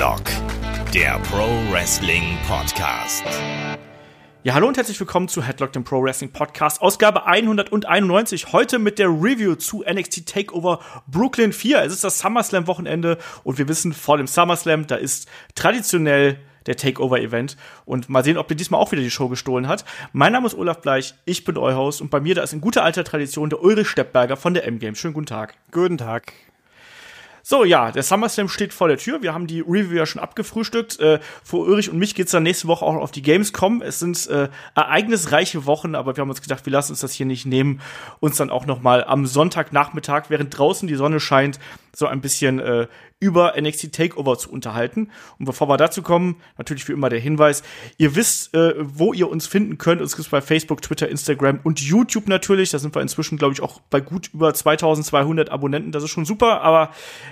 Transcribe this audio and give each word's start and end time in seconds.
Headlock, 0.00 0.22
der 0.94 1.18
Pro 1.30 1.46
Wrestling 1.70 2.38
Podcast. 2.48 3.22
Ja, 4.42 4.54
hallo 4.54 4.66
und 4.66 4.78
herzlich 4.78 4.98
willkommen 4.98 5.28
zu 5.28 5.42
Headlock, 5.42 5.74
dem 5.74 5.84
Pro 5.84 6.02
Wrestling 6.02 6.32
Podcast, 6.32 6.80
Ausgabe 6.80 7.26
191. 7.26 8.54
Heute 8.54 8.78
mit 8.78 8.98
der 8.98 9.08
Review 9.08 9.56
zu 9.56 9.84
NXT 9.86 10.24
Takeover 10.24 10.80
Brooklyn 11.06 11.52
4. 11.52 11.82
Es 11.82 11.92
ist 11.92 12.02
das 12.02 12.18
SummerSlam 12.18 12.66
Wochenende 12.66 13.18
und 13.44 13.58
wir 13.58 13.68
wissen, 13.68 13.92
vor 13.92 14.16
dem 14.16 14.26
SummerSlam, 14.26 14.86
da 14.86 14.96
ist 14.96 15.28
traditionell 15.54 16.38
der 16.64 16.78
Takeover-Event. 16.78 17.58
Und 17.84 18.08
mal 18.08 18.24
sehen, 18.24 18.38
ob 18.38 18.48
der 18.48 18.56
diesmal 18.56 18.80
auch 18.80 18.92
wieder 18.92 19.02
die 19.02 19.10
Show 19.10 19.28
gestohlen 19.28 19.68
hat. 19.68 19.84
Mein 20.14 20.32
Name 20.32 20.46
ist 20.46 20.56
Olaf 20.56 20.80
Bleich, 20.80 21.12
ich 21.26 21.44
bin 21.44 21.58
euer 21.58 21.76
Host 21.76 22.00
und 22.00 22.10
bei 22.10 22.20
mir 22.20 22.34
da 22.34 22.42
ist 22.42 22.54
in 22.54 22.62
guter 22.62 22.84
alter 22.84 23.04
Tradition 23.04 23.50
der 23.50 23.62
Ulrich 23.62 23.88
Steppberger 23.88 24.38
von 24.38 24.54
der 24.54 24.66
M-Game. 24.66 24.94
Schönen 24.94 25.12
guten 25.12 25.26
Tag. 25.26 25.56
Guten 25.70 25.98
Tag. 25.98 26.32
So, 27.50 27.64
ja, 27.64 27.90
der 27.90 28.04
SummerSlam 28.04 28.48
steht 28.48 28.72
vor 28.72 28.86
der 28.86 28.96
Tür. 28.96 29.22
Wir 29.22 29.34
haben 29.34 29.48
die 29.48 29.58
Review 29.58 29.96
ja 29.96 30.06
schon 30.06 30.22
abgefrühstückt. 30.22 31.00
Äh, 31.00 31.18
für 31.42 31.56
Ulrich 31.56 31.90
und 31.90 31.98
mich 31.98 32.14
geht's 32.14 32.30
dann 32.30 32.44
nächste 32.44 32.68
Woche 32.68 32.84
auch 32.84 32.94
auf 32.94 33.10
die 33.10 33.22
Gamescom. 33.22 33.82
Es 33.82 33.98
sind 33.98 34.24
äh, 34.28 34.48
ereignisreiche 34.76 35.66
Wochen, 35.66 35.96
aber 35.96 36.16
wir 36.16 36.22
haben 36.22 36.30
uns 36.30 36.42
gedacht, 36.42 36.64
wir 36.64 36.72
lassen 36.72 36.92
uns 36.92 37.00
das 37.00 37.12
hier 37.12 37.26
nicht 37.26 37.46
nehmen, 37.46 37.80
uns 38.20 38.36
dann 38.36 38.50
auch 38.50 38.66
noch 38.66 38.82
mal 38.82 39.02
am 39.02 39.26
Sonntagnachmittag, 39.26 40.26
während 40.28 40.56
draußen 40.56 40.86
die 40.86 40.94
Sonne 40.94 41.18
scheint, 41.18 41.58
so 41.94 42.06
ein 42.06 42.20
bisschen 42.20 42.58
äh, 42.58 42.86
über 43.18 43.54
NXT 43.60 43.92
Takeover 43.92 44.38
zu 44.38 44.50
unterhalten. 44.50 45.10
Und 45.38 45.44
bevor 45.44 45.68
wir 45.68 45.76
dazu 45.76 46.02
kommen, 46.02 46.36
natürlich 46.56 46.88
wie 46.88 46.92
immer 46.92 47.08
der 47.08 47.20
Hinweis, 47.20 47.62
ihr 47.98 48.16
wisst, 48.16 48.54
äh, 48.54 48.74
wo 48.78 49.12
ihr 49.12 49.28
uns 49.28 49.46
finden 49.46 49.78
könnt. 49.78 50.00
Uns 50.00 50.16
gibt's 50.16 50.30
bei 50.30 50.40
Facebook, 50.40 50.82
Twitter, 50.82 51.08
Instagram 51.08 51.60
und 51.62 51.80
YouTube 51.80 52.28
natürlich. 52.28 52.70
Da 52.70 52.78
sind 52.78 52.94
wir 52.94 53.02
inzwischen, 53.02 53.38
glaube 53.38 53.54
ich, 53.54 53.60
auch 53.60 53.80
bei 53.90 54.00
gut 54.00 54.30
über 54.32 54.54
2200 54.54 55.50
Abonnenten. 55.50 55.92
Das 55.92 56.02
ist 56.02 56.10
schon 56.10 56.24
super, 56.24 56.62
aber 56.62 56.90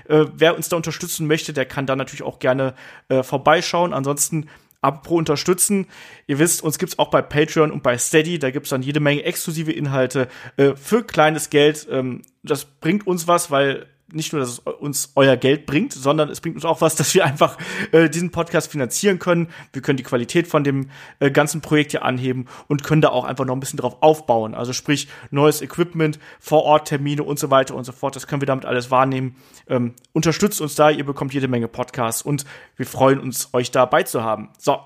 äh, 0.09 0.27
wer 0.35 0.57
uns 0.57 0.69
da 0.69 0.77
unterstützen 0.77 1.27
möchte, 1.27 1.53
der 1.53 1.65
kann 1.65 1.87
da 1.87 1.97
natürlich 1.97 2.23
auch 2.23 2.39
gerne 2.39 2.75
äh, 3.09 3.23
vorbeischauen. 3.23 3.93
Ansonsten 3.93 4.47
Apropos 4.81 5.19
unterstützen. 5.19 5.87
Ihr 6.29 6.39
wisst, 6.39 6.63
uns 6.63 6.79
gibt's 6.79 7.01
auch 7.01 7.11
bei 7.11 7.21
Patreon 7.21 7.73
und 7.73 7.83
bei 7.83 7.99
Steady. 7.99 8.39
Da 8.39 8.53
gibt's 8.53 8.71
dann 8.71 8.83
jede 8.83 9.01
Menge 9.01 9.25
exklusive 9.25 9.73
Inhalte 9.73 10.29
äh, 10.57 10.77
für 10.77 11.03
kleines 11.03 11.51
Geld. 11.51 11.89
Ähm, 11.91 12.23
das 12.45 12.65
bringt 12.65 13.05
uns 13.05 13.27
was, 13.27 13.51
weil 13.51 13.87
nicht 14.13 14.33
nur, 14.33 14.41
dass 14.41 14.51
es 14.51 14.59
uns 14.59 15.13
euer 15.15 15.37
Geld 15.37 15.67
bringt, 15.67 15.93
sondern 15.93 16.29
es 16.31 16.41
bringt 16.41 16.57
uns 16.57 16.65
auch 16.65 16.81
was, 16.81 16.95
dass 16.97 17.15
wir 17.15 17.25
einfach 17.25 17.59
äh, 17.93 18.09
diesen 18.09 18.31
Podcast 18.31 18.71
finanzieren 18.71 19.19
können. 19.19 19.49
Wir 19.73 19.83
können 19.83 19.97
die 19.97 20.03
Qualität 20.03 20.47
von 20.47 20.65
dem 20.65 20.91
äh, 21.21 21.31
ganzen 21.31 21.61
Projekt 21.61 21.93
hier 21.93 22.05
anheben 22.05 22.47
und 22.69 22.85
können 22.85 23.03
da 23.03 23.11
auch 23.11 23.25
einfach 23.25 23.45
noch 23.45 23.55
ein 23.55 23.61
bisschen 23.61 23.79
drauf 23.79 23.99
aufbauen. 24.01 24.55
Also 24.55 24.73
sprich, 24.73 25.09
neues 25.31 25.63
Equipment, 25.63 26.19
Vor-Ort-Termine 26.41 27.23
und 27.23 27.39
so 27.39 27.51
weiter 27.51 27.75
und 27.75 27.85
so 27.85 27.93
fort. 27.93 28.17
Das 28.17 28.27
können 28.27 28.43
wir 28.43 28.47
damit 28.47 28.65
alles 28.65 28.91
wahrnehmen. 28.91 29.37
Ähm, 29.69 29.95
unterstützt 30.13 30.61
uns 30.61 30.75
da, 30.75 30.91
ihr 30.91 31.05
bekommt 31.05 31.35
jede 31.35 31.49
Menge 31.49 31.69
Podcasts 31.69 32.23
und 32.23 32.45
wir 32.77 32.87
freuen 32.87 33.21
uns, 33.21 33.51
euch 33.53 33.71
dabei 33.71 34.03
zu 34.03 34.23
haben. 34.23 34.51
So. 34.59 34.79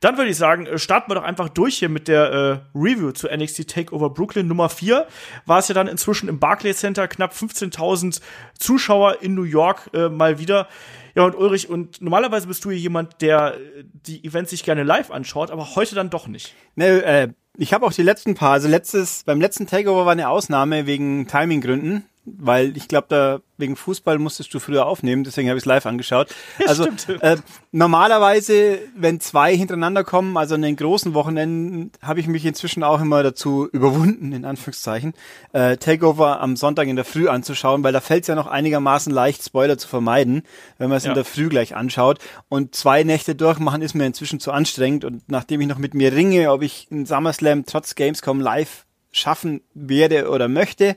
Dann 0.00 0.16
würde 0.16 0.30
ich 0.30 0.36
sagen, 0.36 0.66
äh, 0.66 0.78
starten 0.78 1.10
wir 1.10 1.14
doch 1.14 1.22
einfach 1.22 1.50
durch 1.50 1.76
hier 1.76 1.90
mit 1.90 2.08
der 2.08 2.32
äh, 2.74 2.78
Review 2.78 3.12
zu 3.12 3.28
NXT 3.28 3.68
Takeover 3.68 4.10
Brooklyn 4.10 4.46
Nummer 4.46 4.70
4. 4.70 5.06
War 5.44 5.58
es 5.58 5.68
ja 5.68 5.74
dann 5.74 5.86
inzwischen 5.86 6.28
im 6.28 6.38
Barclays 6.38 6.78
Center 6.78 7.06
knapp 7.06 7.32
15.000 7.32 8.20
Zuschauer 8.58 9.22
in 9.22 9.34
New 9.34 9.42
York 9.42 9.90
äh, 9.92 10.08
mal 10.08 10.38
wieder. 10.38 10.68
Ja, 11.14 11.24
und 11.24 11.34
Ulrich, 11.34 11.68
und 11.68 12.00
normalerweise 12.00 12.46
bist 12.46 12.64
du 12.64 12.70
hier 12.70 12.78
jemand, 12.78 13.20
der 13.20 13.54
äh, 13.54 13.84
die 14.06 14.24
Events 14.24 14.50
sich 14.50 14.64
gerne 14.64 14.84
live 14.84 15.10
anschaut, 15.10 15.50
aber 15.50 15.74
heute 15.74 15.94
dann 15.94 16.08
doch 16.08 16.28
nicht. 16.28 16.54
Ne, 16.76 17.02
äh, 17.04 17.28
ich 17.58 17.74
habe 17.74 17.84
auch 17.84 17.92
die 17.92 18.02
letzten 18.02 18.34
paar, 18.34 18.52
also 18.52 18.68
letztes, 18.68 19.24
beim 19.24 19.40
letzten 19.40 19.66
Takeover 19.66 20.06
war 20.06 20.12
eine 20.12 20.30
Ausnahme 20.30 20.86
wegen 20.86 21.26
Timinggründen 21.26 22.04
weil 22.38 22.76
ich 22.76 22.88
glaube, 22.88 23.06
da 23.08 23.40
wegen 23.60 23.76
Fußball 23.76 24.18
musstest 24.18 24.52
du 24.54 24.58
früher 24.58 24.86
aufnehmen, 24.86 25.22
deswegen 25.22 25.48
habe 25.48 25.58
ich 25.58 25.62
es 25.62 25.66
live 25.66 25.86
angeschaut. 25.86 26.34
Ja, 26.58 26.66
also 26.66 26.86
äh, 27.20 27.36
normalerweise, 27.72 28.78
wenn 28.96 29.20
zwei 29.20 29.56
hintereinander 29.56 30.02
kommen, 30.02 30.36
also 30.36 30.54
an 30.54 30.62
den 30.62 30.76
großen 30.76 31.14
Wochenenden, 31.14 31.92
habe 32.02 32.20
ich 32.20 32.26
mich 32.26 32.44
inzwischen 32.44 32.82
auch 32.82 33.00
immer 33.00 33.22
dazu 33.22 33.68
überwunden, 33.70 34.32
in 34.32 34.44
Anführungszeichen, 34.44 35.14
äh, 35.52 35.76
Takeover 35.76 36.40
am 36.40 36.56
Sonntag 36.56 36.88
in 36.88 36.96
der 36.96 37.04
Früh 37.04 37.28
anzuschauen, 37.28 37.84
weil 37.84 37.92
da 37.92 38.00
fällt 38.00 38.22
es 38.22 38.28
ja 38.28 38.34
noch 38.34 38.46
einigermaßen 38.46 39.12
leicht, 39.12 39.44
Spoiler 39.44 39.78
zu 39.78 39.88
vermeiden, 39.88 40.42
wenn 40.78 40.88
man 40.88 40.98
es 40.98 41.04
ja. 41.04 41.10
in 41.10 41.14
der 41.14 41.24
Früh 41.24 41.48
gleich 41.48 41.76
anschaut. 41.76 42.18
Und 42.48 42.74
zwei 42.74 43.04
Nächte 43.04 43.34
durchmachen 43.34 43.82
ist 43.82 43.94
mir 43.94 44.06
inzwischen 44.06 44.40
zu 44.40 44.52
anstrengend. 44.52 45.04
Und 45.04 45.22
nachdem 45.28 45.60
ich 45.60 45.68
noch 45.68 45.78
mit 45.78 45.94
mir 45.94 46.12
ringe, 46.12 46.50
ob 46.50 46.62
ich 46.62 46.88
einen 46.90 47.06
SummerSlam 47.06 47.66
trotz 47.66 47.94
Gamescom 47.94 48.40
live 48.40 48.86
schaffen 49.12 49.60
werde 49.74 50.30
oder 50.30 50.48
möchte, 50.48 50.96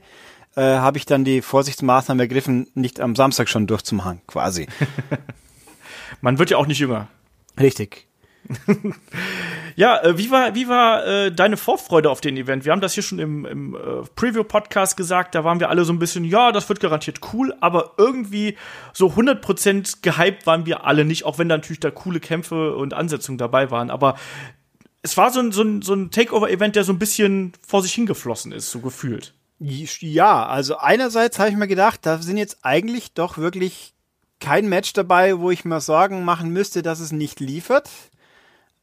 äh, 0.56 0.62
habe 0.62 0.97
ich 0.97 1.06
dann 1.06 1.24
die 1.24 1.41
Vorsichtsmaßnahmen 1.41 2.19
ergriffen, 2.19 2.68
nicht 2.74 3.00
am 3.00 3.16
Samstag 3.16 3.50
schon 3.50 3.68
durchzumachen, 3.68 4.22
quasi. 4.28 4.68
Man 6.22 6.40
wird 6.40 6.52
ja 6.52 6.58
auch 6.58 6.68
nicht 6.68 6.80
jünger. 6.80 7.08
Richtig. 7.59 8.08
ja, 9.75 10.02
äh, 10.03 10.18
wie 10.18 10.30
war, 10.30 10.53
wie 10.56 10.68
war 10.68 11.06
äh, 11.06 11.31
deine 11.31 11.58
Vorfreude 11.58 12.09
auf 12.09 12.22
den 12.22 12.36
Event? 12.38 12.66
Wir 12.66 12.72
haben 12.72 12.81
das 12.81 12.94
hier 12.94 13.03
schon 13.03 13.19
im, 13.19 13.46
im 13.46 13.75
äh, 13.75 13.80
Preview-Podcast 14.16 14.97
gesagt, 14.97 15.36
da 15.36 15.44
waren 15.44 15.59
wir 15.59 15.69
alle 15.69 15.86
so 15.86 15.94
ein 15.94 16.00
bisschen, 16.00 16.25
ja, 16.25 16.52
das 16.52 16.68
wird 16.69 16.80
garantiert 16.80 17.19
cool, 17.34 17.53
aber 17.62 17.94
irgendwie 17.97 18.58
so 18.94 19.08
100% 19.08 20.02
gehypt 20.02 20.46
waren 20.46 20.66
wir 20.66 20.86
alle 20.86 21.06
nicht, 21.06 21.25
auch 21.25 21.38
wenn 21.38 21.50
da 21.50 21.58
natürlich 21.58 21.80
da 21.80 21.92
coole 21.92 22.19
Kämpfe 22.19 22.75
und 22.75 22.94
Ansetzungen 22.94 23.38
dabei 23.38 23.72
waren, 23.72 23.90
aber 23.90 24.16
es 25.02 25.18
war 25.18 25.31
so 25.31 25.40
ein, 25.40 25.52
so 25.52 25.63
ein, 25.63 25.81
so 25.81 25.94
ein 25.94 26.12
Takeover-Event, 26.12 26.75
der 26.75 26.84
so 26.84 26.94
ein 26.94 27.00
bisschen 27.00 27.53
vor 27.66 27.81
sich 27.81 27.94
hingeflossen 27.94 28.52
ist, 28.52 28.72
so 28.72 28.80
gefühlt. 28.80 29.34
Ja, 29.63 30.46
also 30.46 30.78
einerseits 30.78 31.40
habe 31.40 31.50
ich 31.50 31.56
mir 31.56 31.68
gedacht, 31.68 32.01
da 32.06 32.18
sind 32.18 32.38
jetzt 32.38 32.59
eigentlich 32.63 33.13
doch 33.13 33.38
wirklich 33.38 33.94
kein 34.41 34.68
Match 34.68 34.91
dabei, 34.91 35.40
wo 35.40 35.51
ich 35.51 35.63
mir 35.63 35.79
Sorgen 35.79 36.25
machen 36.25 36.50
müsste, 36.50 36.81
dass 36.81 37.00
es 37.00 37.13
nicht 37.13 37.40
liefert. 37.40 37.90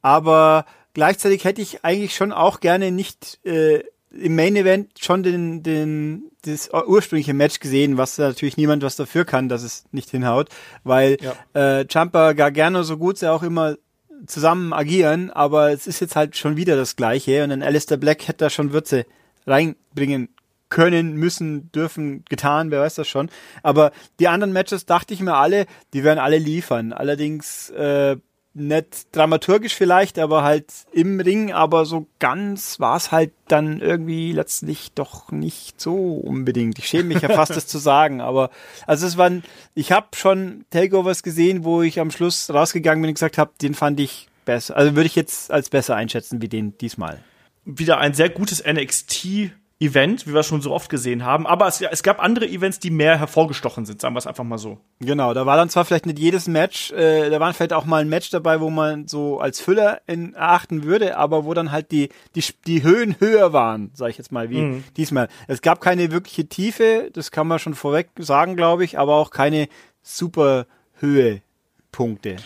Aber 0.01 0.65
gleichzeitig 0.93 1.45
hätte 1.45 1.61
ich 1.61 1.85
eigentlich 1.85 2.15
schon 2.15 2.31
auch 2.31 2.59
gerne 2.59 2.91
nicht 2.91 3.39
äh, 3.45 3.83
im 4.09 4.35
Main 4.35 4.55
Event 4.55 4.97
schon 4.99 5.21
den, 5.21 5.61
den, 5.61 6.31
das 6.43 6.71
ursprüngliche 6.73 7.35
Match 7.35 7.59
gesehen, 7.59 7.97
was 7.97 8.17
natürlich 8.17 8.57
niemand 8.57 8.81
was 8.81 8.95
dafür 8.95 9.23
kann, 9.23 9.49
dass 9.49 9.61
es 9.61 9.85
nicht 9.91 10.09
hinhaut, 10.09 10.49
weil 10.83 11.17
ja. 11.21 11.35
äh, 11.53 11.85
Jumper 11.87 12.33
Gargano 12.33 12.81
so 12.81 12.97
gut 12.97 13.19
sie 13.19 13.31
auch 13.31 13.43
immer 13.43 13.77
zusammen 14.25 14.73
agieren, 14.73 15.29
aber 15.29 15.71
es 15.71 15.87
ist 15.87 15.99
jetzt 15.99 16.15
halt 16.15 16.35
schon 16.35 16.57
wieder 16.57 16.75
das 16.75 16.95
Gleiche 16.95 17.43
und 17.43 17.51
dann 17.51 17.63
Alistair 17.63 17.97
Black 17.97 18.27
hätte 18.27 18.45
da 18.45 18.49
schon 18.49 18.73
Würze 18.73 19.05
reinbringen 19.45 20.29
können, 20.71 21.13
müssen, 21.13 21.71
dürfen, 21.71 22.25
getan, 22.27 22.71
wer 22.71 22.81
weiß 22.81 22.95
das 22.95 23.07
schon. 23.07 23.29
Aber 23.61 23.91
die 24.19 24.27
anderen 24.27 24.53
Matches 24.53 24.87
dachte 24.87 25.13
ich 25.13 25.19
mir 25.19 25.35
alle, 25.35 25.67
die 25.93 26.03
werden 26.03 26.17
alle 26.17 26.39
liefern. 26.39 26.93
Allerdings 26.93 27.69
äh, 27.71 28.17
nicht 28.53 29.15
dramaturgisch 29.15 29.75
vielleicht, 29.75 30.17
aber 30.17 30.43
halt 30.43 30.65
im 30.91 31.19
Ring, 31.19 31.53
aber 31.53 31.85
so 31.85 32.07
ganz 32.19 32.79
war 32.79 32.97
es 32.97 33.11
halt 33.11 33.31
dann 33.47 33.79
irgendwie 33.79 34.31
letztlich 34.31 34.91
doch 34.93 35.31
nicht 35.31 35.79
so 35.79 36.15
unbedingt. 36.15 36.79
Ich 36.79 36.87
schäme 36.87 37.13
mich 37.13 37.21
ja 37.21 37.29
fast, 37.29 37.55
das 37.55 37.67
zu 37.67 37.77
sagen, 37.77 38.19
aber 38.19 38.49
also 38.87 39.07
es 39.07 39.17
waren, 39.17 39.43
ich 39.73 39.91
habe 39.91 40.07
schon 40.15 40.65
Takeovers 40.69 41.23
gesehen, 41.23 41.63
wo 41.63 41.81
ich 41.81 41.99
am 41.99 42.11
Schluss 42.11 42.49
rausgegangen 42.49 43.01
bin 43.01 43.09
und 43.09 43.15
gesagt 43.15 43.37
habe, 43.37 43.51
den 43.61 43.73
fand 43.73 43.99
ich 43.99 44.27
besser. 44.43 44.75
Also 44.75 44.95
würde 44.95 45.07
ich 45.07 45.15
jetzt 45.15 45.51
als 45.51 45.69
besser 45.69 45.95
einschätzen 45.95 46.41
wie 46.41 46.49
den 46.49 46.77
diesmal. 46.77 47.19
Wieder 47.63 47.99
ein 47.99 48.13
sehr 48.13 48.29
gutes 48.29 48.63
NXT 48.65 49.51
Event, 49.81 50.27
wie 50.27 50.33
wir 50.33 50.43
schon 50.43 50.61
so 50.61 50.71
oft 50.71 50.89
gesehen 50.89 51.25
haben. 51.25 51.47
Aber 51.47 51.67
es, 51.67 51.81
es, 51.81 52.03
gab 52.03 52.21
andere 52.21 52.47
Events, 52.47 52.79
die 52.79 52.91
mehr 52.91 53.17
hervorgestochen 53.17 53.85
sind, 53.85 53.99
sagen 53.99 54.13
wir 54.13 54.19
es 54.19 54.27
einfach 54.27 54.43
mal 54.43 54.59
so. 54.59 54.77
Genau, 54.99 55.33
da 55.33 55.47
war 55.47 55.57
dann 55.57 55.69
zwar 55.69 55.85
vielleicht 55.85 56.05
nicht 56.05 56.19
jedes 56.19 56.47
Match, 56.47 56.91
äh, 56.91 57.31
da 57.31 57.39
war 57.39 57.51
vielleicht 57.53 57.73
auch 57.73 57.85
mal 57.85 58.01
ein 58.01 58.09
Match 58.09 58.29
dabei, 58.29 58.61
wo 58.61 58.69
man 58.69 59.07
so 59.07 59.39
als 59.39 59.59
Füller 59.59 60.01
in, 60.05 60.35
erachten 60.35 60.83
würde, 60.83 61.17
aber 61.17 61.45
wo 61.45 61.55
dann 61.55 61.71
halt 61.71 61.91
die, 61.91 62.09
die, 62.35 62.43
die 62.67 62.83
Höhen 62.83 63.15
höher 63.19 63.53
waren, 63.53 63.89
sage 63.95 64.11
ich 64.11 64.19
jetzt 64.19 64.31
mal, 64.31 64.51
wie 64.51 64.61
mhm. 64.61 64.83
diesmal. 64.97 65.29
Es 65.47 65.63
gab 65.63 65.81
keine 65.81 66.11
wirkliche 66.11 66.47
Tiefe, 66.47 67.09
das 67.11 67.31
kann 67.31 67.47
man 67.47 67.57
schon 67.57 67.73
vorweg 67.73 68.09
sagen, 68.19 68.55
glaube 68.55 68.85
ich, 68.85 68.99
aber 68.99 69.15
auch 69.15 69.31
keine 69.31 69.67
super 70.03 70.67
Höhepunkte. 70.99 72.37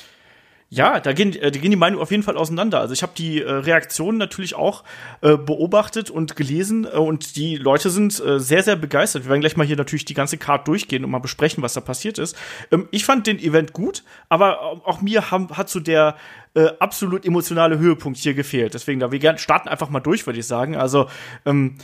Ja, 0.75 1.00
da 1.00 1.13
gehen, 1.13 1.33
äh, 1.33 1.51
da 1.51 1.60
gehen 1.60 1.72
die 1.72 1.77
Meinungen 1.77 2.01
auf 2.01 2.12
jeden 2.12 2.24
Fall 2.24 2.36
auseinander. 2.36 2.81
Also 2.81 2.94
ich 2.94 3.01
habe 3.01 3.13
die 3.18 3.42
äh, 3.42 3.50
Reaktionen 3.50 4.18
natürlich 4.18 4.56
auch 4.56 4.83
äh, 5.22 5.38
beobachtet 5.38 6.10
und 6.10 6.36
gelesen 6.36 6.83
äh, 6.83 6.98
und 6.98 7.38
die 7.38 7.56
Leute 7.56 7.89
sind 7.89 8.19
äh, 8.19 8.42
sehr, 8.42 8.62
sehr 8.62 8.75
begeistert. 8.75 9.24
Wir 9.24 9.30
werden 9.30 9.39
gleich 9.39 9.56
mal 9.56 9.66
hier 9.66 9.77
natürlich 9.77 10.04
die 10.04 10.13
ganze 10.13 10.38
Card 10.38 10.68
durchgehen 10.68 11.06
und 11.06 11.12
mal 11.12 11.19
besprechen, 11.19 11.63
was 11.63 11.75
da 11.75 11.80
passiert 11.80 12.18
ist. 12.18 12.36
Ähm, 12.74 12.89
ich 12.92 13.06
fand 13.06 13.25
den 13.25 13.39
Event 13.39 13.72
gut, 13.72 14.04
aber 14.27 14.81
auch 14.86 15.00
mir 15.00 15.31
haben, 15.31 15.50
hat 15.56 15.69
so 15.69 15.80
der 15.80 16.18
äh, 16.56 16.68
absolut 16.80 17.25
emotionale 17.25 17.80
Höhepunkt 17.80 18.19
hier 18.19 18.33
gefehlt. 18.33 18.74
Deswegen, 18.74 19.00
da 19.00 19.13
wir 19.13 19.38
starten 19.38 19.69
einfach 19.69 19.89
mal 19.89 20.01
durch, 20.01 20.25
würde 20.25 20.39
ich 20.39 20.48
sagen. 20.48 20.75
Also 20.75 21.07
ähm, 21.45 21.77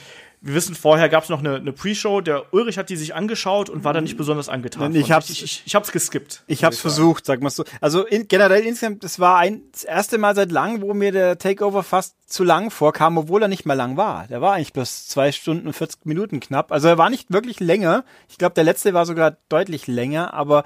wir 0.44 0.56
wissen, 0.56 0.74
vorher 0.74 1.08
gab 1.08 1.24
es 1.24 1.30
noch 1.30 1.40
eine, 1.40 1.56
eine 1.56 1.72
Pre-Show. 1.72 2.22
Der 2.22 2.52
Ulrich 2.52 2.80
hat 2.80 2.90
die 2.90 2.96
sich 2.96 3.14
angeschaut 3.14 3.70
und 3.70 3.84
war 3.84 3.94
da 3.94 4.02
nicht 4.02 4.18
besonders 4.18 4.50
angetan. 4.50 4.96
Ich 4.96 5.12
hab's, 5.12 5.30
ich, 5.30 5.44
ich, 5.44 5.64
ich 5.68 5.76
hab's 5.76 5.92
geskippt. 5.92 6.44
Ich 6.48 6.64
hab's 6.64 6.80
versucht, 6.80 7.28
sag 7.28 7.44
mal 7.44 7.52
so. 7.52 7.64
Also 7.80 8.06
in, 8.08 8.28
generell 8.28 8.66
insgesamt, 8.66 9.04
das 9.04 9.20
war 9.20 9.38
ein, 9.38 9.62
das 9.72 9.84
erste 9.84 10.18
Mal 10.18 10.36
seit 10.36 10.52
langem, 10.52 10.82
wo 10.82 10.96
mir 10.96 11.12
der 11.12 11.38
Takeover 11.38 11.84
fast 11.84 12.16
zu 12.26 12.44
lang 12.44 12.72
vorkam, 12.72 13.20
obwohl 13.20 13.44
er 13.44 13.50
nicht 13.50 13.68
mal 13.68 13.76
lang 13.76 13.98
war. 13.98 14.26
Der 14.28 14.42
war 14.42 14.54
eigentlich 14.54 14.74
bloß 14.74 15.08
zwei 15.08 15.32
Stunden 15.32 15.68
und 15.68 15.74
40 15.74 16.08
Minuten 16.08 16.40
knapp. 16.40 16.72
Also 16.72 16.88
er 16.88 16.98
war 16.98 17.12
nicht 17.12 17.32
wirklich 17.32 17.60
länger. 17.60 18.04
Ich 18.28 18.40
glaube, 18.40 18.56
der 18.56 18.64
letzte 18.64 18.96
war 18.96 19.06
sogar 19.06 19.38
deutlich 19.48 19.86
länger, 19.86 20.34
aber 20.34 20.64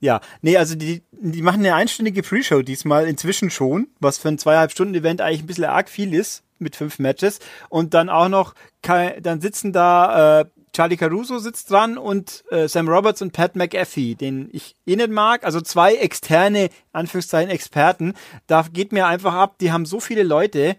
Ja, 0.00 0.20
nee, 0.40 0.56
also 0.56 0.74
die, 0.74 1.04
die 1.12 1.42
machen 1.42 1.60
eine 1.60 1.76
einstündige 1.76 2.24
Pre-Show 2.24 2.62
diesmal 2.62 3.06
inzwischen 3.06 3.50
schon, 3.50 3.86
was 4.00 4.18
für 4.18 4.30
ein 4.30 4.38
zweieinhalb 4.38 4.72
Stunden 4.72 4.96
Event 4.96 5.20
eigentlich 5.20 5.44
ein 5.44 5.46
bisschen 5.46 5.66
arg 5.66 5.88
viel 5.88 6.12
ist 6.12 6.42
mit 6.62 6.76
fünf 6.76 6.98
Matches. 6.98 7.40
Und 7.68 7.94
dann 7.94 8.08
auch 8.08 8.28
noch, 8.28 8.54
dann 8.82 9.40
sitzen 9.40 9.72
da 9.72 10.40
äh, 10.40 10.44
Charlie 10.72 10.96
Caruso 10.96 11.38
sitzt 11.38 11.70
dran 11.70 11.98
und 11.98 12.44
äh, 12.50 12.66
Sam 12.66 12.88
Roberts 12.88 13.20
und 13.20 13.32
Pat 13.32 13.56
McAfee, 13.56 14.14
den 14.14 14.48
ich 14.52 14.74
eh 14.86 14.96
nicht 14.96 15.10
mag. 15.10 15.44
Also 15.44 15.60
zwei 15.60 15.96
externe, 15.96 16.70
Anführungszeichen, 16.92 17.50
Experten. 17.50 18.14
Da 18.46 18.64
geht 18.72 18.90
mir 18.92 19.06
einfach 19.06 19.34
ab, 19.34 19.56
die 19.60 19.70
haben 19.70 19.84
so 19.84 20.00
viele 20.00 20.22
Leute, 20.22 20.76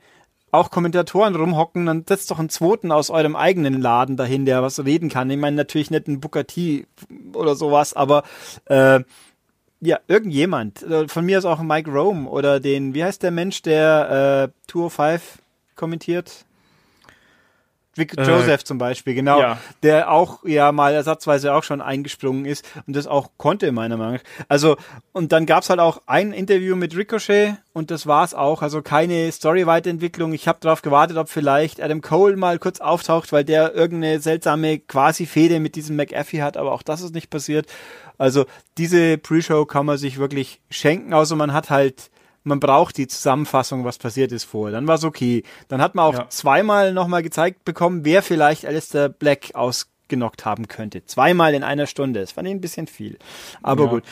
auch 0.54 0.70
Kommentatoren 0.70 1.36
rumhocken, 1.36 1.88
dann 1.88 2.06
setzt 2.08 2.30
doch 2.30 2.38
einen 2.38 2.50
zweiten 2.50 2.92
aus 2.92 3.10
eurem 3.10 3.36
eigenen 3.36 3.82
Laden 3.82 4.18
dahin, 4.18 4.46
der 4.46 4.62
was 4.62 4.84
reden 4.86 5.10
kann. 5.10 5.30
Ich 5.32 5.38
meine 5.38 5.56
natürlich 5.56 5.90
nicht 5.90 6.08
ein 6.08 6.20
Booker 6.20 6.44
oder 7.34 7.56
sowas, 7.56 7.96
aber 7.96 8.24
äh, 8.66 9.00
ja, 9.82 10.00
irgendjemand. 10.08 10.84
Äh, 10.84 11.08
von 11.08 11.26
mir 11.26 11.40
ist 11.40 11.46
auch 11.46 11.62
Mike 11.62 11.92
Rome 11.92 12.30
oder 12.30 12.60
den, 12.60 12.94
wie 12.94 13.04
heißt 13.04 13.24
der 13.24 13.32
Mensch, 13.32 13.64
der 13.64 14.52
äh, 14.54 14.72
205 14.72 15.40
kommentiert? 15.76 16.46
Vic 17.96 18.18
äh, 18.18 18.24
Joseph 18.24 18.64
zum 18.64 18.80
Beispiel, 18.80 19.14
genau, 19.14 19.40
ja. 19.40 19.60
der 19.84 20.12
auch 20.12 20.44
ja 20.46 20.72
mal 20.72 20.94
ersatzweise 20.94 21.54
auch 21.54 21.64
schon 21.64 21.80
eingesprungen 21.80 22.46
ist 22.46 22.66
und 22.88 22.96
das 22.96 23.06
auch 23.06 23.30
konnte, 23.38 23.72
meiner 23.72 23.98
Meinung 23.98 24.16
nach. 24.16 24.46
Also, 24.48 24.78
und 25.12 25.32
dann 25.32 25.46
gab's 25.46 25.70
halt 25.70 25.80
auch 25.80 26.02
ein 26.08 26.34
Interview 26.34 26.76
mit 26.76 26.98
Ricochet 26.98 27.58
und 27.72 27.92
das 27.92 28.08
war's 28.08 28.34
auch. 28.34 28.64
Also 28.64 28.82
keine 28.82 29.32
Story-Weiterentwicklung. 29.32 30.34
Ich 30.34 30.48
habe 30.48 30.58
darauf 30.62 30.82
gewartet, 30.82 31.18
ob 31.18 31.30
vielleicht 31.30 31.82
Adam 31.82 32.02
Cole 32.02 32.36
mal 32.36 32.58
kurz 32.58 32.82
auftaucht, 32.82 33.32
weil 33.32 33.44
der 33.44 33.76
irgendeine 33.76 34.20
seltsame 34.20 34.80
Quasi-Fehde 34.80 35.60
mit 35.60 35.76
diesem 35.76 35.96
McAfee 35.96 36.42
hat, 36.42 36.58
aber 36.58 36.72
auch 36.72 36.82
das 36.82 37.02
ist 37.02 37.14
nicht 37.14 37.30
passiert. 37.30 37.68
Also 38.18 38.46
diese 38.78 39.20
Pre-Show 39.20 39.66
kann 39.66 39.86
man 39.86 39.98
sich 39.98 40.18
wirklich 40.18 40.62
schenken, 40.72 41.14
außer 41.14 41.36
man 41.36 41.54
hat 41.54 41.70
halt 41.70 42.10
man 42.44 42.60
braucht 42.60 42.98
die 42.98 43.08
Zusammenfassung, 43.08 43.86
was 43.86 43.98
passiert 43.98 44.32
ist 44.32 44.44
vorher. 44.44 44.74
Dann 44.74 44.88
war 44.88 44.96
es 44.96 45.04
okay. 45.04 45.44
Dann 45.68 45.82
hat 45.82 45.96
man 45.96 46.06
auch 46.06 46.14
ja. 46.14 46.30
zweimal 46.30 46.94
nochmal 46.94 47.24
gezeigt 47.24 47.66
bekommen, 47.66 48.06
wer 48.06 48.22
vielleicht 48.22 48.66
Alistair 48.66 49.10
Black 49.10 49.52
ausgenockt 49.54 50.46
haben 50.46 50.68
könnte. 50.68 51.06
Zweimal 51.06 51.54
in 51.54 51.64
einer 51.64 51.88
Stunde. 51.88 52.20
Das 52.20 52.34
fand 52.34 52.48
ich 52.48 52.54
ein 52.54 52.62
bisschen 52.62 52.88
viel. 52.88 53.18
Aber 53.62 53.86
ja. 53.86 53.90
gut. 53.90 54.04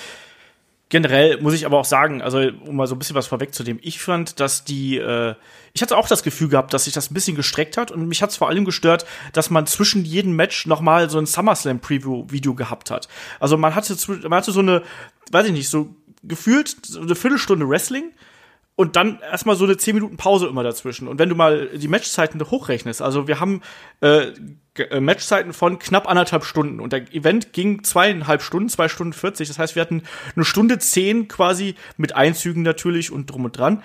Generell 0.91 1.41
muss 1.41 1.53
ich 1.53 1.65
aber 1.65 1.79
auch 1.79 1.85
sagen, 1.85 2.21
also 2.21 2.39
um 2.65 2.75
mal 2.75 2.85
so 2.85 2.95
ein 2.95 2.99
bisschen 2.99 3.15
was 3.15 3.25
vorwegzunehmen, 3.25 3.81
ich 3.81 4.01
fand, 4.01 4.41
dass 4.41 4.65
die, 4.65 4.97
äh, 4.97 5.35
ich 5.71 5.81
hatte 5.81 5.95
auch 5.95 6.09
das 6.09 6.21
Gefühl 6.21 6.49
gehabt, 6.49 6.73
dass 6.73 6.83
sich 6.83 6.93
das 6.93 7.09
ein 7.09 7.13
bisschen 7.13 7.37
gestreckt 7.37 7.77
hat 7.77 7.91
und 7.91 8.09
mich 8.09 8.21
hat 8.21 8.31
es 8.31 8.35
vor 8.35 8.49
allem 8.49 8.65
gestört, 8.65 9.05
dass 9.31 9.49
man 9.49 9.65
zwischen 9.67 10.03
jedem 10.03 10.35
Match 10.35 10.65
nochmal 10.65 11.09
so 11.09 11.17
ein 11.17 11.27
SummerSlam 11.27 11.79
Preview 11.79 12.25
Video 12.29 12.55
gehabt 12.55 12.91
hat. 12.91 13.07
Also 13.39 13.55
man 13.55 13.73
hatte, 13.73 13.95
man 14.27 14.33
hatte 14.37 14.51
so 14.51 14.59
eine, 14.59 14.83
weiß 15.31 15.45
ich 15.45 15.53
nicht, 15.53 15.69
so 15.69 15.95
gefühlt 16.23 16.85
so 16.85 17.01
eine 17.01 17.15
Viertelstunde 17.15 17.67
Wrestling 17.67 18.11
und 18.75 18.95
dann 18.95 19.19
erstmal 19.19 19.55
so 19.55 19.65
eine 19.65 19.77
10 19.77 19.95
Minuten 19.95 20.17
Pause 20.17 20.47
immer 20.47 20.63
dazwischen. 20.63 21.07
Und 21.07 21.19
wenn 21.19 21.29
du 21.29 21.35
mal 21.35 21.67
die 21.77 21.87
Matchzeiten 21.87 22.41
hochrechnest, 22.41 23.01
also 23.01 23.27
wir 23.27 23.39
haben 23.39 23.61
äh, 24.01 24.31
äh, 24.75 24.99
Matchzeiten 24.99 25.53
von 25.53 25.77
knapp 25.79 26.09
anderthalb 26.09 26.45
Stunden 26.45 26.79
und 26.79 26.93
der 26.93 27.13
Event 27.13 27.53
ging 27.53 27.83
zweieinhalb 27.83 28.41
Stunden, 28.41 28.69
zwei 28.69 28.87
Stunden 28.87 29.13
40. 29.13 29.47
Das 29.47 29.59
heißt, 29.59 29.75
wir 29.75 29.81
hatten 29.81 30.03
eine 30.35 30.45
Stunde 30.45 30.79
zehn 30.79 31.27
quasi 31.27 31.75
mit 31.97 32.15
Einzügen 32.15 32.63
natürlich 32.63 33.11
und 33.11 33.29
drum 33.29 33.45
und 33.45 33.57
dran. 33.57 33.83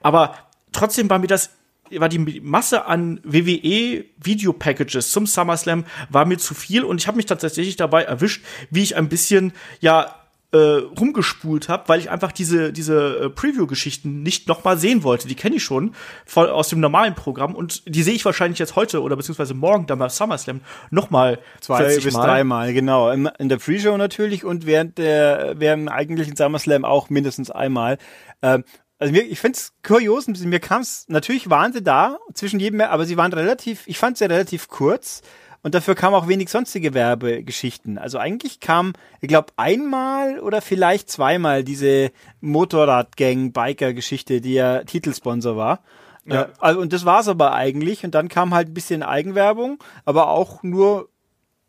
Aber 0.00 0.34
trotzdem 0.72 1.10
war 1.10 1.18
mir 1.18 1.26
das 1.26 1.50
war 1.90 2.10
die 2.10 2.40
Masse 2.40 2.84
an 2.84 3.18
WWE 3.24 4.04
Video 4.22 4.52
Packages 4.52 5.10
zum 5.10 5.26
SummerSlam 5.26 5.84
war 6.10 6.26
mir 6.26 6.36
zu 6.36 6.52
viel 6.52 6.84
und 6.84 7.00
ich 7.00 7.06
habe 7.06 7.16
mich 7.16 7.24
tatsächlich 7.24 7.76
dabei 7.76 8.02
erwischt, 8.02 8.44
wie 8.70 8.82
ich 8.82 8.94
ein 8.96 9.08
bisschen 9.08 9.52
ja 9.80 10.17
äh, 10.52 10.56
rumgespult 10.56 11.68
habe, 11.68 11.88
weil 11.88 12.00
ich 12.00 12.10
einfach 12.10 12.32
diese 12.32 12.72
diese 12.72 13.24
äh, 13.24 13.30
Preview-Geschichten 13.30 14.22
nicht 14.22 14.48
noch 14.48 14.64
mal 14.64 14.78
sehen 14.78 15.02
wollte. 15.02 15.28
Die 15.28 15.34
kenne 15.34 15.56
ich 15.56 15.64
schon 15.64 15.94
voll 16.24 16.48
aus 16.48 16.68
dem 16.68 16.80
normalen 16.80 17.14
Programm 17.14 17.54
und 17.54 17.82
die 17.86 18.02
sehe 18.02 18.14
ich 18.14 18.24
wahrscheinlich 18.24 18.58
jetzt 18.58 18.74
heute 18.74 19.02
oder 19.02 19.16
beziehungsweise 19.16 19.52
morgen 19.52 19.86
dann 19.86 19.98
beim 19.98 20.08
SummerSlam 20.08 20.60
noch 20.90 21.10
mal 21.10 21.38
zwei 21.60 21.84
bis 21.96 22.14
dreimal 22.14 22.72
genau 22.72 23.10
in, 23.10 23.26
in 23.38 23.48
der 23.48 23.58
Pre-Show 23.58 23.96
natürlich 23.98 24.44
und 24.44 24.64
während 24.64 24.96
der 24.96 25.54
während 25.58 25.90
eigentlichen 25.90 26.34
SummerSlam 26.34 26.84
auch 26.84 27.10
mindestens 27.10 27.50
einmal. 27.50 27.98
Ähm, 28.40 28.64
also 28.98 29.12
mir, 29.12 29.22
ich 29.22 29.38
finde 29.38 29.58
es 29.58 29.72
kurios, 29.86 30.26
mir 30.26 30.60
kam 30.60 30.82
es, 30.82 31.04
natürlich 31.08 31.48
waren 31.50 31.72
sie 31.72 31.82
da 31.82 32.18
zwischen 32.34 32.58
jedem, 32.58 32.80
aber 32.80 33.04
sie 33.04 33.16
waren 33.16 33.32
relativ, 33.32 33.86
ich 33.86 33.98
fand 33.98 34.18
sie 34.18 34.24
relativ 34.24 34.68
kurz 34.68 35.22
und 35.62 35.74
dafür 35.74 35.94
kam 35.94 36.14
auch 36.14 36.28
wenig 36.28 36.50
sonstige 36.50 36.94
Werbegeschichten. 36.94 37.98
Also 37.98 38.18
eigentlich 38.18 38.60
kam, 38.60 38.92
ich 39.20 39.28
glaube, 39.28 39.52
einmal 39.56 40.40
oder 40.40 40.62
vielleicht 40.62 41.10
zweimal 41.10 41.64
diese 41.64 42.10
Motorradgang-Biker-Geschichte, 42.40 44.40
die 44.40 44.54
ja 44.54 44.84
Titelsponsor 44.84 45.56
war. 45.56 45.80
Ja. 46.26 46.42
Äh, 46.42 46.46
also, 46.60 46.80
und 46.80 46.92
das 46.92 47.04
war's 47.04 47.28
aber 47.28 47.52
eigentlich. 47.52 48.04
Und 48.04 48.14
dann 48.14 48.28
kam 48.28 48.54
halt 48.54 48.68
ein 48.68 48.74
bisschen 48.74 49.02
Eigenwerbung, 49.02 49.78
aber 50.04 50.28
auch 50.28 50.62
nur 50.62 51.08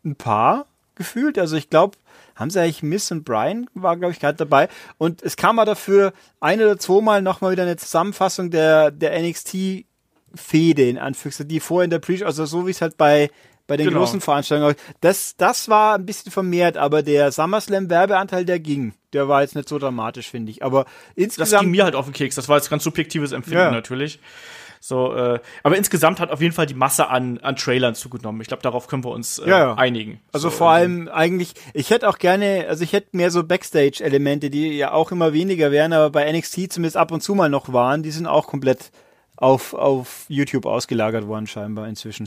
ein 0.04 0.16
paar 0.16 0.66
gefühlt. 0.94 1.38
Also 1.38 1.56
ich 1.56 1.68
glaube, 1.68 1.96
haben 2.36 2.50
sie 2.50 2.60
eigentlich 2.60 2.82
Miss 2.82 3.10
und 3.10 3.24
Brian 3.24 3.68
war, 3.74 3.96
glaube 3.96 4.12
ich, 4.12 4.20
gerade 4.20 4.38
dabei. 4.38 4.68
Und 4.98 5.22
es 5.22 5.36
kam 5.36 5.56
mal 5.56 5.64
dafür 5.64 6.12
ein 6.40 6.60
oder 6.60 6.78
zweimal 6.78 7.22
nochmal 7.22 7.52
wieder 7.52 7.64
eine 7.64 7.76
Zusammenfassung 7.76 8.50
der, 8.50 8.90
der 8.90 9.20
NXT-Fehde, 9.20 10.88
in 10.88 10.98
Anführungszeichen, 10.98 11.48
die 11.48 11.60
vorher 11.60 11.84
in 11.84 11.90
der 11.90 11.98
Pre, 11.98 12.24
also 12.24 12.46
so 12.46 12.66
wie 12.66 12.70
es 12.70 12.80
halt 12.80 12.96
bei 12.96 13.30
bei 13.70 13.76
den 13.76 13.86
genau. 13.86 14.00
großen 14.00 14.20
Veranstaltungen. 14.20 14.74
Das, 15.00 15.36
das 15.36 15.68
war 15.68 15.94
ein 15.94 16.04
bisschen 16.04 16.32
vermehrt, 16.32 16.76
aber 16.76 17.04
der 17.04 17.30
SummerSlam-Werbeanteil, 17.30 18.44
der 18.44 18.58
ging. 18.58 18.94
Der 19.12 19.28
war 19.28 19.42
jetzt 19.42 19.54
nicht 19.54 19.68
so 19.68 19.78
dramatisch, 19.78 20.28
finde 20.28 20.50
ich. 20.50 20.64
Aber 20.64 20.86
insgesamt. 21.14 21.52
Das 21.52 21.60
ging 21.60 21.70
mir 21.70 21.84
halt 21.84 21.94
auf 21.94 22.06
den 22.06 22.12
Keks. 22.12 22.34
Das 22.34 22.48
war 22.48 22.56
jetzt 22.56 22.68
ganz 22.68 22.82
subjektives 22.82 23.30
Empfinden 23.30 23.60
ja. 23.60 23.70
natürlich. 23.70 24.18
So, 24.80 25.14
äh, 25.14 25.38
aber 25.62 25.76
insgesamt 25.76 26.18
hat 26.18 26.32
auf 26.32 26.40
jeden 26.40 26.52
Fall 26.52 26.66
die 26.66 26.74
Masse 26.74 27.08
an, 27.08 27.38
an 27.38 27.54
Trailern 27.54 27.94
zugenommen. 27.94 28.40
Ich 28.40 28.48
glaube, 28.48 28.64
darauf 28.64 28.88
können 28.88 29.04
wir 29.04 29.12
uns 29.12 29.38
äh, 29.38 29.48
ja, 29.48 29.58
ja. 29.58 29.74
einigen. 29.74 30.20
Also 30.32 30.50
so, 30.50 30.56
vor 30.56 30.70
allem 30.70 31.06
eigentlich, 31.06 31.52
ich 31.72 31.90
hätte 31.90 32.08
auch 32.08 32.18
gerne, 32.18 32.66
also 32.68 32.82
ich 32.82 32.92
hätte 32.92 33.10
mehr 33.12 33.30
so 33.30 33.44
Backstage-Elemente, 33.44 34.50
die 34.50 34.76
ja 34.76 34.90
auch 34.90 35.12
immer 35.12 35.32
weniger 35.32 35.70
wären, 35.70 35.92
aber 35.92 36.10
bei 36.10 36.32
NXT 36.32 36.72
zumindest 36.72 36.96
ab 36.96 37.12
und 37.12 37.22
zu 37.22 37.36
mal 37.36 37.48
noch 37.48 37.72
waren, 37.72 38.02
die 38.02 38.10
sind 38.10 38.26
auch 38.26 38.48
komplett 38.48 38.90
auf, 39.36 39.74
auf 39.74 40.24
YouTube 40.26 40.66
ausgelagert 40.66 41.28
worden, 41.28 41.46
scheinbar 41.46 41.86
inzwischen. 41.86 42.26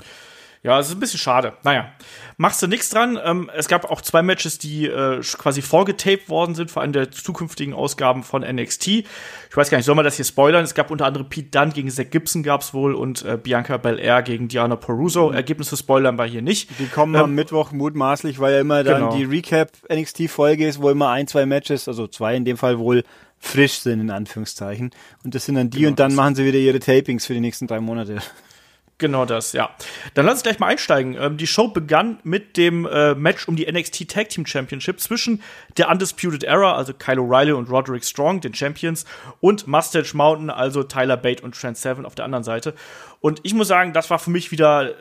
Ja, 0.64 0.80
es 0.80 0.88
ist 0.88 0.94
ein 0.94 1.02
bisschen 1.02 1.20
schade. 1.20 1.54
Naja, 1.64 1.92
machst 2.38 2.62
du 2.62 2.68
nichts 2.68 2.90
dran. 2.90 3.20
Ähm, 3.22 3.52
es 3.54 3.68
gab 3.68 3.92
auch 3.92 4.00
zwei 4.00 4.22
Matches, 4.22 4.60
die 4.60 4.86
äh, 4.86 5.20
quasi 5.20 5.62
vorgetaped 5.62 6.30
worden 6.30 6.56
sind, 6.56 6.72
vor 6.72 6.82
allem 6.82 6.94
der 6.94 7.12
zukünftigen 7.12 7.74
Ausgaben 7.74 8.24
von 8.24 8.44
NXT. 8.44 8.88
Ich 8.88 9.06
weiß 9.54 9.70
gar 9.70 9.78
nicht, 9.78 9.86
soll 9.86 9.96
man 9.96 10.06
das 10.06 10.16
hier 10.16 10.24
spoilern? 10.24 10.64
Es 10.64 10.74
gab 10.74 10.90
unter 10.90 11.06
anderem 11.06 11.28
Pete 11.28 11.50
Dunne 11.50 11.74
gegen 11.74 11.90
Zach 11.90 12.10
Gibson 12.10 12.44
gab's 12.44 12.74
wohl 12.74 12.96
und 12.96 13.26
äh, 13.26 13.38
Bianca 13.38 13.76
Belair 13.76 14.22
gegen 14.22 14.48
Diana 14.48 14.78
Peruso. 14.78 15.30
Mhm. 15.30 15.36
Ergebnisse 15.36 15.76
spoilern 15.76 16.18
wir 16.18 16.26
hier 16.26 16.42
nicht. 16.42 16.70
Die 16.80 16.88
kommen 16.88 17.16
ähm, 17.16 17.24
am 17.24 17.36
Mittwoch 17.36 17.74
mutmaßlich, 17.74 18.40
weil 18.40 18.54
ja 18.54 18.62
immer 18.62 18.86
dann 18.86 19.02
genau. 19.10 19.16
die 19.18 19.26
Recap 19.26 19.70
NXT-Folge 19.92 20.66
ist, 20.66 20.82
wo 20.82 20.90
immer 20.90 21.10
ein, 21.10 21.28
zwei 21.28 21.46
Matches, 21.46 21.90
also 21.90 22.08
zwei 22.08 22.38
in 22.38 22.46
dem 22.46 22.56
Fall 22.56 22.80
wohl 22.80 23.04
frisch 23.38 23.80
sind, 23.80 24.00
in 24.00 24.12
Anführungszeichen. 24.12 24.92
Und 25.26 25.36
das 25.36 25.44
sind 25.44 25.56
dann 25.56 25.70
die 25.70 25.80
genau, 25.80 25.90
und 25.90 26.00
dann 26.00 26.16
machen 26.16 26.36
sie 26.36 26.46
wieder 26.46 26.60
ihre 26.60 26.80
Tapings 26.80 27.26
für 27.26 27.34
die 27.34 27.42
nächsten 27.42 27.68
drei 27.68 27.82
Monate. 27.82 28.20
Genau 29.04 29.26
das, 29.26 29.52
ja. 29.52 29.70
Dann 30.14 30.26
lass 30.26 30.36
uns 30.36 30.44
gleich 30.44 30.60
mal 30.60 30.68
einsteigen. 30.68 31.18
Ähm, 31.20 31.36
die 31.36 31.46
Show 31.46 31.68
begann 31.68 32.20
mit 32.24 32.56
dem 32.56 32.86
äh, 32.86 33.14
Match 33.16 33.50
um 33.50 33.58
die 33.58 33.70
NXT 33.70 34.08
Tag 34.08 34.30
Team 34.30 34.46
Championship 34.46 35.02
zwischen 35.02 35.42
der 35.76 35.90
Undisputed 35.90 36.46
Era, 36.46 36.78
also 36.78 36.94
Kyle 36.94 37.20
O'Reilly 37.20 37.52
und 37.52 37.70
Roderick 37.70 38.06
Strong, 38.06 38.40
den 38.40 38.54
Champions, 38.54 39.04
und 39.42 39.68
Mustache 39.68 40.16
Mountain, 40.16 40.50
also 40.50 40.84
Tyler 40.84 41.18
Bate 41.18 41.44
und 41.44 41.54
Trent 41.54 41.76
Seven 41.76 42.06
auf 42.06 42.16
der 42.16 42.24
anderen 42.24 42.46
Seite. 42.46 42.76
Und 43.20 43.42
ich 43.44 43.54
muss 43.54 43.68
sagen, 43.68 43.92
das 43.92 44.10
war 44.10 44.20
für 44.20 44.30
mich 44.30 44.52
wieder 44.52 44.94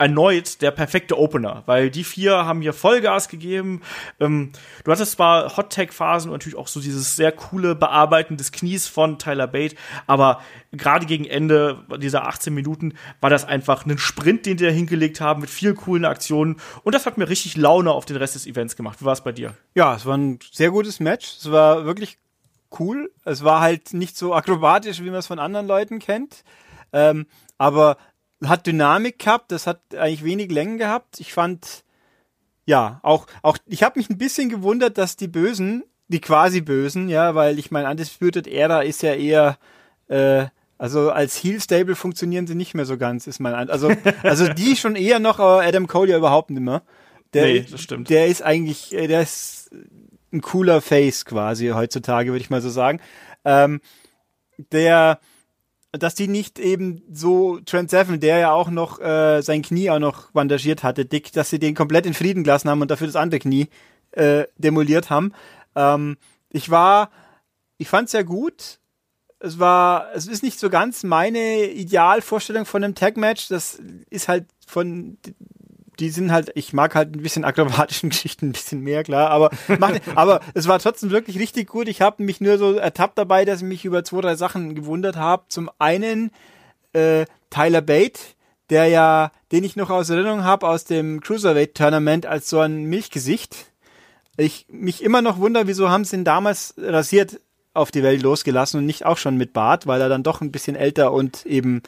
erneut 0.00 0.62
der 0.62 0.70
perfekte 0.70 1.18
Opener, 1.18 1.62
weil 1.66 1.90
die 1.90 2.04
vier 2.04 2.46
haben 2.46 2.62
hier 2.62 2.72
Vollgas 2.72 3.28
gegeben. 3.28 3.82
Ähm, 4.18 4.50
du 4.82 4.90
hattest 4.90 5.12
zwar 5.12 5.56
Hot 5.58 5.72
Tag 5.72 5.92
Phasen 5.92 6.30
und 6.30 6.36
natürlich 6.36 6.58
auch 6.58 6.68
so 6.68 6.80
dieses 6.80 7.16
sehr 7.16 7.32
coole 7.32 7.74
Bearbeiten 7.74 8.38
des 8.38 8.50
Knies 8.50 8.88
von 8.88 9.18
Tyler 9.18 9.46
Bate, 9.46 9.76
aber 10.06 10.40
gerade 10.72 11.04
gegen 11.04 11.26
Ende 11.26 11.84
dieser 11.98 12.26
18 12.26 12.54
Minuten 12.54 12.94
war 13.20 13.28
das 13.28 13.44
einfach 13.44 13.84
ein 13.84 13.98
Sprint, 13.98 14.46
den 14.46 14.56
die 14.56 14.64
da 14.64 14.70
hingelegt 14.70 15.20
haben 15.20 15.42
mit 15.42 15.50
vielen 15.50 15.76
coolen 15.76 16.06
Aktionen 16.06 16.56
und 16.82 16.94
das 16.94 17.04
hat 17.04 17.18
mir 17.18 17.28
richtig 17.28 17.58
Laune 17.58 17.92
auf 17.92 18.06
den 18.06 18.16
Rest 18.16 18.36
des 18.36 18.46
Events 18.46 18.76
gemacht. 18.76 19.02
Wie 19.02 19.04
war 19.04 19.12
es 19.12 19.20
bei 19.20 19.32
dir? 19.32 19.54
Ja, 19.74 19.94
es 19.94 20.06
war 20.06 20.16
ein 20.16 20.38
sehr 20.50 20.70
gutes 20.70 20.98
Match. 20.98 21.36
Es 21.38 21.50
war 21.50 21.84
wirklich 21.84 22.16
cool. 22.78 23.12
Es 23.26 23.44
war 23.44 23.60
halt 23.60 23.92
nicht 23.92 24.16
so 24.16 24.34
akrobatisch, 24.34 25.00
wie 25.00 25.10
man 25.10 25.18
es 25.18 25.26
von 25.26 25.38
anderen 25.38 25.66
Leuten 25.66 25.98
kennt. 25.98 26.42
Ähm, 26.92 27.26
aber 27.58 27.98
hat 28.44 28.66
Dynamik 28.66 29.18
gehabt, 29.18 29.52
das 29.52 29.66
hat 29.66 29.80
eigentlich 29.94 30.24
wenig 30.24 30.50
Längen 30.50 30.78
gehabt. 30.78 31.20
Ich 31.20 31.32
fand, 31.32 31.84
ja, 32.64 33.00
auch, 33.02 33.26
auch, 33.42 33.58
ich 33.66 33.82
habe 33.82 33.98
mich 33.98 34.10
ein 34.10 34.18
bisschen 34.18 34.48
gewundert, 34.48 34.98
dass 34.98 35.16
die 35.16 35.28
Bösen, 35.28 35.84
die 36.08 36.20
quasi 36.20 36.60
Bösen, 36.60 37.08
ja, 37.08 37.34
weil 37.34 37.58
ich 37.58 37.70
meine, 37.70 37.90
Undisputed 37.90 38.46
Era 38.46 38.82
ist 38.82 39.02
ja 39.02 39.14
eher, 39.14 39.58
äh, 40.08 40.46
also 40.78 41.10
als 41.10 41.36
Heel 41.36 41.60
Stable 41.60 41.94
funktionieren 41.94 42.46
sie 42.46 42.54
nicht 42.54 42.74
mehr 42.74 42.86
so 42.86 42.96
ganz, 42.96 43.26
ist 43.26 43.40
mein, 43.40 43.54
also, 43.54 43.92
also 44.22 44.48
die 44.48 44.76
schon 44.76 44.96
eher 44.96 45.18
noch, 45.18 45.38
aber 45.38 45.62
Adam 45.62 45.86
Cole 45.86 46.10
ja 46.10 46.16
überhaupt 46.16 46.50
nicht 46.50 46.62
mehr. 46.62 46.82
Der, 47.34 47.46
nee, 47.46 47.66
das 47.70 47.80
stimmt. 47.80 48.10
Der 48.10 48.26
ist 48.26 48.42
eigentlich, 48.42 48.92
äh, 48.92 49.06
der 49.06 49.22
ist, 49.22 49.70
ein 50.32 50.40
cooler 50.40 50.80
Face 50.80 51.24
quasi 51.24 51.68
heutzutage, 51.68 52.30
würde 52.30 52.42
ich 52.42 52.50
mal 52.50 52.60
so 52.60 52.70
sagen. 52.70 53.00
Ähm, 53.44 53.80
der, 54.72 55.18
dass 55.92 56.14
die 56.14 56.28
nicht 56.28 56.58
eben 56.58 57.02
so 57.12 57.58
Trent 57.60 57.90
Seven, 57.90 58.20
der 58.20 58.38
ja 58.38 58.52
auch 58.52 58.70
noch 58.70 59.00
äh, 59.00 59.42
sein 59.42 59.62
Knie 59.62 59.90
auch 59.90 59.98
noch 59.98 60.30
bandagiert 60.30 60.82
hatte, 60.84 61.04
dick, 61.04 61.32
dass 61.32 61.50
sie 61.50 61.58
den 61.58 61.74
komplett 61.74 62.06
in 62.06 62.14
Frieden 62.14 62.44
gelassen 62.44 62.70
haben 62.70 62.80
und 62.80 62.90
dafür 62.90 63.08
das 63.08 63.16
andere 63.16 63.40
Knie 63.40 63.68
äh, 64.12 64.44
demoliert 64.56 65.10
haben. 65.10 65.32
Ähm, 65.74 66.16
ich 66.48 66.70
war, 66.70 67.10
ich 67.78 67.88
fand's 67.88 68.12
ja 68.12 68.22
gut. 68.22 68.78
Es 69.40 69.58
war, 69.58 70.08
es 70.14 70.26
ist 70.26 70.42
nicht 70.42 70.60
so 70.60 70.68
ganz 70.68 71.02
meine 71.02 71.64
Idealvorstellung 71.70 72.66
von 72.66 72.84
einem 72.84 72.94
Tag-Match. 72.94 73.48
Das 73.48 73.80
ist 74.10 74.28
halt 74.28 74.46
von 74.66 75.16
die 76.00 76.10
sind 76.10 76.32
halt, 76.32 76.50
ich 76.54 76.72
mag 76.72 76.94
halt 76.94 77.14
ein 77.14 77.22
bisschen 77.22 77.44
akrobatischen 77.44 78.10
Geschichten 78.10 78.48
ein 78.48 78.52
bisschen 78.52 78.80
mehr, 78.80 79.04
klar, 79.04 79.30
aber, 79.30 79.50
macht, 79.78 80.00
aber 80.14 80.40
es 80.54 80.66
war 80.66 80.78
trotzdem 80.78 81.10
wirklich 81.10 81.38
richtig 81.38 81.68
gut. 81.68 81.88
Ich 81.88 82.00
habe 82.00 82.22
mich 82.22 82.40
nur 82.40 82.58
so 82.58 82.74
ertappt 82.74 83.18
dabei, 83.18 83.44
dass 83.44 83.60
ich 83.60 83.68
mich 83.68 83.84
über 83.84 84.02
zwei, 84.02 84.22
drei 84.22 84.34
Sachen 84.34 84.74
gewundert 84.74 85.16
habe. 85.16 85.44
Zum 85.48 85.70
einen 85.78 86.30
äh, 86.94 87.26
Tyler 87.50 87.82
Bate, 87.82 88.20
der 88.70 88.86
ja, 88.86 89.30
den 89.52 89.64
ich 89.64 89.76
noch 89.76 89.90
aus 89.90 90.10
Erinnerung 90.10 90.44
habe 90.44 90.68
aus 90.68 90.84
dem 90.84 91.20
Cruiserweight 91.20 91.74
Tournament 91.74 92.24
als 92.24 92.48
so 92.48 92.60
ein 92.60 92.84
Milchgesicht. 92.84 93.70
Ich 94.36 94.66
mich 94.70 95.02
immer 95.02 95.22
noch 95.22 95.38
wundere, 95.38 95.66
wieso 95.66 95.90
haben 95.90 96.04
sie 96.04 96.16
ihn 96.16 96.24
damals 96.24 96.74
rasiert 96.78 97.40
auf 97.74 97.90
die 97.90 98.02
Welt 98.02 98.22
losgelassen 98.22 98.78
und 98.78 98.86
nicht 98.86 99.04
auch 99.04 99.18
schon 99.18 99.36
mit 99.36 99.52
Bart, 99.52 99.86
weil 99.86 100.00
er 100.00 100.08
dann 100.08 100.22
doch 100.22 100.40
ein 100.40 100.50
bisschen 100.50 100.76
älter 100.76 101.12
und 101.12 101.46
eben 101.46 101.82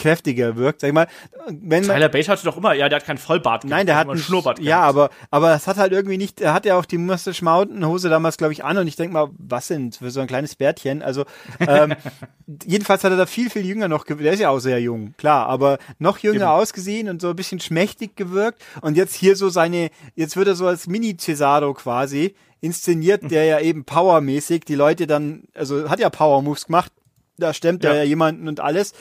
kräftiger 0.00 0.56
wirkt. 0.56 0.80
Sag 0.80 0.88
ich 0.88 0.94
mal, 0.94 1.06
wenn 1.48 1.84
Tyler 1.84 2.08
Bate 2.08 2.28
hatte 2.28 2.44
doch 2.44 2.56
immer, 2.56 2.72
ja, 2.72 2.88
der 2.88 2.96
hat 2.96 3.06
keinen 3.06 3.18
Vollbart. 3.18 3.64
Nein, 3.64 3.86
der 3.86 3.96
hat 3.96 4.08
einen 4.08 4.18
Schnurrbart. 4.18 4.58
Ja, 4.58 4.80
aber 4.80 5.10
aber 5.30 5.54
es 5.54 5.66
hat 5.66 5.76
halt 5.76 5.92
irgendwie 5.92 6.16
nicht. 6.16 6.40
Er 6.40 6.52
hat 6.52 6.66
ja 6.66 6.76
auch 6.76 6.84
die 6.84 6.98
Mustache 6.98 7.44
Mountain 7.44 7.86
Hose 7.86 8.08
damals, 8.08 8.36
glaube 8.36 8.52
ich, 8.52 8.64
an 8.64 8.78
und 8.78 8.86
ich 8.86 8.96
denke 8.96 9.12
mal, 9.12 9.28
was 9.38 9.68
sind 9.68 9.96
für 9.96 10.10
so 10.10 10.20
ein 10.20 10.26
kleines 10.26 10.56
Bärtchen? 10.56 11.02
Also 11.02 11.24
ähm, 11.60 11.94
jedenfalls 12.66 13.04
hat 13.04 13.12
er 13.12 13.18
da 13.18 13.26
viel 13.26 13.50
viel 13.50 13.64
jünger 13.64 13.88
noch. 13.88 14.04
Der 14.04 14.32
ist 14.32 14.40
ja 14.40 14.50
auch 14.50 14.58
sehr 14.58 14.80
jung, 14.80 15.14
klar, 15.16 15.46
aber 15.46 15.78
noch 15.98 16.18
jünger 16.18 16.36
Eben. 16.36 16.60
ausgesehen 16.60 17.08
und 17.08 17.20
so 17.20 17.30
ein 17.30 17.36
bisschen 17.36 17.60
schmächtig 17.60 18.16
gewirkt 18.16 18.62
und 18.80 18.96
jetzt 18.96 19.14
hier 19.14 19.36
so 19.36 19.48
seine. 19.48 19.90
Jetzt 20.16 20.36
wird 20.36 20.48
er 20.48 20.54
so 20.54 20.66
als 20.66 20.86
Mini 20.86 21.16
Cesaro 21.16 21.74
quasi 21.74 22.34
inszeniert, 22.60 23.30
der 23.30 23.44
ja 23.44 23.60
eben 23.60 23.84
powermäßig 23.84 24.64
die 24.64 24.74
Leute 24.74 25.06
dann, 25.06 25.44
also 25.54 25.88
hat 25.88 25.98
ja 25.98 26.10
Power 26.10 26.42
Moves 26.42 26.66
gemacht, 26.66 26.92
da 27.38 27.54
stemmt 27.54 27.84
ja. 27.84 27.90
er 27.90 27.96
ja 27.96 28.02
jemanden 28.04 28.48
und 28.48 28.60
alles. 28.60 28.92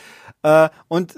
Äh, 0.44 0.70
und 0.88 1.16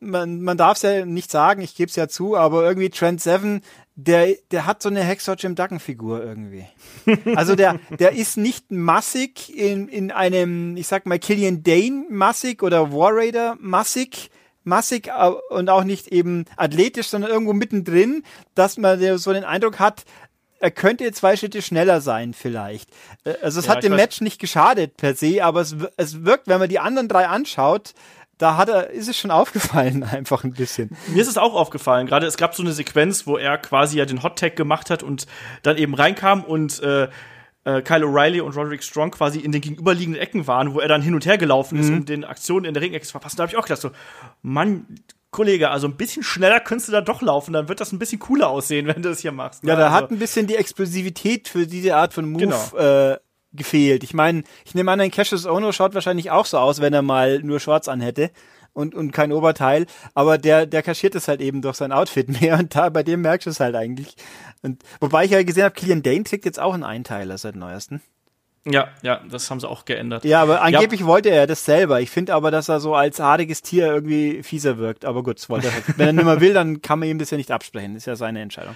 man, 0.00 0.42
man 0.42 0.56
darf 0.56 0.76
es 0.76 0.82
ja 0.82 1.06
nicht 1.06 1.30
sagen, 1.30 1.62
ich 1.62 1.74
gebe 1.74 1.88
es 1.88 1.96
ja 1.96 2.08
zu, 2.08 2.36
aber 2.36 2.64
irgendwie 2.64 2.90
Trent 2.90 3.20
Seven, 3.20 3.62
der, 3.96 4.34
der 4.50 4.66
hat 4.66 4.82
so 4.82 4.88
eine 4.88 5.02
Hexer 5.02 5.36
Jim 5.36 5.54
Duggan 5.54 5.80
Figur 5.80 6.22
irgendwie. 6.22 6.66
Also 7.36 7.54
der, 7.54 7.78
der 7.98 8.12
ist 8.12 8.36
nicht 8.36 8.70
massig 8.70 9.56
in, 9.56 9.88
in 9.88 10.10
einem, 10.10 10.76
ich 10.76 10.86
sag 10.86 11.06
mal, 11.06 11.18
Killian 11.18 11.62
Dane 11.62 12.06
massig 12.10 12.62
oder 12.62 12.92
War 12.92 13.14
Raider 13.14 13.56
massig, 13.60 14.30
massig 14.64 15.10
und 15.50 15.68
auch 15.68 15.84
nicht 15.84 16.08
eben 16.08 16.44
athletisch, 16.56 17.08
sondern 17.08 17.30
irgendwo 17.30 17.52
mittendrin, 17.52 18.24
dass 18.54 18.78
man 18.78 19.18
so 19.18 19.32
den 19.32 19.44
Eindruck 19.44 19.78
hat, 19.78 20.04
er 20.60 20.70
könnte 20.70 21.12
zwei 21.12 21.36
Schritte 21.36 21.60
schneller 21.60 22.00
sein, 22.00 22.32
vielleicht. 22.32 22.88
Äh, 23.24 23.34
also 23.42 23.60
es 23.60 23.66
ja, 23.66 23.74
hat 23.74 23.84
dem 23.84 23.96
Match 23.96 24.20
nicht 24.20 24.40
geschadet 24.40 24.96
per 24.96 25.14
se, 25.14 25.44
aber 25.44 25.60
es, 25.60 25.76
es 25.96 26.24
wirkt, 26.24 26.48
wenn 26.48 26.58
man 26.58 26.68
die 26.68 26.78
anderen 26.78 27.08
drei 27.08 27.28
anschaut, 27.28 27.92
da 28.38 28.56
hat 28.56 28.68
er, 28.68 28.90
ist 28.90 29.08
es 29.08 29.16
schon 29.16 29.30
aufgefallen, 29.30 30.02
einfach 30.12 30.44
ein 30.44 30.52
bisschen. 30.52 30.96
Mir 31.08 31.22
ist 31.22 31.28
es 31.28 31.38
auch 31.38 31.54
aufgefallen. 31.54 32.06
Gerade 32.06 32.26
es 32.26 32.36
gab 32.36 32.54
so 32.54 32.62
eine 32.62 32.72
Sequenz, 32.72 33.26
wo 33.26 33.36
er 33.36 33.58
quasi 33.58 33.98
ja 33.98 34.06
den 34.06 34.22
Hot 34.22 34.38
Tag 34.38 34.56
gemacht 34.56 34.90
hat 34.90 35.02
und 35.02 35.26
dann 35.62 35.76
eben 35.76 35.94
reinkam 35.94 36.44
und 36.44 36.82
äh, 36.82 37.08
äh, 37.64 37.82
Kyle 37.82 38.04
O'Reilly 38.04 38.40
und 38.40 38.56
Roderick 38.56 38.82
Strong 38.82 39.12
quasi 39.12 39.40
in 39.40 39.52
den 39.52 39.60
gegenüberliegenden 39.60 40.20
Ecken 40.20 40.46
waren, 40.46 40.74
wo 40.74 40.80
er 40.80 40.88
dann 40.88 41.02
hin 41.02 41.14
und 41.14 41.26
her 41.26 41.38
gelaufen 41.38 41.78
ist, 41.78 41.88
mhm. 41.88 41.98
um 41.98 42.04
den 42.04 42.24
Aktionen 42.24 42.66
in 42.66 42.74
der 42.74 42.82
Ringecke 42.82 43.06
zu 43.06 43.12
verpassen. 43.12 43.36
Da 43.36 43.44
habe 43.44 43.52
ich 43.52 43.58
auch 43.58 43.64
gedacht 43.64 43.80
so, 43.80 43.90
Mann, 44.42 44.86
Kollege, 45.30 45.70
also 45.70 45.88
ein 45.88 45.96
bisschen 45.96 46.22
schneller 46.22 46.60
könntest 46.60 46.88
du 46.88 46.92
da 46.92 47.00
doch 47.00 47.20
laufen, 47.20 47.52
dann 47.52 47.68
wird 47.68 47.80
das 47.80 47.90
ein 47.90 47.98
bisschen 47.98 48.20
cooler 48.20 48.48
aussehen, 48.48 48.86
wenn 48.94 49.02
du 49.02 49.08
das 49.08 49.20
hier 49.20 49.32
machst. 49.32 49.64
Ja, 49.64 49.76
da 49.76 49.86
also, 49.86 49.96
hat 49.96 50.10
ein 50.10 50.18
bisschen 50.18 50.46
die 50.46 50.56
Explosivität 50.56 51.48
für 51.48 51.66
diese 51.66 51.96
Art 51.96 52.14
von 52.14 52.30
Move 52.30 52.44
genau. 52.44 52.76
äh, 52.76 53.18
gefehlt. 53.54 54.04
Ich 54.04 54.14
meine, 54.14 54.42
ich 54.64 54.74
nehme 54.74 54.90
an, 54.90 55.00
ein 55.00 55.10
Cassius 55.10 55.46
Ono 55.46 55.72
schaut 55.72 55.94
wahrscheinlich 55.94 56.30
auch 56.30 56.46
so 56.46 56.58
aus, 56.58 56.80
wenn 56.80 56.92
er 56.92 57.02
mal 57.02 57.40
nur 57.40 57.60
Shorts 57.60 57.88
anhätte 57.88 58.30
und, 58.72 58.94
und 58.94 59.12
kein 59.12 59.32
Oberteil. 59.32 59.86
Aber 60.14 60.36
der, 60.36 60.66
der 60.66 60.82
kaschiert 60.82 61.14
es 61.14 61.28
halt 61.28 61.40
eben 61.40 61.62
durch 61.62 61.76
sein 61.76 61.92
Outfit 61.92 62.28
mehr 62.40 62.58
und 62.58 62.74
da 62.74 62.90
bei 62.90 63.02
dem 63.02 63.22
merkst 63.22 63.46
du 63.46 63.50
es 63.50 63.60
halt 63.60 63.74
eigentlich. 63.74 64.14
Und, 64.62 64.82
wobei 65.00 65.24
ich 65.24 65.30
ja 65.30 65.42
gesehen 65.42 65.64
habe, 65.64 65.74
Killian 65.74 66.02
Dane 66.02 66.24
trägt 66.24 66.44
jetzt 66.44 66.60
auch 66.60 66.74
einen 66.74 66.84
Einteiler 66.84 67.38
seit 67.38 67.56
neuesten. 67.56 68.02
Ja, 68.66 68.88
ja, 69.02 69.20
das 69.30 69.50
haben 69.50 69.60
sie 69.60 69.68
auch 69.68 69.84
geändert. 69.84 70.24
Ja, 70.24 70.40
aber 70.40 70.62
angeblich 70.62 71.00
ja. 71.00 71.06
wollte 71.06 71.28
er 71.28 71.46
das 71.46 71.66
selber. 71.66 72.00
Ich 72.00 72.10
finde 72.10 72.32
aber, 72.32 72.50
dass 72.50 72.70
er 72.70 72.80
so 72.80 72.94
als 72.94 73.20
haariges 73.20 73.60
Tier 73.60 73.86
irgendwie 73.86 74.42
fieser 74.42 74.78
wirkt. 74.78 75.04
Aber 75.04 75.22
gut, 75.22 75.38
das 75.38 75.50
wollte 75.50 75.66
er. 75.66 75.74
Halt. 75.74 75.98
Wenn 75.98 76.06
er 76.06 76.12
nicht 76.14 76.24
mehr 76.24 76.40
will, 76.40 76.54
dann 76.54 76.80
kann 76.80 76.98
man 76.98 77.08
ihm 77.08 77.18
das 77.18 77.30
ja 77.30 77.36
nicht 77.36 77.50
absprechen. 77.50 77.92
Das 77.92 78.04
ist 78.04 78.06
ja 78.06 78.16
seine 78.16 78.40
Entscheidung. 78.40 78.74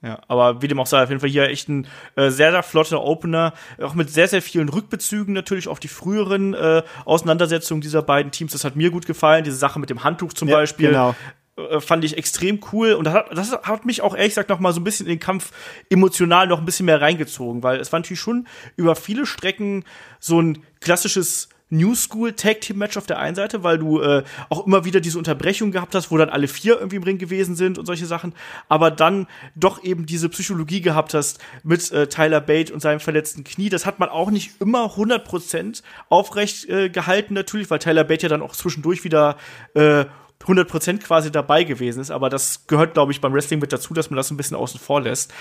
Ja, 0.00 0.20
aber 0.28 0.62
wie 0.62 0.68
dem 0.68 0.78
auch 0.78 0.86
sei, 0.86 1.02
auf 1.02 1.08
jeden 1.08 1.20
Fall 1.20 1.28
hier 1.28 1.48
echt 1.48 1.68
ein 1.68 1.88
äh, 2.14 2.30
sehr, 2.30 2.52
sehr 2.52 2.62
flotter 2.62 3.02
Opener, 3.02 3.52
auch 3.82 3.94
mit 3.94 4.10
sehr, 4.10 4.28
sehr 4.28 4.42
vielen 4.42 4.68
Rückbezügen 4.68 5.34
natürlich 5.34 5.66
auf 5.66 5.80
die 5.80 5.88
früheren 5.88 6.54
äh, 6.54 6.84
Auseinandersetzungen 7.04 7.80
dieser 7.80 8.02
beiden 8.02 8.30
Teams. 8.30 8.52
Das 8.52 8.62
hat 8.62 8.76
mir 8.76 8.90
gut 8.92 9.06
gefallen, 9.06 9.42
diese 9.42 9.56
Sache 9.56 9.80
mit 9.80 9.90
dem 9.90 10.04
Handtuch 10.04 10.32
zum 10.34 10.48
ja, 10.48 10.56
Beispiel. 10.56 10.90
Genau. 10.90 11.16
Äh, 11.58 11.80
fand 11.80 12.04
ich 12.04 12.16
extrem 12.16 12.60
cool 12.72 12.92
und 12.92 13.04
das 13.04 13.14
hat, 13.14 13.26
das 13.36 13.52
hat 13.52 13.84
mich 13.86 14.02
auch 14.02 14.14
ehrlich 14.14 14.30
gesagt 14.30 14.50
noch 14.50 14.60
mal 14.60 14.72
so 14.72 14.80
ein 14.80 14.84
bisschen 14.84 15.06
in 15.06 15.10
den 15.10 15.20
Kampf 15.20 15.50
emotional 15.90 16.46
noch 16.46 16.60
ein 16.60 16.64
bisschen 16.64 16.86
mehr 16.86 17.00
reingezogen, 17.00 17.64
weil 17.64 17.80
es 17.80 17.90
war 17.92 17.98
natürlich 17.98 18.20
schon 18.20 18.46
über 18.76 18.94
viele 18.94 19.26
Strecken 19.26 19.84
so 20.20 20.40
ein 20.40 20.62
klassisches 20.80 21.48
New 21.70 21.94
School 21.94 22.32
Tag 22.32 22.60
Team 22.60 22.78
Match 22.78 22.96
auf 22.96 23.06
der 23.06 23.18
einen 23.18 23.36
Seite, 23.36 23.62
weil 23.62 23.78
du 23.78 24.00
äh, 24.00 24.24
auch 24.48 24.66
immer 24.66 24.84
wieder 24.84 25.00
diese 25.00 25.18
Unterbrechung 25.18 25.70
gehabt 25.70 25.94
hast, 25.94 26.10
wo 26.10 26.16
dann 26.16 26.30
alle 26.30 26.48
vier 26.48 26.76
irgendwie 26.76 26.96
im 26.96 27.02
Ring 27.02 27.18
gewesen 27.18 27.56
sind 27.56 27.78
und 27.78 27.86
solche 27.86 28.06
Sachen, 28.06 28.34
aber 28.68 28.90
dann 28.90 29.26
doch 29.54 29.82
eben 29.82 30.06
diese 30.06 30.28
Psychologie 30.28 30.80
gehabt 30.80 31.14
hast 31.14 31.38
mit 31.62 31.90
äh, 31.92 32.08
Tyler 32.08 32.40
Bate 32.40 32.72
und 32.72 32.80
seinem 32.80 33.00
verletzten 33.00 33.44
Knie. 33.44 33.68
Das 33.68 33.86
hat 33.86 33.98
man 33.98 34.08
auch 34.08 34.30
nicht 34.30 34.60
immer 34.60 34.94
100% 34.96 35.82
aufrecht 36.08 36.68
äh, 36.68 36.88
gehalten 36.88 37.34
natürlich, 37.34 37.70
weil 37.70 37.78
Tyler 37.78 38.04
Bate 38.04 38.24
ja 38.24 38.28
dann 38.28 38.42
auch 38.42 38.52
zwischendurch 38.52 39.04
wieder 39.04 39.36
äh, 39.74 40.06
100% 40.44 40.98
quasi 40.98 41.32
dabei 41.32 41.64
gewesen 41.64 42.00
ist, 42.00 42.10
aber 42.10 42.30
das 42.30 42.66
gehört, 42.68 42.94
glaube 42.94 43.12
ich, 43.12 43.20
beim 43.20 43.32
Wrestling 43.34 43.58
mit 43.60 43.72
dazu, 43.72 43.92
dass 43.92 44.08
man 44.08 44.16
das 44.16 44.30
ein 44.30 44.36
bisschen 44.36 44.56
außen 44.56 44.78
vor 44.78 45.00
lässt. 45.00 45.32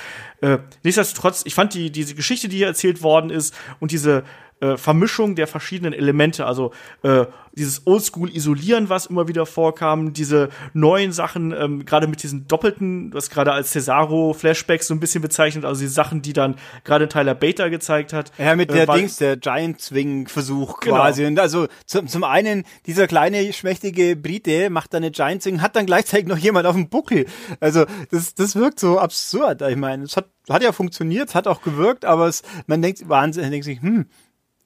Äh, 0.42 0.58
nichtsdestotrotz, 0.84 1.44
ich 1.46 1.54
fand 1.54 1.74
die, 1.76 1.92
diese 1.92 2.16
Geschichte, 2.16 2.50
die 2.50 2.58
hier 2.58 2.68
erzählt 2.68 3.04
worden 3.04 3.30
ist 3.30 3.56
und 3.80 3.92
diese 3.92 4.24
äh, 4.60 4.78
Vermischung 4.78 5.36
der 5.36 5.48
verschiedenen 5.48 5.94
Elemente, 5.94 6.46
also 6.46 6.72
äh, 7.04 7.26
dieses 7.58 7.86
Oldschool-Isolieren, 7.86 8.90
was 8.90 9.08
immer 9.08 9.28
wieder 9.28 9.46
vorkam, 9.46 10.14
diese 10.14 10.50
neuen 10.74 11.12
Sachen, 11.12 11.52
ähm, 11.52 11.86
gerade 11.86 12.08
mit 12.08 12.22
diesen 12.22 12.48
doppelten, 12.48 13.14
was 13.14 13.30
gerade 13.30 13.52
als 13.52 13.72
Cesaro-Flashbacks 13.72 14.88
so 14.88 14.94
ein 14.94 15.00
bisschen 15.00 15.22
bezeichnet, 15.22 15.66
also 15.66 15.82
die 15.82 15.88
Sachen, 15.88 16.22
die 16.22 16.34
dann 16.34 16.56
gerade 16.84 17.08
Tyler 17.08 17.34
Beta 17.34 17.68
gezeigt 17.70 18.14
hat. 18.14 18.32
Ja, 18.38 18.56
mit 18.56 18.72
der 18.72 18.88
äh, 18.88 18.94
Dings, 18.96 19.18
der 19.18 19.38
Giant-Swing-Versuch 19.38 20.80
genau. 20.80 20.98
quasi. 20.98 21.26
Und 21.26 21.40
also 21.40 21.68
zum, 21.86 22.08
zum 22.08 22.24
einen, 22.24 22.64
dieser 22.86 23.08
kleine, 23.08 23.52
schmächtige 23.54 24.16
Brite 24.16 24.70
macht 24.70 24.94
dann 24.94 25.04
eine 25.04 25.12
Giant-Swing, 25.12 25.62
hat 25.62 25.76
dann 25.76 25.88
gleichzeitig 25.88 26.28
noch 26.28 26.38
jemand 26.38 26.68
auf 26.68 26.76
dem 26.76 26.90
Buckel. 26.90 27.26
Also 27.60 27.86
das, 28.12 28.36
das 28.36 28.56
wirkt 28.56 28.80
so 28.80 29.00
absurd. 29.00 29.64
Ich 29.64 29.78
meine, 29.78 30.04
es 30.04 30.16
hat, 30.16 30.30
hat 30.50 30.62
ja 30.62 30.72
funktioniert, 30.72 31.30
es 31.30 31.36
hat 31.36 31.48
auch 31.48 31.62
gewirkt, 31.62 32.06
aber 32.06 32.28
es, 32.28 32.44
man 32.68 32.82
denkt, 32.82 33.10
Wahnsinn, 33.10 33.50
denkt 33.50 33.66
sich, 33.66 33.82
hm, 33.82 34.06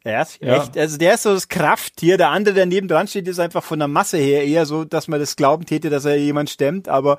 er 0.04 0.24
ist 0.24 0.40
ja. 0.42 0.58
echt, 0.58 0.78
also 0.78 0.98
der 0.98 1.14
ist 1.14 1.24
so 1.24 1.34
das 1.34 1.48
Krafttier. 1.48 2.18
Der 2.18 2.30
andere, 2.30 2.56
der 2.56 2.66
neben 2.66 2.88
dran 2.88 3.08
steht, 3.08 3.28
ist 3.28 3.40
einfach 3.40 3.64
von 3.64 3.80
der 3.80 3.88
Masse 3.88 4.18
her 4.18 4.44
eher 4.44 4.66
so, 4.66 4.84
dass 4.84 5.08
man 5.08 5.20
das 5.20 5.36
glauben 5.36 5.66
täte, 5.66 5.90
dass 5.90 6.06
er 6.06 6.18
jemand 6.18 6.50
stemmt. 6.50 6.88
Aber 6.88 7.18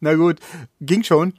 na 0.00 0.14
gut, 0.14 0.40
ging 0.80 1.04
schon. 1.04 1.34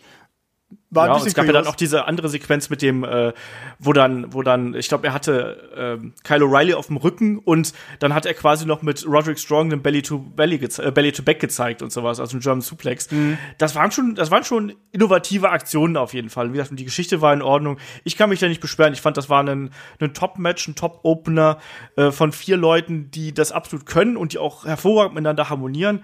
War 0.90 1.08
ja, 1.08 1.14
und 1.14 1.28
es 1.28 1.34
gab 1.34 1.46
kurios. 1.46 1.56
ja 1.56 1.62
dann 1.62 1.72
auch 1.72 1.76
diese 1.76 2.06
andere 2.06 2.30
Sequenz 2.30 2.70
mit 2.70 2.82
dem, 2.82 3.04
äh, 3.04 3.34
wo 3.78 3.92
dann, 3.92 4.34
wo 4.34 4.42
dann, 4.42 4.74
ich 4.74 4.88
glaube, 4.88 5.08
er 5.08 5.14
hatte 5.14 6.00
äh, 6.02 6.24
Kyle 6.24 6.46
O'Reilly 6.46 6.76
auf 6.76 6.88
dem 6.88 6.96
Rücken 6.96 7.40
und 7.40 7.74
dann 8.00 8.14
hat 8.14 8.26
er 8.26 8.34
quasi 8.34 8.66
noch 8.66 8.82
mit 8.82 9.06
Roderick 9.06 9.38
Strong 9.38 9.70
den 9.70 9.82
Belly 9.82 10.02
to 10.02 10.20
Belly, 10.20 10.56
äh, 10.56 10.92
Belly 10.92 11.12
to 11.12 11.24
Back 11.24 11.40
gezeigt 11.40 11.82
und 11.82 11.92
sowas, 11.92 12.22
also 12.22 12.38
ein 12.38 12.40
German 12.40 12.62
Suplex. 12.62 13.12
Mhm. 13.12 13.38
Das 13.58 13.76
waren 13.76 13.92
schon, 13.92 14.16
das 14.16 14.32
waren 14.32 14.46
schon 14.46 14.76
innovative 14.92 15.50
Aktionen 15.50 15.98
auf 15.98 16.14
jeden 16.14 16.30
Fall. 16.30 16.54
Wie 16.54 16.58
gesagt, 16.58 16.78
die 16.80 16.86
Geschichte 16.86 17.22
war 17.22 17.34
in 17.34 17.42
Ordnung. 17.42 17.78
Ich 18.06 18.18
kann 18.18 18.30
mich 18.30 18.40
da 18.40 18.48
nicht 18.48 18.62
beschweren. 18.62 18.94
Ich 18.94 19.02
fand, 19.02 19.18
das 19.18 19.30
war 19.30 19.44
ein, 19.44 19.72
ein 20.00 20.14
Top-Match, 20.14 20.68
ein 20.68 20.76
Top-Opener 20.76 21.60
äh, 21.98 22.12
von 22.12 22.32
vier 22.32 22.56
Leuten, 22.56 23.12
die 23.12 23.34
das 23.34 23.52
absolut 23.52 23.86
können 23.86 24.16
und 24.16 24.34
die 24.34 24.38
auch 24.38 24.66
hervorragend 24.66 25.16
miteinander 25.16 25.50
harmonieren 25.50 26.04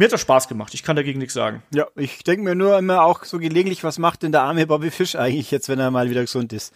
mir 0.00 0.06
hat 0.06 0.12
das 0.12 0.22
Spaß 0.22 0.48
gemacht. 0.48 0.72
Ich 0.72 0.82
kann 0.82 0.96
dagegen 0.96 1.18
nichts 1.18 1.34
sagen. 1.34 1.62
Ja, 1.74 1.86
ich 1.94 2.24
denke 2.24 2.42
mir 2.42 2.54
nur 2.54 2.78
immer 2.78 3.02
auch 3.02 3.24
so 3.24 3.38
gelegentlich, 3.38 3.84
was 3.84 3.98
macht 3.98 4.22
denn 4.22 4.32
der 4.32 4.40
arme 4.40 4.66
Bobby 4.66 4.90
Fish 4.90 5.14
eigentlich 5.14 5.50
jetzt, 5.50 5.68
wenn 5.68 5.78
er 5.78 5.90
mal 5.90 6.08
wieder 6.08 6.22
gesund 6.22 6.54
ist? 6.54 6.72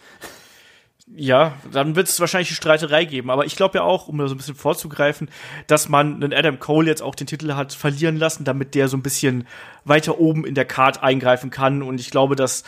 Ja, 1.07 1.53
dann 1.71 1.95
wird 1.95 2.07
es 2.07 2.19
wahrscheinlich 2.19 2.49
eine 2.49 2.55
Streiterei 2.55 3.05
geben. 3.05 3.31
Aber 3.31 3.47
ich 3.47 3.55
glaube 3.55 3.79
ja 3.79 3.83
auch, 3.83 4.07
um 4.07 4.19
da 4.19 4.27
so 4.27 4.35
ein 4.35 4.37
bisschen 4.37 4.53
vorzugreifen, 4.53 5.31
dass 5.65 5.89
man 5.89 6.23
einen 6.23 6.33
Adam 6.33 6.59
Cole 6.59 6.87
jetzt 6.87 7.01
auch 7.01 7.15
den 7.15 7.25
Titel 7.25 7.53
hat 7.55 7.73
verlieren 7.73 8.17
lassen, 8.17 8.43
damit 8.43 8.75
der 8.75 8.89
so 8.89 8.97
ein 8.97 9.01
bisschen 9.01 9.47
weiter 9.85 10.19
oben 10.19 10.45
in 10.45 10.53
der 10.53 10.65
Card 10.65 11.01
eingreifen 11.01 11.49
kann. 11.49 11.81
Und 11.81 11.99
ich 11.99 12.11
glaube, 12.11 12.35
dass 12.35 12.63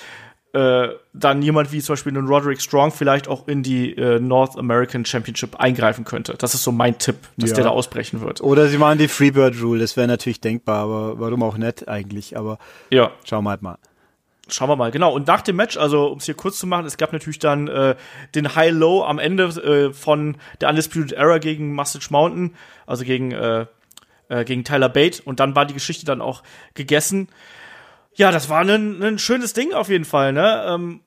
äh, 0.58 0.96
dann 1.14 1.42
jemand 1.42 1.72
wie 1.72 1.82
zum 1.82 1.94
Beispiel 1.94 2.18
einen 2.18 2.28
Roderick 2.28 2.62
Strong 2.62 2.92
vielleicht 2.92 3.28
auch 3.28 3.48
in 3.48 3.64
die 3.64 3.96
äh, 3.98 4.20
North 4.20 4.58
American 4.58 5.06
Championship 5.06 5.56
eingreifen 5.60 6.04
könnte. 6.06 6.36
Das 6.38 6.54
ist 6.54 6.64
so 6.64 6.72
mein 6.72 6.98
Tipp, 6.98 7.18
dass 7.38 7.50
Ja. 7.52 7.56
der 7.58 7.64
da 7.66 7.70
ausbrechen 7.72 8.22
wird. 8.22 8.42
Oder 8.42 8.68
sie 8.68 8.78
machen 8.78 8.98
die 8.98 9.08
Freebird 9.08 9.62
Rule, 9.62 9.80
das 9.82 9.96
wäre 9.98 10.08
natürlich 10.08 10.42
denkbar, 10.42 10.84
aber 10.84 11.20
warum 11.20 11.44
auch 11.44 11.58
nicht 11.58 11.88
eigentlich, 11.88 12.38
aber 12.38 12.58
Ja, 12.90 13.12
schauen 13.24 13.44
wir 13.44 13.52
halt 13.52 13.62
mal. 13.62 13.78
schauen 14.50 14.70
wir 14.70 14.76
mal. 14.78 14.92
Genau. 14.92 15.14
Und 15.14 15.28
nach 15.28 15.42
dem 15.42 15.58
Match, 15.58 15.76
also 15.78 16.08
um 16.08 16.20
es 16.20 16.26
hier 16.26 16.34
kurz 16.36 16.58
zu 16.58 16.68
machen, 16.68 16.86
es 16.86 16.98
gab 16.98 17.12
natürlich 17.14 17.40
dann 17.40 17.68
äh, 17.68 17.96
den 18.34 18.56
High-Low 18.56 19.04
am 19.04 19.20
Ende 19.20 19.44
äh, 19.90 19.94
von 19.94 20.38
der 20.62 20.70
Undisputed 20.70 21.12
Era 21.12 21.38
gegen 21.40 21.74
Mustache 21.76 22.08
Mountain, 22.12 22.56
also 22.86 23.04
gegen 23.04 23.32
äh, 23.34 23.66
äh, 24.30 24.44
gegen 24.46 24.64
Tyler 24.64 24.90
Bate 24.90 25.22
und 25.24 25.40
dann 25.40 25.56
war 25.56 25.66
die 25.66 25.74
Geschichte 25.74 26.06
dann 26.06 26.22
auch 26.22 26.44
gegessen. 26.74 27.30
Ja, 28.18 28.32
das 28.32 28.50
war 28.50 28.62
ein, 28.62 29.02
ein 29.04 29.20
schönes 29.20 29.54
Ding 29.54 29.74
auf 29.74 29.90
jeden 29.90 30.04
Fall, 30.04 30.34
ne? 30.34 30.66
Ähm, 30.68 31.02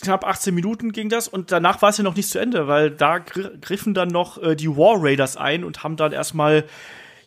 knapp 0.00 0.26
18 0.26 0.52
Minuten 0.52 0.90
ging 0.90 1.08
das 1.08 1.28
und 1.28 1.52
danach 1.52 1.80
war 1.80 1.90
es 1.90 1.98
ja 1.98 2.02
noch 2.02 2.16
nicht 2.16 2.28
zu 2.28 2.40
Ende, 2.40 2.66
weil 2.66 2.90
da 2.90 3.18
gr 3.18 3.50
griffen 3.60 3.94
dann 3.94 4.08
noch 4.08 4.42
äh, 4.42 4.56
die 4.56 4.68
War 4.68 4.96
Raiders 4.98 5.36
ein 5.36 5.62
und 5.62 5.84
haben 5.84 5.96
dann 5.96 6.10
erstmal 6.10 6.64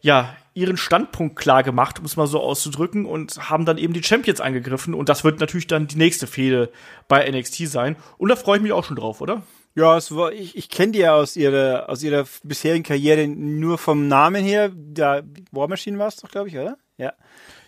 ja 0.02 0.36
ihren 0.54 0.76
Standpunkt 0.76 1.38
klar 1.38 1.64
gemacht, 1.64 2.00
um 2.00 2.06
es 2.06 2.18
mal 2.18 2.28
so 2.28 2.42
auszudrücken 2.42 3.06
und 3.06 3.50
haben 3.50 3.64
dann 3.64 3.78
eben 3.78 3.94
die 3.94 4.04
Champions 4.04 4.42
angegriffen 4.42 4.94
und 4.94 5.08
das 5.08 5.24
wird 5.24 5.40
natürlich 5.40 5.68
dann 5.68 5.88
die 5.88 5.98
nächste 5.98 6.28
Fehde 6.28 6.70
bei 7.08 7.30
NXT 7.32 7.70
sein 7.70 7.96
und 8.18 8.28
da 8.28 8.36
freue 8.36 8.58
ich 8.58 8.64
mich 8.64 8.74
auch 8.74 8.84
schon 8.84 8.98
drauf, 8.98 9.22
oder? 9.22 9.42
Ja, 9.76 9.96
es 9.96 10.14
war, 10.14 10.34
ich, 10.34 10.58
ich 10.58 10.70
kenne 10.70 10.92
die 10.92 11.00
ja 11.00 11.14
aus 11.14 11.38
ihrer, 11.38 11.88
aus 11.88 12.04
ihrer 12.04 12.26
bisherigen 12.44 12.84
Karriere 12.84 13.26
nur 13.28 13.78
vom 13.78 14.08
Namen 14.08 14.44
her. 14.44 14.72
Da 14.76 15.22
War 15.52 15.68
Machine 15.68 16.00
war 16.00 16.08
es 16.08 16.16
doch, 16.16 16.32
glaube 16.32 16.50
ich, 16.50 16.58
oder? 16.58 16.78
Ja. 16.98 17.14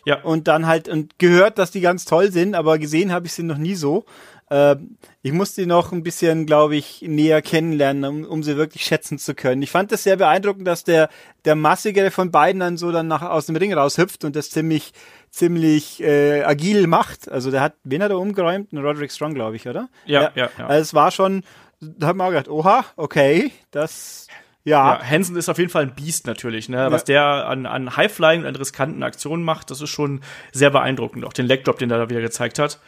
Ja. 0.06 0.22
Und 0.22 0.48
dann 0.48 0.68
halt, 0.68 0.88
und 0.88 1.20
gehört, 1.20 1.58
dass 1.58 1.72
die 1.72 1.82
ganz 1.82 2.06
toll 2.06 2.32
sind, 2.32 2.56
aber 2.56 2.78
gesehen 2.78 3.12
habe 3.12 3.28
ich 3.28 3.34
sie 3.34 3.44
noch 3.44 3.58
nie 3.58 3.76
so. 3.76 4.06
Ähm, 4.52 4.98
ich 5.22 5.32
musste 5.32 5.62
die 5.62 5.68
noch 5.68 5.92
ein 5.92 6.02
bisschen, 6.02 6.46
glaube 6.46 6.76
ich, 6.76 7.04
näher 7.04 7.42
kennenlernen, 7.42 8.04
um, 8.06 8.26
um 8.26 8.44
sie 8.44 8.58
wirklich 8.58 8.84
schätzen 8.84 9.20
zu 9.20 9.36
können. 9.36 9.62
Ich 9.62 9.70
fand 9.70 9.92
das 9.92 10.04
sehr 10.04 10.16
beeindruckend, 10.16 10.68
dass 10.68 10.84
der, 10.84 11.10
der 11.46 11.56
massigere 11.56 12.10
von 12.10 12.32
beiden 12.32 12.60
dann 12.60 12.78
so 12.78 12.92
dann 12.92 13.08
nach, 13.08 13.22
aus 13.22 13.46
dem 13.46 13.56
Ring 13.56 13.74
raushüpft 13.74 14.26
und 14.26 14.36
das 14.36 14.50
ziemlich, 14.50 14.92
ziemlich 15.30 16.02
äh, 16.02 16.44
agil 16.44 16.88
macht. 16.88 17.30
Also 17.30 17.52
der 17.52 17.62
hat, 17.62 17.76
wen 17.84 18.02
hat 18.02 18.10
er 18.10 18.20
umgeräumt? 18.20 18.74
Roderick 18.74 19.12
Strong, 19.12 19.36
glaube 19.36 19.56
ich, 19.56 19.68
oder? 19.68 19.90
Ja, 20.06 20.32
ja, 20.36 20.50
ja. 20.58 20.68
Also 20.68 20.82
es 20.82 20.94
war 20.94 21.12
schon, 21.12 21.44
da 21.80 22.08
hat 22.08 22.16
man 22.16 22.28
auch 22.28 22.32
gedacht, 22.32 22.50
oha, 22.50 22.86
okay, 22.96 23.52
das, 23.70 24.28
ja, 24.70 24.94
Ja, 24.94 25.04
Hansen 25.04 25.36
ist 25.36 25.50
auf 25.50 25.58
jeden 25.58 25.70
Fall 25.70 25.84
ein 25.84 25.96
Biest 25.96 26.28
natürlich, 26.28 26.70
ne? 26.70 26.92
Was 26.92 27.04
der 27.04 27.48
an, 27.48 27.66
an 27.66 27.98
Highflying 27.98 28.42
und 28.42 28.48
an 28.48 28.56
riskanten 28.56 29.04
Aktionen 29.04 29.44
macht, 29.44 29.72
das 29.72 29.82
ist 29.82 29.90
schon 29.90 30.22
sehr 30.52 30.70
beeindruckend. 30.70 31.26
Auch 31.26 31.34
den 31.34 31.48
Legdrop, 31.48 31.80
den 31.80 31.92
er 31.92 31.98
da 31.98 32.10
wieder 32.10 32.22
gezeigt 32.22 32.60
hat. 32.60 32.80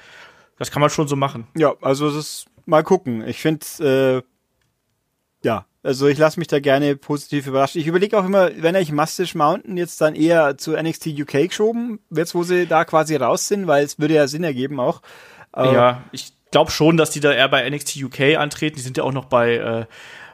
Das 0.58 0.72
kann 0.72 0.82
man 0.82 0.90
schon 0.90 1.08
so 1.08 1.16
machen. 1.16 1.48
ja, 1.58 1.74
also 1.82 2.08
es 2.08 2.16
ist, 2.16 2.46
mal 2.66 2.84
gucken. 2.84 3.28
Ich 3.28 3.42
finde, 3.42 4.24
äh, 4.24 5.46
ja, 5.46 5.66
also 5.84 6.08
ich 6.08 6.20
lasse 6.20 6.40
mich 6.40 6.48
da 6.48 6.60
gerne 6.60 6.96
positiv 6.96 7.48
überraschen. 7.48 7.82
Ich 7.82 7.88
überlege 7.88 8.18
auch 8.20 8.26
immer, 8.26 8.52
wenn 8.58 8.76
ich 8.76 8.92
Mustache 8.92 9.36
Mountain 9.36 9.78
jetzt 9.78 10.00
dann 10.00 10.14
eher 10.14 10.58
zu 10.58 10.74
NXT 10.74 11.08
UK 11.20 11.50
geschoben, 11.50 12.00
jetzt 12.12 12.36
wo 12.36 12.44
sie 12.44 12.68
da 12.68 12.86
quasi 12.86 13.16
raus 13.16 13.48
sind, 13.48 13.66
weil 13.66 13.84
es 13.84 13.98
würde 13.98 14.14
ja 14.14 14.28
Sinn 14.28 14.44
ergeben 14.44 14.80
auch. 14.80 15.02
Aber 15.52 15.74
Ja, 15.74 16.04
ich 16.12 16.34
glaube 16.52 16.70
schon, 16.70 16.98
dass 16.98 17.10
die 17.10 17.22
da 17.22 17.32
eher 17.32 17.50
bei 17.50 17.68
NXT 17.68 17.98
UK 18.04 18.38
antreten. 18.38 18.76
Die 18.76 18.84
sind 18.84 18.98
ja 18.98 19.04
auch 19.04 19.12
noch 19.12 19.26
bei, 19.26 19.56
äh, 19.56 19.86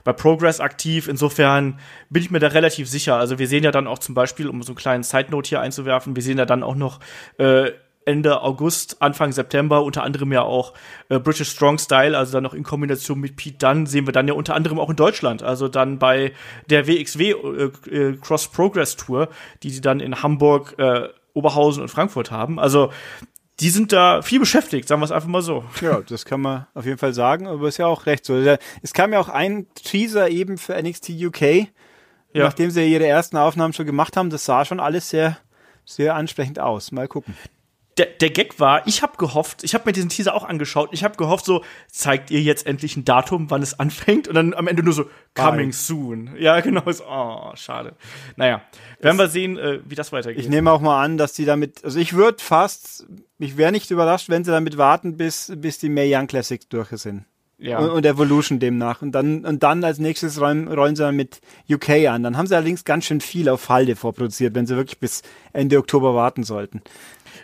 bei 0.08 0.14
Progress 0.14 0.62
aktiv. 0.62 1.10
Insofern 1.10 1.82
bin 2.10 2.24
ich 2.24 2.32
mir 2.32 2.40
da 2.40 2.48
relativ 2.48 2.88
sicher. 2.88 3.18
Also 3.18 3.40
wir 3.40 3.48
sehen 3.50 3.66
ja 3.66 3.72
dann 3.72 3.88
auch 3.88 4.00
zum 4.00 4.16
Beispiel, 4.16 4.48
um 4.48 4.64
so 4.64 4.72
einen 4.72 4.78
kleinen 4.78 5.04
Side-Note 5.04 5.50
hier 5.50 5.60
einzuwerfen, 5.60 6.16
wir 6.16 6.24
sehen 6.24 6.38
ja 6.38 6.46
dann 6.46 6.64
auch 6.64 6.76
noch 6.76 7.02
äh, 7.40 7.72
Ende 8.06 8.42
August, 8.42 9.02
Anfang 9.02 9.34
September 9.34 9.84
unter 9.84 10.04
anderem 10.04 10.32
ja 10.32 10.44
auch 10.44 10.74
äh, 11.10 11.20
British 11.20 11.50
Strong 11.50 11.78
Style, 11.80 12.18
also 12.18 12.32
dann 12.32 12.44
noch 12.44 12.54
in 12.54 12.64
Kombination 12.64 13.20
mit 13.20 13.36
Pete 13.36 13.58
Dunne, 13.58 13.86
sehen 13.86 14.08
wir 14.08 14.14
dann 14.14 14.30
ja 14.30 14.34
unter 14.34 14.56
anderem 14.56 14.80
auch 14.80 14.90
in 14.90 14.96
Deutschland, 14.96 15.44
also 15.44 15.68
dann 15.68 16.00
bei 16.00 16.32
der 16.70 16.88
WXW 16.88 17.32
äh, 17.32 17.94
äh, 17.94 18.16
Cross 18.16 18.48
Progress 18.48 18.96
Tour, 18.96 19.28
die 19.64 19.72
sie 19.72 19.82
dann 19.82 20.00
in 20.00 20.24
Hamburg, 20.24 20.76
äh, 20.78 21.10
Oberhausen 21.34 21.82
und 21.82 21.90
Frankfurt 21.90 22.32
haben. 22.32 22.60
Also 22.62 22.92
die 23.60 23.70
sind 23.70 23.92
da 23.92 24.22
viel 24.22 24.40
beschäftigt, 24.40 24.88
sagen 24.88 25.02
wir 25.02 25.06
es 25.06 25.12
einfach 25.12 25.28
mal 25.30 25.42
so. 25.42 25.64
Ja, 25.82 26.02
das 26.02 26.26
kann 26.26 26.42
man 26.42 26.68
auf 26.76 26.86
jeden 26.86 26.98
Fall 27.00 27.14
sagen, 27.14 27.48
aber 27.48 27.68
ist 27.68 27.78
ja 27.78 27.88
auch 27.88 28.06
recht 28.06 28.24
so. 28.26 28.36
Es 28.82 28.94
kam 28.94 29.14
ja 29.14 29.20
auch 29.20 29.30
ein 29.30 29.66
Teaser 29.74 30.30
eben 30.30 30.58
für 30.58 30.76
NXT 30.82 31.10
UK, 31.10 31.42
Ja. 32.34 32.44
nachdem 32.44 32.70
sie 32.72 32.86
ihre 32.92 33.08
ersten 33.08 33.36
Aufnahmen 33.38 33.74
schon 33.74 33.86
gemacht 33.88 34.16
haben. 34.16 34.30
Das 34.30 34.46
sah 34.46 34.64
schon 34.66 34.80
alles 34.80 35.10
sehr, 35.10 35.38
sehr 35.86 36.16
ansprechend 36.16 36.60
aus. 36.60 36.92
Mal 36.92 37.08
gucken. 37.08 37.36
Der, 37.98 38.06
der 38.06 38.30
Gag 38.30 38.60
war, 38.60 38.86
ich 38.88 39.02
habe 39.02 39.18
gehofft, 39.18 39.64
ich 39.64 39.74
habe 39.74 39.84
mir 39.86 39.94
diesen 39.94 40.10
Teaser 40.10 40.36
auch 40.36 40.44
angeschaut, 40.44 40.90
ich 40.92 41.04
habe 41.04 41.18
gehofft, 41.18 41.46
so 41.46 41.64
zeigt 41.92 42.32
ihr 42.32 42.42
jetzt 42.42 42.66
endlich 42.68 42.96
ein 42.96 43.06
Datum, 43.06 43.50
wann 43.50 43.62
es 43.62 43.80
anfängt 43.80 44.28
und 44.28 44.36
dann 44.36 44.54
am 44.54 44.68
Ende 44.68 44.84
nur 44.84 44.94
so 44.94 45.06
coming 45.36 45.70
Bald. 45.70 45.76
soon. 45.76 46.36
Ja, 46.38 46.60
genau. 46.60 46.92
So, 46.92 47.04
oh, 47.06 47.52
schade. 47.56 47.96
Naja, 48.36 48.62
werden 49.00 49.18
wir 49.18 49.28
sehen, 49.28 49.58
äh, 49.58 49.80
wie 49.86 49.96
das 49.96 50.12
weitergeht. 50.12 50.42
Ich 50.42 50.50
nehme 50.50 50.72
auch 50.72 50.82
mal 50.82 51.04
an, 51.04 51.18
dass 51.18 51.34
die 51.34 51.46
damit, 51.46 51.84
also 51.84 52.00
ich 52.00 52.14
würde 52.14 52.42
fast, 52.44 53.06
ich 53.40 53.58
wäre 53.58 53.72
nicht 53.72 53.90
überrascht, 53.92 54.30
wenn 54.30 54.44
sie 54.44 54.52
damit 54.52 54.78
warten, 54.78 55.18
bis, 55.18 55.52
bis 55.56 55.80
die 55.80 55.90
Mae 55.90 56.16
Young 56.16 56.28
Classics 56.28 56.68
durch 56.70 56.90
sind. 56.90 57.26
ja. 57.58 57.80
Und, 57.80 57.90
und 57.90 58.06
Evolution 58.06 58.60
demnach. 58.60 59.02
Und 59.02 59.12
dann, 59.14 59.46
und 59.46 59.64
dann 59.64 59.84
als 59.84 59.98
nächstes 60.00 60.40
rollen, 60.40 60.68
rollen 60.68 60.96
sie 60.96 61.04
dann 61.04 61.16
mit 61.16 61.42
UK 61.70 62.08
an. 62.08 62.24
Dann 62.24 62.38
haben 62.38 62.48
sie 62.48 62.56
allerdings 62.56 62.86
ganz 62.86 63.06
schön 63.06 63.22
viel 63.22 63.50
auf 63.50 63.70
Halde 63.70 63.96
vorproduziert, 63.96 64.56
wenn 64.56 64.68
sie 64.68 64.76
wirklich 64.76 65.00
bis 65.00 65.24
Ende 65.54 65.78
Oktober 65.78 66.14
warten 66.14 66.44
sollten. 66.44 66.82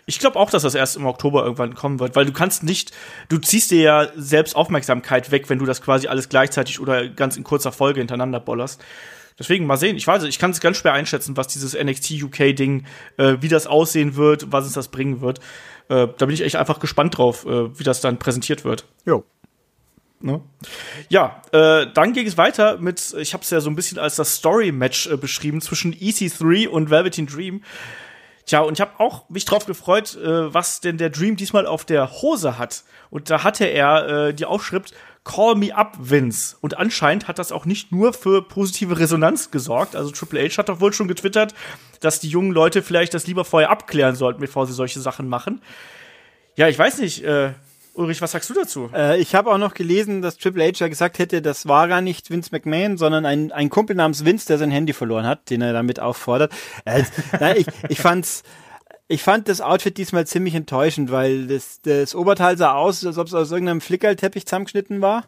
Ich 0.06 0.18
glaube 0.18 0.38
auch, 0.38 0.50
dass 0.50 0.62
das 0.62 0.74
erst 0.74 0.96
im 0.96 1.06
Oktober 1.06 1.42
irgendwann 1.42 1.74
kommen 1.74 2.00
wird, 2.00 2.16
weil 2.16 2.26
du 2.26 2.32
kannst 2.32 2.62
nicht, 2.62 2.92
du 3.28 3.38
ziehst 3.38 3.70
dir 3.70 3.82
ja 3.82 4.08
selbst 4.16 4.56
Aufmerksamkeit 4.56 5.30
weg, 5.30 5.48
wenn 5.48 5.58
du 5.58 5.66
das 5.66 5.82
quasi 5.82 6.08
alles 6.08 6.28
gleichzeitig 6.28 6.80
oder 6.80 7.08
ganz 7.08 7.36
in 7.36 7.44
kurzer 7.44 7.72
Folge 7.72 8.00
hintereinander 8.00 8.40
bollerst. 8.40 8.82
Deswegen 9.38 9.66
mal 9.66 9.76
sehen. 9.76 9.96
Ich 9.96 10.06
weiß, 10.06 10.22
ich 10.24 10.38
kann 10.38 10.52
es 10.52 10.60
ganz 10.60 10.76
schwer 10.76 10.92
einschätzen, 10.92 11.36
was 11.36 11.48
dieses 11.48 11.74
NXT 11.74 12.22
UK 12.22 12.54
Ding, 12.54 12.86
äh, 13.16 13.36
wie 13.40 13.48
das 13.48 13.66
aussehen 13.66 14.14
wird, 14.14 14.52
was 14.52 14.66
es 14.66 14.74
das 14.74 14.88
bringen 14.88 15.20
wird. 15.20 15.40
Äh, 15.88 16.08
da 16.16 16.26
bin 16.26 16.30
ich 16.30 16.42
echt 16.42 16.56
einfach 16.56 16.78
gespannt 16.78 17.18
drauf, 17.18 17.44
äh, 17.44 17.76
wie 17.78 17.82
das 17.82 18.00
dann 18.00 18.18
präsentiert 18.18 18.64
wird. 18.64 18.86
Jo. 19.04 19.24
Ne? 20.20 20.40
Ja, 21.10 21.42
äh, 21.52 21.86
dann 21.92 22.14
ging 22.14 22.26
es 22.26 22.38
weiter 22.38 22.78
mit, 22.78 23.14
ich 23.18 23.34
habe 23.34 23.42
es 23.42 23.50
ja 23.50 23.60
so 23.60 23.68
ein 23.68 23.76
bisschen 23.76 23.98
als 23.98 24.16
das 24.16 24.36
Story-Match 24.36 25.08
äh, 25.08 25.16
beschrieben 25.16 25.60
zwischen 25.60 25.92
EC3 25.92 26.68
und 26.68 26.88
Velveteen 26.88 27.26
Dream. 27.26 27.62
Tja, 28.46 28.60
und 28.60 28.74
ich 28.74 28.80
habe 28.80 28.92
auch 28.98 29.28
mich 29.30 29.44
drauf 29.44 29.64
gefreut, 29.66 30.16
äh, 30.16 30.52
was 30.52 30.80
denn 30.80 30.98
der 30.98 31.10
Dream 31.10 31.36
diesmal 31.36 31.66
auf 31.66 31.84
der 31.84 32.10
Hose 32.22 32.58
hat. 32.58 32.84
Und 33.10 33.30
da 33.30 33.42
hatte 33.42 33.64
er 33.64 34.28
äh, 34.28 34.34
die 34.34 34.44
Aufschrift 34.44 34.94
Call 35.24 35.54
me 35.54 35.74
up, 35.74 35.96
Vince. 35.98 36.56
Und 36.60 36.76
anscheinend 36.76 37.28
hat 37.28 37.38
das 37.38 37.50
auch 37.50 37.64
nicht 37.64 37.90
nur 37.90 38.12
für 38.12 38.42
positive 38.46 38.98
Resonanz 38.98 39.50
gesorgt. 39.50 39.96
Also 39.96 40.10
Triple 40.10 40.46
H 40.46 40.58
hat 40.58 40.68
doch 40.68 40.80
wohl 40.80 40.92
schon 40.92 41.08
getwittert, 41.08 41.54
dass 42.00 42.20
die 42.20 42.28
jungen 42.28 42.52
Leute 42.52 42.82
vielleicht 42.82 43.14
das 43.14 43.26
lieber 43.26 43.46
vorher 43.46 43.70
abklären 43.70 44.16
sollten, 44.16 44.40
bevor 44.40 44.66
sie 44.66 44.74
solche 44.74 45.00
Sachen 45.00 45.28
machen. 45.28 45.62
Ja, 46.56 46.68
ich 46.68 46.78
weiß 46.78 46.98
nicht, 46.98 47.24
äh, 47.24 47.54
Ulrich, 47.94 48.20
was 48.20 48.32
sagst 48.32 48.50
du 48.50 48.54
dazu? 48.54 48.90
Äh, 48.92 49.20
ich 49.20 49.34
habe 49.34 49.50
auch 49.52 49.58
noch 49.58 49.74
gelesen, 49.74 50.20
dass 50.20 50.36
Triple 50.36 50.64
H 50.64 50.72
ja 50.80 50.88
gesagt 50.88 51.18
hätte, 51.18 51.40
das 51.42 51.66
war 51.66 51.88
gar 51.88 52.00
nicht 52.00 52.30
Vince 52.30 52.50
McMahon, 52.52 52.96
sondern 52.96 53.24
ein, 53.24 53.52
ein 53.52 53.70
Kumpel 53.70 53.94
namens 53.94 54.24
Vince, 54.24 54.46
der 54.46 54.58
sein 54.58 54.70
Handy 54.70 54.92
verloren 54.92 55.26
hat, 55.26 55.48
den 55.50 55.62
er 55.62 55.72
damit 55.72 56.00
auffordert. 56.00 56.52
Äh, 56.84 57.04
nein, 57.40 57.56
ich, 57.58 57.66
ich 57.88 58.00
fand's. 58.00 58.42
Ich 59.06 59.22
fand 59.22 59.50
das 59.50 59.60
Outfit 59.60 59.98
diesmal 59.98 60.26
ziemlich 60.26 60.54
enttäuschend, 60.54 61.12
weil 61.12 61.46
das, 61.46 61.82
das 61.82 62.14
Oberteil 62.14 62.56
sah 62.56 62.72
aus, 62.72 63.04
als 63.04 63.18
ob 63.18 63.26
es 63.26 63.34
aus 63.34 63.50
irgendeinem 63.50 63.82
Flickerlteppich 63.82 64.46
zusammengeschnitten 64.46 65.02
war. 65.02 65.24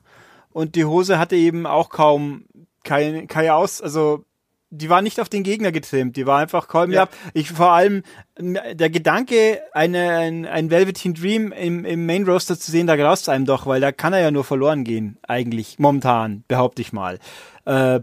Und 0.51 0.77
die 0.77 0.87
Hose 0.87 1.19
hatte 1.19 1.37
eben 1.37 1.67
auch 1.67 1.91
kaum 1.91 2.47
kein, 2.85 3.27
kein 3.27 3.51
Aus, 3.51 3.83
also 3.83 4.25
die 4.71 4.89
war 4.89 5.01
nicht 5.01 5.21
auf 5.21 5.29
den 5.29 5.43
Gegner 5.43 5.73
getrimmt, 5.73 6.17
die 6.17 6.27
war 6.27 6.39
einfach 6.41 6.69
call 6.69 6.89
me 6.89 6.95
Ja. 6.95 7.03
up. 7.05 7.11
Ich 7.35 7.51
vor 7.51 7.71
allem 7.73 8.03
der 8.39 8.91
Gedanke, 8.91 9.61
eine, 9.73 10.11
ein, 10.17 10.47
ein 10.47 10.71
Velveteen 10.71 11.15
Dream 11.15 11.53
im, 11.53 11.85
im 11.85 12.05
Main 12.07 12.25
Roster 12.25 12.59
zu 12.59 12.71
sehen, 12.71 12.87
da 12.87 12.97
graust 12.97 13.29
einem 13.29 13.47
doch, 13.47 13.67
weil 13.67 13.81
da 13.81 13.93
kann 13.93 14.13
er 14.13 14.21
ja 14.21 14.31
nur 14.31 14.45
verloren 14.45 14.85
gehen, 14.85 15.19
eigentlich, 15.27 15.79
momentan, 15.79 16.45
behaupte 16.49 16.83
ich 16.83 16.93
mal. 16.93 17.19
Äh, 17.65 18.01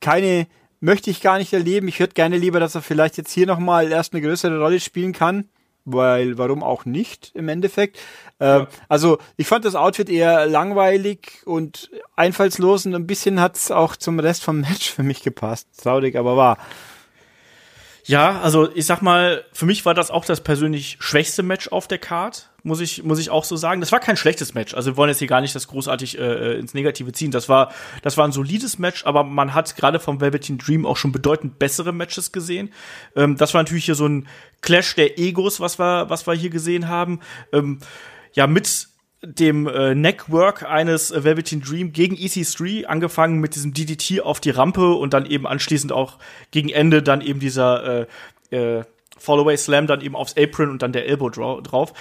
keine 0.00 0.46
möchte 0.80 1.10
ich 1.10 1.22
gar 1.22 1.38
nicht 1.38 1.52
erleben. 1.52 1.88
Ich 1.88 1.98
hätte 1.98 2.12
gerne 2.14 2.36
lieber, 2.36 2.60
dass 2.60 2.74
er 2.74 2.82
vielleicht 2.82 3.16
jetzt 3.16 3.32
hier 3.32 3.46
nochmal 3.46 3.90
erst 3.90 4.12
eine 4.12 4.22
größere 4.22 4.58
Rolle 4.58 4.80
spielen 4.80 5.12
kann. 5.14 5.48
Weil, 5.86 6.38
warum 6.38 6.62
auch 6.62 6.86
nicht 6.86 7.32
im 7.34 7.48
Endeffekt? 7.48 7.98
Äh, 8.38 8.64
Also, 8.88 9.18
ich 9.36 9.46
fand 9.46 9.64
das 9.66 9.74
Outfit 9.74 10.08
eher 10.08 10.46
langweilig 10.46 11.42
und 11.44 11.90
einfallslos 12.16 12.86
und 12.86 12.94
ein 12.94 13.06
bisschen 13.06 13.38
hat's 13.40 13.70
auch 13.70 13.96
zum 13.96 14.18
Rest 14.18 14.42
vom 14.44 14.60
Match 14.62 14.90
für 14.90 15.02
mich 15.02 15.22
gepasst. 15.22 15.68
Traurig, 15.82 16.16
aber 16.16 16.36
wahr. 16.36 16.58
Ja, 18.06 18.40
also 18.40 18.70
ich 18.74 18.86
sag 18.86 19.00
mal, 19.02 19.44
für 19.52 19.66
mich 19.66 19.84
war 19.86 19.94
das 19.94 20.10
auch 20.10 20.24
das 20.24 20.42
persönlich 20.42 20.96
schwächste 21.00 21.42
Match 21.42 21.68
auf 21.68 21.88
der 21.88 21.98
Card, 21.98 22.50
muss 22.64 22.80
ich, 22.80 23.04
muss 23.04 23.18
ich 23.18 23.30
auch 23.30 23.44
so 23.44 23.56
sagen. 23.56 23.80
Das 23.80 23.92
war 23.92 24.00
kein 24.00 24.16
schlechtes 24.16 24.54
Match. 24.54 24.74
Also 24.74 24.92
wir 24.92 24.96
wollen 24.96 25.10
jetzt 25.10 25.18
hier 25.18 25.28
gar 25.28 25.42
nicht 25.42 25.54
das 25.54 25.68
großartig 25.68 26.18
äh, 26.18 26.58
ins 26.58 26.72
Negative 26.72 27.12
ziehen. 27.12 27.30
Das 27.30 27.48
war, 27.48 27.72
das 28.02 28.16
war 28.16 28.26
ein 28.26 28.32
solides 28.32 28.78
Match, 28.78 29.04
aber 29.04 29.22
man 29.22 29.54
hat 29.54 29.76
gerade 29.76 30.00
vom 30.00 30.20
Velveteen 30.20 30.58
Dream 30.58 30.86
auch 30.86 30.96
schon 30.96 31.12
bedeutend 31.12 31.58
bessere 31.58 31.92
Matches 31.92 32.32
gesehen. 32.32 32.72
Ähm, 33.14 33.36
das 33.36 33.52
war 33.52 33.62
natürlich 33.62 33.84
hier 33.84 33.94
so 33.94 34.06
ein 34.06 34.26
Clash 34.62 34.94
der 34.94 35.18
Egos, 35.18 35.60
was 35.60 35.78
wir, 35.78 36.08
was 36.08 36.26
wir 36.26 36.32
hier 36.32 36.50
gesehen 36.50 36.88
haben. 36.88 37.20
Ähm, 37.52 37.80
ja, 38.32 38.46
mit 38.46 38.88
dem 39.22 39.66
äh, 39.66 39.94
Neckwork 39.94 40.62
eines 40.62 41.10
äh, 41.10 41.22
Velveteen 41.22 41.60
Dream 41.60 41.92
gegen 41.92 42.16
EC3, 42.16 42.86
angefangen 42.86 43.40
mit 43.40 43.54
diesem 43.54 43.74
DDT 43.74 44.22
auf 44.22 44.40
die 44.40 44.50
Rampe 44.50 44.94
und 44.94 45.12
dann 45.12 45.26
eben 45.26 45.46
anschließend 45.46 45.92
auch 45.92 46.18
gegen 46.50 46.70
Ende 46.70 47.02
dann 47.02 47.20
eben 47.20 47.40
dieser 47.40 48.06
äh, 48.50 48.56
äh, 48.56 48.84
Fallaway 49.18 49.56
Slam 49.56 49.86
dann 49.86 50.00
eben 50.00 50.16
aufs 50.16 50.36
Apron 50.36 50.70
und 50.70 50.82
dann 50.82 50.92
der 50.92 51.06
Elbow 51.06 51.30
drauf. 51.30 51.92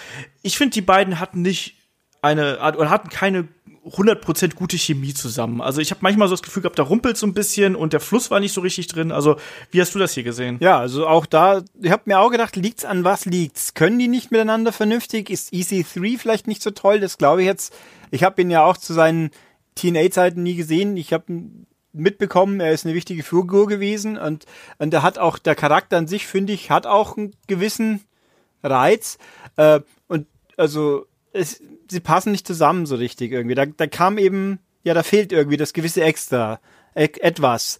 Ich 0.41 0.58
finde, 0.58 0.73
die 0.73 0.82
beiden 0.82 1.19
hatten 1.19 1.41
nicht 1.41 1.76
eine, 2.21 2.58
oder 2.60 2.89
hatten 2.89 3.10
keine 3.10 3.47
100% 3.86 4.56
gute 4.56 4.78
Chemie 4.78 5.13
zusammen. 5.13 5.60
Also 5.60 5.82
ich 5.82 5.91
habe 5.91 5.99
manchmal 6.04 6.30
so 6.30 6.34
das 6.36 6.41
Gefühl 6.41 6.62
gehabt, 6.62 6.80
da 6.80 6.84
rumpelt 6.84 7.17
so 7.17 7.28
ein 7.28 7.34
bisschen 7.34 7.76
und 7.76 7.91
der 7.91 7.99
Fluss 7.99 8.32
war 8.32 8.39
nicht 8.39 8.54
so 8.54 8.62
richtig 8.62 8.88
drin. 8.88 9.12
Also 9.12 9.36
wie 9.71 9.82
hast 9.82 9.93
du 9.93 9.99
das 9.99 10.13
hier 10.13 10.23
gesehen? 10.23 10.58
Ja, 10.62 10.80
also 10.80 11.06
auch 11.06 11.26
da, 11.26 11.63
ich 11.82 11.91
habe 11.91 12.04
mir 12.06 12.19
auch 12.19 12.32
gedacht, 12.32 12.56
liegt's 12.56 12.86
an 12.86 13.04
was 13.04 13.26
liegt's? 13.26 13.73
Können 13.73 13.99
die 13.99 14.08
nicht 14.08 14.32
miteinander 14.32 14.71
vernünftig? 14.71 15.30
Ist 15.30 15.52
EC3 15.52 16.17
vielleicht 16.17 16.47
nicht 16.47 16.63
so 16.63 16.71
toll? 16.71 17.02
Das 17.02 17.17
glaube 17.17 17.41
ich 17.41 17.47
jetzt. 17.47 17.73
Ich 18.10 18.23
habe 18.23 18.41
ihn 18.41 18.52
ja 18.52 18.63
auch 18.63 18.78
zu 18.78 18.93
seinen 18.93 19.32
TNA-Zeiten 19.76 20.41
nie 20.41 20.56
gesehen. 20.56 20.95
Ich 20.95 21.12
habe 21.12 21.26
mitbekommen, 21.93 22.60
er 22.60 22.71
ist 22.71 22.86
eine 22.86 22.95
wichtige 22.95 23.23
Figur 23.23 23.67
gewesen 23.67 24.17
und, 24.17 24.45
und 24.79 24.93
er 24.93 25.03
hat 25.03 25.17
auch, 25.17 25.38
der 25.38 25.56
Charakter 25.56 25.97
an 25.97 26.08
sich, 26.08 26.27
finde 26.27 26.53
ich, 26.53 26.71
hat 26.71 26.86
auch 26.86 27.17
einen 27.17 27.36
gewissen 27.47 28.01
Reiz. 28.63 29.17
Äh, 29.56 29.82
und 30.08 30.27
also 30.58 31.06
es, 31.32 31.62
sie 31.89 31.99
passen 31.99 32.32
nicht 32.32 32.47
zusammen 32.47 32.86
so 32.86 32.95
richtig 32.95 33.32
irgendwie. 33.32 33.56
Da, 33.56 33.65
da 33.65 33.88
kam 33.88 34.17
eben, 34.17 34.60
ja, 34.84 34.93
da 34.93 35.03
fehlt 35.03 35.32
irgendwie 35.32 35.58
das 35.58 35.73
gewisse 35.73 36.03
Extra, 36.03 36.60
e 36.95 37.10
etwas. 37.19 37.79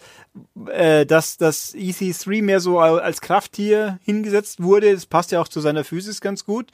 Äh, 0.68 1.06
dass 1.06 1.38
das 1.38 1.74
EC3 1.74 2.44
mehr 2.44 2.60
so 2.60 2.80
als 2.80 3.22
Krafttier 3.22 4.00
hingesetzt 4.04 4.62
wurde, 4.62 4.94
das 4.94 5.06
passt 5.06 5.32
ja 5.32 5.42
auch 5.42 5.48
zu 5.48 5.60
seiner 5.60 5.84
Physis 5.84 6.22
ganz 6.22 6.46
gut. 6.46 6.72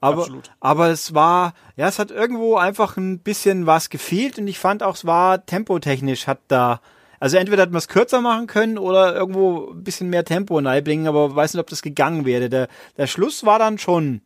Aber, 0.00 0.22
Absolut. 0.22 0.50
aber 0.60 0.88
es 0.88 1.14
war, 1.14 1.52
ja, 1.76 1.86
es 1.86 1.98
hat 1.98 2.10
irgendwo 2.10 2.56
einfach 2.56 2.96
ein 2.96 3.18
bisschen 3.18 3.66
was 3.66 3.90
gefehlt 3.90 4.38
und 4.38 4.48
ich 4.48 4.58
fand 4.58 4.82
auch, 4.82 4.94
es 4.94 5.04
war 5.04 5.44
tempotechnisch 5.44 6.26
hat 6.26 6.40
da, 6.48 6.80
also 7.18 7.36
entweder 7.36 7.62
hat 7.62 7.70
man 7.70 7.78
es 7.78 7.88
kürzer 7.88 8.22
machen 8.22 8.46
können 8.46 8.78
oder 8.78 9.14
irgendwo 9.14 9.72
ein 9.72 9.84
bisschen 9.84 10.08
mehr 10.08 10.24
Tempo 10.24 10.58
reinbringen, 10.58 11.06
aber 11.06 11.36
weiß 11.36 11.52
nicht, 11.52 11.60
ob 11.60 11.68
das 11.68 11.82
gegangen 11.82 12.24
wäre. 12.24 12.48
Der, 12.48 12.68
der 12.96 13.06
Schluss 13.06 13.44
war 13.44 13.58
dann 13.58 13.76
schon 13.76 14.22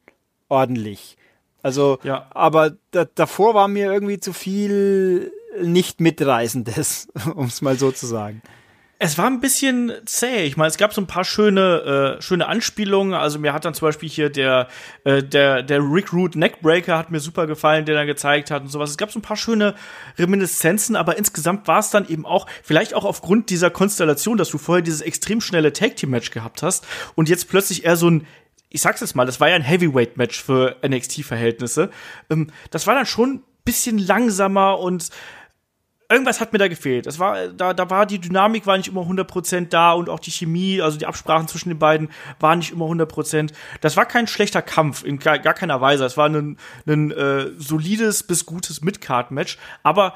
ordentlich. 0.49 1.17
Also, 1.65 1.99
ja. 2.05 2.27
aber 2.31 2.77
da, 2.93 3.07
davor 3.07 3.55
war 3.55 3.67
mir 3.67 3.93
irgendwie 3.93 4.21
zu 4.21 4.33
viel 4.33 5.33
nicht 5.61 6.01
mitreißendes, 6.01 7.09
um 7.35 7.47
es 7.47 7.63
mal 7.63 7.77
so 7.77 7.91
zu 7.91 8.07
sagen. 8.07 8.43
Es 9.01 9.19
war 9.19 9.27
ein 9.27 9.41
bisschen 9.41 9.93
zäh. 10.07 10.45
Ich 10.45 10.57
meine, 10.57 10.69
es 10.69 10.77
gab 10.77 10.95
so 10.95 11.01
ein 11.01 11.07
paar 11.07 11.25
schöne, 11.25 12.17
äh, 12.19 12.23
schöne 12.23 12.47
Anspielungen. 12.47 13.15
Also 13.15 13.39
mir 13.39 13.53
hat 13.53 13.65
dann 13.65 13.75
zum 13.75 13.89
Beispiel 13.89 14.09
hier 14.09 14.31
der, 14.31 14.69
äh, 15.03 15.23
der, 15.23 15.63
der 15.63 15.81
Rick 15.81 16.13
Root 16.13 16.37
Neckbreaker 16.37 16.97
hat 16.97 17.11
mir 17.11 17.19
super 17.19 17.47
gefallen, 17.47 17.85
den 17.85 17.97
er 17.97 18.07
gezeigt 18.07 18.51
hat 18.51 18.63
und 18.63 18.69
sowas. 18.69 18.91
Es 18.91 18.97
gab 18.97 19.11
so 19.11 19.19
ein 19.19 19.23
paar 19.23 19.37
schöne 19.37 19.75
Reminiszenzen, 20.17 20.95
aber 20.95 21.19
insgesamt 21.19 21.67
war 21.67 21.81
es 21.81 21.91
dann 21.91 22.09
eben 22.09 22.25
auch, 22.25 22.47
vielleicht 22.63 22.95
auch 22.95 23.05
aufgrund 23.05 23.51
dieser 23.51 23.71
Konstellation, 23.71 24.39
dass 24.39 24.51
du 24.51 24.59
vorher 24.59 24.83
dieses 24.83 25.01
extrem 25.01 25.41
schnelle 25.41 25.73
Tag 25.73 25.97
Team 25.97 26.11
Match 26.11 26.31
gehabt 26.31 26.63
hast 26.63 26.87
und 27.17 27.29
jetzt 27.29 27.49
plötzlich 27.49 27.85
eher 27.85 27.97
so 27.97 28.09
ein 28.09 28.27
ich 28.71 28.81
sag's 28.81 29.01
jetzt 29.01 29.15
mal, 29.15 29.25
das 29.25 29.39
war 29.39 29.49
ja 29.49 29.55
ein 29.55 29.63
Heavyweight-Match 29.63 30.43
für 30.43 30.75
NXT-Verhältnisse. 30.85 31.91
Ähm, 32.29 32.49
das 32.73 32.89
war 32.89 32.97
dann 32.97 33.07
schon 33.07 33.35
ein 33.35 33.43
bisschen 33.65 33.99
langsamer 33.99 34.81
und 34.81 35.11
irgendwas 36.15 36.41
hat 36.41 36.53
mir 36.53 36.59
da 36.59 36.69
gefehlt. 36.69 37.07
Das 37.07 37.19
war, 37.19 37.49
da, 37.49 37.75
da 37.75 37.91
war 37.91 38.07
die 38.07 38.19
Dynamik 38.19 38.67
war 38.67 38.77
nicht 38.77 38.89
immer 38.89 39.03
100% 39.03 39.69
da 39.69 39.93
und 39.93 40.09
auch 40.09 40.21
die 40.21 40.31
Chemie, 40.31 40.81
also 40.81 40.99
die 40.99 41.07
Absprachen 41.07 41.49
zwischen 41.49 41.69
den 41.69 41.79
beiden 41.79 42.09
waren 42.41 42.61
nicht 42.61 42.73
immer 42.73 42.87
100%. 42.87 43.53
Das 43.81 43.97
war 43.97 44.07
kein 44.07 44.27
schlechter 44.27 44.63
Kampf, 44.63 45.05
in 45.05 45.19
gar, 45.19 45.39
gar 45.39 45.55
keiner 45.55 45.81
Weise. 45.81 46.05
Es 46.05 46.17
war 46.17 46.29
ein, 46.29 46.57
ein 46.87 47.11
äh, 47.11 47.51
solides 47.59 48.23
bis 48.23 48.47
gutes 48.47 48.81
Midcard-Match, 48.81 49.59
aber 49.83 50.15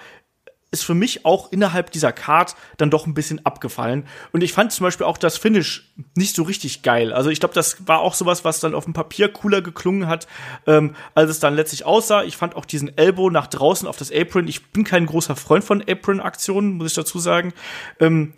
ist 0.70 0.84
für 0.84 0.94
mich 0.94 1.24
auch 1.24 1.50
innerhalb 1.50 1.90
dieser 1.92 2.12
Card 2.12 2.54
dann 2.76 2.90
doch 2.90 3.06
ein 3.06 3.14
bisschen 3.14 3.44
abgefallen. 3.46 4.06
Und 4.32 4.42
ich 4.42 4.52
fand 4.52 4.70
zum 4.70 4.84
Beispiel 4.84 5.06
auch 5.06 5.16
das 5.16 5.38
Finish 5.38 5.90
nicht 6.14 6.34
so 6.34 6.42
richtig 6.42 6.82
geil. 6.82 7.12
Also 7.12 7.30
ich 7.30 7.40
glaube, 7.40 7.54
das 7.54 7.86
war 7.86 8.00
auch 8.00 8.14
sowas, 8.14 8.44
was 8.44 8.60
dann 8.60 8.74
auf 8.74 8.84
dem 8.84 8.92
Papier 8.92 9.28
cooler 9.32 9.62
geklungen 9.62 10.08
hat, 10.08 10.26
ähm, 10.66 10.94
als 11.14 11.30
es 11.30 11.40
dann 11.40 11.54
letztlich 11.54 11.86
aussah. 11.86 12.22
Ich 12.24 12.36
fand 12.36 12.54
auch 12.54 12.66
diesen 12.66 12.96
Elbow 12.98 13.30
nach 13.30 13.46
draußen 13.46 13.88
auf 13.88 13.96
das 13.96 14.12
Apron. 14.12 14.46
Ich 14.46 14.66
bin 14.66 14.84
kein 14.84 15.06
großer 15.06 15.36
Freund 15.36 15.64
von 15.64 15.82
Apron-Aktionen, 15.82 16.72
muss 16.72 16.88
ich 16.88 16.94
dazu 16.94 17.18
sagen. 17.18 17.54
Ähm, 17.98 18.34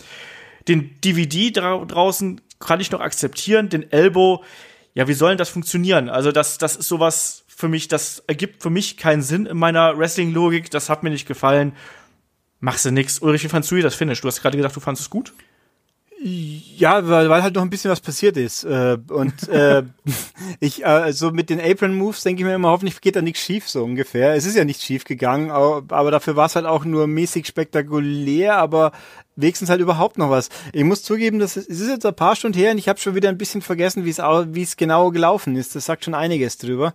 den 0.69 1.01
DVD 1.01 1.51
dra 1.51 1.85
draußen 1.85 2.41
kann 2.61 2.79
ich 2.79 2.93
noch 2.93 3.01
akzeptieren. 3.01 3.71
Den 3.71 3.91
Elbow, 3.91 4.45
ja, 4.95 5.09
wie 5.09 5.15
soll 5.15 5.31
denn 5.31 5.39
das 5.39 5.49
funktionieren? 5.49 6.09
Also 6.09 6.31
das, 6.31 6.59
das 6.59 6.77
ist 6.77 6.87
sowas 6.87 7.45
für 7.49 7.67
mich, 7.67 7.89
das 7.89 8.23
ergibt 8.29 8.63
für 8.63 8.71
mich 8.71 8.97
keinen 8.97 9.23
Sinn 9.23 9.47
in 9.47 9.57
meiner 9.57 9.99
Wrestling-Logik. 9.99 10.71
Das 10.71 10.89
hat 10.89 11.03
mir 11.03 11.11
nicht 11.11 11.27
gefallen 11.27 11.73
machst 12.61 12.85
du 12.85 12.93
nix. 12.93 13.21
Ulrich, 13.21 13.45
wie 13.45 13.49
fandst 13.49 13.71
du 13.71 13.81
das 13.81 13.95
Finish? 13.95 14.21
Du 14.21 14.29
hast 14.29 14.41
gerade 14.41 14.57
gesagt, 14.57 14.77
du 14.77 14.81
fandest 14.81 15.07
es 15.07 15.11
gut? 15.11 15.33
Ja, 16.23 17.09
weil, 17.09 17.31
weil 17.31 17.43
halt 17.43 17.55
noch 17.55 17.63
ein 17.63 17.71
bisschen 17.71 17.91
was 17.91 18.03
passiert 18.03 18.37
ist. 18.37 18.65
Äh, 18.65 18.99
und 19.09 19.49
äh, 19.49 19.85
ich, 20.61 20.85
äh, 20.85 21.15
so 21.15 21.31
mit 21.31 21.49
den 21.49 21.59
Apron 21.59 21.95
Moves 21.95 22.23
denke 22.23 22.43
ich 22.43 22.47
mir 22.47 22.55
immer, 22.55 22.69
hoffentlich 22.69 23.01
geht 23.01 23.17
da 23.17 23.23
nichts 23.23 23.41
schief, 23.41 23.67
so 23.71 23.83
ungefähr. 23.83 24.35
Es 24.35 24.45
ist 24.45 24.55
ja 24.55 24.67
nicht 24.67 24.83
schief 24.83 25.05
gegangen, 25.05 25.51
aber 25.51 26.11
dafür 26.11 26.37
war 26.37 26.45
es 26.45 26.57
halt 26.57 26.67
auch 26.67 26.85
nur 26.85 27.07
mäßig 27.07 27.47
spektakulär, 27.47 28.59
aber 28.59 28.93
wenigstens 29.35 29.71
halt 29.71 29.81
überhaupt 29.81 30.19
noch 30.19 30.29
was. 30.29 30.51
Ich 30.75 30.85
muss 30.85 31.03
zugeben, 31.03 31.39
das 31.39 31.57
ist, 31.57 31.71
es 31.71 31.81
ist 31.81 31.89
jetzt 31.89 32.05
ein 32.05 32.15
paar 32.15 32.37
Stunden 32.37 32.59
her 32.59 32.73
und 32.73 32.79
ich 32.79 32.91
habe 32.91 33.01
schon 33.01 33.15
wieder 33.15 33.31
ein 33.31 33.39
bisschen 33.39 33.63
vergessen, 33.63 34.05
wie 34.05 34.11
es 34.11 34.19
wie 34.19 34.63
es 34.63 34.77
genau 34.77 35.11
gelaufen 35.11 35.57
ist. 35.57 35.75
Das 35.75 35.87
sagt 35.87 36.05
schon 36.05 36.15
einiges 36.15 36.59
drüber. 36.59 36.93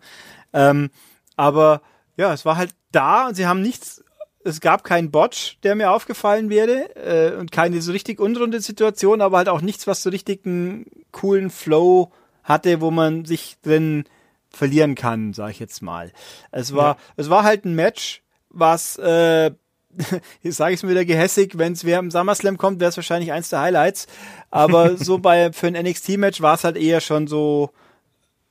Ähm, 0.54 0.92
aber 1.36 1.82
ja, 2.16 2.32
es 2.32 2.46
war 2.46 2.58
halt 2.58 2.76
da 2.92 3.28
und 3.28 3.34
sie 3.34 3.48
haben 3.48 3.64
nichts 3.64 4.04
es 4.46 4.62
gab 4.62 4.84
keinen 4.84 5.10
Botch, 5.10 5.58
der 5.64 5.76
mir 5.76 5.92
aufgefallen 5.92 6.50
wäre 6.50 6.96
äh, 6.96 7.36
und 7.36 7.52
keine 7.52 7.82
so 7.82 7.92
richtig 7.92 8.20
unrunde 8.20 8.62
Situation, 8.62 9.20
aber 9.22 9.38
halt 9.38 9.50
auch 9.50 9.62
nichts, 9.62 9.88
was 9.88 10.04
so 10.04 10.12
richtig 10.12 10.46
einen 10.46 10.86
coolen 11.12 11.50
Flow 11.50 12.12
hatte, 12.44 12.80
wo 12.80 12.92
man 12.92 13.26
sich 13.26 13.58
drin 13.64 14.06
verlieren 14.52 14.94
kann, 14.94 15.34
sag 15.34 15.50
ich 15.50 15.60
jetzt 15.60 15.82
mal. 15.82 16.12
Es 16.52 16.76
war, 16.76 16.96
ja. 16.96 16.98
es 17.18 17.30
war 17.30 17.44
halt 17.44 17.66
ein 17.66 17.74
Match, 17.74 18.22
was, 18.50 18.98
äh, 18.98 19.52
jetzt 20.44 20.58
sage 20.58 20.76
ich 20.76 20.84
es 20.84 20.88
wieder 20.88 21.06
gehässig, 21.06 21.58
wenn 21.58 21.74
es 21.74 21.84
wer 21.84 21.98
im 21.98 22.12
SummerSlam 22.12 22.60
kommt, 22.60 22.80
wäre 22.80 22.90
es 22.90 22.98
wahrscheinlich 22.98 23.32
eins 23.32 23.50
der 23.50 23.62
Highlights. 23.62 24.06
Aber 24.52 24.96
so 24.98 25.18
bei 25.18 25.52
für 25.54 25.68
ein 25.68 25.74
NXT-Match 25.74 26.42
war 26.42 26.54
es 26.54 26.64
halt 26.64 26.78
eher 26.78 27.02
schon 27.02 27.26
so 27.26 27.72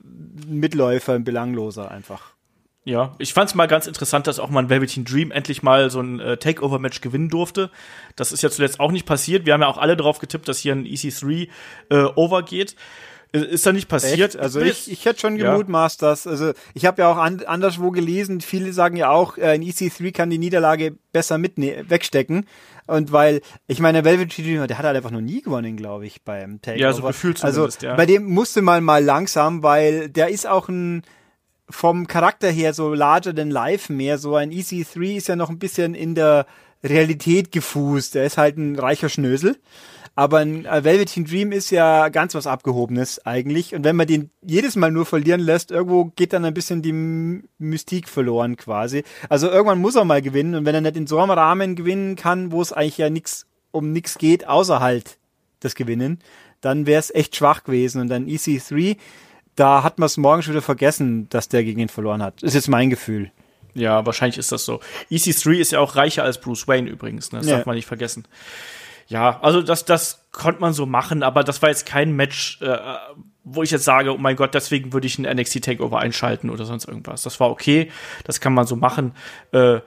Mitläufer, 0.03 1.15
ein 1.15 1.25
belangloser 1.25 1.89
einfach. 1.89 2.34
Ja, 2.85 3.15
ich 3.19 3.33
fand 3.33 3.49
es 3.49 3.55
mal 3.55 3.67
ganz 3.67 3.87
interessant, 3.87 4.27
dass 4.27 4.39
auch 4.39 4.51
mal 4.51 4.61
ein 4.61 4.69
Velveteen 4.69 5.05
Dream 5.05 5.31
endlich 5.31 5.63
mal 5.63 5.91
so 5.91 6.01
ein 6.01 6.21
äh, 6.21 6.37
Takeover-Match 6.37 7.01
gewinnen 7.01 7.31
durfte. 7.31 7.71
Das 8.15 8.31
ist 8.31 8.43
ja 8.43 8.51
zuletzt 8.51 8.79
auch 8.79 8.93
nicht 8.93 9.07
passiert. 9.07 9.47
Wir 9.47 9.55
haben 9.55 9.63
ja 9.63 9.69
auch 9.69 9.79
alle 9.79 9.97
darauf 9.97 10.19
getippt, 10.19 10.47
dass 10.49 10.59
hier 10.59 10.75
ein 10.75 10.85
EC3 10.85 11.49
äh, 11.89 12.05
overgeht. 12.15 12.77
Ist 13.33 13.67
da 13.67 13.73
nicht 13.73 13.89
passiert? 13.89 14.35
Echt? 14.35 14.41
Also 14.41 14.61
ich, 14.61 14.89
ich 14.89 15.07
hätte 15.07 15.19
schon 15.21 15.39
gemutmaßt, 15.39 16.03
ja. 16.03 16.11
dass, 16.11 16.25
also 16.25 16.53
ich 16.73 16.87
habe 16.87 17.03
ja 17.03 17.11
auch 17.11 17.17
an, 17.17 17.43
anderswo 17.45 17.91
gelesen, 17.91 18.41
viele 18.41 18.73
sagen 18.73 18.97
ja 18.97 19.11
auch, 19.11 19.39
äh, 19.39 19.47
ein 19.47 19.63
EC3 19.63 20.13
kann 20.13 20.31
die 20.31 20.39
Niederlage 20.39 20.95
besser 21.13 21.37
mitne 21.39 21.85
wegstecken. 21.89 22.47
Und 22.87 23.11
weil, 23.11 23.41
ich 23.67 23.81
meine, 23.81 24.05
Velvet 24.05 24.37
Dream, 24.37 24.69
der 24.69 24.79
hat 24.79 24.85
halt 24.85 24.97
einfach 24.97 25.11
noch 25.11 25.21
nie 25.21 25.41
gewonnen, 25.41 25.77
glaube 25.77 26.07
ich, 26.07 26.23
beim 26.23 26.61
Takeover. 26.63 26.81
Ja, 26.81 26.93
so 26.93 27.03
gefühlt 27.03 27.43
also 27.43 27.57
zumindest, 27.63 27.79
also, 27.79 27.87
ja. 27.89 27.95
Bei 27.97 28.07
dem 28.07 28.25
musste 28.27 28.63
man 28.63 28.85
mal 28.85 29.03
langsam, 29.03 29.65
weil 29.65 30.11
der 30.11 30.29
ist 30.29 30.47
auch 30.47 30.69
ein, 30.69 31.03
vom 31.69 32.07
Charakter 32.07 32.51
her 32.51 32.75
so 32.75 32.95
larger 32.95 33.35
than 33.35 33.51
life 33.51 33.93
mehr. 33.93 34.19
So 34.19 34.37
ein 34.37 34.51
EC3 34.51 35.17
ist 35.17 35.29
ja 35.29 35.37
noch 35.37 35.51
ein 35.51 35.59
bisschen 35.59 35.95
in 35.95 36.15
der 36.15 36.47
Realität 36.83 37.53
gefußt. 37.53 38.17
Er 38.17 38.25
ist 38.25 38.39
halt 38.39 38.57
ein 38.59 38.79
reicher 38.79 39.09
Schnösel. 39.09 39.57
Aber 40.17 40.39
ein 40.39 40.65
Velveteen 40.65 41.25
Dream 41.25 41.51
ist 41.51 41.71
ja 41.71 42.09
ganz 42.09 42.37
was 42.37 42.47
Abgehobenes 42.47 43.27
eigentlich. 43.27 43.75
Und 43.75 43.83
wenn 43.83 43.97
man 43.97 44.07
den 44.07 44.31
jedes 44.43 44.77
Mal 44.77 44.93
nur 44.93 45.07
verlieren 45.07 45.41
lässt, 45.41 45.73
irgendwo 45.73 46.13
geht 46.15 46.33
dann 46.33 46.45
ein 46.45 46.55
bisschen 46.55 46.83
die 46.83 46.93
Mystik 47.59 48.09
verloren 48.09 48.57
quasi. 48.57 49.03
Also 49.29 49.51
irgendwann 49.51 49.81
muss 49.81 49.97
er 49.97 50.05
mal 50.05 50.23
gewinnen. 50.23 50.55
Und 50.55 50.67
wenn 50.67 50.75
er 50.75 50.83
nicht 50.83 50.97
in 50.97 51.09
so 51.09 51.19
einem 51.19 51.33
Rahmen 51.33 51.75
gewinnen 51.75 52.15
kann, 52.15 52.53
wo 52.53 52.63
es 52.63 52.73
eigentlich 52.73 52.99
ja 52.99 53.11
nichts 53.11 53.47
um 53.73 53.91
nichts 53.91 54.19
geht, 54.19 54.47
außer 54.47 54.79
halt 54.79 55.19
das 55.59 55.75
Gewinnen, 55.75 56.21
dann 56.61 56.87
wäre 56.87 57.01
es 57.01 57.13
echt 57.13 57.35
schwach 57.35 57.65
gewesen. 57.65 58.01
Und 58.01 58.09
dann 58.09 58.27
EC3 58.27 58.97
da 59.57 59.83
hat 59.83 59.99
man 59.99 60.07
es 60.07 60.17
morgen 60.17 60.43
schon 60.43 60.55
wieder 60.55 60.63
vergessen, 60.63 61.29
dass 61.29 61.49
der 61.49 61.65
gegen 61.65 61.81
ihn 61.81 61.89
verloren 61.89 62.23
hat. 62.23 62.43
Ist 62.43 62.55
jetzt 62.55 62.69
mein 62.69 62.91
Gefühl. 62.91 63.31
Ja, 63.75 64.07
wahrscheinlich 64.07 64.39
ist 64.39 64.53
das 64.53 64.65
so. 64.65 64.81
EC3 65.11 65.55
ist 65.55 65.73
ja 65.73 65.81
auch 65.81 65.97
reicher 65.97 66.23
als 66.23 66.41
Bruce 66.41 66.69
Wayne 66.69 66.89
übrigens, 66.89 67.33
ne? 67.33 67.41
das 67.41 67.49
ja. 67.49 67.57
darf 67.57 67.67
man 67.67 67.75
nicht 67.75 67.87
vergessen. 67.87 68.25
Ja, 69.09 69.41
also 69.41 69.61
das, 69.63 69.85
das 69.85 70.27
konnte 70.33 70.61
man 70.61 70.73
so 70.73 70.87
machen, 70.87 71.23
aber 71.23 71.45
das 71.45 71.61
war 71.61 71.69
jetzt 71.69 71.85
kein 71.85 72.17
Match, 72.17 72.61
äh, 72.63 72.79
wo 73.43 73.63
ich 73.63 73.71
jetzt 73.71 73.85
sage, 73.85 74.15
oh 74.15 74.19
mein 74.19 74.37
Gott, 74.37 74.55
deswegen 74.55 74.93
würde 74.93 75.07
ich 75.07 75.19
ein 75.19 75.37
NXT 75.37 75.63
Takeover 75.63 75.99
einschalten 75.99 76.49
oder 76.51 76.65
sonst 76.65 76.87
irgendwas. 76.87 77.23
Das 77.23 77.39
war 77.41 77.51
okay, 77.51 77.91
das 78.25 78.41
kann 78.41 78.55
man 78.55 78.67
so 78.67 78.77
machen. 78.77 79.13
Äh, 79.53 79.81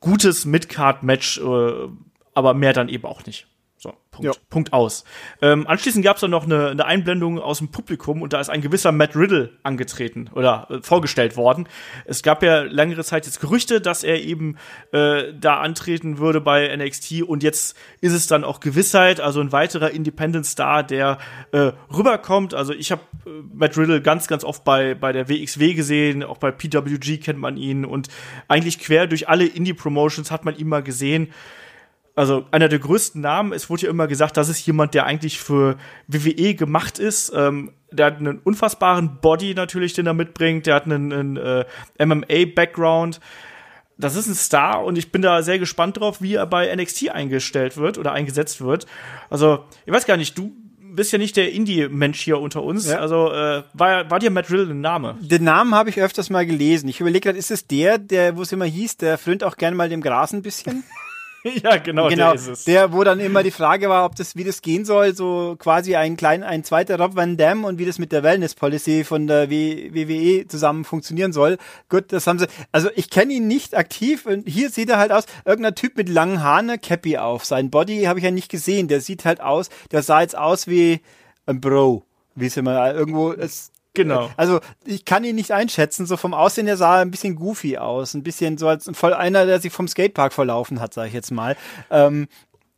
gutes 0.00 0.46
Midcard-Match, 0.46 1.38
äh, 1.40 1.88
aber 2.34 2.54
mehr 2.54 2.72
dann 2.72 2.88
eben 2.88 3.04
auch 3.04 3.26
nicht. 3.26 3.46
So, 3.80 3.94
Punkt, 4.10 4.24
ja. 4.24 4.32
Punkt 4.50 4.72
aus. 4.72 5.04
Ähm, 5.40 5.64
anschließend 5.68 6.04
gab 6.04 6.16
es 6.16 6.20
dann 6.22 6.32
noch 6.32 6.42
eine, 6.42 6.70
eine, 6.70 6.84
Einblendung 6.84 7.38
aus 7.38 7.58
dem 7.58 7.70
Publikum 7.70 8.22
und 8.22 8.32
da 8.32 8.40
ist 8.40 8.48
ein 8.48 8.60
gewisser 8.60 8.90
Matt 8.90 9.14
Riddle 9.14 9.50
angetreten 9.62 10.28
oder 10.34 10.66
äh, 10.68 10.82
vorgestellt 10.82 11.36
worden. 11.36 11.68
Es 12.04 12.24
gab 12.24 12.42
ja 12.42 12.62
längere 12.62 13.04
Zeit 13.04 13.26
jetzt 13.26 13.40
Gerüchte, 13.40 13.80
dass 13.80 14.02
er 14.02 14.20
eben 14.20 14.56
äh, 14.90 15.32
da 15.32 15.60
antreten 15.60 16.18
würde 16.18 16.40
bei 16.40 16.74
NXT 16.76 17.22
und 17.22 17.44
jetzt 17.44 17.76
ist 18.00 18.14
es 18.14 18.26
dann 18.26 18.42
auch 18.42 18.58
Gewissheit, 18.58 19.20
also 19.20 19.40
ein 19.40 19.52
weiterer 19.52 19.92
Independent 19.92 20.46
Star, 20.46 20.82
der 20.82 21.18
äh, 21.52 21.70
rüberkommt. 21.94 22.54
Also 22.54 22.72
ich 22.72 22.90
habe 22.90 23.02
äh, 23.26 23.30
Matt 23.54 23.78
Riddle 23.78 24.02
ganz, 24.02 24.26
ganz 24.26 24.42
oft 24.42 24.64
bei, 24.64 24.96
bei 24.96 25.12
der 25.12 25.28
WXW 25.28 25.74
gesehen, 25.74 26.24
auch 26.24 26.38
bei 26.38 26.50
PWG 26.50 27.18
kennt 27.18 27.38
man 27.38 27.56
ihn 27.56 27.84
und 27.84 28.08
eigentlich 28.48 28.80
quer 28.80 29.06
durch 29.06 29.28
alle 29.28 29.46
Indie-Promotions 29.46 30.32
hat 30.32 30.44
man 30.44 30.56
ihn 30.56 30.66
mal 30.66 30.82
gesehen 30.82 31.32
also 32.18 32.46
einer 32.50 32.68
der 32.68 32.80
größten 32.80 33.20
Namen. 33.20 33.52
Es 33.52 33.70
wurde 33.70 33.84
ja 33.84 33.90
immer 33.90 34.08
gesagt, 34.08 34.36
das 34.36 34.48
ist 34.48 34.66
jemand, 34.66 34.92
der 34.92 35.06
eigentlich 35.06 35.38
für 35.38 35.76
WWE 36.08 36.54
gemacht 36.54 36.98
ist. 36.98 37.32
Ähm, 37.32 37.70
der 37.92 38.06
hat 38.06 38.16
einen 38.18 38.38
unfassbaren 38.38 39.20
Body 39.20 39.54
natürlich, 39.54 39.92
den 39.92 40.06
er 40.06 40.14
mitbringt. 40.14 40.66
Der 40.66 40.74
hat 40.74 40.86
einen, 40.86 41.12
einen 41.12 41.36
äh, 41.36 41.64
MMA-Background. 42.04 43.20
Das 43.98 44.16
ist 44.16 44.26
ein 44.26 44.34
Star 44.34 44.84
und 44.84 44.98
ich 44.98 45.12
bin 45.12 45.22
da 45.22 45.42
sehr 45.42 45.60
gespannt 45.60 45.98
drauf, 45.98 46.20
wie 46.20 46.34
er 46.34 46.46
bei 46.46 46.74
NXT 46.74 47.10
eingestellt 47.10 47.76
wird 47.76 47.98
oder 47.98 48.12
eingesetzt 48.12 48.60
wird. 48.60 48.86
Also, 49.30 49.64
ich 49.86 49.92
weiß 49.92 50.04
gar 50.04 50.16
nicht, 50.16 50.36
du 50.36 50.52
bist 50.80 51.12
ja 51.12 51.18
nicht 51.18 51.36
der 51.36 51.52
Indie-Mensch 51.52 52.20
hier 52.20 52.40
unter 52.40 52.64
uns. 52.64 52.88
Ja. 52.88 52.98
Also 52.98 53.32
äh, 53.32 53.62
war, 53.74 54.10
war 54.10 54.18
dir 54.18 54.30
Matt 54.30 54.50
Riddle 54.50 54.70
ein 54.70 54.80
Name? 54.80 55.16
Den 55.20 55.44
Namen 55.44 55.72
habe 55.72 55.90
ich 55.90 56.00
öfters 56.00 56.30
mal 56.30 56.44
gelesen. 56.44 56.88
Ich 56.88 57.00
überlege 57.00 57.28
gerade, 57.28 57.38
ist 57.38 57.52
es 57.52 57.68
der, 57.68 57.98
der, 57.98 58.36
wo 58.36 58.42
es 58.42 58.50
immer 58.50 58.64
hieß, 58.64 58.96
der 58.96 59.18
frönt 59.18 59.44
auch 59.44 59.56
gerne 59.56 59.76
mal 59.76 59.88
dem 59.88 60.00
Gras 60.00 60.32
ein 60.32 60.42
bisschen? 60.42 60.82
ja, 61.62 61.76
genau, 61.78 62.08
genau, 62.08 62.32
der 62.32 62.34
ist 62.34 62.48
es. 62.48 62.64
Der, 62.64 62.92
wo 62.92 63.04
dann 63.04 63.20
immer 63.20 63.42
die 63.42 63.50
Frage 63.50 63.88
war, 63.88 64.04
ob 64.04 64.16
das, 64.16 64.36
wie 64.36 64.44
das 64.44 64.62
gehen 64.62 64.84
soll, 64.84 65.14
so 65.14 65.56
quasi 65.58 65.96
ein 65.96 66.16
klein, 66.16 66.42
ein 66.42 66.64
zweiter 66.64 66.98
Rob 66.98 67.16
Van 67.16 67.36
Dam 67.36 67.64
und 67.64 67.78
wie 67.78 67.86
das 67.86 67.98
mit 67.98 68.12
der 68.12 68.22
Wellness 68.22 68.54
Policy 68.54 69.04
von 69.04 69.26
der 69.26 69.50
WWE 69.50 70.46
zusammen 70.46 70.84
funktionieren 70.84 71.32
soll. 71.32 71.58
Gut, 71.88 72.12
das 72.12 72.26
haben 72.26 72.38
sie, 72.38 72.46
also 72.72 72.88
ich 72.94 73.10
kenne 73.10 73.32
ihn 73.32 73.46
nicht 73.46 73.76
aktiv 73.76 74.26
und 74.26 74.48
hier 74.48 74.70
sieht 74.70 74.90
er 74.90 74.98
halt 74.98 75.12
aus, 75.12 75.24
irgendein 75.44 75.74
Typ 75.74 75.96
mit 75.96 76.08
langen 76.08 76.42
Haaren, 76.42 76.80
Cappy 76.80 77.18
auf. 77.18 77.44
Sein 77.44 77.70
Body 77.70 78.04
habe 78.04 78.18
ich 78.18 78.24
ja 78.24 78.30
nicht 78.30 78.50
gesehen, 78.50 78.88
der 78.88 79.00
sieht 79.00 79.24
halt 79.24 79.40
aus, 79.40 79.70
der 79.90 80.02
sah 80.02 80.20
jetzt 80.20 80.36
aus 80.36 80.66
wie 80.66 81.00
ein 81.46 81.60
Bro 81.60 82.04
wie 82.40 82.46
es 82.46 82.56
immer 82.56 82.94
irgendwo 82.94 83.30
ist. 83.32 83.72
Genau. 83.98 84.30
Also 84.36 84.60
ich 84.84 85.04
kann 85.04 85.24
ihn 85.24 85.36
nicht 85.36 85.50
einschätzen. 85.50 86.06
So 86.06 86.16
vom 86.16 86.34
Aussehen 86.34 86.66
her 86.66 86.76
sah 86.76 86.96
er 86.96 87.02
ein 87.02 87.10
bisschen 87.10 87.34
goofy 87.34 87.78
aus, 87.78 88.14
ein 88.14 88.22
bisschen 88.22 88.58
so 88.58 88.68
als 88.68 88.88
voll 88.92 89.12
einer, 89.12 89.44
der 89.44 89.60
sich 89.60 89.72
vom 89.72 89.88
Skatepark 89.88 90.32
verlaufen 90.32 90.80
hat, 90.80 90.94
sage 90.94 91.08
ich 91.08 91.14
jetzt 91.14 91.30
mal. 91.30 91.56
Ähm, 91.90 92.28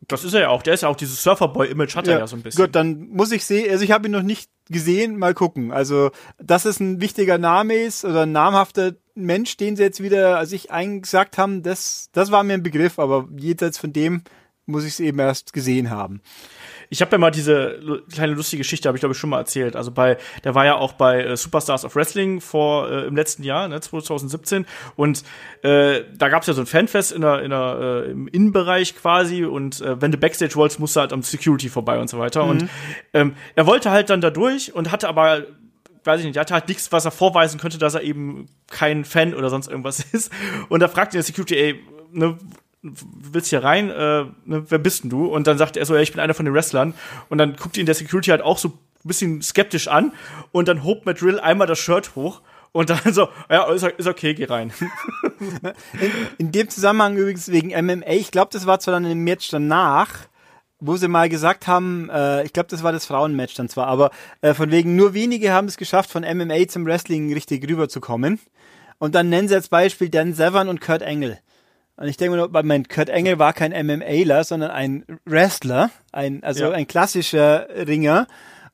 das 0.09 0.25
ist 0.25 0.33
er 0.33 0.41
ja 0.41 0.49
auch. 0.49 0.63
Der 0.63 0.75
ist 0.75 0.83
ja 0.83 0.89
auch 0.89 0.97
dieses 0.97 1.23
Surferboy-Image 1.23 1.95
hat 1.95 2.07
ja, 2.07 2.15
er 2.15 2.19
ja 2.21 2.27
so 2.27 2.37
ein 2.37 2.43
bisschen. 2.43 2.65
Gut, 2.65 2.75
dann 2.75 3.09
muss 3.11 3.33
ich 3.33 3.45
sehen. 3.45 3.71
Also 3.71 3.85
ich 3.85 3.93
habe 3.93 4.09
ihn 4.09 4.13
noch 4.13 4.23
nicht 4.23 4.51
gesehen. 4.69 5.19
Mal 5.19 5.35
gucken. 5.35 5.73
Also 5.73 6.11
dass 6.39 6.65
es 6.65 6.81
ein 6.81 7.01
wichtiger 7.01 7.39
Name 7.39 7.75
ist 7.75 8.05
oder 8.05 8.23
ein 8.23 8.33
namhafter 8.33 8.93
Mensch, 9.15 9.57
den 9.59 9.77
sie 9.77 9.83
jetzt 9.83 10.03
wieder, 10.03 10.39
als 10.39 10.53
ich 10.53 10.71
eingesagt 10.71 11.37
haben, 11.37 11.63
das, 11.63 12.09
das 12.13 12.31
war 12.31 12.43
mir 12.45 12.55
ein 12.55 12.63
Begriff. 12.63 12.99
Aber 12.99 13.29
jenseits 13.37 13.79
von 13.79 13.93
dem 13.93 14.23
muss 14.67 14.85
ich 14.85 14.95
es 14.95 15.01
eben 15.01 15.19
erst 15.19 15.53
gesehen 15.53 15.91
haben. 15.91 16.23
Ich 16.91 17.01
habe 17.01 17.13
ja 17.13 17.19
mal 17.19 17.31
diese 17.31 18.03
kleine 18.13 18.35
lustige 18.35 18.59
Geschichte, 18.59 18.89
habe 18.89 18.99
ich 18.99 19.01
glaube 19.01 19.13
ich 19.13 19.19
schon 19.19 19.31
mal 19.31 19.39
erzählt. 19.39 19.77
Also 19.77 19.93
bei, 19.93 20.19
der 20.45 20.55
war 20.55 20.67
ja 20.67 20.75
auch 20.75 20.93
bei 20.93 21.23
äh, 21.23 21.37
Superstars 21.37 21.85
of 21.85 21.95
Wrestling 21.95 22.41
vor 22.41 22.91
äh, 22.91 23.07
im 23.07 23.15
letzten 23.17 23.45
Jahr, 23.45 23.69
ne, 23.69 23.81
2017. 23.81 24.67
Und 24.97 25.23
äh, 25.63 26.03
da 26.15 26.29
gab 26.29 26.43
es 26.43 26.49
ja 26.49 26.55
so 26.55 26.63
ein 26.63 26.67
Fanfest 26.67 27.13
in 27.13 27.23
der, 27.23 27.43
in 27.43 27.51
der, 27.51 28.05
äh, 28.07 28.11
im 28.11 28.27
Innenbereich 28.27 28.97
quasi. 28.97 29.45
Und 29.45 29.81
äh, 29.81 30.03
wenn 30.03 30.11
du 30.11 30.19
Backstage 30.19 30.57
wolltest, 30.57 30.81
musst 30.81 30.97
du 30.97 31.01
halt 31.01 31.13
am 31.13 31.23
Security 31.23 31.69
vorbei 31.69 31.99
und 32.01 32.11
so 32.11 32.19
weiter. 32.19 32.45
Mhm. 32.45 32.51
Und 32.51 32.71
ähm, 33.15 33.35
er 33.55 33.67
wollte 33.67 33.93
halt 33.93 34.11
dann 34.11 34.21
da 34.21 34.31
durch 34.31 34.75
und 34.75 34.91
hatte 34.91 35.09
aber 35.09 35.45
weiß 36.05 36.21
ich 36.21 36.27
nicht, 36.27 36.37
er 36.37 36.41
hatte 36.41 36.55
halt 36.55 36.69
nichts, 36.69 36.93
was 36.93 37.05
er 37.05 37.11
vorweisen 37.11 37.61
könnte, 37.61 37.79
dass 37.79 37.95
er 37.95 38.03
eben 38.03 38.47
kein 38.69 39.05
Fan 39.05 39.35
oder 39.35 39.51
sonst 39.51 39.69
irgendwas 39.69 40.01
ist. 40.13 40.33
Und 40.69 40.81
da 40.81 40.89
fragte 40.89 41.17
der 41.17 41.23
Security, 41.23 41.57
ey, 41.57 41.85
ne, 42.13 42.39
willst 42.83 43.51
hier 43.51 43.63
rein, 43.63 43.91
äh, 43.91 44.25
ne, 44.45 44.65
wer 44.69 44.79
bist 44.79 45.05
denn 45.05 45.11
du? 45.11 45.27
Und 45.27 45.47
dann 45.47 45.59
sagt 45.59 45.77
er 45.77 45.85
so, 45.87 45.95
ja, 45.95 46.01
ich 46.01 46.13
bin 46.13 46.21
einer 46.21 46.35
von 46.35 46.45
den 46.45 46.55
Wrestlern. 46.55 46.95
Und 47.29 47.39
dann 47.39 47.57
guckt 47.57 47.77
ihn 47.77 47.87
der 47.87 47.95
Security 47.95 48.31
halt 48.31 48.43
auch 48.43 48.59
so 48.59 48.69
ein 48.69 48.79
bisschen 49.05 49.43
skeptisch 49.43 49.89
an. 49.89 50.13
Und 50.53 50.69
dann 50.69 50.85
hobt 50.85 51.07
Matt 51.07 51.21
Drill 51.21 51.39
einmal 51.41 51.67
das 51.67 51.79
Shirt 51.79 52.15
hoch. 52.17 52.41
Und 52.73 52.91
dann 52.91 53.01
so, 53.13 53.29
ja, 53.51 53.71
ist, 53.71 53.83
ist 53.83 54.07
okay, 54.07 54.35
geh 54.35 54.45
rein. 54.45 54.73
In, 55.41 56.11
in, 56.37 56.53
dem 56.53 56.69
Zusammenhang 56.69 57.17
übrigens 57.17 57.51
wegen 57.51 57.69
MMA, 57.71 58.11
ich 58.11 58.31
glaube, 58.31 58.51
das 58.53 58.67
war 58.67 58.79
zwar 58.79 58.93
dann 58.93 59.07
im 59.07 59.25
Match 59.25 59.49
danach, 59.49 60.11
wo 60.81 60.97
sie 60.97 61.09
mal 61.09 61.31
gesagt 61.31 61.67
haben, 61.67 62.11
äh, 62.11 62.45
ich 62.45 62.53
glaube, 62.53 62.69
das 62.69 62.83
war 62.83 62.93
das 62.93 63.07
Frauenmatch 63.07 63.55
dann 63.55 63.71
zwar, 63.71 63.87
aber 63.87 64.11
äh, 64.43 64.53
von 64.53 64.71
wegen 64.71 64.97
nur 64.97 65.15
wenige 65.15 65.53
haben 65.53 65.67
es 65.67 65.79
geschafft, 65.79 66.11
von 66.11 66.23
MMA 66.25 66.69
zum 66.69 66.85
Wrestling 66.85 67.33
richtig 67.33 67.67
rüberzukommen. 67.67 68.39
Und 68.99 69.15
dann 69.15 69.31
nennen 69.31 69.49
sie 69.49 69.55
als 69.55 69.69
Beispiel 69.69 70.11
Dan 70.11 70.35
Severn 70.35 70.69
und 70.69 70.83
Kurt 70.83 71.01
Engel. 71.01 71.39
Und 72.01 72.09
ich 72.09 72.17
denke 72.17 72.49
mir, 72.51 72.63
mein 72.63 72.89
Kurt 72.89 73.11
Engel 73.11 73.39
war 73.39 73.53
kein 73.53 73.73
MMAler, 73.73 74.43
sondern 74.43 74.71
ein 74.71 75.05
Wrestler, 75.27 75.91
ein, 76.13 76.43
also 76.43 76.65
ja. 76.65 76.71
ein 76.71 76.89
klassischer 76.89 77.69
Ringer. 77.87 78.27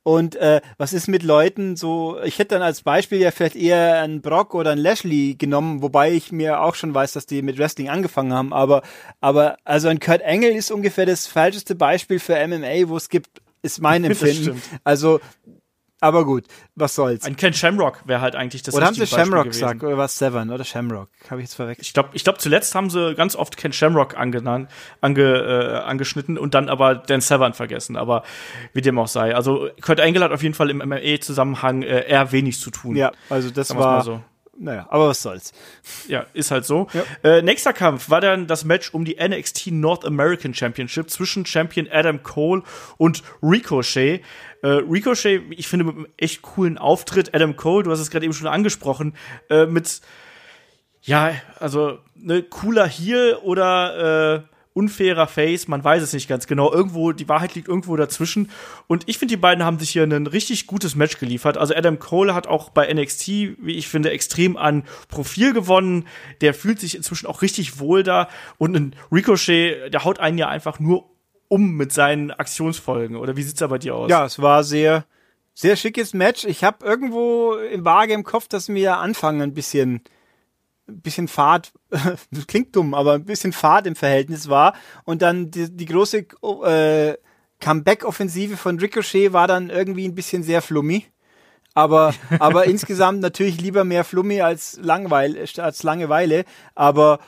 Und 0.05 0.37
äh, 0.37 0.61
was 0.79 0.93
ist 0.93 1.09
mit 1.09 1.25
Leuten 1.25 1.75
so, 1.75 2.23
ich 2.23 2.39
hätte 2.39 2.55
dann 2.55 2.63
als 2.63 2.83
Beispiel 2.83 3.19
ja 3.19 3.33
vielleicht 3.33 3.57
eher 3.57 4.01
einen 4.01 4.21
Brock 4.21 4.55
oder 4.55 4.71
einen 4.71 4.81
Lashley 4.81 5.35
genommen, 5.35 5.83
wobei 5.83 6.13
ich 6.13 6.31
mir 6.31 6.61
auch 6.61 6.77
schon 6.77 6.95
weiß, 6.95 7.15
dass 7.15 7.27
die 7.27 7.43
mit 7.43 7.59
Wrestling 7.59 7.89
angefangen 7.89 8.33
haben, 8.33 8.53
aber, 8.53 8.83
aber 9.21 9.57
also 9.65 9.89
ein 9.89 9.99
Kurt 9.99 10.23
Engel 10.23 10.53
ist 10.53 10.71
ungefähr 10.71 11.05
das 11.05 11.27
falscheste 11.27 11.75
Beispiel 11.75 12.21
für 12.21 12.35
MMA, 12.47 12.89
wo 12.89 12.97
es 12.97 13.09
gibt, 13.09 13.43
ist 13.61 13.83
mein 13.83 14.05
Empfinden. 14.05 14.63
Also 14.85 15.19
aber 16.01 16.27
gut, 16.27 16.45
was 16.75 16.95
soll's. 16.95 17.25
Ein 17.25 17.37
Ken 17.37 17.55
Shamrock 17.55 18.03
wäre 18.05 18.21
halt 18.21 18.37
eigentlich 18.37 18.63
das 18.63 18.75
Oder 18.75 18.87
haben 18.87 18.95
sie 18.95 19.07
Shamrock 19.07 19.45
gesagt, 19.47 19.83
oder 19.83 19.97
was 19.97 20.19
Seven 20.19 20.51
oder 20.51 20.65
Shamrock? 20.65 21.09
Habe 21.31 21.41
ich 21.41 21.47
jetzt 21.47 21.55
verwechselt. 21.55 21.87
Ich 21.87 21.95
glaube, 21.95 22.11
ich 22.13 22.23
glaub, 22.23 22.41
zuletzt 22.41 22.75
haben 22.75 22.91
sie 22.91 23.15
ganz 23.15 23.35
oft 23.35 23.57
Ken 23.57 23.73
Shamrock 23.73 24.17
angenannt, 24.17 24.71
ange, 25.01 25.23
äh, 25.23 25.79
angeschnitten 25.85 26.37
und 26.37 26.55
dann 26.55 26.69
aber 26.69 26.97
Dan 26.97 27.23
Severn 27.23 27.55
vergessen. 27.55 27.97
Aber 27.97 28.25
wie 28.75 28.83
dem 28.83 28.99
auch 28.99 29.09
sei. 29.09 29.35
Also 29.35 29.71
Kurt 29.81 30.01
Angle 30.01 30.23
hat 30.23 30.33
auf 30.33 30.43
jeden 30.43 30.55
Fall 30.55 30.69
im 30.69 30.79
MMA-Zusammenhang 30.79 31.83
äh, 31.83 32.07
eher 32.07 32.31
wenig 32.31 32.61
zu 32.61 32.71
tun. 32.71 32.95
Ja, 32.97 33.13
also 33.31 33.51
das 33.51 33.75
war. 33.75 34.03
So. 34.03 34.21
Naja, 34.59 34.87
aber 34.89 35.09
was 35.09 35.23
soll's. 35.23 35.53
Ja, 36.09 36.27
ist 36.33 36.51
halt 36.51 36.65
so. 36.65 36.87
Ja. 36.93 37.05
Äh, 37.23 37.43
nächster 37.43 37.73
Kampf 37.73 38.09
war 38.09 38.21
dann 38.21 38.47
das 38.47 38.65
Match 38.65 38.93
um 38.95 39.05
die 39.05 39.17
NXT 39.21 39.69
North 39.69 40.05
American 40.05 40.55
Championship 40.55 41.11
zwischen 41.11 41.45
Champion 41.45 41.89
Adam 41.91 42.23
Cole 42.23 42.63
und 42.97 43.23
Ricochet. 43.43 44.23
Äh, 44.63 44.69
Ricochet, 44.69 45.43
ich 45.51 45.69
finde, 45.69 45.85
mit 45.85 45.97
einem 45.97 46.07
echt 46.17 46.43
coolen 46.43 46.79
Auftritt. 46.79 47.35
Adam 47.35 47.57
Cole, 47.57 47.85
du 47.85 47.91
hast 47.91 48.01
es 48.01 48.11
gerade 48.11 48.25
eben 48.25 48.35
schon 48.35 48.47
angesprochen, 48.47 49.15
äh, 49.51 49.67
mit, 49.67 50.01
ja, 51.03 51.33
also, 51.59 51.99
ne, 52.15 52.43
cooler 52.43 52.87
Heel 52.87 53.39
oder, 53.43 54.45
äh, 54.45 54.57
unfairer 54.77 55.27
Face, 55.27 55.69
man 55.69 55.83
weiß 55.83 56.03
es 56.03 56.13
nicht 56.13 56.29
ganz 56.29 56.47
genau. 56.47 56.71
Irgendwo, 56.71 57.13
die 57.13 57.31
Wahrheit 57.31 57.55
liegt 57.55 57.67
irgendwo 57.67 57.97
dazwischen. 57.97 58.51
Und 58.87 59.05
ich 59.07 59.17
finde, 59.17 59.33
die 59.33 59.41
beiden 59.41 59.65
haben 59.65 59.79
sich 59.79 59.89
hier 59.89 60.03
ein 60.03 60.27
richtig 60.27 60.67
gutes 60.67 60.95
Match 60.95 61.19
geliefert. 61.19 61.57
Also 61.57 61.75
Adam 61.75 61.99
Cole 61.99 62.35
hat 62.35 62.47
auch 62.47 62.69
bei 62.69 62.93
NXT, 62.93 63.29
wie 63.59 63.75
ich 63.75 63.89
finde, 63.89 64.11
extrem 64.11 64.59
an 64.59 64.85
Profil 65.09 65.55
gewonnen. 65.55 66.07
Der 66.43 66.53
fühlt 66.53 66.79
sich 66.79 66.95
inzwischen 66.95 67.27
auch 67.27 67.41
richtig 67.41 67.79
wohl 67.79 68.03
da. 68.03 68.29
Und 68.59 68.77
ein 68.77 68.95
Ricochet, 69.11 69.95
der 69.95 70.05
haut 70.05 70.21
einen 70.21 70.37
ja 70.37 70.49
einfach 70.49 70.79
nur 70.79 71.09
um 71.49 71.73
mit 71.73 71.93
seinen 71.93 72.31
Aktionsfolgen. 72.31 73.17
Oder 73.17 73.37
wie 73.37 73.43
sieht's 73.43 73.61
da 73.61 73.67
bei 73.67 73.79
dir 73.79 73.95
aus? 73.95 74.11
Ja, 74.11 74.25
es 74.25 74.41
war 74.41 74.65
sehr, 74.65 75.05
sehr 75.55 75.77
schickes 75.77 76.15
Match. 76.15 76.45
Ich 76.45 76.65
habe 76.65 76.85
irgendwo 76.85 77.55
im 77.55 77.85
Vage 77.85 78.15
im 78.15 78.25
Kopf, 78.25 78.49
dass 78.49 78.69
mir 78.69 78.99
Anfang 78.99 79.43
ein 79.43 79.55
bisschen 79.55 80.03
ein 80.89 81.01
bisschen 81.01 81.29
Fahrt, 81.29 81.73
klingt 82.47 82.75
dumm, 82.77 82.95
aber 82.95 83.15
ein 83.15 83.25
bisschen 83.25 83.53
Fahrt 83.53 83.87
im 83.87 83.97
Verhältnis 83.97 84.49
war. 84.49 84.75
Und 85.05 85.23
dann 85.23 85.51
die, 85.51 85.71
die 85.71 85.87
große 85.87 86.27
äh, 86.65 87.17
Comeback-Offensive 87.61 88.57
von 88.57 88.79
Ricochet 88.79 89.33
war 89.33 89.49
dann 89.49 89.71
irgendwie 89.71 90.07
ein 90.07 90.15
bisschen 90.15 90.43
sehr 90.43 90.63
flummi. 90.63 91.07
Aber, 91.75 92.15
aber 92.39 92.65
insgesamt 92.65 93.21
natürlich 93.21 93.61
lieber 93.61 93.85
mehr 93.85 94.05
Flummi 94.05 94.41
als, 94.41 94.79
Langweil, 94.81 95.37
als 95.59 95.83
Langeweile. 95.83 96.45
Aber 96.75 97.19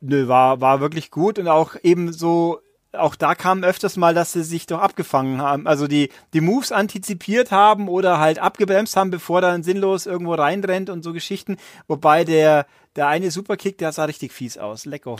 nö, 0.00 0.28
war, 0.28 0.60
war 0.60 0.80
wirklich 0.80 1.10
gut 1.10 1.38
und 1.38 1.48
auch 1.48 1.74
eben 1.82 2.12
so 2.12 2.60
auch 2.92 3.14
da 3.14 3.34
kam 3.34 3.64
öfters 3.64 3.96
mal, 3.96 4.14
dass 4.14 4.32
sie 4.32 4.42
sich 4.42 4.66
doch 4.66 4.80
abgefangen 4.80 5.42
haben, 5.42 5.66
also 5.66 5.86
die, 5.86 6.10
die 6.32 6.40
Moves 6.40 6.72
antizipiert 6.72 7.50
haben 7.50 7.88
oder 7.88 8.18
halt 8.18 8.38
abgebremst 8.38 8.96
haben, 8.96 9.10
bevor 9.10 9.40
dann 9.40 9.62
sinnlos 9.62 10.06
irgendwo 10.06 10.34
reinrennt 10.34 10.88
und 10.88 11.02
so 11.02 11.12
Geschichten. 11.12 11.58
Wobei 11.86 12.24
der, 12.24 12.66
der 12.96 13.08
eine 13.08 13.30
Superkick, 13.30 13.78
der 13.78 13.92
sah 13.92 14.04
richtig 14.04 14.32
fies 14.32 14.56
aus. 14.56 14.86
Lecker. 14.86 15.16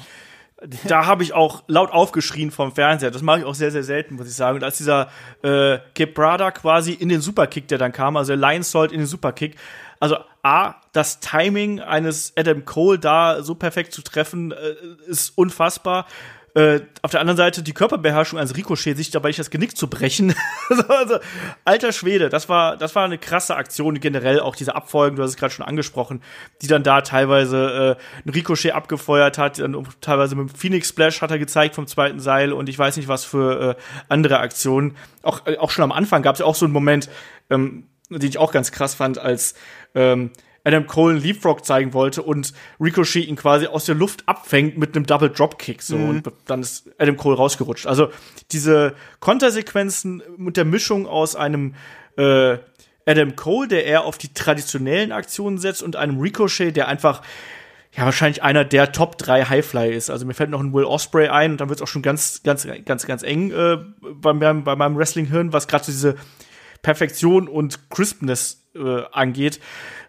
Da 0.84 1.06
habe 1.06 1.22
ich 1.22 1.34
auch 1.34 1.62
laut 1.68 1.92
aufgeschrien 1.92 2.50
vom 2.50 2.72
Fernseher. 2.72 3.12
Das 3.12 3.22
mache 3.22 3.40
ich 3.40 3.44
auch 3.44 3.54
sehr, 3.54 3.70
sehr 3.70 3.84
selten, 3.84 4.16
muss 4.16 4.26
ich 4.26 4.34
sagen. 4.34 4.56
Und 4.56 4.64
als 4.64 4.78
dieser 4.78 5.08
äh, 5.42 5.78
Quebrada 5.94 6.50
quasi 6.50 6.92
in 6.92 7.08
den 7.08 7.20
Superkick, 7.20 7.68
der 7.68 7.78
dann 7.78 7.92
kam, 7.92 8.16
also 8.16 8.34
Lion 8.34 8.64
Salt 8.64 8.90
in 8.90 8.98
den 8.98 9.06
Superkick, 9.06 9.54
also 10.00 10.16
A, 10.42 10.74
das 10.92 11.20
Timing 11.20 11.80
eines 11.80 12.32
Adam 12.36 12.64
Cole 12.64 12.98
da 12.98 13.42
so 13.42 13.54
perfekt 13.54 13.92
zu 13.92 14.02
treffen, 14.02 14.50
äh, 14.50 14.74
ist 15.06 15.36
unfassbar 15.36 16.06
äh, 16.54 16.80
auf 17.02 17.10
der 17.10 17.20
anderen 17.20 17.36
Seite 17.36 17.62
die 17.62 17.74
Körperbeherrschung 17.74 18.38
als 18.38 18.56
Ricochet, 18.56 18.96
sich 18.96 19.10
dabei 19.10 19.28
nicht 19.28 19.38
das 19.38 19.50
Genick 19.50 19.76
zu 19.76 19.88
brechen. 19.88 20.34
also, 20.88 21.18
alter 21.64 21.92
Schwede, 21.92 22.28
das 22.28 22.48
war, 22.48 22.76
das 22.76 22.94
war 22.94 23.04
eine 23.04 23.18
krasse 23.18 23.56
Aktion, 23.56 24.00
generell 24.00 24.40
auch 24.40 24.56
diese 24.56 24.74
Abfolgen, 24.74 25.16
du 25.16 25.22
hast 25.22 25.30
es 25.30 25.36
gerade 25.36 25.52
schon 25.52 25.66
angesprochen, 25.66 26.22
die 26.62 26.66
dann 26.66 26.82
da 26.82 27.02
teilweise 27.02 27.96
äh, 27.98 28.26
ein 28.26 28.30
Ricochet 28.30 28.72
abgefeuert 28.72 29.38
hat, 29.38 29.58
dann 29.58 29.86
teilweise 30.00 30.36
mit 30.36 30.48
dem 30.48 30.54
Phoenix 30.54 30.88
Splash 30.88 31.20
hat 31.20 31.30
er 31.30 31.38
gezeigt 31.38 31.74
vom 31.74 31.86
zweiten 31.86 32.20
Seil 32.20 32.52
und 32.52 32.68
ich 32.68 32.78
weiß 32.78 32.96
nicht 32.96 33.08
was 33.08 33.24
für 33.24 33.76
äh, 33.76 33.82
andere 34.08 34.40
Aktionen. 34.40 34.96
Auch, 35.22 35.46
äh, 35.46 35.58
auch 35.58 35.70
schon 35.70 35.84
am 35.84 35.92
Anfang 35.92 36.22
gab 36.22 36.34
es 36.34 36.40
ja 36.40 36.46
auch 36.46 36.54
so 36.54 36.64
einen 36.64 36.72
Moment, 36.72 37.10
ähm, 37.50 37.88
den 38.10 38.28
ich 38.28 38.38
auch 38.38 38.52
ganz 38.52 38.72
krass 38.72 38.94
fand, 38.94 39.18
als 39.18 39.54
ähm, 39.94 40.30
Adam 40.64 40.86
Cole 40.86 41.14
einen 41.14 41.22
Leapfrog 41.22 41.64
zeigen 41.64 41.94
wollte 41.94 42.22
und 42.22 42.52
Ricochet 42.80 43.26
ihn 43.26 43.36
quasi 43.36 43.66
aus 43.66 43.84
der 43.84 43.94
Luft 43.94 44.22
abfängt 44.26 44.76
mit 44.76 44.94
einem 44.94 45.06
Double 45.06 45.30
Dropkick 45.30 45.82
so 45.82 45.96
mhm. 45.96 46.08
und 46.08 46.32
dann 46.46 46.60
ist 46.60 46.90
Adam 46.98 47.16
Cole 47.16 47.36
rausgerutscht. 47.36 47.86
Also 47.86 48.10
diese 48.52 48.94
Kontersequenzen 49.20 50.22
mit 50.36 50.56
der 50.56 50.64
Mischung 50.64 51.06
aus 51.06 51.36
einem 51.36 51.74
äh, 52.16 52.58
Adam 53.06 53.36
Cole, 53.36 53.68
der 53.68 53.86
eher 53.86 54.04
auf 54.04 54.18
die 54.18 54.34
traditionellen 54.34 55.12
Aktionen 55.12 55.58
setzt 55.58 55.82
und 55.82 55.96
einem 55.96 56.20
Ricochet, 56.20 56.76
der 56.76 56.88
einfach 56.88 57.22
ja 57.96 58.04
wahrscheinlich 58.04 58.42
einer 58.42 58.64
der 58.64 58.92
Top 58.92 59.16
3 59.16 59.44
Highfly 59.44 59.94
ist. 59.94 60.10
Also 60.10 60.26
mir 60.26 60.34
fällt 60.34 60.50
noch 60.50 60.60
ein 60.60 60.74
Will 60.74 60.84
Osprey 60.84 61.28
ein 61.28 61.52
und 61.52 61.60
dann 61.60 61.70
wird 61.70 61.78
es 61.78 61.82
auch 61.82 61.88
schon 61.88 62.02
ganz 62.02 62.42
ganz 62.42 62.66
ganz 62.84 63.06
ganz 63.06 63.22
eng 63.22 63.50
äh, 63.50 63.78
bei, 64.00 64.34
meinem, 64.34 64.64
bei 64.64 64.76
meinem 64.76 64.96
Wrestling 64.96 65.26
Hirn, 65.26 65.52
was 65.52 65.68
gerade 65.68 65.84
so 65.84 65.92
diese 65.92 66.16
Perfektion 66.82 67.48
und 67.48 67.90
Crispness 67.90 68.68
äh, 68.74 69.02
angeht. 69.12 69.60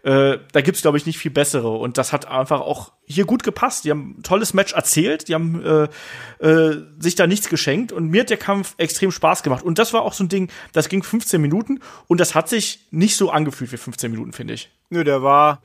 Äh, 0.03 0.39
da 0.51 0.61
gibt's 0.61 0.81
glaube 0.81 0.97
ich 0.97 1.05
nicht 1.05 1.17
viel 1.17 1.31
bessere 1.31 1.69
und 1.69 1.97
das 1.97 2.13
hat 2.13 2.27
einfach 2.27 2.61
auch 2.61 2.93
hier 3.05 3.25
gut 3.25 3.43
gepasst. 3.43 3.85
Die 3.85 3.91
haben 3.91 4.17
ein 4.19 4.23
tolles 4.23 4.53
Match 4.53 4.73
erzählt, 4.73 5.27
die 5.27 5.33
haben 5.33 5.63
äh, 5.63 6.45
äh, 6.45 6.83
sich 6.99 7.15
da 7.15 7.27
nichts 7.27 7.49
geschenkt 7.49 7.91
und 7.91 8.09
mir 8.09 8.21
hat 8.21 8.29
der 8.29 8.37
Kampf 8.37 8.75
extrem 8.77 9.11
Spaß 9.11 9.43
gemacht 9.43 9.63
und 9.63 9.79
das 9.79 9.93
war 9.93 10.03
auch 10.03 10.13
so 10.13 10.23
ein 10.23 10.29
Ding, 10.29 10.49
das 10.73 10.89
ging 10.89 11.03
15 11.03 11.41
Minuten 11.41 11.79
und 12.07 12.19
das 12.19 12.35
hat 12.35 12.49
sich 12.49 12.87
nicht 12.91 13.15
so 13.15 13.29
angefühlt 13.31 13.71
wie 13.71 13.77
15 13.77 14.11
Minuten, 14.11 14.33
finde 14.33 14.53
ich. 14.53 14.71
Nö, 14.89 15.03
der 15.03 15.23
war 15.23 15.61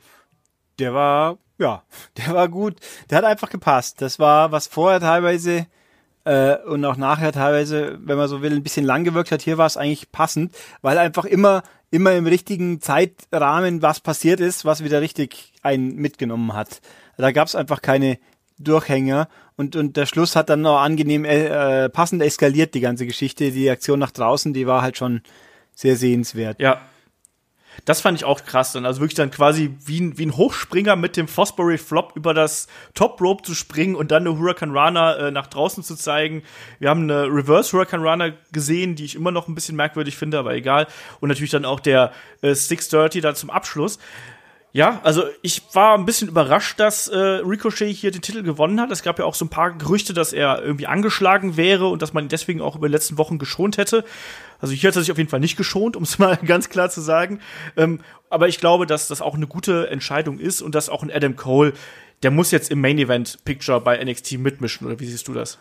der 0.79 0.93
war 0.93 1.37
ja, 1.57 1.83
der 2.17 2.33
war 2.33 2.49
gut. 2.49 2.79
Der 3.09 3.19
hat 3.19 3.25
einfach 3.25 3.49
gepasst. 3.49 4.01
Das 4.01 4.19
war 4.19 4.51
was 4.51 4.67
vorher 4.67 4.99
teilweise 4.99 5.67
äh, 6.25 6.57
und 6.57 6.83
auch 6.85 6.97
nachher 6.97 7.31
teilweise, 7.31 7.97
wenn 8.01 8.17
man 8.17 8.27
so 8.27 8.41
will, 8.41 8.53
ein 8.53 8.63
bisschen 8.63 8.85
lang 8.85 9.03
gewirkt 9.03 9.31
hat. 9.31 9.41
Hier 9.41 9.57
war 9.57 9.65
es 9.65 9.77
eigentlich 9.77 10.11
passend, 10.11 10.53
weil 10.81 10.97
einfach 10.97 11.25
immer 11.25 11.63
immer 11.91 12.13
im 12.13 12.27
richtigen 12.27 12.81
Zeitrahmen 12.81 13.81
was 13.81 14.01
passiert 14.01 14.41
ist, 14.41 14.65
was 14.65 14.83
wieder 14.83 14.99
richtig 14.99 15.53
einen 15.61 15.95
mitgenommen 15.95 16.53
hat. 16.53 16.81
Da 17.17 17.31
gab 17.31 17.47
es 17.47 17.55
einfach 17.55 17.81
keine 17.81 18.19
Durchhänger 18.57 19.29
und, 19.55 19.75
und 19.75 19.95
der 19.95 20.05
Schluss 20.05 20.35
hat 20.35 20.49
dann 20.49 20.61
noch 20.61 20.79
angenehm 20.79 21.23
äh, 21.23 21.89
passend 21.89 22.21
eskaliert, 22.21 22.73
die 22.73 22.81
ganze 22.81 23.05
Geschichte. 23.05 23.51
Die 23.51 23.69
Aktion 23.69 23.99
nach 23.99 24.11
draußen, 24.11 24.53
die 24.53 24.67
war 24.67 24.81
halt 24.81 24.97
schon 24.97 25.21
sehr 25.73 25.95
sehenswert. 25.95 26.59
Ja, 26.59 26.81
das 27.83 28.01
fand 28.01 28.17
ich 28.17 28.25
auch 28.25 28.43
krass 28.45 28.71
dann. 28.71 28.85
Also 28.85 29.01
wirklich 29.01 29.15
dann 29.15 29.31
quasi 29.31 29.75
wie 29.85 29.99
ein, 29.99 30.17
wie 30.17 30.25
ein 30.25 30.37
Hochspringer 30.37 30.95
mit 30.95 31.17
dem 31.17 31.27
Fosbury 31.27 31.77
Flop 31.77 32.13
über 32.15 32.33
das 32.33 32.67
Top 32.93 33.19
Rope 33.21 33.43
zu 33.43 33.53
springen 33.53 33.95
und 33.95 34.11
dann 34.11 34.25
eine 34.25 34.39
Hurricane 34.39 34.71
Runner 34.71 35.17
äh, 35.17 35.31
nach 35.31 35.47
draußen 35.47 35.83
zu 35.83 35.95
zeigen. 35.95 36.43
Wir 36.79 36.89
haben 36.89 37.03
eine 37.03 37.25
Reverse 37.25 37.73
Hurricane 37.73 38.01
Runner 38.01 38.33
gesehen, 38.51 38.95
die 38.95 39.05
ich 39.05 39.15
immer 39.15 39.31
noch 39.31 39.47
ein 39.47 39.55
bisschen 39.55 39.75
merkwürdig 39.75 40.15
finde, 40.15 40.39
aber 40.39 40.53
egal. 40.53 40.87
Und 41.19 41.29
natürlich 41.29 41.51
dann 41.51 41.65
auch 41.65 41.79
der 41.79 42.11
äh, 42.41 42.53
630 42.53 43.21
da 43.21 43.35
zum 43.35 43.49
Abschluss. 43.49 43.99
Ja, 44.75 44.99
also 45.03 45.23
ich 45.41 45.61
war 45.71 45.97
ein 45.97 46.05
bisschen 46.05 46.27
überrascht, 46.27 46.81
dass 46.81 47.07
äh, 47.07 47.17
Ricochet 47.17 47.95
hier 47.95 48.11
den 48.11 48.21
Titel 48.21 48.43
gewonnen 48.43 48.81
hat. 48.81 48.91
Es 48.91 49.03
gab 49.03 49.17
ja 49.19 49.23
auch 49.23 49.33
so 49.33 49.45
ein 49.45 49.49
paar 49.49 49.71
Gerüchte, 49.71 50.13
dass 50.13 50.33
er 50.33 50.61
irgendwie 50.61 50.85
angeschlagen 50.85 51.55
wäre 51.55 51.87
und 51.87 52.01
dass 52.01 52.11
man 52.11 52.25
ihn 52.25 52.29
deswegen 52.29 52.59
auch 52.59 52.75
über 52.75 52.89
die 52.89 52.91
letzten 52.91 53.17
Wochen 53.17 53.37
geschont 53.37 53.77
hätte. 53.77 54.03
Also 54.65 54.73
hier 54.73 54.87
hat 54.87 54.95
er 54.95 55.03
sich 55.03 55.11
auf 55.11 55.19
jeden 55.19 55.29
Fall 55.29 55.39
nicht 55.39 55.57
geschont, 55.57 55.95
um 55.95 56.01
es 56.01 56.17
mal 56.19 56.37
ganz 56.37 56.69
klar 56.69 56.89
zu 56.89 56.99
sagen. 56.99 57.39
Ähm, 57.77 57.99
aber 58.31 58.47
ich 58.47 58.59
glaube, 58.59 58.87
dass 58.87 59.07
das 59.07 59.21
auch 59.21 59.35
eine 59.35 59.45
gute 59.45 59.89
Entscheidung 59.91 60.39
ist 60.39 60.63
und 60.63 60.73
dass 60.73 60.89
auch 60.89 61.03
ein 61.03 61.11
Adam 61.11 61.35
Cole, 61.35 61.73
der 62.23 62.31
muss 62.31 62.49
jetzt 62.49 62.71
im 62.71 62.81
Main 62.81 62.97
Event 62.97 63.45
Picture 63.45 63.79
bei 63.79 64.03
NXT 64.03 64.39
mitmischen, 64.39 64.87
oder 64.87 64.99
wie 64.99 65.05
siehst 65.05 65.27
du 65.27 65.33
das? 65.33 65.59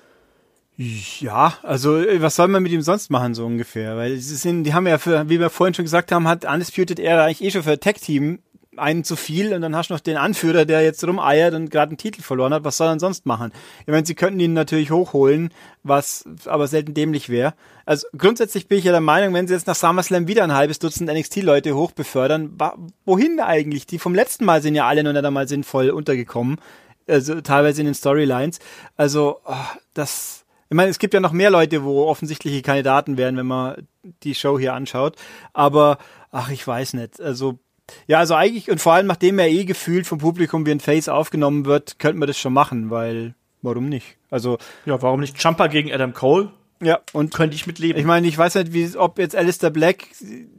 Ja, 0.79 1.59
also 1.63 1.99
äh, 1.99 2.23
was 2.23 2.37
soll 2.37 2.49
man 2.49 2.63
mit 2.63 2.73
ihm 2.73 2.81
sonst 2.81 3.11
machen, 3.11 3.35
so 3.35 3.45
ungefähr? 3.45 3.99
Weil 3.99 4.17
sie 4.17 4.37
sind, 4.37 4.65
die 4.65 4.73
haben 4.73 4.87
ja 4.87 4.97
für, 4.97 5.29
wie 5.29 5.39
wir 5.39 5.51
vorhin 5.51 5.75
schon 5.75 5.85
gesagt 5.85 6.11
haben, 6.11 6.27
hat 6.27 6.47
Undisputed 6.47 6.99
Era 6.99 7.25
eigentlich 7.25 7.45
eh 7.45 7.51
schon 7.51 7.63
für 7.63 7.79
Tag 7.79 8.01
Team 8.01 8.39
einen 8.77 9.05
zu 9.05 9.17
viel 9.17 9.55
und 9.55 9.63
dann 9.63 9.77
hast 9.77 9.91
du 9.91 9.95
noch 9.95 10.01
den 10.01 10.17
Anführer, 10.17 10.65
der 10.65 10.83
jetzt 10.83 11.07
rumeiert 11.07 11.55
und 11.55 11.71
gerade 11.71 11.91
einen 11.91 11.99
Titel 11.99 12.23
verloren 12.23 12.55
hat. 12.55 12.65
Was 12.65 12.77
soll 12.77 12.89
er 12.89 13.01
sonst 13.01 13.27
machen? 13.27 13.53
Ich 13.81 13.87
meine, 13.89 14.07
sie 14.07 14.15
könnten 14.15 14.41
ihn 14.41 14.53
natürlich 14.53 14.91
hochholen, 14.91 15.51
was 15.83 16.25
aber 16.47 16.69
selten 16.69 16.95
dämlich 16.95 17.29
wäre. 17.29 17.55
Also 17.87 18.07
grundsätzlich 18.17 18.69
bin 18.69 18.79
ich 18.79 18.85
ja 18.85 18.93
der 18.93 19.01
Meinung, 19.01 19.35
wenn 19.35 19.47
sie 19.47 19.55
jetzt 19.55 19.67
nach 19.67 19.75
SummerSlam 19.75 20.27
wieder 20.27 20.45
ein 20.45 20.55
halbes 20.55 20.79
Dutzend 20.79 21.11
NXT-Leute 21.11 21.75
hochbefördern, 21.75 22.57
wohin 23.05 23.41
eigentlich? 23.41 23.87
Die 23.87 23.99
vom 23.99 24.15
letzten 24.15 24.45
Mal 24.45 24.63
sind 24.63 24.75
ja 24.75 24.87
alle 24.87 25.03
noch 25.03 25.13
nicht 25.13 25.25
einmal 25.25 25.49
sinnvoll 25.49 25.91
untergekommen. 25.91 26.59
Also 27.07 27.41
teilweise 27.41 27.83
in 27.83 27.87
den 27.87 27.95
Storylines. 27.95 28.61
Also, 28.97 29.41
oh, 29.45 29.55
das. 29.93 30.45
Ich 30.71 30.77
meine, 30.77 30.91
es 30.91 30.99
gibt 30.99 31.13
ja 31.13 31.21
noch 31.21 31.33
mehr 31.33 31.51
Leute, 31.51 31.85
wo 31.85 32.07
offensichtliche 32.07 32.63
Kandidaten 32.63 33.19
wären, 33.19 33.37
wenn 33.37 33.47
man 33.47 33.87
die 34.23 34.35
Show 34.35 34.59
hier 34.59 34.73
anschaut. 34.73 35.17
Aber, 35.53 35.99
ach, 36.31 36.51
ich 36.51 36.67
weiß 36.67 36.95
nicht. 36.95 37.21
Also, 37.21 37.59
ja, 38.07 38.19
also 38.19 38.35
eigentlich, 38.35 38.71
und 38.71 38.81
vor 38.81 38.95
allem 38.95 39.07
nachdem 39.07 39.39
er 39.39 39.49
eh 39.49 39.65
gefühlt 39.65 40.07
vom 40.07 40.19
Publikum 40.19 40.67
wie 40.67 40.71
ein 40.71 40.81
Face 40.81 41.09
aufgenommen 41.09 41.65
wird, 41.65 41.99
könnte 41.99 42.19
man 42.19 42.29
das 42.29 42.39
schon 42.39 42.53
machen, 42.53 42.91
weil 42.91 43.35
warum 43.63 43.89
nicht? 43.89 44.17
Also. 44.31 44.59
Ja, 44.87 45.01
warum 45.03 45.21
nicht 45.21 45.43
Jumper 45.43 45.69
gegen 45.69 45.93
Adam 45.93 46.15
Cole? 46.15 46.51
Ja, 46.81 47.01
und 47.13 47.33
könnte 47.33 47.57
ich 47.57 47.67
mitleben. 47.67 47.99
Ich 47.99 48.07
meine, 48.07 48.27
ich 48.27 48.37
weiß 48.37 48.57
nicht, 48.57 48.73
wie, 48.73 48.97
ob 48.97 49.19
jetzt 49.19 49.37
Alistair 49.37 49.71
Black, 49.71 50.07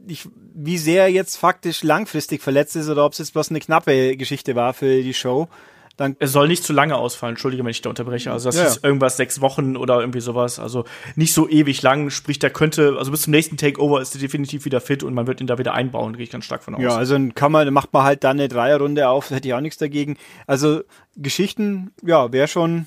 ich, 0.06 0.28
wie 0.54 0.78
sehr 0.78 1.08
jetzt 1.08 1.36
faktisch 1.36 1.82
langfristig 1.82 2.42
verletzt 2.42 2.74
ist 2.74 2.88
oder 2.88 3.04
ob 3.04 3.12
es 3.12 3.18
jetzt 3.18 3.32
bloß 3.32 3.50
eine 3.50 3.60
knappe 3.60 4.16
Geschichte 4.16 4.56
war 4.56 4.74
für 4.74 5.02
die 5.02 5.14
Show. 5.14 5.48
Dann 5.96 6.16
es 6.18 6.32
soll 6.32 6.48
nicht 6.48 6.62
zu 6.62 6.74
lange 6.74 6.96
ausfallen, 6.96 7.32
entschuldige, 7.32 7.64
wenn 7.64 7.70
ich 7.70 7.80
da 7.80 7.88
unterbreche. 7.88 8.30
Also 8.30 8.48
das 8.48 8.56
ja. 8.56 8.64
ist 8.64 8.84
irgendwas 8.84 9.16
sechs 9.16 9.40
Wochen 9.40 9.76
oder 9.76 10.00
irgendwie 10.00 10.20
sowas. 10.20 10.58
Also 10.58 10.84
nicht 11.14 11.32
so 11.32 11.48
ewig 11.48 11.80
lang. 11.80 12.10
Sprich, 12.10 12.38
der 12.38 12.50
könnte, 12.50 12.96
also 12.98 13.10
bis 13.10 13.22
zum 13.22 13.30
nächsten 13.30 13.56
Takeover 13.56 14.02
ist 14.02 14.14
er 14.14 14.20
definitiv 14.20 14.66
wieder 14.66 14.80
fit 14.80 15.02
und 15.02 15.14
man 15.14 15.26
wird 15.26 15.40
ihn 15.40 15.46
da 15.46 15.56
wieder 15.56 15.72
einbauen, 15.72 16.14
gehe 16.14 16.24
ich 16.24 16.30
ganz 16.30 16.44
stark 16.44 16.62
von 16.62 16.74
aus. 16.74 16.82
Ja, 16.82 16.96
also 16.96 17.14
dann 17.14 17.34
kann 17.34 17.50
man, 17.50 17.72
macht 17.72 17.92
man 17.92 18.02
halt 18.02 18.24
dann 18.24 18.38
eine 18.38 18.48
Dreierrunde 18.48 19.08
auf, 19.08 19.30
hätte 19.30 19.48
ich 19.48 19.54
auch 19.54 19.60
nichts 19.60 19.78
dagegen. 19.78 20.18
Also 20.46 20.82
Geschichten, 21.16 21.92
ja, 22.02 22.30
wäre 22.30 22.48
schon, 22.48 22.86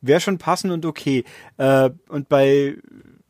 wäre 0.00 0.20
schon 0.20 0.38
passend 0.38 0.72
und 0.72 0.86
okay. 0.86 1.24
Äh, 1.56 1.90
und 2.08 2.28
bei 2.28 2.76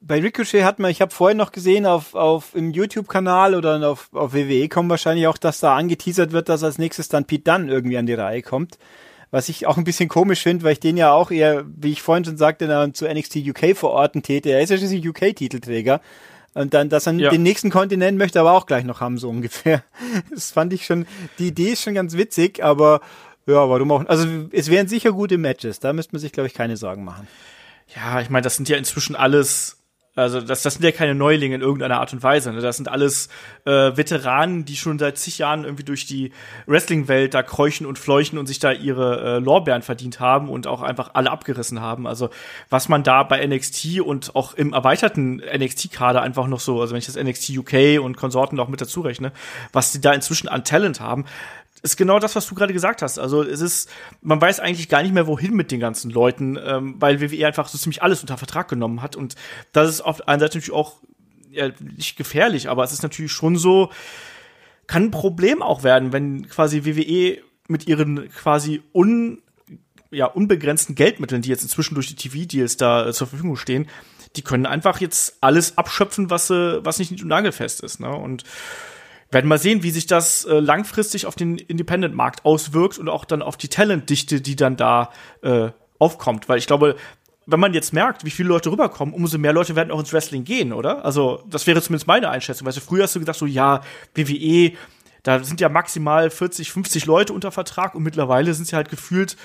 bei 0.04 0.20
Ricochet 0.20 0.64
hat 0.64 0.78
man, 0.78 0.90
ich 0.90 1.00
habe 1.00 1.14
vorhin 1.14 1.38
noch 1.38 1.52
gesehen 1.52 1.86
auf, 1.86 2.14
auf 2.14 2.54
im 2.54 2.72
YouTube-Kanal 2.72 3.54
oder 3.54 3.88
auf, 3.88 4.08
auf 4.12 4.34
WWE 4.34 4.68
kommen 4.68 4.90
wahrscheinlich 4.90 5.26
auch, 5.26 5.38
dass 5.38 5.60
da 5.60 5.76
angeteasert 5.76 6.32
wird, 6.32 6.48
dass 6.48 6.64
als 6.64 6.78
nächstes 6.78 7.08
dann 7.08 7.24
Pete 7.24 7.44
Dunn 7.44 7.68
irgendwie 7.68 7.96
an 7.96 8.06
die 8.06 8.14
Reihe 8.14 8.42
kommt. 8.42 8.78
Was 9.30 9.48
ich 9.48 9.66
auch 9.66 9.78
ein 9.78 9.84
bisschen 9.84 10.08
komisch 10.08 10.42
finde, 10.42 10.64
weil 10.64 10.74
ich 10.74 10.80
den 10.80 10.96
ja 10.96 11.12
auch 11.12 11.30
eher, 11.30 11.64
wie 11.66 11.92
ich 11.92 12.02
vorhin 12.02 12.24
schon 12.24 12.36
sagte, 12.36 12.66
dann 12.66 12.92
zu 12.92 13.06
NXT 13.06 13.36
UK 13.36 13.76
verorten 13.76 14.22
täte. 14.22 14.50
Er 14.50 14.60
ist 14.60 14.70
ja 14.70 14.76
schließlich 14.76 15.08
UK-Titelträger. 15.08 16.00
Und 16.54 16.74
dann, 16.74 16.90
dass 16.90 17.06
er 17.06 17.14
ja. 17.14 17.30
den 17.30 17.42
nächsten 17.42 17.70
Kontinent 17.70 18.18
möchte 18.18 18.38
aber 18.38 18.52
auch 18.52 18.66
gleich 18.66 18.84
noch 18.84 19.00
haben, 19.00 19.16
so 19.16 19.30
ungefähr. 19.30 19.82
Das 20.30 20.50
fand 20.50 20.72
ich 20.74 20.84
schon, 20.84 21.06
die 21.38 21.48
Idee 21.48 21.72
ist 21.72 21.82
schon 21.82 21.94
ganz 21.94 22.14
witzig, 22.14 22.62
aber 22.62 23.00
ja, 23.46 23.68
warum 23.68 23.90
auch? 23.90 24.06
Also 24.06 24.26
es 24.52 24.68
wären 24.70 24.86
sicher 24.86 25.12
gute 25.12 25.38
Matches, 25.38 25.80
da 25.80 25.92
müsste 25.94 26.12
man 26.12 26.20
sich, 26.20 26.32
glaube 26.32 26.48
ich, 26.48 26.54
keine 26.54 26.76
Sorgen 26.76 27.04
machen. 27.04 27.26
Ja, 27.96 28.20
ich 28.20 28.28
meine, 28.28 28.42
das 28.42 28.56
sind 28.56 28.68
ja 28.68 28.76
inzwischen 28.76 29.16
alles 29.16 29.81
also 30.14 30.42
das, 30.42 30.62
das 30.62 30.74
sind 30.74 30.84
ja 30.84 30.92
keine 30.92 31.14
Neulinge 31.14 31.54
in 31.54 31.62
irgendeiner 31.62 31.98
Art 31.98 32.12
und 32.12 32.22
Weise. 32.22 32.52
Ne? 32.52 32.60
Das 32.60 32.76
sind 32.76 32.88
alles 32.88 33.28
äh, 33.64 33.96
Veteranen, 33.96 34.66
die 34.66 34.76
schon 34.76 34.98
seit 34.98 35.16
zig 35.16 35.38
Jahren 35.38 35.64
irgendwie 35.64 35.84
durch 35.84 36.04
die 36.04 36.32
Wrestling-Welt 36.66 37.32
da 37.32 37.42
kräuchen 37.42 37.86
und 37.86 37.98
fleuchen 37.98 38.38
und 38.38 38.46
sich 38.46 38.58
da 38.58 38.72
ihre 38.72 39.36
äh, 39.36 39.38
Lorbeeren 39.38 39.80
verdient 39.80 40.20
haben 40.20 40.50
und 40.50 40.66
auch 40.66 40.82
einfach 40.82 41.12
alle 41.14 41.30
abgerissen 41.30 41.80
haben. 41.80 42.06
Also 42.06 42.28
was 42.68 42.90
man 42.90 43.02
da 43.02 43.22
bei 43.22 43.46
NXT 43.46 44.00
und 44.00 44.36
auch 44.36 44.52
im 44.52 44.74
erweiterten 44.74 45.36
NXT-Kader 45.36 46.20
einfach 46.20 46.46
noch 46.46 46.60
so, 46.60 46.82
also 46.82 46.92
wenn 46.92 46.98
ich 46.98 47.06
das 47.06 47.16
NXT 47.16 47.56
UK 47.56 48.02
und 48.02 48.18
Konsorten 48.18 48.56
noch 48.56 48.68
mit 48.68 48.82
dazu 48.82 49.00
rechne, 49.00 49.32
was 49.72 49.92
die 49.92 50.00
da 50.02 50.12
inzwischen 50.12 50.48
an 50.48 50.62
Talent 50.62 51.00
haben, 51.00 51.24
ist 51.82 51.96
genau 51.96 52.18
das, 52.18 52.36
was 52.36 52.46
du 52.46 52.54
gerade 52.54 52.72
gesagt 52.72 53.02
hast. 53.02 53.18
Also 53.18 53.42
es 53.42 53.60
ist, 53.60 53.90
man 54.20 54.40
weiß 54.40 54.60
eigentlich 54.60 54.88
gar 54.88 55.02
nicht 55.02 55.12
mehr, 55.12 55.26
wohin 55.26 55.54
mit 55.54 55.70
den 55.70 55.80
ganzen 55.80 56.10
Leuten, 56.10 56.56
ähm, 56.64 56.94
weil 56.98 57.20
WWE 57.20 57.46
einfach 57.46 57.68
so 57.68 57.76
ziemlich 57.76 58.02
alles 58.02 58.20
unter 58.20 58.38
Vertrag 58.38 58.68
genommen 58.68 59.02
hat. 59.02 59.16
Und 59.16 59.34
das 59.72 59.88
ist 59.88 60.00
auf 60.00 60.18
der 60.18 60.28
einen 60.28 60.40
Seite 60.40 60.58
natürlich 60.58 60.76
auch 60.76 61.00
ja, 61.50 61.70
nicht 61.80 62.16
gefährlich, 62.16 62.68
aber 62.68 62.84
es 62.84 62.92
ist 62.92 63.02
natürlich 63.02 63.32
schon 63.32 63.56
so, 63.56 63.90
kann 64.86 65.04
ein 65.04 65.10
Problem 65.10 65.62
auch 65.62 65.82
werden, 65.82 66.12
wenn 66.12 66.48
quasi 66.48 66.84
WWE 66.84 67.38
mit 67.68 67.86
ihren 67.86 68.30
quasi 68.30 68.82
un, 68.94 69.42
ja, 70.10 70.26
unbegrenzten 70.26 70.94
Geldmitteln, 70.94 71.42
die 71.42 71.48
jetzt 71.48 71.62
inzwischen 71.62 71.94
durch 71.94 72.08
die 72.08 72.16
TV-Deals 72.16 72.76
da 72.76 73.08
äh, 73.08 73.12
zur 73.12 73.26
Verfügung 73.26 73.56
stehen, 73.56 73.88
die 74.36 74.42
können 74.42 74.66
einfach 74.66 75.00
jetzt 75.00 75.38
alles 75.40 75.76
abschöpfen, 75.76 76.30
was, 76.30 76.50
äh, 76.50 76.84
was 76.84 76.98
nicht 76.98 77.24
nagelfest 77.24 77.82
ist. 77.82 78.00
Ne? 78.00 78.10
Und 78.10 78.44
werden 79.32 79.48
mal 79.48 79.58
sehen, 79.58 79.82
wie 79.82 79.90
sich 79.90 80.06
das 80.06 80.44
äh, 80.44 80.60
langfristig 80.60 81.26
auf 81.26 81.34
den 81.34 81.58
Independent-Markt 81.58 82.44
auswirkt 82.44 82.98
und 82.98 83.08
auch 83.08 83.24
dann 83.24 83.42
auf 83.42 83.56
die 83.56 83.68
Talentdichte, 83.68 84.40
die 84.40 84.56
dann 84.56 84.76
da 84.76 85.10
äh, 85.42 85.70
aufkommt. 85.98 86.48
Weil 86.48 86.58
ich 86.58 86.66
glaube, 86.66 86.96
wenn 87.46 87.58
man 87.58 87.74
jetzt 87.74 87.92
merkt, 87.92 88.24
wie 88.24 88.30
viele 88.30 88.50
Leute 88.50 88.70
rüberkommen, 88.70 89.14
umso 89.14 89.38
mehr 89.38 89.52
Leute 89.52 89.74
werden 89.74 89.90
auch 89.90 89.98
ins 89.98 90.12
Wrestling 90.12 90.44
gehen, 90.44 90.72
oder? 90.72 91.04
Also, 91.04 91.42
das 91.48 91.66
wäre 91.66 91.80
zumindest 91.82 92.06
meine 92.06 92.28
Einschätzung. 92.28 92.66
Weißt 92.66 92.76
du, 92.76 92.82
früher 92.82 93.04
hast 93.04 93.16
du 93.16 93.20
gedacht, 93.20 93.38
so, 93.38 93.46
ja, 93.46 93.80
WWE, 94.14 94.72
da 95.22 95.42
sind 95.42 95.60
ja 95.60 95.68
maximal 95.68 96.30
40, 96.30 96.70
50 96.70 97.06
Leute 97.06 97.32
unter 97.32 97.50
Vertrag 97.50 97.94
und 97.94 98.02
mittlerweile 98.02 98.54
sind 98.54 98.66
sie 98.66 98.76
halt 98.76 98.90
gefühlt 98.90 99.36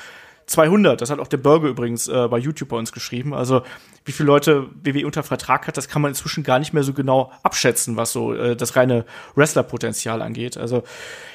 200. 0.47 0.99
Das 0.99 1.09
hat 1.09 1.19
auch 1.19 1.27
der 1.27 1.37
Burger 1.37 1.67
übrigens 1.67 2.07
äh, 2.07 2.27
bei 2.29 2.37
YouTube 2.37 2.69
bei 2.69 2.77
uns 2.77 2.91
geschrieben. 2.91 3.33
Also, 3.33 3.63
wie 4.05 4.11
viele 4.11 4.27
Leute 4.27 4.69
WWE 4.83 5.05
unter 5.05 5.23
Vertrag 5.23 5.67
hat, 5.67 5.77
das 5.77 5.89
kann 5.89 6.01
man 6.01 6.09
inzwischen 6.09 6.43
gar 6.43 6.57
nicht 6.59 6.73
mehr 6.73 6.83
so 6.83 6.93
genau 6.93 7.31
abschätzen, 7.43 7.97
was 7.97 8.11
so 8.13 8.33
äh, 8.33 8.55
das 8.55 8.75
reine 8.75 9.05
Wrestler-Potenzial 9.35 10.21
angeht. 10.21 10.57
Also, 10.57 10.83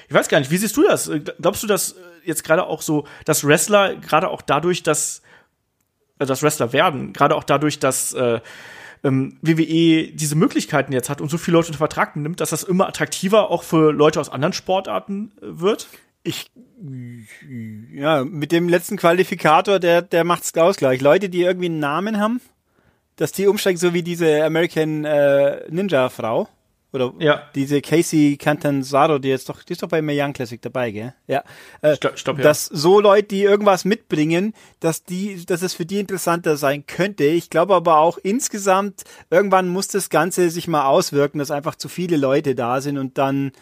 ich 0.09 0.15
weiß 0.15 0.29
gar 0.29 0.41
nicht, 0.41 0.51
wie 0.51 0.57
siehst 0.57 0.77
du 0.77 0.83
das? 0.83 1.11
Glaubst 1.41 1.63
du, 1.63 1.67
dass 1.67 1.95
jetzt 2.25 2.43
gerade 2.43 2.67
auch 2.67 2.83
so, 2.83 3.07
dass 3.25 3.47
Wrestler 3.47 3.97
gerade 3.97 4.29
auch 4.29 4.43
dadurch, 4.43 4.83
dass 4.83 5.23
äh, 6.19 6.27
dass 6.27 6.43
Wrestler 6.43 6.73
werden, 6.73 7.13
gerade 7.13 7.35
auch 7.35 7.45
dadurch, 7.45 7.79
dass 7.79 8.15
äh, 8.15 8.41
ähm, 9.05 9.39
WWE 9.43 10.13
diese 10.13 10.37
Möglichkeiten 10.37 10.93
jetzt 10.93 11.11
hat 11.11 11.21
und 11.21 11.31
so 11.31 11.39
viele 11.39 11.57
Leute 11.57 11.69
unter 11.69 11.79
Vertrag 11.79 12.17
nimmt, 12.17 12.41
dass 12.41 12.51
das 12.51 12.63
immer 12.63 12.89
attraktiver 12.89 13.51
auch 13.51 13.63
für 13.63 13.93
Leute 13.93 14.21
aus 14.21 14.29
anderen 14.29 14.53
Sportarten 14.53 15.33
äh, 15.43 15.61
wird? 15.61 15.89
Ich 16.23 16.51
ja, 17.95 18.25
mit 18.25 18.53
dem 18.53 18.69
letzten 18.69 18.97
Qualifikator, 18.97 19.79
der, 19.79 20.03
der 20.03 20.25
macht's 20.25 20.57
ausgleich. 20.57 21.01
Leute, 21.01 21.29
die 21.29 21.43
irgendwie 21.43 21.67
einen 21.67 21.79
Namen 21.79 22.19
haben, 22.19 22.41
dass 23.17 23.33
die 23.33 23.47
umsteigen, 23.47 23.79
so 23.79 23.95
wie 23.95 24.03
diese 24.03 24.45
American 24.45 25.05
äh, 25.05 25.71
Ninja 25.71 26.09
Frau. 26.09 26.49
Oder 26.95 27.15
ja. 27.21 27.43
diese 27.55 27.81
Casey 27.81 28.37
Cantanzaro, 28.37 29.19
die 29.19 29.29
jetzt 29.29 29.49
doch, 29.49 29.63
die 29.63 29.73
ist 29.73 29.83
doch 29.83 29.89
bei 29.89 30.03
Young 30.03 30.35
Classic 30.35 30.61
dabei, 30.61 30.91
gell? 30.91 31.15
Ja. 31.27 31.43
Äh, 31.81 31.97
stopp, 31.97 32.19
stopp, 32.19 32.37
ja. 32.37 32.43
Dass 32.43 32.67
so 32.67 33.01
Leute, 33.01 33.29
die 33.29 33.43
irgendwas 33.43 33.87
mitbringen, 33.87 34.53
dass 34.79 35.03
die, 35.03 35.47
dass 35.47 35.63
es 35.63 35.73
für 35.73 35.87
die 35.87 36.01
interessanter 36.01 36.59
sein 36.59 36.85
könnte. 36.87 37.25
Ich 37.25 37.49
glaube 37.49 37.75
aber 37.75 37.97
auch 37.97 38.19
insgesamt, 38.19 39.05
irgendwann 39.31 39.69
muss 39.69 39.89
das 39.89 40.11
Ganze 40.11 40.51
sich 40.51 40.69
mal 40.69 40.85
auswirken, 40.85 41.39
dass 41.39 41.51
einfach 41.51 41.77
zu 41.77 41.89
viele 41.89 42.19
Leute 42.19 42.55
da 42.55 42.83
sind 42.83 42.99
und 42.99 43.17
dann 43.17 43.53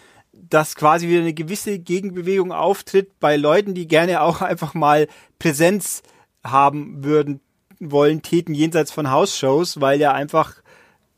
dass 0.51 0.75
quasi 0.75 1.09
wieder 1.09 1.21
eine 1.21 1.33
gewisse 1.33 1.79
Gegenbewegung 1.79 2.53
auftritt 2.53 3.19
bei 3.21 3.37
Leuten, 3.37 3.75
die 3.75 3.89
gerne 3.89 4.21
auch 4.21 4.43
einfach 4.43 4.75
mal 4.75 5.09
Präsenz 5.39 6.03
haben 6.45 7.05
würden, 7.05 7.41
wollen, 7.79 8.23
täten 8.23 8.55
jenseits 8.55 8.93
von 8.93 9.11
Hausshows, 9.11 9.81
weil 9.81 10.01
ja 10.01 10.13
einfach 10.13 10.57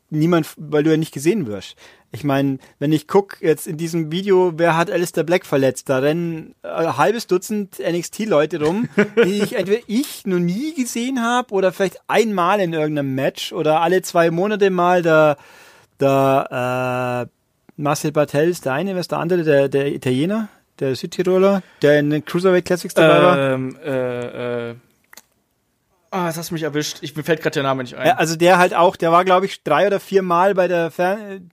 niemand, 0.09 0.53
weil 0.57 0.83
du 0.83 0.91
ja 0.91 0.97
nicht 0.97 1.13
gesehen 1.13 1.47
wirst. 1.47 1.75
Ich 2.11 2.23
meine, 2.23 2.59
wenn 2.77 2.93
ich 2.93 3.07
guck 3.07 3.41
jetzt 3.41 3.65
in 3.65 3.77
diesem 3.77 4.11
Video, 4.11 4.53
wer 4.55 4.77
hat 4.77 4.91
Alistair 4.91 5.23
Black 5.23 5.47
verletzt, 5.47 5.89
da 5.89 5.97
rennen 5.97 6.53
ein 6.61 6.95
halbes 6.95 7.25
Dutzend 7.25 7.79
NXT-Leute 7.79 8.63
rum, 8.63 8.87
die 9.25 9.41
ich 9.41 9.53
entweder 9.57 9.81
ich 9.87 10.25
noch 10.25 10.37
nie 10.37 10.75
gesehen 10.75 11.23
habe 11.23 11.53
oder 11.53 11.73
vielleicht 11.73 12.01
einmal 12.07 12.59
in 12.59 12.73
irgendeinem 12.73 13.15
Match 13.15 13.51
oder 13.51 13.81
alle 13.81 14.03
zwei 14.03 14.29
Monate 14.29 14.69
mal 14.69 15.01
der, 15.01 15.37
der 15.99 17.27
äh, 17.27 17.42
Marcel 17.77 18.11
Bartel 18.11 18.49
ist 18.49 18.65
der 18.65 18.73
eine, 18.73 18.93
wer 18.93 19.01
ist 19.01 19.11
der 19.11 19.19
andere, 19.19 19.43
der, 19.43 19.69
der 19.69 19.87
Italiener, 19.87 20.49
der 20.79 20.95
Südtiroler, 20.95 21.61
der 21.81 21.99
in 21.99 22.09
den 22.09 22.25
Cruiserweight 22.25 22.65
Classics 22.65 22.93
dabei 22.93 23.21
war. 23.21 23.37
Ähm, 23.37 23.77
äh, 23.83 24.69
äh 24.69 24.75
Ah, 26.13 26.27
das 26.27 26.37
hast 26.37 26.51
mich 26.51 26.61
erwischt. 26.61 26.99
Ich, 27.01 27.15
mir 27.15 27.23
fällt 27.23 27.41
gerade 27.41 27.55
der 27.55 27.63
Name 27.63 27.81
nicht 27.81 27.95
ein. 27.95 28.05
Ja, 28.05 28.13
also 28.17 28.35
der 28.35 28.59
halt 28.59 28.75
auch, 28.75 28.95
der 28.95 29.11
war, 29.11 29.25
glaube 29.25 29.47
ich, 29.47 29.63
drei 29.63 29.87
oder 29.87 29.99
vier 29.99 30.21
Mal 30.21 30.53
bei 30.53 30.67
der 30.67 30.91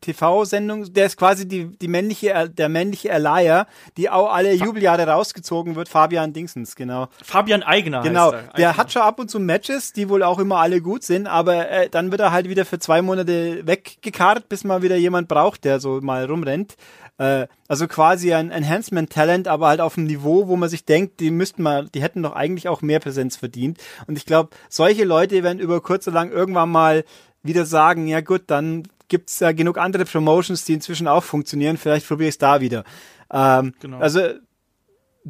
TV-Sendung. 0.02 0.92
Der 0.92 1.06
ist 1.06 1.16
quasi 1.16 1.48
die, 1.48 1.78
die 1.78 1.88
männliche, 1.88 2.50
der 2.50 2.68
männliche 2.68 3.08
Erleiher, 3.08 3.66
die 3.96 4.10
auch 4.10 4.30
alle 4.30 4.54
Fa 4.58 4.66
Jubeljahre 4.66 5.06
rausgezogen 5.06 5.76
wird. 5.76 5.88
Fabian 5.88 6.34
Dingsens, 6.34 6.76
genau. 6.76 7.08
Fabian 7.24 7.62
Eigner 7.62 8.02
Genau. 8.02 8.32
Der, 8.32 8.42
der 8.54 8.76
hat 8.76 8.92
schon 8.92 9.00
ab 9.00 9.18
und 9.18 9.30
zu 9.30 9.40
Matches, 9.40 9.94
die 9.94 10.10
wohl 10.10 10.22
auch 10.22 10.38
immer 10.38 10.58
alle 10.58 10.82
gut 10.82 11.04
sind, 11.04 11.26
aber 11.26 11.70
äh, 11.70 11.88
dann 11.88 12.10
wird 12.10 12.20
er 12.20 12.30
halt 12.30 12.46
wieder 12.46 12.66
für 12.66 12.78
zwei 12.78 13.00
Monate 13.00 13.66
weggekarrt, 13.66 14.50
bis 14.50 14.64
mal 14.64 14.82
wieder 14.82 14.96
jemand 14.96 15.28
braucht, 15.28 15.64
der 15.64 15.80
so 15.80 16.00
mal 16.02 16.26
rumrennt. 16.26 16.76
Äh, 17.20 17.48
also 17.68 17.86
quasi 17.86 18.32
ein 18.32 18.50
Enhancement-Talent, 18.50 19.46
aber 19.46 19.68
halt 19.68 19.82
auf 19.82 19.98
einem 19.98 20.06
Niveau, 20.06 20.48
wo 20.48 20.56
man 20.56 20.70
sich 20.70 20.86
denkt, 20.86 21.20
die 21.20 21.30
müssten 21.30 21.62
mal, 21.62 21.86
die 21.90 22.00
hätten 22.00 22.22
doch 22.22 22.32
eigentlich 22.32 22.66
auch 22.66 22.80
mehr 22.80 22.98
Präsenz 22.98 23.36
verdient. 23.36 23.78
Und 24.06 24.16
ich 24.16 24.24
glaube, 24.24 24.56
solche 24.70 25.04
Leute 25.04 25.42
werden 25.42 25.58
über 25.58 25.82
kurz 25.82 26.08
oder 26.08 26.14
lang 26.14 26.32
irgendwann 26.32 26.70
mal 26.70 27.04
wieder 27.42 27.66
sagen, 27.66 28.06
ja 28.06 28.22
gut, 28.22 28.44
dann 28.46 28.84
gibt's 29.08 29.38
ja 29.38 29.52
genug 29.52 29.76
andere 29.76 30.06
Promotions, 30.06 30.64
die 30.64 30.72
inzwischen 30.72 31.08
auch 31.08 31.22
funktionieren, 31.22 31.76
vielleicht 31.76 32.08
probiere 32.08 32.28
ich 32.28 32.34
es 32.36 32.38
da 32.38 32.62
wieder. 32.62 32.84
Ähm, 33.30 33.74
genau. 33.80 33.98
Also 33.98 34.20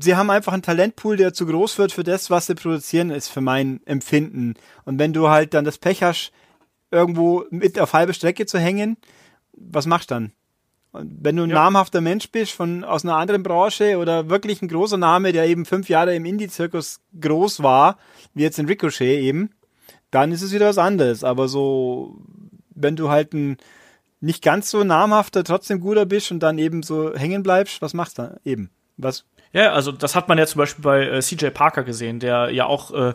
sie 0.00 0.14
haben 0.14 0.30
einfach 0.30 0.52
einen 0.52 0.62
Talentpool, 0.62 1.16
der 1.16 1.32
zu 1.32 1.44
groß 1.44 1.78
wird 1.78 1.90
für 1.90 2.04
das, 2.04 2.30
was 2.30 2.46
sie 2.46 2.54
produzieren, 2.54 3.10
ist 3.10 3.28
für 3.28 3.40
mein 3.40 3.80
Empfinden. 3.84 4.54
Und 4.84 5.00
wenn 5.00 5.12
du 5.12 5.28
halt 5.28 5.54
dann 5.54 5.64
das 5.64 5.78
Pech 5.78 6.04
hast, 6.04 6.30
irgendwo 6.92 7.46
mit 7.50 7.80
auf 7.80 7.94
halbe 7.94 8.14
Strecke 8.14 8.46
zu 8.46 8.60
hängen, 8.60 8.96
was 9.52 9.86
machst 9.86 10.12
du 10.12 10.14
dann? 10.14 10.32
Und 10.92 11.18
wenn 11.22 11.36
du 11.36 11.44
ein 11.44 11.50
ja. 11.50 11.54
namhafter 11.54 12.00
Mensch 12.00 12.30
bist 12.30 12.52
von 12.52 12.82
aus 12.82 13.04
einer 13.04 13.16
anderen 13.16 13.42
Branche 13.42 13.98
oder 13.98 14.28
wirklich 14.28 14.60
ein 14.60 14.68
großer 14.68 14.96
Name, 14.96 15.32
der 15.32 15.46
eben 15.46 15.64
fünf 15.64 15.88
Jahre 15.88 16.14
im 16.14 16.24
Indie-Zirkus 16.24 17.00
groß 17.20 17.62
war, 17.62 17.96
wie 18.34 18.42
jetzt 18.42 18.58
in 18.58 18.66
Ricochet 18.66 19.20
eben, 19.20 19.50
dann 20.10 20.32
ist 20.32 20.42
es 20.42 20.52
wieder 20.52 20.68
was 20.68 20.78
anderes. 20.78 21.22
Aber 21.22 21.48
so, 21.48 22.16
wenn 22.74 22.96
du 22.96 23.08
halt 23.08 23.32
ein 23.34 23.56
nicht 24.20 24.42
ganz 24.42 24.70
so 24.70 24.84
namhafter, 24.84 25.44
trotzdem 25.44 25.80
guter 25.80 26.06
bist 26.06 26.30
und 26.30 26.40
dann 26.40 26.58
eben 26.58 26.82
so 26.82 27.14
hängen 27.14 27.42
bleibst, 27.42 27.80
was 27.80 27.94
machst 27.94 28.18
du 28.18 28.22
dann 28.22 28.36
eben? 28.44 28.70
Was 28.96 29.24
ja, 29.52 29.72
also 29.72 29.90
das 29.90 30.14
hat 30.14 30.28
man 30.28 30.38
ja 30.38 30.46
zum 30.46 30.60
Beispiel 30.60 30.82
bei 30.82 31.08
äh, 31.08 31.20
CJ 31.20 31.48
Parker 31.48 31.82
gesehen, 31.82 32.20
der 32.20 32.50
ja 32.50 32.66
auch 32.66 32.92
äh, 32.92 33.14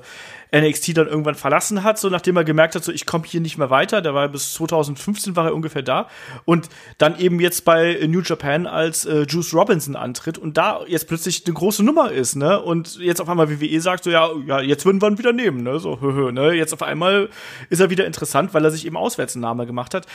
NXT 0.54 0.98
dann 0.98 1.08
irgendwann 1.08 1.36
verlassen 1.36 1.84
hat, 1.84 1.98
so 1.98 2.10
nachdem 2.10 2.36
er 2.36 2.44
gemerkt 2.44 2.76
hat, 2.76 2.84
so 2.84 2.92
ich 2.92 3.06
komme 3.06 3.24
hier 3.26 3.40
nicht 3.40 3.58
mehr 3.58 3.70
weiter. 3.70 4.02
Der 4.02 4.14
war 4.14 4.28
bis 4.28 4.54
2015 4.54 5.38
war 5.38 5.46
er 5.46 5.56
ungefähr 5.56 5.82
da 5.82 6.10
und 6.44 6.68
dann 6.98 7.18
eben 7.20 7.40
jetzt 7.40 7.64
bei 7.64 8.00
New 8.08 8.20
Japan 8.20 8.68
als 8.68 9.06
äh, 9.06 9.22
Juice 9.24 9.54
Robinson 9.54 9.96
antritt 9.96 10.38
und 10.38 10.58
da 10.58 10.82
jetzt 10.88 11.08
plötzlich 11.08 11.44
eine 11.46 11.54
große 11.54 11.84
Nummer 11.84 12.12
ist, 12.12 12.36
ne? 12.36 12.62
Und 12.62 12.98
jetzt 12.98 13.22
auf 13.22 13.30
einmal 13.30 13.50
WWE 13.50 13.80
sagt 13.80 14.04
so 14.04 14.10
ja, 14.10 14.30
ja, 14.46 14.60
jetzt 14.60 14.86
würden 14.86 15.02
wir 15.02 15.08
ihn 15.08 15.18
wieder 15.18 15.32
nehmen, 15.32 15.64
ne? 15.64 15.80
So, 15.80 15.96
ne? 15.96 16.52
Jetzt 16.52 16.74
auf 16.74 16.84
einmal 16.84 17.30
ist 17.70 17.80
er 17.80 17.90
wieder 17.90 18.06
interessant, 18.06 18.54
weil 18.54 18.66
er 18.66 18.72
sich 18.72 18.86
eben 18.86 18.98
auswärts 18.98 19.36
einen 19.36 19.44
Namen 19.44 19.66
gemacht 19.68 19.94
hat 19.94 20.06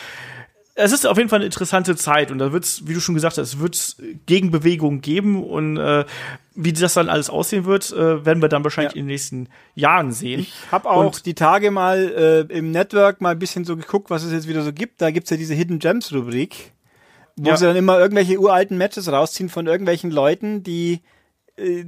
es 0.80 0.92
ist 0.92 1.06
auf 1.06 1.16
jeden 1.16 1.28
Fall 1.28 1.38
eine 1.38 1.46
interessante 1.46 1.94
Zeit 1.96 2.30
und 2.30 2.38
da 2.38 2.52
wird 2.52 2.64
es, 2.64 2.86
wie 2.86 2.94
du 2.94 3.00
schon 3.00 3.14
gesagt 3.14 3.38
hast, 3.38 3.60
wird 3.60 3.74
es 3.74 3.96
Gegenbewegungen 4.26 5.00
geben 5.00 5.44
und 5.44 5.76
äh, 5.76 6.04
wie 6.54 6.72
das 6.72 6.94
dann 6.94 7.08
alles 7.08 7.30
aussehen 7.30 7.64
wird, 7.64 7.92
äh, 7.92 8.24
werden 8.24 8.42
wir 8.42 8.48
dann 8.48 8.64
wahrscheinlich 8.64 8.94
ja. 8.94 8.98
in 8.98 9.04
den 9.04 9.12
nächsten 9.12 9.48
Jahren 9.74 10.12
sehen. 10.12 10.40
Ich 10.40 10.54
habe 10.72 10.90
auch 10.90 11.04
und 11.04 11.26
die 11.26 11.34
Tage 11.34 11.70
mal 11.70 12.48
äh, 12.50 12.56
im 12.56 12.70
Network 12.70 13.20
mal 13.20 13.30
ein 13.30 13.38
bisschen 13.38 13.64
so 13.64 13.76
geguckt, 13.76 14.10
was 14.10 14.24
es 14.24 14.32
jetzt 14.32 14.48
wieder 14.48 14.62
so 14.62 14.72
gibt. 14.72 15.00
Da 15.00 15.10
gibt's 15.10 15.30
ja 15.30 15.36
diese 15.36 15.54
Hidden 15.54 15.78
Gems 15.78 16.12
Rubrik, 16.12 16.72
wo 17.36 17.50
ja. 17.50 17.56
sie 17.56 17.66
dann 17.66 17.76
immer 17.76 17.98
irgendwelche 17.98 18.38
uralten 18.38 18.78
Matches 18.78 19.10
rausziehen 19.10 19.48
von 19.48 19.66
irgendwelchen 19.66 20.10
Leuten, 20.10 20.62
die 20.62 21.02
äh, 21.56 21.84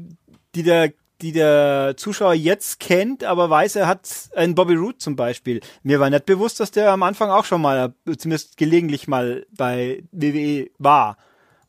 die 0.55 0.63
der 0.63 0.93
die 1.23 1.33
der 1.33 1.95
Zuschauer 1.97 2.35
jetzt 2.35 2.81
kennt, 2.81 3.25
aber 3.25 3.49
weiß, 3.49 3.77
er 3.77 3.87
hat 3.87 4.09
einen 4.35 4.55
Bobby 4.55 4.75
Root 4.75 5.01
zum 5.01 5.17
Beispiel. 5.17 5.61
Mir 5.83 6.01
war 6.01 6.11
nicht 6.11 6.27
bewusst, 6.27 6.61
dass 6.61 6.71
der 6.71 6.91
am 6.93 7.03
Anfang 7.03 7.31
auch 7.31 7.45
schon 7.45 7.63
mal, 7.63 7.95
zumindest 8.19 8.57
gelegentlich 8.57 9.09
mal 9.09 9.47
bei 9.57 10.03
WWE 10.11 10.71
war. 10.79 11.17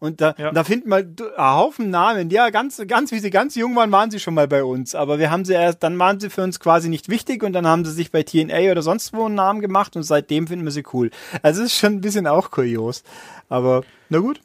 Und 0.04 0.20
da, 0.20 0.36
ja. 0.38 0.51
da 0.51 0.66
finden 0.66 0.89
wir 0.89 0.97
einen 0.97 1.16
Haufen 1.38 1.89
Namen. 1.89 2.30
Ja, 2.30 2.49
ganz, 2.49 2.82
ganz, 2.88 3.14
wie 3.14 3.20
sie 3.20 3.30
ganz 3.30 3.56
jung 3.56 3.74
waren, 3.78 3.89
waren 3.93 4.12
sie 4.12 4.20
schon 4.20 4.34
mal 4.34 4.49
bei 4.49 4.66
uns. 4.66 4.95
Aber 4.95 5.18
wir 5.18 5.32
haben 5.32 5.45
sie 5.45 5.54
erst, 5.54 5.82
dann 5.82 5.97
waren 5.97 6.20
sie 6.20 6.30
für 6.30 6.43
uns 6.43 6.60
quasi 6.60 6.89
nicht 6.89 7.08
wichtig 7.08 7.41
und 7.41 7.54
dann 7.54 7.66
haben 7.66 7.86
sie 7.86 7.93
sich 7.93 8.12
bei 8.12 8.24
TNA 8.24 8.70
oder 8.72 8.82
sonst 8.82 9.14
wo 9.14 9.28
einen 9.28 9.36
Namen 9.36 9.62
gemacht 9.62 9.95
und 9.95 10.04
seitdem 10.04 10.47
finden 10.47 10.66
wir 10.66 10.74
sie 10.74 10.84
cool. 10.91 11.10
Also 11.41 11.62
es 11.62 11.68
ist 11.68 11.80
schon 11.80 11.93
ein 11.93 12.01
bisschen 12.01 12.28
auch 12.28 12.51
kurios. 12.51 13.04
Aber, 13.47 13.84
na 14.10 14.20
gut. 14.20 14.41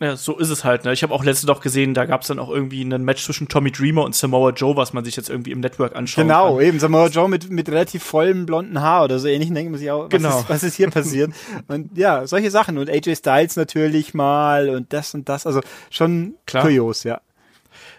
Ja, 0.00 0.16
so 0.16 0.38
ist 0.38 0.48
es 0.48 0.64
halt. 0.64 0.84
Ne? 0.86 0.94
Ich 0.94 1.02
habe 1.02 1.12
auch 1.12 1.22
letztens 1.22 1.46
noch 1.46 1.60
gesehen, 1.60 1.92
da 1.92 2.06
gab 2.06 2.22
es 2.22 2.28
dann 2.28 2.38
auch 2.38 2.48
irgendwie 2.48 2.82
ein 2.82 3.04
Match 3.04 3.22
zwischen 3.22 3.48
Tommy 3.48 3.70
Dreamer 3.70 4.02
und 4.02 4.14
Samoa 4.14 4.50
Joe, 4.50 4.74
was 4.74 4.94
man 4.94 5.04
sich 5.04 5.14
jetzt 5.14 5.28
irgendwie 5.28 5.50
im 5.50 5.60
Network 5.60 5.94
anschaut. 5.94 6.24
Genau, 6.24 6.56
kann. 6.56 6.64
eben 6.64 6.80
Samoa 6.80 7.08
Joe 7.08 7.28
mit, 7.28 7.50
mit 7.50 7.68
relativ 7.68 8.02
vollem 8.02 8.46
blonden 8.46 8.80
Haar 8.80 9.04
oder 9.04 9.18
so 9.18 9.28
ähnlich 9.28 9.52
denkt 9.52 9.70
man 9.70 9.78
sich 9.78 9.90
auch, 9.90 10.04
was, 10.04 10.10
genau. 10.10 10.38
ist, 10.40 10.48
was 10.48 10.62
ist 10.62 10.76
hier 10.76 10.88
passiert? 10.88 11.32
und 11.68 11.98
ja, 11.98 12.26
solche 12.26 12.50
Sachen. 12.50 12.78
Und 12.78 12.88
AJ 12.88 13.16
Styles 13.16 13.56
natürlich 13.56 14.14
mal 14.14 14.70
und 14.70 14.90
das 14.92 15.12
und 15.12 15.28
das. 15.28 15.46
Also 15.46 15.60
schon 15.90 16.34
Klar. 16.46 16.62
kurios, 16.62 17.04
ja. 17.04 17.20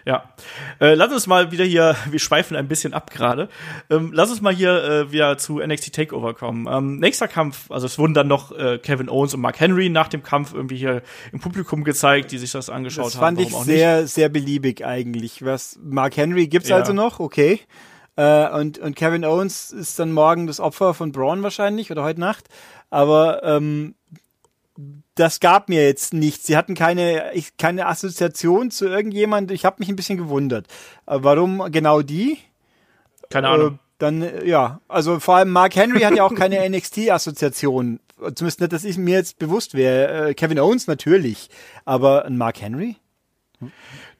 Ja. 0.04 0.24
Äh, 0.80 0.94
lass 0.94 1.12
uns 1.12 1.26
mal 1.26 1.52
wieder 1.52 1.64
hier, 1.64 1.96
wir 2.10 2.18
schweifen 2.18 2.56
ein 2.56 2.68
bisschen 2.68 2.94
ab 2.94 3.10
gerade. 3.10 3.48
Ähm, 3.90 4.10
lass 4.12 4.30
uns 4.30 4.40
mal 4.40 4.54
hier 4.54 4.82
äh, 4.84 5.12
wieder 5.12 5.38
zu 5.38 5.58
NXT 5.58 5.94
Takeover 5.94 6.34
kommen. 6.34 6.66
Ähm, 6.70 6.98
nächster 6.98 7.28
Kampf, 7.28 7.70
also 7.70 7.86
es 7.86 7.98
wurden 7.98 8.14
dann 8.14 8.28
noch 8.28 8.52
äh, 8.52 8.78
Kevin 8.78 9.08
Owens 9.08 9.34
und 9.34 9.40
Mark 9.40 9.60
Henry 9.60 9.88
nach 9.88 10.08
dem 10.08 10.22
Kampf 10.22 10.52
irgendwie 10.54 10.76
hier 10.76 11.02
im 11.32 11.40
Publikum 11.40 11.84
gezeigt, 11.84 12.32
die 12.32 12.38
sich 12.38 12.52
das 12.52 12.70
angeschaut 12.70 13.06
das 13.06 13.20
haben. 13.20 13.36
Das 13.36 13.50
fand 13.50 13.60
ich 13.60 13.64
sehr, 13.64 14.06
sehr 14.06 14.28
beliebig 14.28 14.84
eigentlich. 14.84 15.44
Was 15.44 15.78
Mark 15.82 16.16
Henry 16.16 16.48
gibt's 16.48 16.68
ja. 16.68 16.76
also 16.76 16.92
noch, 16.92 17.20
okay. 17.20 17.60
Äh, 18.16 18.50
und, 18.50 18.78
und 18.78 18.94
Kevin 18.94 19.24
Owens 19.24 19.70
ist 19.70 19.98
dann 19.98 20.12
morgen 20.12 20.46
das 20.46 20.60
Opfer 20.60 20.94
von 20.94 21.12
Braun 21.12 21.42
wahrscheinlich 21.42 21.90
oder 21.90 22.02
heute 22.02 22.20
Nacht. 22.20 22.48
Aber 22.90 23.42
ähm, 23.42 23.94
das 25.14 25.40
gab 25.40 25.68
mir 25.68 25.84
jetzt 25.84 26.14
nichts. 26.14 26.46
Sie 26.46 26.56
hatten 26.56 26.74
keine, 26.74 27.34
ich, 27.34 27.56
keine 27.56 27.86
Assoziation 27.86 28.70
zu 28.70 28.86
irgendjemand. 28.86 29.50
Ich 29.50 29.64
habe 29.64 29.76
mich 29.78 29.88
ein 29.88 29.96
bisschen 29.96 30.18
gewundert. 30.18 30.66
Äh, 31.06 31.18
warum 31.20 31.70
genau 31.70 32.02
die? 32.02 32.38
Keine 33.28 33.48
Ahnung. 33.48 33.74
Äh, 33.74 33.78
dann, 33.98 34.22
äh, 34.22 34.44
ja, 34.46 34.80
also 34.88 35.20
vor 35.20 35.36
allem 35.36 35.50
Mark 35.50 35.76
Henry 35.76 36.00
hat 36.00 36.16
ja 36.16 36.24
auch 36.24 36.34
keine 36.34 36.58
NXT-Assoziation. 36.68 38.00
Zumindest 38.34 38.60
nicht, 38.60 38.72
dass 38.72 38.84
ich 38.84 38.98
mir 38.98 39.16
jetzt 39.16 39.38
bewusst 39.38 39.74
wäre. 39.74 40.30
Äh, 40.30 40.34
Kevin 40.34 40.58
Owens 40.58 40.86
natürlich, 40.86 41.50
aber 41.84 42.24
ein 42.24 42.36
Mark 42.36 42.60
Henry? 42.60 42.96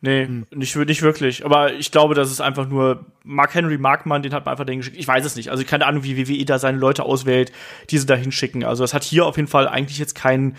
Nee, 0.04 0.26
hm. 0.26 0.46
nicht, 0.52 0.74
nicht 0.74 1.02
wirklich. 1.02 1.44
Aber 1.44 1.72
ich 1.72 1.92
glaube, 1.92 2.14
das 2.14 2.30
ist 2.30 2.40
einfach 2.40 2.68
nur 2.68 3.06
Mark 3.22 3.54
Henry 3.54 3.78
mag 3.78 4.04
man, 4.04 4.22
den 4.22 4.34
hat 4.34 4.44
man 4.44 4.52
einfach 4.52 4.66
den 4.66 4.78
geschickt. 4.78 4.96
Ich 4.98 5.06
weiß 5.06 5.24
es 5.24 5.36
nicht. 5.36 5.50
Also 5.50 5.64
keine 5.64 5.86
Ahnung, 5.86 6.02
wie 6.02 6.18
WWE 6.18 6.44
da 6.44 6.58
seine 6.58 6.76
Leute 6.76 7.04
auswählt, 7.04 7.52
die 7.88 7.98
sie 7.98 8.06
da 8.06 8.16
hinschicken. 8.16 8.64
Also 8.64 8.82
es 8.82 8.94
hat 8.94 9.04
hier 9.04 9.26
auf 9.26 9.36
jeden 9.36 9.48
Fall 9.48 9.68
eigentlich 9.68 9.98
jetzt 9.98 10.16
keinen 10.16 10.56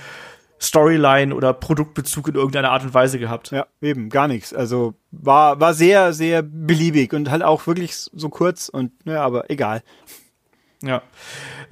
Storyline 0.61 1.35
oder 1.35 1.53
Produktbezug 1.53 2.29
in 2.29 2.35
irgendeiner 2.35 2.71
Art 2.71 2.83
und 2.83 2.93
Weise 2.93 3.19
gehabt. 3.19 3.51
Ja, 3.51 3.67
eben, 3.81 4.07
gar 4.07 4.29
nichts. 4.29 4.53
Also 4.53 4.93
war, 5.11 5.59
war 5.59 5.73
sehr, 5.73 6.13
sehr 6.13 6.41
beliebig 6.41 7.13
und 7.13 7.29
halt 7.29 7.43
auch 7.43 7.67
wirklich 7.67 7.95
so 7.95 8.29
kurz 8.29 8.69
und, 8.69 8.93
ja, 9.03 9.21
aber 9.21 9.49
egal. 9.49 9.83
Ja. 10.84 11.01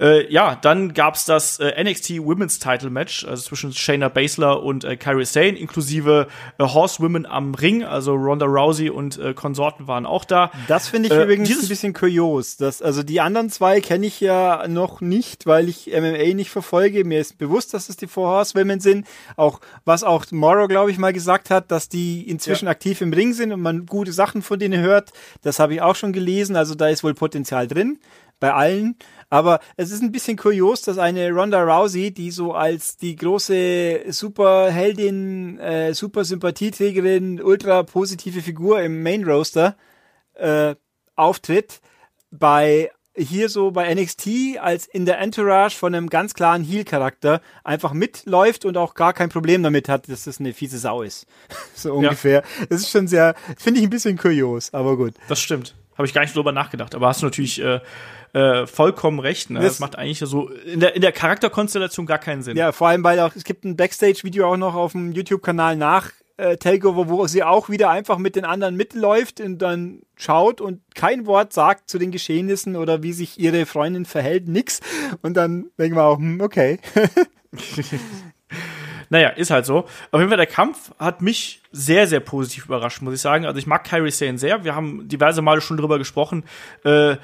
Äh, 0.00 0.32
ja, 0.32 0.56
dann 0.56 0.94
gab's 0.94 1.26
das 1.26 1.60
äh, 1.60 1.84
NXT 1.84 2.24
Women's 2.24 2.58
Title 2.58 2.88
Match, 2.88 3.26
also 3.26 3.42
zwischen 3.42 3.72
Shayna 3.74 4.08
Baszler 4.08 4.62
und 4.62 4.84
äh, 4.84 4.96
Kairi 4.96 5.26
Sane, 5.26 5.58
inklusive 5.58 6.28
äh, 6.58 6.64
Horsewomen 6.64 7.26
am 7.26 7.54
Ring, 7.54 7.84
also 7.84 8.14
Ronda 8.14 8.46
Rousey 8.46 8.88
und 8.88 9.18
äh, 9.18 9.34
Konsorten 9.34 9.86
waren 9.86 10.06
auch 10.06 10.24
da. 10.24 10.50
Das 10.66 10.88
finde 10.88 11.08
ich 11.08 11.14
äh, 11.14 11.22
übrigens 11.22 11.50
ein 11.50 11.68
bisschen 11.68 11.92
kurios. 11.92 12.56
Dass, 12.56 12.80
also 12.80 13.02
die 13.02 13.20
anderen 13.20 13.50
zwei 13.50 13.82
kenne 13.82 14.06
ich 14.06 14.18
ja 14.20 14.66
noch 14.66 15.02
nicht, 15.02 15.46
weil 15.46 15.68
ich 15.68 15.88
MMA 15.88 16.34
nicht 16.34 16.50
verfolge. 16.50 17.04
Mir 17.04 17.20
ist 17.20 17.36
bewusst, 17.36 17.74
dass 17.74 17.90
es 17.90 17.98
die 17.98 18.06
Four 18.06 18.28
Horsewomen 18.28 18.80
sind. 18.80 19.06
Auch 19.36 19.60
was 19.84 20.04
auch 20.04 20.24
Morrow, 20.30 20.68
glaube 20.68 20.90
ich, 20.90 20.96
mal 20.96 21.12
gesagt 21.12 21.50
hat, 21.50 21.70
dass 21.70 21.90
die 21.90 22.28
inzwischen 22.28 22.64
ja. 22.64 22.70
aktiv 22.70 23.02
im 23.02 23.12
Ring 23.12 23.34
sind 23.34 23.52
und 23.52 23.60
man 23.60 23.84
gute 23.84 24.12
Sachen 24.12 24.40
von 24.40 24.58
denen 24.58 24.80
hört. 24.80 25.12
Das 25.42 25.58
habe 25.58 25.74
ich 25.74 25.82
auch 25.82 25.96
schon 25.96 26.14
gelesen. 26.14 26.56
Also 26.56 26.74
da 26.74 26.88
ist 26.88 27.04
wohl 27.04 27.14
Potenzial 27.14 27.68
drin 27.68 27.98
bei 28.42 28.52
allen. 28.52 28.96
Aber 29.30 29.60
es 29.76 29.92
ist 29.92 30.02
ein 30.02 30.12
bisschen 30.12 30.36
kurios, 30.36 30.82
dass 30.82 30.98
eine 30.98 31.30
Ronda 31.30 31.62
Rousey, 31.62 32.12
die 32.12 32.30
so 32.32 32.52
als 32.52 32.96
die 32.96 33.16
große 33.16 34.02
Superheldin, 34.08 35.58
äh, 35.58 35.94
super 35.94 36.24
Sympathieträgerin, 36.24 37.40
ultra 37.40 37.84
positive 37.84 38.42
Figur 38.42 38.82
im 38.82 39.02
Main 39.02 39.24
Roaster 39.24 39.76
äh, 40.34 40.74
auftritt, 41.14 41.80
bei 42.30 42.90
hier 43.14 43.48
so 43.48 43.70
bei 43.70 43.94
NXT 43.94 44.58
als 44.58 44.86
in 44.86 45.06
der 45.06 45.18
Entourage 45.20 45.76
von 45.76 45.94
einem 45.94 46.08
ganz 46.08 46.34
klaren 46.34 46.64
Heel-Charakter 46.64 47.42
einfach 47.62 47.92
mitläuft 47.92 48.64
und 48.64 48.76
auch 48.76 48.94
gar 48.94 49.12
kein 49.12 49.28
Problem 49.28 49.62
damit 49.62 49.88
hat, 49.88 50.08
dass 50.08 50.24
das 50.24 50.40
eine 50.40 50.52
fiese 50.52 50.78
Sau 50.78 51.02
ist. 51.02 51.26
so 51.74 51.94
ungefähr. 51.94 52.42
Ja. 52.60 52.66
Das 52.68 52.80
ist 52.80 52.90
schon 52.90 53.06
sehr, 53.06 53.34
finde 53.56 53.80
ich 53.80 53.86
ein 53.86 53.90
bisschen 53.90 54.18
kurios, 54.18 54.74
aber 54.74 54.96
gut. 54.96 55.14
Das 55.28 55.40
stimmt. 55.40 55.76
Habe 55.96 56.06
ich 56.06 56.14
gar 56.14 56.22
nicht 56.22 56.34
drüber 56.34 56.52
nachgedacht, 56.52 56.94
aber 56.94 57.08
hast 57.08 57.22
du 57.22 57.26
natürlich 57.26 57.62
äh, 57.62 57.80
äh, 58.32 58.66
vollkommen 58.66 59.18
recht. 59.18 59.50
Ne? 59.50 59.60
Das, 59.60 59.72
das, 59.72 59.80
macht 59.80 59.96
eigentlich 59.96 60.18
so 60.18 60.48
in 60.48 60.80
der, 60.80 60.96
in 60.96 61.02
der 61.02 61.12
Charakterkonstellation 61.12 62.06
gar 62.06 62.18
keinen 62.18 62.42
Sinn. 62.42 62.56
Ja, 62.56 62.72
vor 62.72 62.88
allem, 62.88 63.04
weil 63.04 63.20
auch, 63.20 63.36
es 63.36 63.44
gibt 63.44 63.64
ein 63.64 63.76
Backstage-Video 63.76 64.50
auch 64.50 64.56
noch 64.56 64.74
auf 64.74 64.92
dem 64.92 65.12
YouTube-Kanal 65.12 65.76
nach 65.76 66.10
äh, 66.38 66.56
Takeover, 66.56 67.08
wo 67.08 67.26
sie 67.26 67.42
auch 67.42 67.68
wieder 67.68 67.90
einfach 67.90 68.18
mit 68.18 68.36
den 68.36 68.44
anderen 68.44 68.76
mitläuft 68.76 69.40
und 69.40 69.58
dann 69.58 70.00
schaut 70.16 70.60
und 70.60 70.80
kein 70.94 71.26
Wort 71.26 71.52
sagt 71.52 71.90
zu 71.90 71.98
den 71.98 72.10
Geschehnissen 72.10 72.76
oder 72.76 73.02
wie 73.02 73.12
sich 73.12 73.38
ihre 73.38 73.66
Freundin 73.66 74.06
verhält, 74.06 74.48
nix. 74.48 74.80
Und 75.20 75.36
dann 75.36 75.66
denken 75.78 75.96
wir 75.96 76.04
auch, 76.04 76.18
hm, 76.18 76.40
okay. 76.40 76.78
Naja, 79.12 79.28
ist 79.28 79.50
halt 79.50 79.66
so. 79.66 79.80
Auf 80.10 80.20
jeden 80.20 80.30
Fall, 80.30 80.38
der 80.38 80.46
Kampf 80.46 80.90
hat 80.98 81.20
mich 81.20 81.60
sehr, 81.70 82.08
sehr 82.08 82.20
positiv 82.20 82.64
überrascht, 82.64 83.02
muss 83.02 83.12
ich 83.12 83.20
sagen. 83.20 83.44
Also 83.44 83.58
ich 83.58 83.66
mag 83.66 83.84
Kyrie 83.84 84.10
Sane 84.10 84.38
sehr. 84.38 84.64
Wir 84.64 84.74
haben 84.74 85.06
diverse 85.06 85.42
Male 85.42 85.60
schon 85.60 85.76
drüber 85.76 85.98
gesprochen. 85.98 86.44
Äh, 86.82 87.16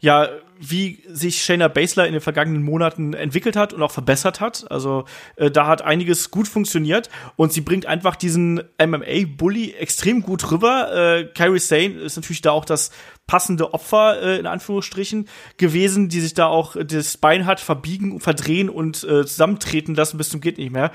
ja, 0.00 0.28
wie 0.60 1.02
sich 1.08 1.42
Shayna 1.42 1.68
Baszler 1.68 2.06
in 2.06 2.12
den 2.12 2.20
vergangenen 2.20 2.62
Monaten 2.62 3.14
entwickelt 3.14 3.56
hat 3.56 3.72
und 3.72 3.82
auch 3.82 3.90
verbessert 3.90 4.40
hat. 4.40 4.70
Also 4.70 5.06
äh, 5.36 5.50
da 5.50 5.66
hat 5.66 5.82
einiges 5.82 6.30
gut 6.30 6.46
funktioniert 6.46 7.08
und 7.36 7.52
sie 7.52 7.62
bringt 7.62 7.86
einfach 7.86 8.14
diesen 8.14 8.62
MMA-Bully 8.78 9.72
extrem 9.72 10.20
gut 10.20 10.50
rüber. 10.50 10.92
Äh, 10.92 11.24
Kyrie 11.34 11.58
Sane 11.58 11.94
ist 11.94 12.16
natürlich 12.16 12.42
da 12.42 12.50
auch 12.50 12.66
das 12.66 12.90
passende 13.30 13.72
Opfer 13.74 14.20
äh, 14.20 14.38
in 14.40 14.46
Anführungsstrichen 14.46 15.28
gewesen, 15.56 16.08
die 16.08 16.20
sich 16.20 16.34
da 16.34 16.46
auch 16.46 16.74
das 16.76 17.16
Bein 17.16 17.46
hat 17.46 17.60
verbiegen, 17.60 18.18
verdrehen 18.18 18.68
und 18.68 19.04
äh, 19.04 19.24
zusammentreten 19.24 19.94
lassen 19.94 20.18
bis 20.18 20.30
zum 20.30 20.40
geht 20.40 20.58
nicht 20.58 20.72
mehr. 20.72 20.90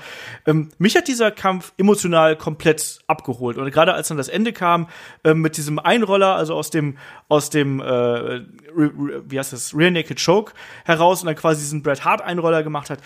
Ähm, 0.46 0.68
mich 0.76 0.96
hat 0.96 1.08
dieser 1.08 1.30
Kampf 1.30 1.72
emotional 1.78 2.36
komplett 2.36 2.98
abgeholt 3.06 3.56
und 3.56 3.70
gerade 3.70 3.94
als 3.94 4.08
dann 4.08 4.18
das 4.18 4.28
Ende 4.28 4.52
kam 4.52 4.88
äh, 5.24 5.32
mit 5.32 5.56
diesem 5.56 5.78
Einroller, 5.78 6.36
also 6.36 6.54
aus 6.54 6.68
dem 6.68 6.98
aus 7.28 7.48
dem 7.48 7.80
äh, 7.80 8.42
wie 8.76 9.38
heißt 9.38 9.54
das 9.54 9.55
Real 9.74 9.90
Naked 9.90 10.22
Choke 10.24 10.52
heraus 10.84 11.20
und 11.20 11.26
dann 11.26 11.36
quasi 11.36 11.60
diesen 11.60 11.82
Bret 11.82 12.04
Hart 12.04 12.22
Einroller 12.22 12.62
gemacht 12.62 12.90
hat, 12.90 13.00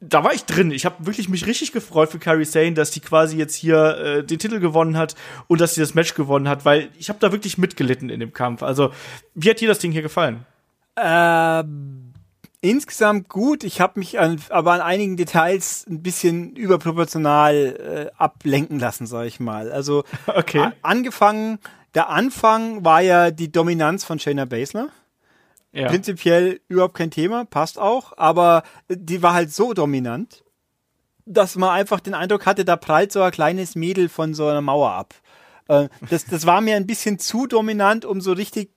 da 0.00 0.22
war 0.22 0.34
ich 0.34 0.44
drin. 0.44 0.70
Ich 0.70 0.84
habe 0.84 1.06
wirklich 1.06 1.28
mich 1.28 1.46
richtig 1.46 1.72
gefreut 1.72 2.10
für 2.10 2.18
Kairi 2.18 2.44
Sane, 2.44 2.74
dass 2.74 2.90
die 2.90 3.00
quasi 3.00 3.36
jetzt 3.36 3.54
hier 3.54 3.96
äh, 3.98 4.24
den 4.24 4.38
Titel 4.38 4.60
gewonnen 4.60 4.96
hat 4.96 5.14
und 5.46 5.60
dass 5.60 5.74
sie 5.74 5.80
das 5.80 5.94
Match 5.94 6.14
gewonnen 6.14 6.48
hat, 6.48 6.64
weil 6.64 6.90
ich 6.98 7.08
habe 7.08 7.18
da 7.18 7.32
wirklich 7.32 7.58
mitgelitten 7.58 8.10
in 8.10 8.20
dem 8.20 8.32
Kampf. 8.32 8.62
Also, 8.62 8.92
wie 9.34 9.50
hat 9.50 9.60
dir 9.60 9.68
das 9.68 9.78
Ding 9.78 9.92
hier 9.92 10.02
gefallen? 10.02 10.44
Ähm, 10.96 12.12
insgesamt 12.60 13.28
gut. 13.28 13.64
Ich 13.64 13.80
habe 13.80 13.98
mich 13.98 14.18
an, 14.18 14.40
aber 14.50 14.72
an 14.72 14.80
einigen 14.80 15.16
Details 15.16 15.86
ein 15.88 16.02
bisschen 16.02 16.56
überproportional 16.56 17.54
äh, 17.54 18.16
ablenken 18.18 18.78
lassen, 18.78 19.06
sag 19.06 19.26
ich 19.26 19.40
mal. 19.40 19.72
Also, 19.72 20.04
okay. 20.26 20.72
angefangen, 20.82 21.58
der 21.94 22.10
Anfang 22.10 22.84
war 22.84 23.00
ja 23.00 23.30
die 23.30 23.50
Dominanz 23.50 24.04
von 24.04 24.18
Shayna 24.18 24.44
Baszler. 24.44 24.88
Ja. 25.76 25.88
Prinzipiell 25.88 26.60
überhaupt 26.68 26.94
kein 26.94 27.10
Thema, 27.10 27.44
passt 27.44 27.78
auch, 27.78 28.16
aber 28.16 28.62
die 28.88 29.22
war 29.22 29.34
halt 29.34 29.52
so 29.52 29.74
dominant, 29.74 30.42
dass 31.26 31.56
man 31.56 31.68
einfach 31.68 32.00
den 32.00 32.14
Eindruck 32.14 32.46
hatte, 32.46 32.64
da 32.64 32.76
prallt 32.76 33.12
so 33.12 33.20
ein 33.20 33.30
kleines 33.30 33.74
Mädel 33.74 34.08
von 34.08 34.32
so 34.32 34.46
einer 34.46 34.62
Mauer 34.62 34.92
ab. 34.92 35.14
Äh, 35.68 35.88
das, 36.08 36.24
das 36.24 36.46
war 36.46 36.62
mir 36.62 36.76
ein 36.76 36.86
bisschen 36.86 37.18
zu 37.18 37.46
dominant, 37.46 38.06
um 38.06 38.22
so 38.22 38.32
richtig 38.32 38.70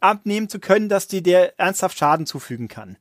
abnehmen 0.00 0.48
zu 0.48 0.60
können, 0.60 0.88
dass 0.88 1.08
die 1.08 1.22
der 1.22 1.58
ernsthaft 1.60 1.98
Schaden 1.98 2.24
zufügen 2.24 2.68
kann. 2.68 2.96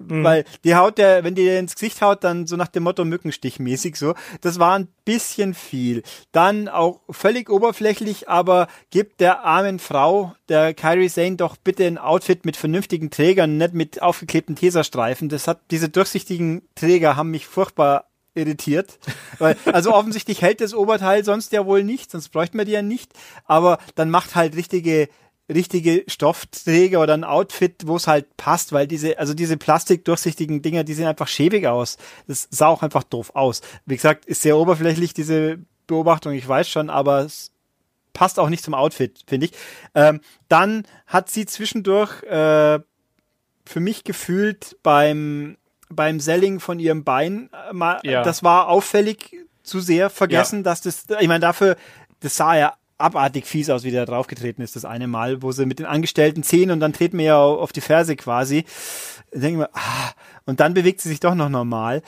Mhm. 0.00 0.24
Weil 0.24 0.44
die 0.64 0.74
haut 0.74 0.98
der, 0.98 1.24
wenn 1.24 1.34
die 1.34 1.42
dir 1.42 1.58
ins 1.58 1.74
Gesicht 1.74 2.00
haut, 2.02 2.24
dann 2.24 2.46
so 2.46 2.56
nach 2.56 2.68
dem 2.68 2.84
Motto 2.84 3.04
Mückenstichmäßig 3.04 3.96
so. 3.96 4.14
Das 4.40 4.58
war 4.58 4.78
ein 4.78 4.88
bisschen 5.04 5.54
viel. 5.54 6.02
Dann 6.32 6.68
auch 6.68 7.00
völlig 7.10 7.50
oberflächlich, 7.50 8.28
aber 8.28 8.66
gibt 8.90 9.20
der 9.20 9.44
armen 9.44 9.78
Frau, 9.78 10.34
der 10.48 10.74
Kyrie 10.74 11.08
Sane, 11.08 11.36
doch 11.36 11.56
bitte 11.56 11.86
ein 11.86 11.98
Outfit 11.98 12.44
mit 12.44 12.56
vernünftigen 12.56 13.10
Trägern, 13.10 13.58
nicht 13.58 13.74
mit 13.74 14.02
aufgeklebten 14.02 14.56
Teserstreifen. 14.56 15.28
Das 15.28 15.46
hat, 15.46 15.60
diese 15.70 15.88
durchsichtigen 15.88 16.62
Träger 16.74 17.16
haben 17.16 17.30
mich 17.30 17.46
furchtbar 17.46 18.06
irritiert. 18.34 18.98
Weil, 19.38 19.56
also 19.72 19.92
offensichtlich 19.94 20.42
hält 20.42 20.60
das 20.60 20.74
Oberteil 20.74 21.24
sonst 21.24 21.52
ja 21.52 21.66
wohl 21.66 21.84
nicht, 21.84 22.10
sonst 22.10 22.30
bräuchten 22.30 22.58
wir 22.58 22.64
die 22.64 22.72
ja 22.72 22.82
nicht. 22.82 23.12
Aber 23.44 23.78
dann 23.94 24.10
macht 24.10 24.34
halt 24.34 24.56
richtige 24.56 25.08
richtige 25.50 26.04
Stoffträger 26.06 27.00
oder 27.00 27.14
ein 27.14 27.24
Outfit, 27.24 27.86
wo 27.86 27.96
es 27.96 28.06
halt 28.06 28.36
passt, 28.36 28.72
weil 28.72 28.86
diese, 28.86 29.18
also 29.18 29.34
diese 29.34 29.56
plastikdurchsichtigen 29.56 30.62
Dinger, 30.62 30.84
die 30.84 30.94
sehen 30.94 31.06
einfach 31.06 31.28
schäbig 31.28 31.66
aus. 31.66 31.98
Das 32.26 32.48
sah 32.50 32.68
auch 32.68 32.82
einfach 32.82 33.02
doof 33.02 33.32
aus. 33.34 33.60
Wie 33.86 33.96
gesagt, 33.96 34.26
ist 34.26 34.42
sehr 34.42 34.56
oberflächlich, 34.56 35.12
diese 35.12 35.58
Beobachtung, 35.86 36.32
ich 36.32 36.46
weiß 36.46 36.68
schon, 36.68 36.88
aber 36.88 37.20
es 37.20 37.52
passt 38.12 38.38
auch 38.38 38.48
nicht 38.48 38.64
zum 38.64 38.74
Outfit, 38.74 39.22
finde 39.26 39.46
ich. 39.46 39.52
Ähm, 39.94 40.20
dann 40.48 40.84
hat 41.06 41.30
sie 41.30 41.46
zwischendurch 41.46 42.22
äh, 42.24 42.80
für 43.66 43.80
mich 43.80 44.04
gefühlt 44.04 44.76
beim 44.82 45.56
beim 45.92 46.20
Selling 46.20 46.60
von 46.60 46.78
ihrem 46.78 47.02
Bein 47.02 47.50
äh, 47.68 47.72
mal, 47.72 48.00
ja. 48.04 48.22
das 48.22 48.42
war 48.44 48.68
auffällig 48.68 49.36
zu 49.62 49.80
sehr 49.80 50.08
vergessen, 50.08 50.60
ja. 50.60 50.62
dass 50.62 50.80
das, 50.82 51.06
ich 51.18 51.28
meine, 51.28 51.40
dafür, 51.40 51.76
das 52.20 52.36
sah 52.36 52.56
ja 52.56 52.74
abartig 53.00 53.46
fies 53.46 53.70
aus, 53.70 53.84
wie 53.84 53.90
der 53.90 54.06
draufgetreten 54.06 54.62
ist, 54.62 54.76
das 54.76 54.84
eine 54.84 55.06
Mal, 55.06 55.42
wo 55.42 55.52
sie 55.52 55.66
mit 55.66 55.78
den 55.78 55.86
Angestellten 55.86 56.42
ziehen 56.42 56.70
und 56.70 56.80
dann 56.80 56.92
treten 56.92 57.18
wir 57.18 57.24
ja 57.24 57.38
auf 57.38 57.72
die 57.72 57.80
Ferse 57.80 58.16
quasi. 58.16 58.64
Denken 59.32 59.60
wir, 59.60 59.70
ah, 59.72 60.12
und 60.46 60.60
dann 60.60 60.74
bewegt 60.74 61.00
sie 61.00 61.08
sich 61.08 61.20
doch 61.20 61.34
noch 61.34 61.48
normal. 61.48 62.02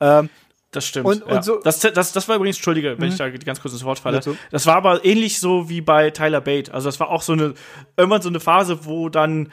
Ähm, 0.00 0.30
das 0.70 0.86
stimmt. 0.86 1.06
Und, 1.06 1.22
und 1.22 1.32
ja. 1.32 1.42
so 1.42 1.60
das, 1.60 1.80
das, 1.80 2.12
das 2.12 2.28
war 2.28 2.36
übrigens, 2.36 2.56
Entschuldige, 2.56 2.98
wenn 2.98 3.06
mhm. 3.06 3.12
ich 3.12 3.18
da 3.18 3.30
ganz 3.30 3.60
kurz 3.60 3.72
ins 3.72 3.84
Wort 3.84 3.98
falle. 3.98 4.22
So. 4.22 4.36
Das 4.50 4.66
war 4.66 4.76
aber 4.76 5.04
ähnlich 5.04 5.40
so 5.40 5.68
wie 5.68 5.80
bei 5.80 6.10
Tyler 6.10 6.40
Bate. 6.40 6.72
Also 6.74 6.88
das 6.88 7.00
war 7.00 7.08
auch 7.08 7.22
so 7.22 7.32
eine, 7.32 7.54
irgendwann 7.96 8.22
so 8.22 8.28
eine 8.28 8.40
Phase, 8.40 8.84
wo 8.84 9.08
dann 9.08 9.50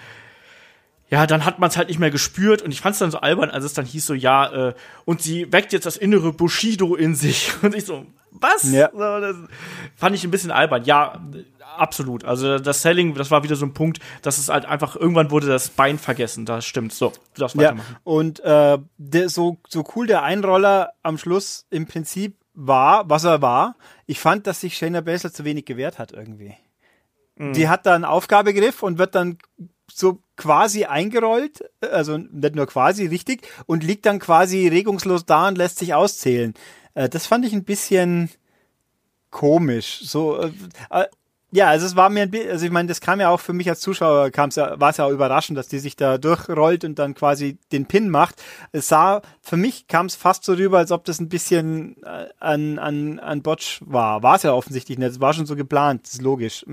ja, 1.09 1.27
dann 1.27 1.45
hat 1.45 1.59
man 1.59 1.69
es 1.69 1.77
halt 1.77 1.89
nicht 1.89 1.99
mehr 1.99 2.11
gespürt 2.11 2.61
und 2.61 2.71
ich 2.71 2.81
fand 2.81 2.93
es 2.93 2.99
dann 2.99 3.11
so 3.11 3.19
albern, 3.19 3.51
als 3.51 3.63
es 3.63 3.73
dann 3.73 3.85
hieß 3.85 4.05
so, 4.05 4.13
ja, 4.13 4.69
äh, 4.69 4.73
und 5.05 5.21
sie 5.21 5.51
weckt 5.51 5.71
jetzt 5.71 5.85
das 5.85 5.97
innere 5.97 6.33
Bushido 6.33 6.95
in 6.95 7.15
sich 7.15 7.51
und 7.61 7.75
ich 7.75 7.85
so, 7.85 8.05
was? 8.31 8.71
Ja. 8.71 8.89
Das 8.89 9.35
fand 9.95 10.15
ich 10.15 10.23
ein 10.23 10.31
bisschen 10.31 10.51
albern. 10.51 10.83
Ja, 10.83 11.21
absolut. 11.77 12.25
Also 12.25 12.59
das 12.59 12.81
Selling, 12.81 13.13
das 13.13 13.31
war 13.31 13.43
wieder 13.43 13.55
so 13.55 13.65
ein 13.65 13.73
Punkt, 13.73 13.99
dass 14.23 14.37
es 14.37 14.49
halt 14.49 14.65
einfach 14.65 14.95
irgendwann 14.95 15.31
wurde 15.31 15.47
das 15.47 15.69
Bein 15.69 15.97
vergessen. 15.97 16.45
Das 16.45 16.65
stimmt. 16.65 16.91
So, 16.91 17.13
du 17.33 17.39
darfst 17.39 17.57
weitermachen. 17.57 17.87
Ja, 17.93 17.99
und 18.03 18.39
äh, 18.41 18.77
der, 18.97 19.29
so 19.29 19.57
so 19.69 19.85
cool 19.95 20.07
der 20.07 20.23
Einroller 20.23 20.93
am 21.01 21.17
Schluss 21.17 21.65
im 21.69 21.85
Prinzip 21.85 22.35
war, 22.53 23.09
was 23.09 23.23
er 23.23 23.41
war. 23.41 23.75
Ich 24.05 24.19
fand, 24.19 24.47
dass 24.47 24.61
sich 24.61 24.77
Shayna 24.77 25.01
Baszler 25.01 25.31
zu 25.31 25.45
wenig 25.45 25.65
gewehrt 25.65 25.99
hat 25.99 26.11
irgendwie. 26.11 26.55
Mhm. 27.35 27.53
Die 27.53 27.69
hat 27.69 27.85
da 27.85 27.95
einen 27.95 28.05
Aufgabegriff 28.05 28.83
und 28.83 28.97
wird 28.97 29.15
dann 29.15 29.37
so 29.91 30.19
quasi 30.35 30.85
eingerollt, 30.85 31.63
also 31.81 32.17
nicht 32.17 32.55
nur 32.55 32.67
quasi, 32.67 33.05
richtig, 33.05 33.47
und 33.65 33.83
liegt 33.83 34.05
dann 34.05 34.19
quasi 34.19 34.67
regungslos 34.67 35.25
da 35.25 35.47
und 35.47 35.57
lässt 35.57 35.79
sich 35.79 35.93
auszählen. 35.93 36.53
Äh, 36.93 37.09
das 37.09 37.27
fand 37.27 37.45
ich 37.45 37.53
ein 37.53 37.63
bisschen 37.63 38.29
komisch. 39.29 40.01
So, 40.03 40.39
äh, 40.39 40.51
äh 40.89 41.05
ja, 41.55 41.69
also 41.69 41.85
es 41.85 41.95
war 41.95 42.09
mir 42.09 42.23
ein 42.23 42.31
bisschen, 42.31 42.51
also 42.51 42.65
ich 42.65 42.71
meine, 42.71 42.89
das 42.89 42.99
kam 42.99 43.21
ja 43.21 43.29
auch 43.29 43.39
für 43.39 43.53
mich 43.53 43.69
als 43.69 43.79
Zuschauer, 43.79 44.29
kam's 44.29 44.55
ja, 44.57 44.77
war 44.77 44.89
es 44.89 44.97
ja 44.97 45.05
auch 45.05 45.11
überraschend, 45.11 45.57
dass 45.57 45.69
die 45.69 45.79
sich 45.79 45.95
da 45.95 46.17
durchrollt 46.17 46.83
und 46.83 46.99
dann 46.99 47.13
quasi 47.15 47.57
den 47.71 47.85
Pin 47.85 48.09
macht. 48.09 48.43
Es 48.73 48.89
sah, 48.89 49.21
für 49.41 49.55
mich 49.55 49.87
kam 49.87 50.07
es 50.07 50.15
fast 50.15 50.43
so 50.43 50.53
rüber, 50.53 50.79
als 50.79 50.91
ob 50.91 51.05
das 51.05 51.21
ein 51.21 51.29
bisschen 51.29 52.03
äh, 52.03 52.27
an, 52.39 52.77
an, 52.77 53.19
an 53.19 53.41
Botch 53.41 53.79
war. 53.85 54.21
War 54.21 54.35
es 54.35 54.43
ja 54.43 54.51
offensichtlich 54.53 54.97
nicht, 54.97 55.11
es 55.11 55.21
war 55.21 55.33
schon 55.33 55.45
so 55.45 55.55
geplant, 55.55 56.05
ist 56.07 56.21
logisch. 56.21 56.65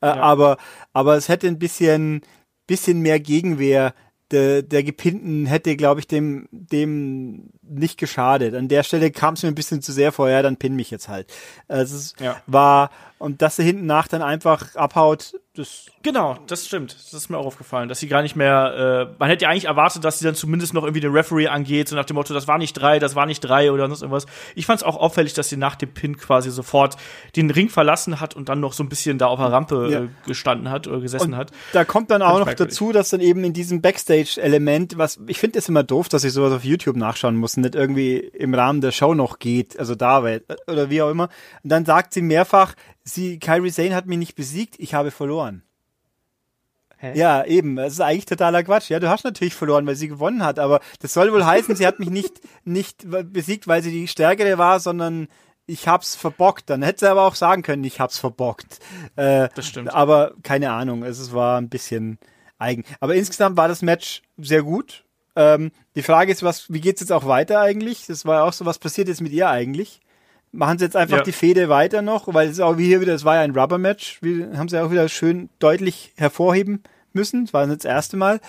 Äh, 0.00 0.06
ja. 0.08 0.16
Aber, 0.16 0.56
aber 0.92 1.16
es 1.16 1.28
hätte 1.28 1.46
ein 1.46 1.58
bisschen, 1.58 2.22
bisschen 2.66 3.00
mehr 3.00 3.20
Gegenwehr 3.20 3.94
der, 4.30 4.62
der 4.62 4.82
Gepinnten 4.82 5.46
hätte, 5.46 5.76
glaube 5.76 6.00
ich, 6.00 6.08
dem, 6.08 6.48
dem 6.50 7.50
nicht 7.62 7.98
geschadet. 7.98 8.54
An 8.54 8.68
der 8.68 8.82
Stelle 8.82 9.10
kam 9.10 9.34
es 9.34 9.42
mir 9.42 9.48
ein 9.48 9.54
bisschen 9.54 9.82
zu 9.82 9.92
sehr 9.92 10.10
vor, 10.10 10.28
ja, 10.28 10.42
dann 10.42 10.56
pin 10.56 10.74
mich 10.74 10.90
jetzt 10.90 11.08
halt. 11.08 11.32
Also 11.68 11.96
es 11.96 12.14
ja. 12.18 12.40
war, 12.46 12.90
und 13.18 13.40
dass 13.40 13.58
er 13.58 13.64
hinten 13.64 13.86
nach 13.86 14.08
dann 14.08 14.22
einfach 14.22 14.74
abhaut, 14.74 15.38
das. 15.58 15.86
Genau, 16.02 16.38
das 16.46 16.66
stimmt. 16.66 16.94
Das 16.94 17.12
ist 17.12 17.30
mir 17.30 17.38
auch 17.38 17.46
aufgefallen, 17.46 17.88
dass 17.88 18.00
sie 18.00 18.08
gar 18.08 18.22
nicht 18.22 18.36
mehr, 18.36 19.08
äh, 19.10 19.14
man 19.18 19.28
hätte 19.28 19.44
ja 19.44 19.50
eigentlich 19.50 19.64
erwartet, 19.64 20.04
dass 20.04 20.18
sie 20.18 20.24
dann 20.24 20.34
zumindest 20.34 20.74
noch 20.74 20.84
irgendwie 20.84 21.00
den 21.00 21.12
Referee 21.12 21.48
angeht, 21.48 21.88
so 21.88 21.96
nach 21.96 22.04
dem 22.04 22.14
Motto, 22.14 22.32
das 22.32 22.46
war 22.46 22.58
nicht 22.58 22.74
drei, 22.74 22.98
das 22.98 23.14
war 23.14 23.26
nicht 23.26 23.40
drei 23.40 23.72
oder 23.72 23.88
sonst 23.88 24.02
irgendwas. 24.02 24.26
Ich 24.54 24.66
fand 24.66 24.80
es 24.80 24.84
auch 24.84 24.96
auffällig, 24.96 25.34
dass 25.34 25.48
sie 25.48 25.56
nach 25.56 25.74
dem 25.74 25.92
Pin 25.92 26.16
quasi 26.16 26.50
sofort 26.50 26.96
den 27.34 27.50
Ring 27.50 27.68
verlassen 27.68 28.20
hat 28.20 28.36
und 28.36 28.48
dann 28.48 28.60
noch 28.60 28.72
so 28.72 28.84
ein 28.84 28.88
bisschen 28.88 29.18
da 29.18 29.26
auf 29.26 29.38
der 29.38 29.50
Rampe 29.50 29.88
ja. 29.90 30.00
äh, 30.02 30.08
gestanden 30.26 30.70
hat 30.70 30.86
oder 30.86 31.00
gesessen 31.00 31.32
und 31.32 31.36
hat. 31.36 31.50
Da 31.72 31.84
kommt 31.84 32.10
dann 32.10 32.22
auch 32.22 32.38
noch 32.38 32.54
dazu, 32.54 32.92
dass 32.92 33.10
dann 33.10 33.20
eben 33.20 33.42
in 33.44 33.52
diesem 33.52 33.80
Backstage-Element, 33.80 34.98
was, 34.98 35.18
ich 35.26 35.38
finde 35.38 35.58
es 35.58 35.68
immer 35.68 35.82
doof, 35.82 36.08
dass 36.08 36.24
ich 36.24 36.32
sowas 36.32 36.52
auf 36.52 36.64
YouTube 36.64 36.96
nachschauen 36.96 37.36
muss 37.36 37.56
und 37.56 37.62
nicht 37.62 37.74
irgendwie 37.74 38.18
im 38.18 38.54
Rahmen 38.54 38.80
der 38.80 38.92
Show 38.92 39.14
noch 39.14 39.38
geht, 39.38 39.78
also 39.78 39.94
da, 39.94 40.20
oder 40.20 40.90
wie 40.90 41.02
auch 41.02 41.10
immer. 41.10 41.28
Und 41.62 41.70
dann 41.70 41.84
sagt 41.84 42.12
sie 42.12 42.22
mehrfach, 42.22 42.74
sie, 43.06 43.38
Kyrie 43.38 43.72
Zane 43.72 43.94
hat 43.94 44.06
mich 44.06 44.18
nicht 44.18 44.34
besiegt, 44.34 44.76
ich 44.78 44.94
habe 44.94 45.10
verloren. 45.10 45.62
Hä? 46.98 47.12
Ja, 47.18 47.44
eben. 47.44 47.76
Das 47.76 47.92
ist 47.92 48.00
eigentlich 48.00 48.24
totaler 48.24 48.64
Quatsch. 48.64 48.88
Ja, 48.90 48.98
du 48.98 49.08
hast 49.08 49.24
natürlich 49.24 49.54
verloren, 49.54 49.86
weil 49.86 49.96
sie 49.96 50.08
gewonnen 50.08 50.42
hat, 50.42 50.58
aber 50.58 50.80
das 51.00 51.12
soll 51.12 51.32
wohl 51.32 51.44
heißen, 51.44 51.76
sie 51.76 51.86
hat 51.86 51.98
mich 51.98 52.10
nicht, 52.10 52.40
nicht 52.64 53.06
besiegt, 53.32 53.68
weil 53.68 53.82
sie 53.82 53.90
die 53.90 54.08
Stärkere 54.08 54.58
war, 54.58 54.80
sondern 54.80 55.28
ich 55.66 55.88
hab's 55.88 56.16
verbockt. 56.16 56.70
Dann 56.70 56.82
hätte 56.82 57.00
sie 57.00 57.10
aber 57.10 57.22
auch 57.22 57.34
sagen 57.34 57.62
können, 57.62 57.84
ich 57.84 58.00
hab's 58.00 58.18
verbockt. 58.18 58.78
Äh, 59.16 59.48
das 59.54 59.66
stimmt. 59.66 59.92
Aber 59.92 60.34
keine 60.42 60.70
Ahnung, 60.72 61.02
es 61.02 61.32
war 61.32 61.58
ein 61.58 61.68
bisschen 61.68 62.18
eigen. 62.58 62.84
Aber 63.00 63.14
insgesamt 63.14 63.56
war 63.56 63.68
das 63.68 63.82
Match 63.82 64.22
sehr 64.38 64.62
gut. 64.62 65.04
Ähm, 65.34 65.72
die 65.96 66.02
Frage 66.02 66.32
ist, 66.32 66.42
was, 66.42 66.72
wie 66.72 66.80
geht's 66.80 67.00
jetzt 67.00 67.12
auch 67.12 67.26
weiter 67.26 67.60
eigentlich? 67.60 68.06
Das 68.06 68.24
war 68.24 68.36
ja 68.36 68.42
auch 68.44 68.54
so, 68.54 68.64
was 68.64 68.78
passiert 68.78 69.08
jetzt 69.08 69.20
mit 69.20 69.32
ihr 69.32 69.50
eigentlich? 69.50 70.00
Machen 70.52 70.78
sie 70.78 70.84
jetzt 70.84 70.96
einfach 70.96 71.18
ja. 71.18 71.22
die 71.22 71.32
Fehde 71.32 71.68
weiter 71.68 72.02
noch, 72.02 72.32
weil 72.32 72.46
es 72.46 72.54
ist 72.54 72.60
auch 72.60 72.78
wie 72.78 72.86
hier 72.86 73.00
wieder, 73.00 73.14
es 73.14 73.24
war 73.24 73.36
ja 73.36 73.42
ein 73.42 73.56
Rubber-Match, 73.56 74.20
haben 74.54 74.68
sie 74.68 74.82
auch 74.82 74.90
wieder 74.90 75.08
schön 75.08 75.50
deutlich 75.58 76.12
hervorheben 76.16 76.82
müssen. 77.12 77.44
Das 77.44 77.54
war 77.54 77.66
das 77.66 77.84
erste 77.84 78.16
Mal. 78.16 78.40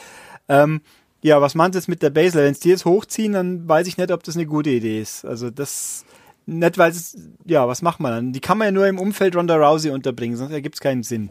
Ähm, 0.47 0.81
ja, 1.21 1.41
was 1.41 1.55
machen 1.55 1.73
sie 1.73 1.79
jetzt 1.79 1.89
mit 1.89 2.01
der 2.01 2.11
Basel? 2.11 2.43
Wenn 2.43 2.53
sie 2.53 2.61
die 2.61 2.69
jetzt 2.69 2.85
hochziehen, 2.85 3.33
dann 3.33 3.67
weiß 3.67 3.87
ich 3.87 3.97
nicht, 3.97 4.11
ob 4.11 4.23
das 4.23 4.35
eine 4.35 4.45
gute 4.45 4.69
Idee 4.69 5.01
ist. 5.01 5.25
Also 5.25 5.49
das 5.49 6.05
nicht, 6.45 6.77
weil 6.77 6.91
es, 6.91 7.17
ja, 7.45 7.67
was 7.67 7.81
macht 7.81 7.99
man 7.99 8.11
dann? 8.11 8.33
Die 8.33 8.39
kann 8.39 8.57
man 8.57 8.67
ja 8.67 8.71
nur 8.71 8.87
im 8.87 8.99
Umfeld 8.99 9.35
Ronda 9.35 9.55
Rousey 9.55 9.91
unterbringen, 9.91 10.37
sonst 10.37 10.53
ergibt 10.53 10.75
es 10.75 10.81
keinen 10.81 11.03
Sinn. 11.03 11.29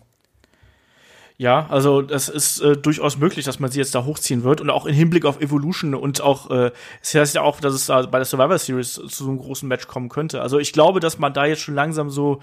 Ja, 1.39 1.67
also 1.69 2.01
das 2.01 2.31
ist 2.31 2.61
äh, 2.61 2.79
durchaus 2.79 3.19
möglich, 3.19 3.45
dass 3.45 3.61
man 3.61 3.71
sie 3.71 3.79
jetzt 3.79 3.95
da 3.95 4.05
hochziehen 4.05 4.43
wird 4.43 4.63
und 4.63 4.71
auch 4.71 4.87
im 4.87 4.95
Hinblick 4.95 5.27
auf 5.27 5.41
Evolution 5.41 5.95
und 5.95 6.23
auch 6.23 6.51
äh, 6.51 6.71
es 7.03 7.15
heißt 7.15 7.35
ja 7.35 7.43
auch, 7.43 7.61
dass 7.61 7.75
es 7.75 7.87
da 7.87 8.07
bei 8.07 8.19
der 8.19 8.25
Survivor 8.25 8.59
Series 8.59 8.95
zu 8.95 9.07
so 9.07 9.29
einem 9.29 9.39
großen 9.39 9.69
Match 9.69 9.87
kommen 9.87 10.09
könnte. 10.09 10.41
Also 10.41 10.59
ich 10.59 10.73
glaube, 10.73 10.99
dass 10.99 11.19
man 11.19 11.35
da 11.35 11.45
jetzt 11.45 11.61
schon 11.61 11.75
langsam 11.75 12.09
so 12.09 12.41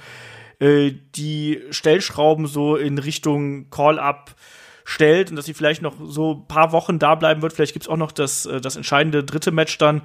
äh, 0.59 0.91
die 1.15 1.61
Stellschrauben 1.71 2.45
so 2.45 2.75
in 2.75 2.99
Richtung 2.99 3.71
Call-up 3.71 4.35
stellt 4.85 5.31
und 5.31 5.37
dass 5.37 5.45
sie 5.45 5.55
vielleicht 5.55 5.81
noch 5.81 5.95
so 6.05 6.45
paar 6.47 6.71
Wochen 6.71 6.99
da 6.99 7.15
bleiben 7.15 7.41
wird. 7.41 7.53
Vielleicht 7.53 7.73
gibt's 7.73 7.87
auch 7.87 7.97
noch 7.97 8.11
das, 8.11 8.45
äh, 8.45 8.61
das 8.61 8.75
entscheidende 8.75 9.23
dritte 9.23 9.51
Match 9.51 9.77
dann. 9.79 10.03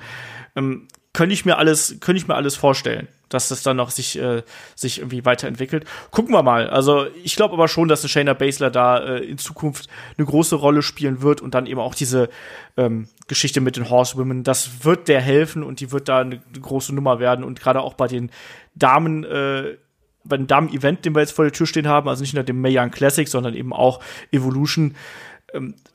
Ähm, 0.56 0.88
könnte 1.18 1.34
ich 1.34 1.44
mir 1.44 1.58
alles, 1.58 1.96
könnte 1.98 2.22
ich 2.22 2.28
mir 2.28 2.36
alles 2.36 2.54
vorstellen, 2.54 3.08
dass 3.28 3.48
das 3.48 3.64
dann 3.64 3.76
noch 3.76 3.90
sich, 3.90 4.16
äh, 4.20 4.44
sich 4.76 4.98
irgendwie 4.98 5.24
weiterentwickelt. 5.24 5.84
Gucken 6.12 6.32
wir 6.32 6.44
mal. 6.44 6.70
Also 6.70 7.08
ich 7.24 7.34
glaube 7.34 7.54
aber 7.54 7.66
schon, 7.66 7.88
dass 7.88 8.08
Shayna 8.08 8.34
Baszler 8.34 8.70
da 8.70 8.98
äh, 8.98 9.24
in 9.24 9.36
Zukunft 9.36 9.88
eine 10.16 10.28
große 10.28 10.54
Rolle 10.54 10.80
spielen 10.80 11.20
wird 11.20 11.40
und 11.40 11.54
dann 11.54 11.66
eben 11.66 11.80
auch 11.80 11.96
diese 11.96 12.28
ähm, 12.76 13.08
Geschichte 13.26 13.60
mit 13.60 13.76
den 13.76 13.90
Horsewomen, 13.90 14.44
das 14.44 14.84
wird 14.84 15.08
der 15.08 15.20
helfen 15.20 15.64
und 15.64 15.80
die 15.80 15.90
wird 15.90 16.08
da 16.08 16.20
eine, 16.20 16.38
große 16.38 16.94
Nummer 16.94 17.18
werden 17.18 17.44
und 17.44 17.58
gerade 17.58 17.80
auch 17.80 17.94
bei 17.94 18.06
den 18.06 18.30
Damen 18.76 19.24
äh, 19.24 19.76
bei 20.22 20.36
dem 20.36 20.46
Damen-Event, 20.46 21.04
den 21.04 21.16
wir 21.16 21.20
jetzt 21.20 21.32
vor 21.32 21.46
der 21.46 21.52
Tür 21.52 21.66
stehen 21.66 21.88
haben, 21.88 22.08
also 22.08 22.20
nicht 22.20 22.34
nur 22.34 22.44
dem 22.44 22.60
Mae 22.60 22.78
Young 22.78 22.90
Classic, 22.90 23.26
sondern 23.26 23.54
eben 23.54 23.72
auch 23.72 24.00
Evolution, 24.30 24.94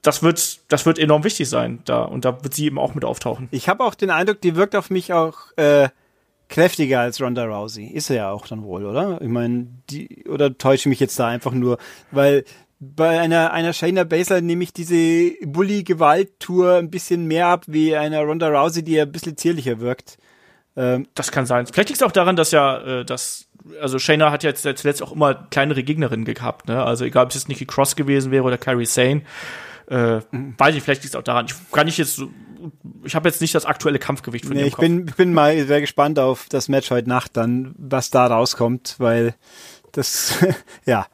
das 0.01 0.23
wird, 0.23 0.59
das 0.69 0.85
wird 0.85 0.97
enorm 0.99 1.23
wichtig 1.23 1.47
sein 1.47 1.79
da 1.85 2.03
und 2.03 2.25
da 2.25 2.43
wird 2.43 2.53
sie 2.53 2.65
eben 2.65 2.79
auch 2.79 2.95
mit 2.95 3.05
auftauchen. 3.05 3.47
Ich 3.51 3.69
habe 3.69 3.83
auch 3.83 3.95
den 3.95 4.09
Eindruck, 4.09 4.41
die 4.41 4.55
wirkt 4.55 4.75
auf 4.75 4.89
mich 4.89 5.13
auch 5.13 5.37
äh, 5.57 5.89
kräftiger 6.49 7.01
als 7.01 7.21
Ronda 7.21 7.45
Rousey. 7.45 7.85
Ist 7.85 8.09
er 8.09 8.15
ja 8.15 8.31
auch 8.31 8.47
dann 8.47 8.63
wohl, 8.63 8.85
oder? 8.85 9.21
Ich 9.21 9.29
meine, 9.29 9.67
die 9.89 10.25
oder 10.27 10.57
täusche 10.57 10.81
ich 10.81 10.85
mich 10.87 10.99
jetzt 10.99 11.19
da 11.19 11.27
einfach 11.27 11.51
nur, 11.51 11.77
weil 12.11 12.45
bei 12.79 13.19
einer 13.19 13.53
einer 13.53 13.73
Shayna 13.73 14.03
Baszler 14.03 14.41
nehme 14.41 14.63
ich 14.63 14.73
diese 14.73 15.31
Bully-Gewalt-Tour 15.45 16.75
ein 16.75 16.89
bisschen 16.89 17.25
mehr 17.27 17.47
ab 17.47 17.65
wie 17.67 17.95
einer 17.95 18.21
Ronda 18.21 18.49
Rousey, 18.49 18.83
die 18.83 18.93
ja 18.93 19.03
ein 19.03 19.11
bisschen 19.11 19.37
zierlicher 19.37 19.79
wirkt. 19.79 20.17
Ähm, 20.75 21.07
das 21.13 21.31
kann 21.31 21.45
sein. 21.45 21.67
Vielleicht 21.67 21.89
liegt 21.89 22.01
es 22.01 22.07
auch 22.07 22.11
daran, 22.11 22.35
dass 22.35 22.51
ja, 22.51 23.01
äh, 23.01 23.05
dass 23.05 23.47
also 23.81 23.99
Shayna 23.99 24.31
hat 24.31 24.43
ja 24.43 24.49
jetzt 24.49 24.63
zuletzt 24.77 25.01
auch 25.01 25.11
immer 25.11 25.33
kleinere 25.33 25.83
Gegnerinnen 25.83 26.25
gehabt, 26.25 26.67
ne? 26.67 26.83
Also 26.83 27.05
egal, 27.05 27.25
ob 27.25 27.29
es 27.29 27.35
jetzt 27.35 27.49
Nikki 27.49 27.65
Cross 27.65 27.95
gewesen 27.95 28.31
wäre 28.31 28.43
oder 28.43 28.57
Carrie 28.57 28.85
Sane. 28.85 29.21
Äh, 29.89 30.19
mhm. 30.31 30.55
Weiß 30.57 30.75
ich, 30.75 30.83
vielleicht 30.83 31.03
liegt 31.03 31.13
es 31.13 31.19
auch 31.19 31.23
daran. 31.23 31.45
Ich 31.47 31.55
kann 31.71 31.85
nicht 31.85 31.97
jetzt, 31.97 32.21
ich 33.03 33.15
habe 33.15 33.27
jetzt 33.27 33.41
nicht 33.41 33.53
das 33.53 33.65
aktuelle 33.65 33.99
Kampfgewicht 33.99 34.45
von 34.45 34.55
nee, 34.55 34.63
ich 34.63 34.77
bin, 34.77 35.07
ich 35.07 35.15
bin 35.15 35.33
mal 35.33 35.65
sehr 35.65 35.81
gespannt 35.81 36.19
auf 36.19 36.47
das 36.49 36.69
Match 36.69 36.89
heute 36.91 37.09
Nacht 37.09 37.35
dann, 37.37 37.75
was 37.77 38.09
da 38.09 38.27
rauskommt, 38.27 38.95
weil 38.99 39.35
das, 39.93 40.43
ja, 40.85 41.07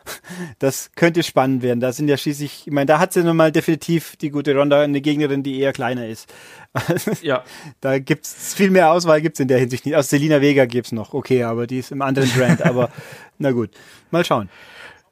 das 0.58 0.92
könnte 0.96 1.22
spannend 1.22 1.62
werden. 1.62 1.80
Da 1.80 1.92
sind 1.94 2.08
ja 2.08 2.18
schließlich, 2.18 2.64
ich 2.66 2.74
meine, 2.74 2.88
da 2.88 3.00
hat 3.00 3.14
sie 3.14 3.24
nun 3.24 3.38
mal 3.38 3.52
definitiv 3.52 4.16
die 4.16 4.32
gute 4.32 4.56
Ronda 4.56 4.82
eine 4.82 5.02
Gegnerin, 5.02 5.44
die 5.44 5.60
eher 5.60 5.74
kleiner 5.74 6.08
ist. 6.08 6.34
ja. 7.22 7.44
Da 7.82 8.00
gibt's 8.00 8.54
viel 8.54 8.72
mehr 8.72 8.92
Auswahl 8.92 9.22
gibt's 9.22 9.40
in 9.40 9.48
der 9.48 9.60
Hinsicht 9.60 9.86
nicht. 9.86 9.96
Aus 9.96 10.10
Selina 10.10 10.42
Vega 10.42 10.66
gibt's 10.66 10.92
noch, 10.92 11.14
okay, 11.14 11.44
aber 11.44 11.68
die 11.68 11.80
ist 11.80 11.92
im 11.92 12.02
anderen 12.02 12.30
Brand, 12.30 12.62
aber 12.64 12.90
na 13.38 13.52
gut, 13.52 13.70
mal 14.12 14.26
schauen. 14.26 14.50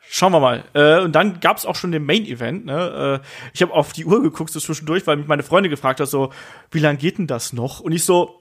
Schauen 0.09 0.31
wir 0.31 0.39
mal. 0.39 0.63
Äh, 0.73 1.01
und 1.01 1.13
dann 1.13 1.41
gab's 1.41 1.65
auch 1.65 1.75
schon 1.75 1.91
den 1.91 2.05
Main 2.05 2.25
Event. 2.25 2.65
Ne? 2.65 3.21
Äh, 3.21 3.27
ich 3.53 3.61
habe 3.61 3.73
auf 3.73 3.91
die 3.91 4.05
Uhr 4.05 4.23
geguckt 4.23 4.51
so 4.51 4.61
zwischendurch, 4.61 5.05
weil 5.05 5.17
mich 5.17 5.27
meine 5.27 5.43
Freunde 5.43 5.69
gefragt 5.69 5.99
hat, 5.99 6.07
so, 6.07 6.31
wie 6.71 6.79
lang 6.79 6.97
geht 6.97 7.17
denn 7.17 7.27
das 7.27 7.51
noch? 7.51 7.81
Und 7.81 7.91
ich 7.91 8.05
so 8.05 8.39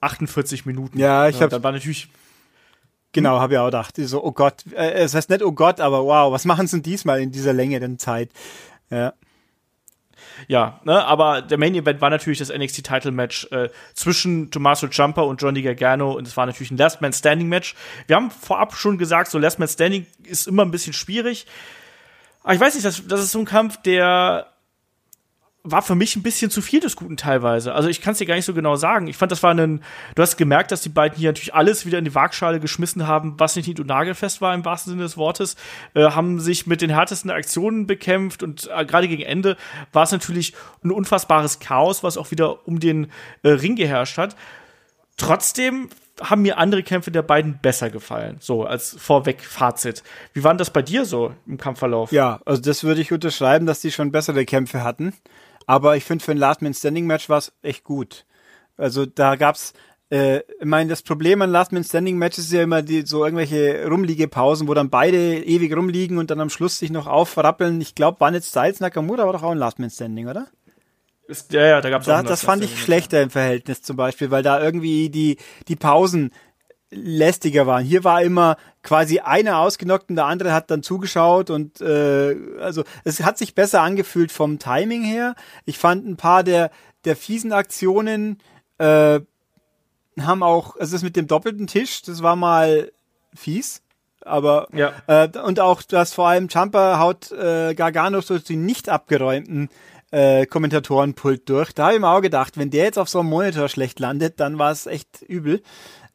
48 0.00 0.64
Minuten. 0.64 0.98
Ja, 0.98 1.28
ich 1.28 1.36
habe. 1.36 1.50
Dann 1.50 1.62
war 1.62 1.72
natürlich 1.72 2.08
Genau, 3.14 3.38
habe 3.38 3.54
ich 3.54 3.58
auch 3.58 3.66
gedacht. 3.66 3.94
So, 3.96 4.22
oh 4.22 4.32
Gott, 4.32 4.64
äh, 4.74 4.90
es 4.92 5.14
heißt 5.14 5.30
nicht 5.30 5.42
oh 5.42 5.52
Gott, 5.52 5.80
aber 5.80 6.04
wow, 6.04 6.32
was 6.32 6.44
machen 6.44 6.66
sie 6.66 6.76
denn 6.76 6.82
diesmal 6.82 7.20
in 7.20 7.30
dieser 7.30 7.52
längeren 7.52 7.98
Zeit? 7.98 8.30
Ja. 8.90 9.14
Ja, 10.48 10.80
ne, 10.84 11.04
aber 11.04 11.42
der 11.42 11.58
Main 11.58 11.76
Event 11.76 12.00
war 12.00 12.10
natürlich 12.10 12.40
das 12.40 12.52
NXT 12.52 12.84
Title 12.84 13.12
Match 13.12 13.46
äh, 13.52 13.68
zwischen 13.94 14.50
Tommaso 14.50 14.88
Ciampa 14.88 15.22
und 15.22 15.40
Johnny 15.40 15.62
Gargano 15.62 16.12
und 16.12 16.26
es 16.26 16.36
war 16.36 16.44
natürlich 16.44 16.72
ein 16.72 16.76
Last 16.76 17.00
Man 17.00 17.12
Standing 17.12 17.48
Match. 17.48 17.76
Wir 18.08 18.16
haben 18.16 18.32
vorab 18.32 18.74
schon 18.74 18.98
gesagt, 18.98 19.30
so 19.30 19.38
Last 19.38 19.60
Man 19.60 19.68
Standing 19.68 20.06
ist 20.24 20.48
immer 20.48 20.64
ein 20.64 20.72
bisschen 20.72 20.92
schwierig. 20.92 21.46
Aber 22.42 22.54
ich 22.54 22.60
weiß 22.60 22.74
nicht, 22.74 22.84
das, 22.84 23.06
das 23.06 23.20
ist 23.20 23.30
so 23.30 23.38
ein 23.38 23.44
Kampf, 23.44 23.80
der 23.82 24.48
war 25.66 25.80
für 25.80 25.94
mich 25.94 26.14
ein 26.14 26.22
bisschen 26.22 26.50
zu 26.50 26.60
viel 26.60 26.80
des 26.80 26.94
Guten 26.94 27.16
teilweise. 27.16 27.74
Also 27.74 27.88
ich 27.88 28.02
kann 28.02 28.12
es 28.12 28.18
dir 28.18 28.26
gar 28.26 28.34
nicht 28.34 28.44
so 28.44 28.52
genau 28.52 28.76
sagen. 28.76 29.06
Ich 29.06 29.16
fand, 29.16 29.32
das 29.32 29.42
war 29.42 29.54
ein, 29.54 29.82
du 30.14 30.22
hast 30.22 30.36
gemerkt, 30.36 30.70
dass 30.70 30.82
die 30.82 30.90
beiden 30.90 31.16
hier 31.16 31.30
natürlich 31.30 31.54
alles 31.54 31.86
wieder 31.86 31.98
in 31.98 32.04
die 32.04 32.14
Waagschale 32.14 32.60
geschmissen 32.60 33.06
haben, 33.06 33.34
was 33.38 33.56
nicht 33.56 33.66
nied- 33.66 33.80
und 33.80 33.86
nagelfest 33.86 34.42
war 34.42 34.54
im 34.54 34.66
wahrsten 34.66 34.92
Sinne 34.92 35.04
des 35.04 35.16
Wortes, 35.16 35.56
äh, 35.94 36.10
haben 36.10 36.38
sich 36.38 36.66
mit 36.66 36.82
den 36.82 36.90
härtesten 36.90 37.30
Aktionen 37.30 37.86
bekämpft 37.86 38.42
und 38.42 38.68
äh, 38.74 38.84
gerade 38.84 39.08
gegen 39.08 39.22
Ende 39.22 39.56
war 39.94 40.02
es 40.02 40.12
natürlich 40.12 40.52
ein 40.84 40.90
unfassbares 40.90 41.60
Chaos, 41.60 42.02
was 42.02 42.18
auch 42.18 42.30
wieder 42.30 42.68
um 42.68 42.78
den 42.78 43.10
äh, 43.42 43.48
Ring 43.48 43.74
geherrscht 43.74 44.18
hat. 44.18 44.36
Trotzdem 45.16 45.88
haben 46.20 46.42
mir 46.42 46.58
andere 46.58 46.82
Kämpfe 46.82 47.10
der 47.10 47.22
beiden 47.22 47.58
besser 47.60 47.88
gefallen. 47.88 48.36
So 48.38 48.64
als 48.64 48.94
vorweg 48.98 49.40
Fazit. 49.42 50.02
Wie 50.32 50.44
waren 50.44 50.58
das 50.58 50.70
bei 50.70 50.82
dir 50.82 51.06
so 51.06 51.32
im 51.46 51.56
Kampfverlauf? 51.56 52.12
Ja, 52.12 52.40
also 52.44 52.60
das 52.60 52.84
würde 52.84 53.00
ich 53.00 53.12
unterschreiben, 53.12 53.66
dass 53.66 53.80
die 53.80 53.90
schon 53.90 54.12
bessere 54.12 54.44
Kämpfe 54.44 54.84
hatten. 54.84 55.14
Aber 55.66 55.96
ich 55.96 56.04
finde, 56.04 56.24
für 56.24 56.32
ein 56.32 56.38
Last 56.38 56.62
Man 56.62 56.74
Standing 56.74 57.06
Match 57.06 57.28
war 57.28 57.38
es 57.38 57.52
echt 57.62 57.84
gut. 57.84 58.26
Also 58.76 59.06
da 59.06 59.36
gab's, 59.36 59.72
äh, 60.10 60.38
ich 60.38 60.64
meine, 60.64 60.90
das 60.90 61.02
Problem 61.02 61.42
an 61.42 61.50
Last 61.50 61.72
Man 61.72 61.84
Standing 61.84 62.18
Matches 62.18 62.46
ist 62.46 62.52
ja 62.52 62.62
immer 62.62 62.82
die, 62.82 63.06
so 63.06 63.24
irgendwelche 63.24 63.86
rumliege 63.88 64.28
Pausen, 64.28 64.68
wo 64.68 64.74
dann 64.74 64.90
beide 64.90 65.42
ewig 65.44 65.74
rumliegen 65.74 66.18
und 66.18 66.30
dann 66.30 66.40
am 66.40 66.50
Schluss 66.50 66.78
sich 66.78 66.90
noch 66.90 67.06
aufrappeln. 67.06 67.80
Ich 67.80 67.94
glaube, 67.94 68.20
war 68.20 68.30
nicht 68.30 68.44
Styles 68.44 68.80
Nakamura, 68.80 69.24
war 69.26 69.32
doch 69.32 69.42
auch 69.42 69.52
ein 69.52 69.58
Last 69.58 69.78
Man 69.78 69.90
Standing, 69.90 70.28
oder? 70.28 70.48
Ist, 71.26 71.52
ja, 71.54 71.64
ja, 71.64 71.80
da 71.80 71.88
gab's 71.88 72.04
da, 72.04 72.20
auch 72.20 72.24
Das 72.24 72.44
fand 72.44 72.62
ich 72.64 72.82
schlechter 72.82 73.22
im 73.22 73.30
Verhältnis 73.30 73.80
zum 73.80 73.96
Beispiel, 73.96 74.30
weil 74.30 74.42
da 74.42 74.62
irgendwie 74.62 75.08
die, 75.08 75.38
die 75.68 75.76
Pausen 75.76 76.32
lästiger 76.94 77.66
waren. 77.66 77.84
Hier 77.84 78.04
war 78.04 78.22
immer 78.22 78.56
quasi 78.82 79.20
einer 79.20 79.58
ausgenockt 79.58 80.10
und 80.10 80.16
der 80.16 80.26
andere 80.26 80.52
hat 80.52 80.70
dann 80.70 80.82
zugeschaut 80.82 81.50
und 81.50 81.80
äh, 81.80 82.36
also 82.60 82.84
es 83.04 83.22
hat 83.22 83.38
sich 83.38 83.54
besser 83.54 83.82
angefühlt 83.82 84.32
vom 84.32 84.58
Timing 84.58 85.02
her. 85.02 85.34
Ich 85.64 85.78
fand 85.78 86.06
ein 86.06 86.16
paar 86.16 86.42
der 86.42 86.70
der 87.04 87.16
fiesen 87.16 87.52
Aktionen 87.52 88.38
äh, 88.78 89.20
haben 90.20 90.42
auch, 90.42 90.76
also 90.76 90.94
das 90.94 91.02
mit 91.02 91.16
dem 91.16 91.26
doppelten 91.26 91.66
Tisch, 91.66 92.02
das 92.02 92.22
war 92.22 92.36
mal 92.36 92.92
fies. 93.34 93.82
Aber 94.20 94.68
ja. 94.72 94.92
äh, 95.06 95.28
und 95.38 95.60
auch, 95.60 95.82
dass 95.82 96.14
vor 96.14 96.28
allem 96.28 96.48
Jumper 96.48 96.98
haut 96.98 97.30
äh, 97.32 97.74
Gargano 97.74 98.20
so 98.20 98.38
die 98.38 98.56
nicht 98.56 98.88
abgeräumten 98.88 99.68
äh, 100.10 100.46
Kommentatorenpult 100.46 101.48
durch. 101.48 101.72
Da 101.74 101.86
habe 101.86 101.94
ich 101.94 102.00
mir 102.00 102.08
auch 102.08 102.22
gedacht, 102.22 102.56
wenn 102.56 102.70
der 102.70 102.84
jetzt 102.84 102.98
auf 102.98 103.08
so 103.08 103.20
einem 103.20 103.28
Monitor 103.28 103.68
schlecht 103.68 104.00
landet, 104.00 104.40
dann 104.40 104.58
war 104.58 104.70
es 104.70 104.86
echt 104.86 105.20
übel. 105.22 105.62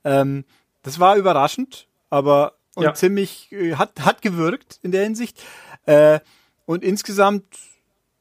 Ähm, 0.03 0.45
das 0.83 0.99
war 0.99 1.15
überraschend, 1.15 1.87
aber 2.09 2.53
und 2.75 2.83
ja. 2.83 2.93
ziemlich 2.93 3.51
äh, 3.51 3.75
hat 3.75 4.01
hat 4.01 4.21
gewirkt 4.21 4.79
in 4.83 4.91
der 4.91 5.03
Hinsicht. 5.03 5.41
Äh, 5.85 6.19
und 6.65 6.83
insgesamt, 6.83 7.45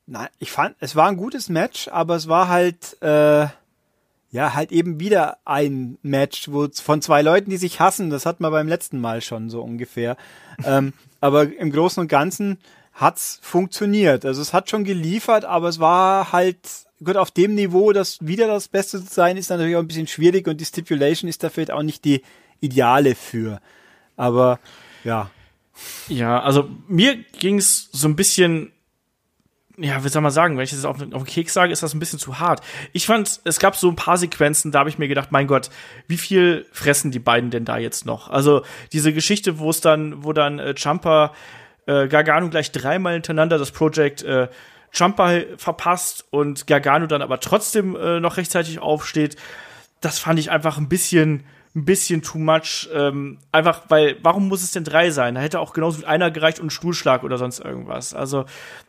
nein, 0.06 0.28
ich 0.38 0.50
fand, 0.50 0.76
es 0.80 0.96
war 0.96 1.08
ein 1.08 1.16
gutes 1.16 1.48
Match, 1.48 1.88
aber 1.88 2.16
es 2.16 2.28
war 2.28 2.48
halt 2.48 3.00
äh, 3.02 3.46
ja, 4.30 4.54
halt 4.54 4.72
eben 4.72 5.00
wieder 5.00 5.38
ein 5.44 5.98
Match, 6.02 6.50
wo 6.50 6.68
von 6.68 7.00
zwei 7.00 7.22
Leuten, 7.22 7.50
die 7.50 7.56
sich 7.56 7.80
hassen, 7.80 8.10
das 8.10 8.26
hat 8.26 8.40
man 8.40 8.52
beim 8.52 8.68
letzten 8.68 9.00
Mal 9.00 9.22
schon 9.22 9.48
so 9.48 9.62
ungefähr. 9.62 10.16
ähm, 10.64 10.92
aber 11.20 11.44
im 11.56 11.72
Großen 11.72 12.00
und 12.00 12.08
Ganzen 12.08 12.58
hat's 12.92 13.38
funktioniert. 13.42 14.24
Also 14.24 14.42
es 14.42 14.52
hat 14.52 14.68
schon 14.68 14.84
geliefert, 14.84 15.44
aber 15.44 15.68
es 15.68 15.78
war 15.78 16.32
halt 16.32 16.58
gut 17.02 17.16
auf 17.16 17.30
dem 17.30 17.54
Niveau, 17.54 17.92
dass 17.92 18.18
wieder 18.20 18.48
das 18.48 18.68
Beste 18.68 19.02
zu 19.02 19.12
sein, 19.12 19.36
ist 19.36 19.50
natürlich 19.50 19.76
auch 19.76 19.80
ein 19.80 19.88
bisschen 19.88 20.08
schwierig 20.08 20.46
und 20.46 20.60
die 20.60 20.64
Stipulation 20.64 21.28
ist 21.28 21.42
dafür 21.42 21.74
auch 21.74 21.82
nicht 21.82 22.04
die 22.04 22.22
ideale 22.60 23.14
für. 23.14 23.60
Aber 24.16 24.58
ja. 25.04 25.30
Ja, 26.08 26.40
also 26.40 26.68
mir 26.88 27.16
ging's 27.38 27.88
so 27.92 28.08
ein 28.08 28.16
bisschen 28.16 28.72
ja, 29.80 30.02
wie 30.02 30.08
soll 30.08 30.22
man 30.22 30.32
sagen, 30.32 30.56
wenn 30.56 30.64
ich 30.64 30.70
das 30.70 30.84
auf, 30.84 31.00
auf 31.00 31.22
den 31.22 31.24
Keks 31.24 31.54
sage, 31.54 31.72
ist 31.72 31.82
das 31.82 31.94
ein 31.94 32.00
bisschen 32.00 32.18
zu 32.18 32.40
hart. 32.40 32.60
Ich 32.92 33.06
fand, 33.06 33.40
es 33.44 33.60
gab 33.60 33.76
so 33.76 33.88
ein 33.88 33.96
paar 33.96 34.16
Sequenzen, 34.16 34.72
da 34.72 34.80
habe 34.80 34.90
ich 34.90 34.98
mir 34.98 35.08
gedacht, 35.08 35.30
mein 35.30 35.46
Gott, 35.46 35.70
wie 36.08 36.16
viel 36.16 36.66
fressen 36.72 37.10
die 37.10 37.20
beiden 37.20 37.50
denn 37.50 37.64
da 37.64 37.78
jetzt 37.78 38.04
noch? 38.04 38.28
Also 38.28 38.62
diese 38.92 39.12
Geschichte, 39.12 39.58
wo 39.58 39.70
es 39.70 39.80
dann, 39.80 40.24
wo 40.24 40.32
dann 40.32 40.58
äh, 40.58 40.74
Jumper 40.76 41.32
äh, 41.86 42.08
Gargano 42.08 42.48
gleich 42.50 42.72
dreimal 42.72 43.14
hintereinander 43.14 43.56
das 43.56 43.70
Project 43.70 44.22
äh, 44.22 44.48
Jumper 44.92 45.42
verpasst 45.56 46.26
und 46.30 46.66
Gargano 46.66 47.06
dann 47.06 47.22
aber 47.22 47.38
trotzdem 47.40 47.94
äh, 47.94 48.20
noch 48.20 48.36
rechtzeitig 48.36 48.80
aufsteht, 48.80 49.36
das 50.00 50.18
fand 50.18 50.40
ich 50.40 50.50
einfach 50.50 50.78
ein 50.78 50.88
bisschen 50.88 51.44
ein 51.74 51.84
bisschen 51.84 52.22
too 52.22 52.38
much. 52.38 52.88
Ähm, 52.92 53.38
einfach, 53.52 53.82
weil, 53.88 54.16
warum 54.22 54.48
muss 54.48 54.62
es 54.62 54.70
denn 54.70 54.84
drei 54.84 55.10
sein? 55.10 55.34
Da 55.34 55.40
hätte 55.40 55.60
auch 55.60 55.72
genauso 55.72 55.98
mit 55.98 56.06
einer 56.06 56.30
gereicht 56.30 56.60
und 56.60 56.66
ein 56.66 56.70
Stuhlschlag 56.70 57.22
oder 57.24 57.38
sonst 57.38 57.60
irgendwas. 57.60 58.14
Also, 58.14 58.44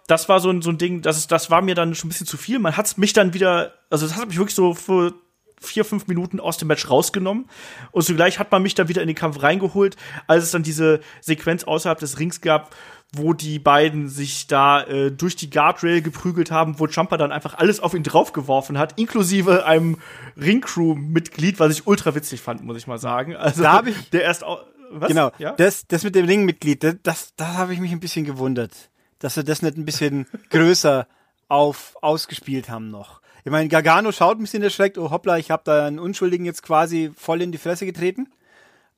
das 0.08 0.30
war 0.30 0.40
so 0.40 0.50
ein, 0.50 0.62
so 0.62 0.70
ein 0.70 0.78
Ding, 0.78 1.02
das, 1.02 1.18
ist, 1.18 1.32
das 1.32 1.52
war 1.52 1.62
mir 1.62 1.76
dann 1.76 1.96
schon 1.96 2.08
ein 2.08 2.10
bisschen 2.10 2.28
zu 2.28 2.38
viel. 2.38 2.60
Man 2.60 2.78
hat 2.78 2.98
mich 2.98 3.14
dann 3.14 3.34
wieder, 3.34 3.74
also 3.90 4.08
das 4.08 4.16
hat 4.16 4.28
mich 4.28 4.38
wirklich 4.38 4.56
so 4.56 4.74
für 4.74 5.14
vier, 5.62 5.86
fünf 5.86 6.08
Minuten 6.08 6.40
aus 6.40 6.58
dem 6.58 6.68
Match 6.68 6.90
rausgenommen. 6.90 7.50
Und 7.92 8.04
zugleich 8.04 8.40
hat 8.40 8.52
man 8.52 8.64
mich 8.64 8.76
dann 8.76 8.88
wieder 8.88 9.02
in 9.02 9.08
den 9.08 9.16
Kampf 9.16 9.44
reingeholt, 9.44 9.98
als 10.28 10.46
es 10.46 10.52
dann 10.52 10.64
diese 10.64 11.02
Sequenz 11.22 11.64
außerhalb 11.64 12.00
des 12.00 12.20
Rings 12.20 12.42
gab, 12.42 12.76
wo 13.14 13.34
die 13.34 13.58
beiden 13.58 14.08
sich 14.08 14.48
da 14.48 14.84
äh, 14.84 15.12
durch 15.12 15.36
die 15.36 15.50
Guardrail 15.50 16.02
geprügelt 16.02 16.52
haben, 16.52 16.80
wo 16.80 16.86
Jumper 16.86 17.18
dann 17.18 17.32
einfach 17.32 17.56
alles 17.56 17.80
auf 17.80 17.94
ihn 17.94 18.04
draufgeworfen 18.04 18.78
hat, 18.78 19.00
inklusive 19.00 19.66
einem 19.66 19.98
Ringcrew-Mitglied, 20.40 21.60
was 21.60 21.72
ich 21.72 21.88
ultra 21.88 22.14
witzig 22.14 22.42
fand, 22.42 22.64
muss 22.64 22.78
ich 22.78 22.86
mal 22.86 23.00
sagen. 23.00 23.36
Also 23.36 23.64
da 23.64 23.74
habe 23.74 23.90
ich 23.90 24.10
der 24.12 24.24
erst 24.24 24.44
auch 24.44 24.64
was? 24.92 25.10
Genau, 25.10 25.32
ja? 25.38 25.54
das, 25.54 25.88
das 25.88 26.04
mit 26.04 26.16
dem 26.16 26.26
Ringmitglied, 26.26 26.84
das, 26.84 26.96
das, 27.04 27.34
da 27.36 27.54
habe 27.54 27.74
ich 27.74 27.80
mich 27.80 27.92
ein 27.92 28.00
bisschen 28.00 28.26
gewundert, 28.26 28.72
dass 29.20 29.36
sie 29.36 29.44
das 29.44 29.62
nicht 29.62 29.78
ein 29.78 29.86
bisschen 29.86 30.26
größer 30.50 31.08
auf 31.48 31.96
ausgespielt 32.02 32.70
haben 32.70 32.90
noch. 32.90 33.22
Ich 33.44 33.52
meine, 33.52 33.70
Gargano 33.70 34.12
schaut 34.12 34.38
ein 34.38 34.42
bisschen 34.42 34.64
erschreckt, 34.64 34.98
oh 34.98 35.12
hoppla, 35.12 35.38
ich 35.38 35.50
habe 35.50 35.64
da 35.66 35.86
einen 35.86 36.00
Unschuldigen 36.00 36.46
jetzt 36.46 36.62
quasi 36.62 37.12
voll 37.16 37.42
in 37.42 37.52
die 37.52 37.58
Fresse 37.58 37.86
getreten. 37.86 38.28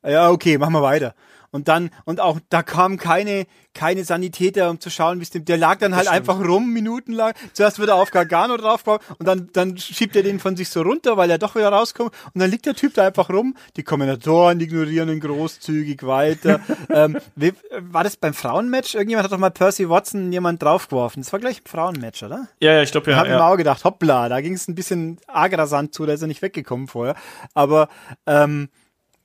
Ja, 0.03 0.29
okay, 0.29 0.57
machen 0.57 0.73
wir 0.73 0.81
weiter. 0.81 1.13
Und 1.53 1.67
dann, 1.67 1.89
und 2.05 2.21
auch 2.21 2.39
da 2.49 2.63
kamen 2.63 2.97
keine, 2.97 3.45
keine 3.73 4.05
Sanitäter, 4.05 4.69
um 4.69 4.79
zu 4.79 4.89
schauen, 4.89 5.19
wie 5.19 5.23
es 5.23 5.31
dem, 5.31 5.43
der 5.43 5.57
lag 5.57 5.79
dann 5.79 5.95
halt 5.95 6.07
einfach 6.07 6.39
rum, 6.39 6.71
minutenlang. 6.71 7.33
Zuerst 7.51 7.77
wird 7.77 7.89
er 7.89 7.95
auf 7.95 8.11
Gargano 8.11 8.55
draufgehauen 8.55 9.01
und 9.19 9.27
dann, 9.27 9.49
dann 9.51 9.77
schiebt 9.77 10.15
er 10.15 10.23
den 10.23 10.39
von 10.39 10.55
sich 10.55 10.69
so 10.69 10.81
runter, 10.81 11.17
weil 11.17 11.29
er 11.29 11.37
doch 11.37 11.55
wieder 11.55 11.67
rauskommt. 11.67 12.13
Und 12.33 12.39
dann 12.41 12.49
liegt 12.49 12.65
der 12.65 12.73
Typ 12.73 12.93
da 12.93 13.05
einfach 13.05 13.29
rum. 13.29 13.55
Die 13.75 13.83
Kommentatoren 13.83 14.61
ignorieren 14.61 15.09
ihn 15.09 15.19
großzügig 15.19 16.03
weiter. 16.03 16.61
ähm, 16.89 17.17
wie, 17.35 17.51
war 17.79 18.05
das 18.05 18.15
beim 18.15 18.33
Frauenmatch? 18.33 18.95
Irgendjemand 18.95 19.25
hat 19.25 19.33
doch 19.33 19.37
mal 19.37 19.51
Percy 19.51 19.89
Watson 19.89 20.31
jemand 20.31 20.63
draufgeworfen. 20.63 21.21
Das 21.21 21.33
war 21.33 21.41
gleich 21.41 21.57
ein 21.57 21.69
Frauenmatch, 21.69 22.23
oder? 22.23 22.47
Ja, 22.61 22.73
ja, 22.73 22.81
ich 22.81 22.91
glaube 22.91 23.11
ja. 23.11 23.17
Da 23.17 23.19
habe 23.19 23.29
ja. 23.29 23.35
ich 23.35 23.41
mir 23.41 23.45
auch 23.45 23.57
gedacht, 23.57 23.83
hoppla, 23.83 24.29
da 24.29 24.39
ging 24.39 24.53
es 24.53 24.69
ein 24.69 24.75
bisschen 24.75 25.19
agrasant 25.27 25.93
zu, 25.93 26.05
da 26.05 26.13
ist 26.13 26.21
er 26.21 26.27
nicht 26.27 26.41
weggekommen 26.41 26.87
vorher. 26.87 27.15
Aber, 27.53 27.89
ähm, 28.25 28.69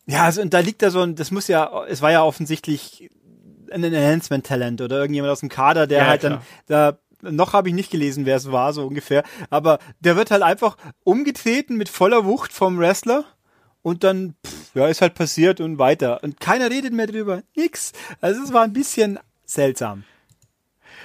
ja, 0.07 0.24
also 0.24 0.40
und 0.42 0.52
da 0.54 0.61
liegt 0.61 0.82
da 0.82 0.90
so 0.90 1.00
ein, 1.02 1.14
das 1.16 1.30
muss 1.30 1.48
ja, 1.48 1.84
es 1.86 2.00
war 2.02 2.11
ja 2.12 2.22
offensichtlich 2.22 3.11
ein 3.72 3.82
Enhancement-Talent 3.82 4.80
oder 4.80 4.98
irgendjemand 4.98 5.32
aus 5.32 5.40
dem 5.40 5.48
Kader, 5.48 5.86
der 5.86 5.98
Ja, 5.98 6.07
halt 6.07 6.20
klar. 6.20 6.42
dann 6.66 6.96
da 7.22 7.30
noch 7.30 7.54
habe 7.54 7.68
ich 7.68 7.74
nicht 7.74 7.90
gelesen, 7.90 8.26
wer 8.26 8.36
es 8.36 8.52
war, 8.52 8.72
so 8.72 8.86
ungefähr. 8.86 9.24
Aber 9.50 9.78
der 10.00 10.16
wird 10.16 10.30
halt 10.30 10.42
einfach 10.42 10.76
umgetreten 11.02 11.76
mit 11.76 11.88
voller 11.88 12.24
Wucht 12.24 12.52
vom 12.52 12.78
Wrestler 12.78 13.24
und 13.82 14.04
dann, 14.04 14.34
pff, 14.46 14.74
ja, 14.74 14.86
ist 14.86 15.00
halt 15.00 15.14
passiert 15.14 15.61
und 15.61 15.78
weiter. 15.78 16.22
Und 16.22 16.38
keiner 16.40 16.70
redet 16.70 16.92
mehr 16.92 17.07
drüber. 17.07 17.42
Nix. 17.57 17.92
Also 18.20 18.42
es 18.42 18.52
war 18.52 18.62
ein 18.62 18.72
bisschen 18.72 19.18
seltsam. 19.44 20.04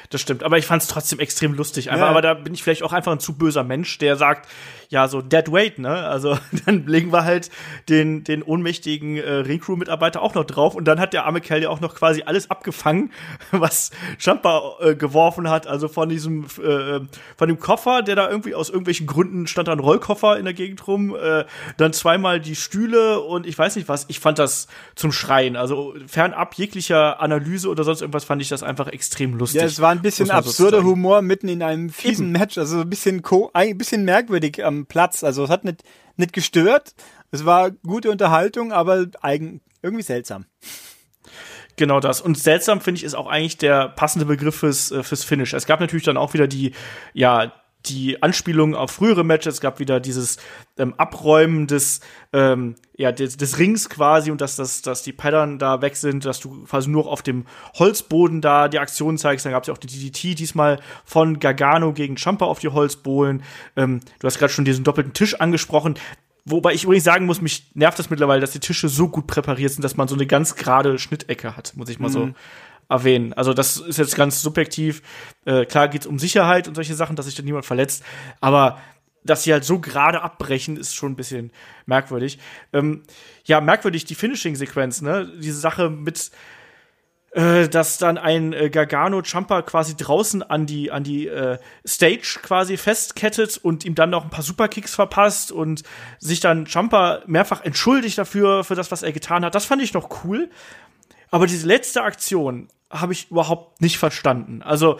Das 0.10 0.20
stimmt, 0.22 0.43
aber 0.43 0.58
ich 0.58 0.66
fand 0.66 0.82
es 0.84 0.89
trotzdem 0.89 1.20
extrem 1.20 1.54
lustig. 1.54 1.89
Einfach, 1.89 2.06
Ja. 2.06 2.10
aber 2.12 2.22
da 2.22 2.34
bin 2.34 2.54
ich 2.54 2.62
vielleicht 2.62 2.84
auch 2.84 2.91
einfach 2.93 3.14
ein 3.14 3.20
zu 3.22 3.38
böser 3.38 3.64
Mensch, 3.64 3.97
der 3.97 4.18
sagt, 4.18 4.47
ja, 4.92 5.08
so 5.08 5.22
dead 5.22 5.50
weight, 5.50 5.80
ne? 5.80 5.89
Also 5.89 6.38
dann 6.66 6.86
legen 6.86 7.14
wir 7.14 7.24
halt 7.24 7.50
den, 7.88 8.26
den 8.26 8.44
ohnmächtigen 8.44 9.16
äh, 9.16 9.32
Ringcrew-Mitarbeiter 9.36 10.22
auch 10.22 10.36
noch 10.36 10.44
drauf 10.44 10.76
und 10.76 10.84
dann 10.84 11.00
hat 11.00 11.14
der 11.14 11.26
arme 11.26 11.39
Kerl 11.39 11.64
ja 11.64 11.70
auch 11.70 11.80
noch 11.80 11.96
quasi 11.96 12.24
alles 12.26 12.52
abgefangen, 12.52 13.12
was 13.52 13.92
Jumper 14.20 14.76
äh, 14.82 14.96
geworfen 14.96 15.50
hat. 15.50 15.66
Also 15.66 15.88
von 15.88 16.10
diesem, 16.10 16.44
äh, 16.62 17.00
von 17.38 17.48
dem 17.48 17.58
Koffer, 17.58 18.02
der 18.02 18.18
da 18.18 18.30
irgendwie 18.30 18.54
aus 18.54 18.70
irgendwelchen 18.70 19.08
Gründen 19.08 19.48
stand 19.48 19.70
da 19.70 19.72
ein 19.72 19.80
Rollkoffer 19.80 20.38
in 20.38 20.44
der 20.44 20.54
Gegend 20.54 20.86
rum, 20.88 21.16
äh, 21.16 21.46
dann 21.78 21.94
zweimal 21.94 22.42
die 22.42 22.58
Stühle 22.58 23.22
und 23.22 23.48
ich 23.48 23.58
weiß 23.58 23.78
nicht 23.78 23.88
was. 23.88 24.06
Ich 24.10 24.20
fand 24.20 24.39
das 24.39 24.68
zum 24.96 25.14
Schreien. 25.14 25.56
Also 25.56 25.96
fernab 26.06 26.56
jeglicher 26.56 27.22
Analyse 27.22 27.70
oder 27.70 27.86
sonst 27.86 28.02
irgendwas 28.02 28.26
fand 28.26 28.42
ich 28.42 28.50
das 28.50 28.62
einfach 28.62 28.88
extrem 28.88 29.38
lustig. 29.38 29.62
Ja, 29.62 29.68
es 29.68 29.80
war 29.80 29.92
ein 29.92 30.02
bisschen 30.02 30.26
so 30.26 30.34
absurder 30.34 30.78
sagen. 30.80 30.89
Humor 30.89 31.22
mitten 31.22 31.48
in 31.48 31.64
einem 31.64 31.89
fiesen 31.89 32.34
Match, 32.34 32.58
also 32.58 32.82
ein 32.82 32.89
bisschen 32.89 33.24
ein 33.54 33.78
bisschen 33.78 34.04
merkwürdig 34.04 34.66
am 34.66 34.81
Platz. 34.86 35.24
Also 35.24 35.44
es 35.44 35.50
hat 35.50 35.64
nicht 35.64 35.84
nicht 36.18 36.34
gestört. 36.34 36.94
Es 37.32 37.46
war 37.46 37.72
gute 37.72 38.12
Unterhaltung, 38.12 38.72
aber 38.72 39.08
eigen 39.22 39.62
irgendwie 39.82 40.04
seltsam. 40.04 40.46
Genau 41.78 42.00
das. 42.00 42.22
Und 42.22 42.38
seltsam 42.38 42.82
finde 42.82 43.00
ich 43.00 43.04
ist 43.04 43.16
auch 43.16 43.28
eigentlich 43.28 43.58
der 43.58 43.90
passende 43.90 44.26
Begriff 44.26 44.56
fürs, 44.56 44.92
äh, 44.92 45.04
fürs 45.04 45.24
Finish. 45.24 45.54
Es 45.54 45.66
gab 45.66 45.80
natürlich 45.80 46.06
dann 46.06 46.18
auch 46.18 46.34
wieder 46.34 46.48
die, 46.48 46.74
ja, 47.14 47.54
die 47.86 48.22
Anspielungen 48.22 48.76
auf 48.76 48.92
frühere 48.92 49.24
Matches. 49.24 49.56
Es 49.56 49.62
gab 49.62 49.80
wieder 49.80 50.00
dieses 50.00 50.38
ähm, 50.78 50.94
Abräumen 50.98 51.68
des, 51.68 52.02
ähm, 52.34 52.76
ja, 52.96 53.12
des, 53.12 53.38
des 53.38 53.58
Rings 53.58 53.90
quasi 53.90 54.32
und 54.32 54.42
dass, 54.42 54.56
dass, 54.56 54.82
dass 54.82 55.04
die 55.04 55.14
Pattern 55.14 55.60
da 55.60 55.82
weg 55.82 55.96
sind, 55.96 56.26
dass 56.26 56.40
du 56.40 56.64
quasi 56.64 56.90
nur 56.90 57.08
auf 57.08 57.22
dem 57.22 57.46
Holzboden 57.78 58.42
da 58.42 58.68
die 58.68 58.80
Aktion 58.80 59.18
zeigst. 59.18 59.46
Dann 59.46 59.54
gab 59.54 59.64
es 59.64 59.68
ja 59.68 59.74
auch 59.74 59.80
die 59.80 59.88
DDT 59.88 60.38
diesmal 60.38 60.80
von 61.06 61.40
Gargano 61.40 61.94
gegen 61.94 62.18
Champa 62.18 62.46
auf 62.46 62.60
die 62.60 62.70
Holzbohlen. 62.70 63.44
Ähm, 63.76 64.02
du 64.20 64.28
hast 64.28 64.38
gerade 64.38 64.54
schon 64.54 64.66
diesen 64.66 64.84
doppelten 64.84 65.14
Tisch 65.14 65.40
angesprochen. 65.40 65.96
Wobei 66.44 66.74
ich 66.74 66.86
übrigens 66.86 67.04
sagen 67.04 67.28
muss, 67.28 67.42
mich 67.42 67.70
nervt 67.76 68.00
das 68.00 68.10
mittlerweile, 68.10 68.42
dass 68.42 68.52
die 68.52 68.60
Tische 68.60 68.90
so 68.90 69.08
gut 69.08 69.28
präpariert 69.28 69.72
sind, 69.74 69.84
dass 69.84 69.96
man 69.96 70.08
so 70.08 70.16
eine 70.16 70.26
ganz 70.26 70.56
gerade 70.56 70.98
Schnittecke 70.98 71.56
hat, 71.56 71.74
muss 71.76 71.90
ich 71.90 72.00
mal 72.00 72.10
so 72.10 72.32
erwähnen. 72.92 73.34
Also 73.34 73.54
das 73.54 73.78
ist 73.78 73.98
jetzt 73.98 74.16
ganz 74.16 74.42
subjektiv. 74.42 75.02
Äh, 75.46 75.66
klar 75.66 75.88
geht's 75.88 76.06
um 76.06 76.20
Sicherheit 76.20 76.68
und 76.68 76.76
solche 76.76 76.94
Sachen, 76.94 77.16
dass 77.16 77.26
sich 77.26 77.36
da 77.36 77.42
niemand 77.42 77.66
verletzt. 77.66 78.04
Aber 78.42 78.78
dass 79.24 79.44
sie 79.44 79.54
halt 79.54 79.64
so 79.64 79.80
gerade 79.80 80.22
abbrechen, 80.22 80.78
ist 80.78 80.96
schon 80.96 81.14
ein 81.14 81.16
bisschen 81.16 81.52
merkwürdig. 81.86 82.39
Ähm, 82.74 83.04
ja, 83.46 83.62
merkwürdig 83.62 84.06
die 84.06 84.16
Finishing-Sequenz, 84.16 85.02
ne? 85.02 85.32
Diese 85.39 85.60
Sache 85.60 85.89
mit 85.89 86.32
äh, 87.34 87.70
dass 87.70 87.98
dann 87.98 88.18
ein 88.18 88.52
äh, 88.52 88.70
Gargano 88.70 89.22
Champa 89.24 89.62
quasi 89.62 89.96
draußen 89.96 90.44
an 90.44 90.66
die 90.66 90.92
an 90.92 91.06
die 91.06 91.28
äh, 91.28 91.60
Stage 91.88 92.39
quasi 92.42 92.76
festkettet 92.76 93.58
und 93.58 93.86
ihm 93.86 93.96
dann 93.96 94.10
noch 94.10 94.26
ein 94.26 94.30
paar 94.30 94.44
Superkicks 94.44 94.96
verpasst 94.96 95.54
und 95.54 95.84
sich 96.20 96.42
dann 96.42 96.66
Champa 96.68 97.22
mehrfach 97.28 97.64
entschuldigt 97.64 98.18
dafür 98.18 98.66
für 98.66 98.76
das 98.76 98.92
was 98.92 99.02
er 99.02 99.14
getan 99.14 99.46
hat. 99.46 99.56
Das 99.56 99.64
fand 99.64 99.82
ich 99.82 99.94
noch 99.94 100.26
cool. 100.26 100.50
Aber 101.32 101.48
diese 101.48 101.66
letzte 101.66 102.04
Aktion 102.04 102.68
habe 102.90 103.14
ich 103.14 103.32
überhaupt 103.32 103.82
nicht 103.82 103.98
verstanden. 103.98 104.62
Also 104.62 105.00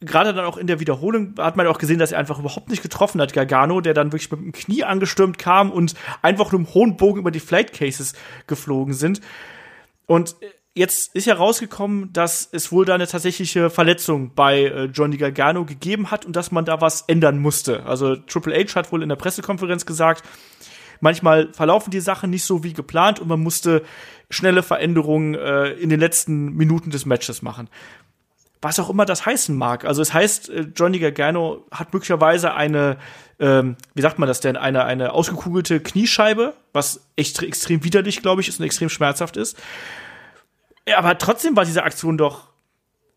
gerade 0.00 0.32
dann 0.32 0.44
auch 0.44 0.56
in 0.56 0.66
der 0.66 0.80
Wiederholung 0.80 1.34
hat 1.38 1.56
man 1.56 1.66
auch 1.66 1.78
gesehen, 1.78 1.98
dass 1.98 2.12
er 2.12 2.18
einfach 2.18 2.38
überhaupt 2.38 2.70
nicht 2.70 2.82
getroffen 2.82 3.20
hat, 3.20 3.32
Gargano, 3.32 3.80
der 3.80 3.94
dann 3.94 4.12
wirklich 4.12 4.30
mit 4.30 4.40
dem 4.40 4.52
Knie 4.52 4.84
angestürmt 4.84 5.38
kam 5.38 5.70
und 5.70 5.94
einfach 6.22 6.52
nur 6.52 6.60
im 6.60 6.74
hohen 6.74 6.96
Bogen 6.96 7.20
über 7.20 7.30
die 7.30 7.40
Flight 7.40 7.72
Cases 7.72 8.14
geflogen 8.46 8.94
sind. 8.94 9.20
Und 10.06 10.36
jetzt 10.74 11.14
ist 11.14 11.26
ja 11.26 11.34
rausgekommen, 11.34 12.12
dass 12.12 12.48
es 12.52 12.70
wohl 12.70 12.84
da 12.84 12.94
eine 12.94 13.06
tatsächliche 13.06 13.70
Verletzung 13.70 14.34
bei 14.34 14.64
äh, 14.64 14.84
Johnny 14.84 15.16
Gargano 15.16 15.64
gegeben 15.64 16.10
hat 16.10 16.26
und 16.26 16.36
dass 16.36 16.52
man 16.52 16.64
da 16.64 16.80
was 16.80 17.02
ändern 17.02 17.38
musste. 17.38 17.84
Also 17.86 18.14
Triple 18.14 18.54
H 18.54 18.76
hat 18.76 18.92
wohl 18.92 19.02
in 19.02 19.08
der 19.08 19.16
Pressekonferenz 19.16 19.86
gesagt, 19.86 20.22
manchmal 21.00 21.52
verlaufen 21.52 21.90
die 21.90 22.00
Sachen 22.00 22.30
nicht 22.30 22.44
so 22.44 22.64
wie 22.64 22.72
geplant 22.72 23.20
und 23.20 23.28
man 23.28 23.40
musste 23.40 23.82
schnelle 24.30 24.62
Veränderungen 24.62 25.34
äh, 25.34 25.70
in 25.72 25.88
den 25.88 26.00
letzten 26.00 26.54
Minuten 26.54 26.90
des 26.90 27.06
Matches 27.06 27.42
machen 27.42 27.68
was 28.62 28.80
auch 28.80 28.90
immer 28.90 29.04
das 29.04 29.26
heißen 29.26 29.56
mag. 29.56 29.84
Also 29.84 30.02
es 30.02 30.12
heißt, 30.12 30.48
äh, 30.48 30.66
Johnny 30.74 30.98
Gargano 30.98 31.66
hat 31.70 31.92
möglicherweise 31.92 32.54
eine, 32.54 32.96
ähm, 33.38 33.76
wie 33.94 34.02
sagt 34.02 34.18
man 34.18 34.26
das 34.26 34.40
denn, 34.40 34.56
eine, 34.56 34.84
eine 34.84 35.12
ausgekugelte 35.12 35.80
Kniescheibe, 35.80 36.54
was 36.72 37.06
echt 37.16 37.42
extrem 37.42 37.84
widerlich, 37.84 38.22
glaube 38.22 38.40
ich, 38.40 38.48
ist 38.48 38.58
und 38.58 38.66
extrem 38.66 38.88
schmerzhaft 38.88 39.36
ist. 39.36 39.56
Aber 40.96 41.18
trotzdem 41.18 41.56
war 41.56 41.64
diese 41.64 41.82
Aktion 41.82 42.16
doch 42.16 42.48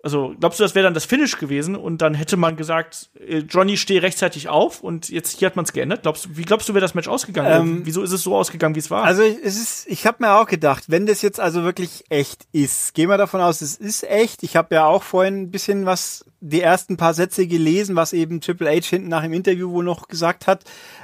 also, 0.02 0.34
glaubst 0.40 0.60
du, 0.60 0.64
das 0.64 0.76
wäre 0.76 0.86
dann 0.86 0.94
das 0.94 1.04
Finish 1.04 1.38
gewesen 1.38 1.76
und 1.76 2.02
dann 2.02 2.14
hätte 2.14 2.38
man 2.38 2.56
gesagt, 2.56 3.10
äh, 3.20 3.40
Johnny 3.40 3.76
stehe 3.76 4.02
rechtzeitig 4.02 4.48
auf 4.48 4.82
und 4.82 5.10
jetzt 5.10 5.38
hier 5.38 5.48
hat 5.48 5.58
man 5.58 5.66
es 5.66 5.74
geändert? 5.74 6.04
Glaubst 6.04 6.26
du, 6.26 6.30
wie 6.38 6.44
glaubst 6.44 6.70
du, 6.70 6.74
wäre 6.74 6.82
das 6.82 6.94
Match 6.94 7.10
ausgegangen? 7.10 7.52
Ähm, 7.52 7.82
Wieso 7.84 8.02
ist 8.02 8.14
es 8.14 8.24
so 8.24 8.34
ausgegangen, 8.34 8.76
wie 8.76 8.80
es 8.80 8.90
war? 8.90 9.04
Also, 9.04 9.24
es 9.24 9.58
ist, 9.58 9.88
ich 9.88 10.08
habe 10.08 10.24
mir 10.24 10.36
auch 10.36 10.46
gedacht, 10.46 10.86
wenn 10.88 11.06
das 11.06 11.22
jetzt 11.22 11.42
also 11.42 11.64
wirklich 11.64 12.06
echt 12.10 12.48
ist, 12.54 12.94
gehen 12.94 13.10
wir 13.10 13.18
davon 13.18 13.42
aus, 13.42 13.60
es 13.60 13.76
ist 13.76 14.10
echt. 14.10 14.42
Ich 14.44 14.56
habe 14.56 14.74
ja 14.74 14.86
auch 14.86 15.04
vorhin 15.04 15.42
ein 15.42 15.52
bisschen 15.52 15.86
was, 15.86 16.24
die 16.40 16.62
ersten 16.62 16.96
paar 16.96 17.14
Sätze 17.14 17.46
gelesen, 17.46 17.98
was 17.98 18.14
eben 18.14 18.40
Triple 18.40 18.70
H 18.70 18.88
hinten 18.88 19.10
nach 19.10 19.24
dem 19.24 19.34
Interview 19.34 19.70
wohl 19.72 19.84
noch 19.84 20.08
gesagt 20.08 20.48
hat. 20.48 20.64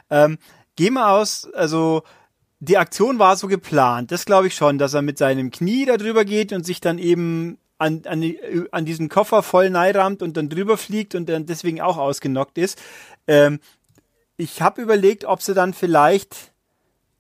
Ähm, 0.09 0.37
gehen 0.77 0.93
wir 0.93 1.09
aus, 1.09 1.49
also 1.53 2.03
die 2.59 2.77
Aktion 2.77 3.19
war 3.19 3.35
so 3.35 3.47
geplant, 3.47 4.11
das 4.11 4.25
glaube 4.25 4.47
ich 4.47 4.55
schon, 4.55 4.77
dass 4.77 4.93
er 4.93 5.01
mit 5.01 5.17
seinem 5.17 5.51
Knie 5.51 5.85
da 5.85 5.97
drüber 5.97 6.23
geht 6.23 6.53
und 6.53 6.65
sich 6.65 6.79
dann 6.79 6.97
eben 6.97 7.57
an, 7.77 8.03
an, 8.05 8.35
an 8.71 8.85
diesen 8.85 9.09
Koffer 9.09 9.43
voll 9.43 9.69
neirammt 9.69 10.21
und 10.21 10.37
dann 10.37 10.49
drüber 10.49 10.77
fliegt 10.77 11.15
und 11.15 11.27
dann 11.27 11.45
deswegen 11.45 11.81
auch 11.81 11.97
ausgenockt 11.97 12.57
ist. 12.57 12.81
Ähm, 13.27 13.59
ich 14.37 14.61
habe 14.61 14.81
überlegt, 14.81 15.25
ob 15.25 15.41
sie 15.41 15.53
dann 15.53 15.73
vielleicht 15.73 16.51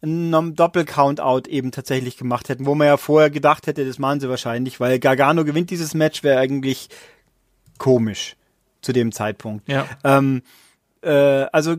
einen 0.01 0.55
Doppel-Count-Out 0.55 1.47
eben 1.47 1.71
tatsächlich 1.71 2.17
gemacht 2.17 2.49
hätten, 2.49 2.65
wo 2.65 2.75
man 2.75 2.87
ja 2.87 2.97
vorher 2.97 3.29
gedacht 3.29 3.67
hätte, 3.67 3.85
das 3.85 3.97
machen 3.97 4.19
sie 4.19 4.29
wahrscheinlich, 4.29 4.79
weil 4.79 4.99
Gargano 4.99 5.43
gewinnt 5.45 5.71
dieses 5.71 5.93
Match, 5.93 6.23
wäre 6.23 6.39
eigentlich 6.39 6.89
komisch 7.77 8.35
zu 8.81 8.93
dem 8.93 9.11
Zeitpunkt. 9.11 9.67
Ja. 9.67 9.87
Ähm, 10.03 10.43
äh, 11.01 11.45
also 11.51 11.77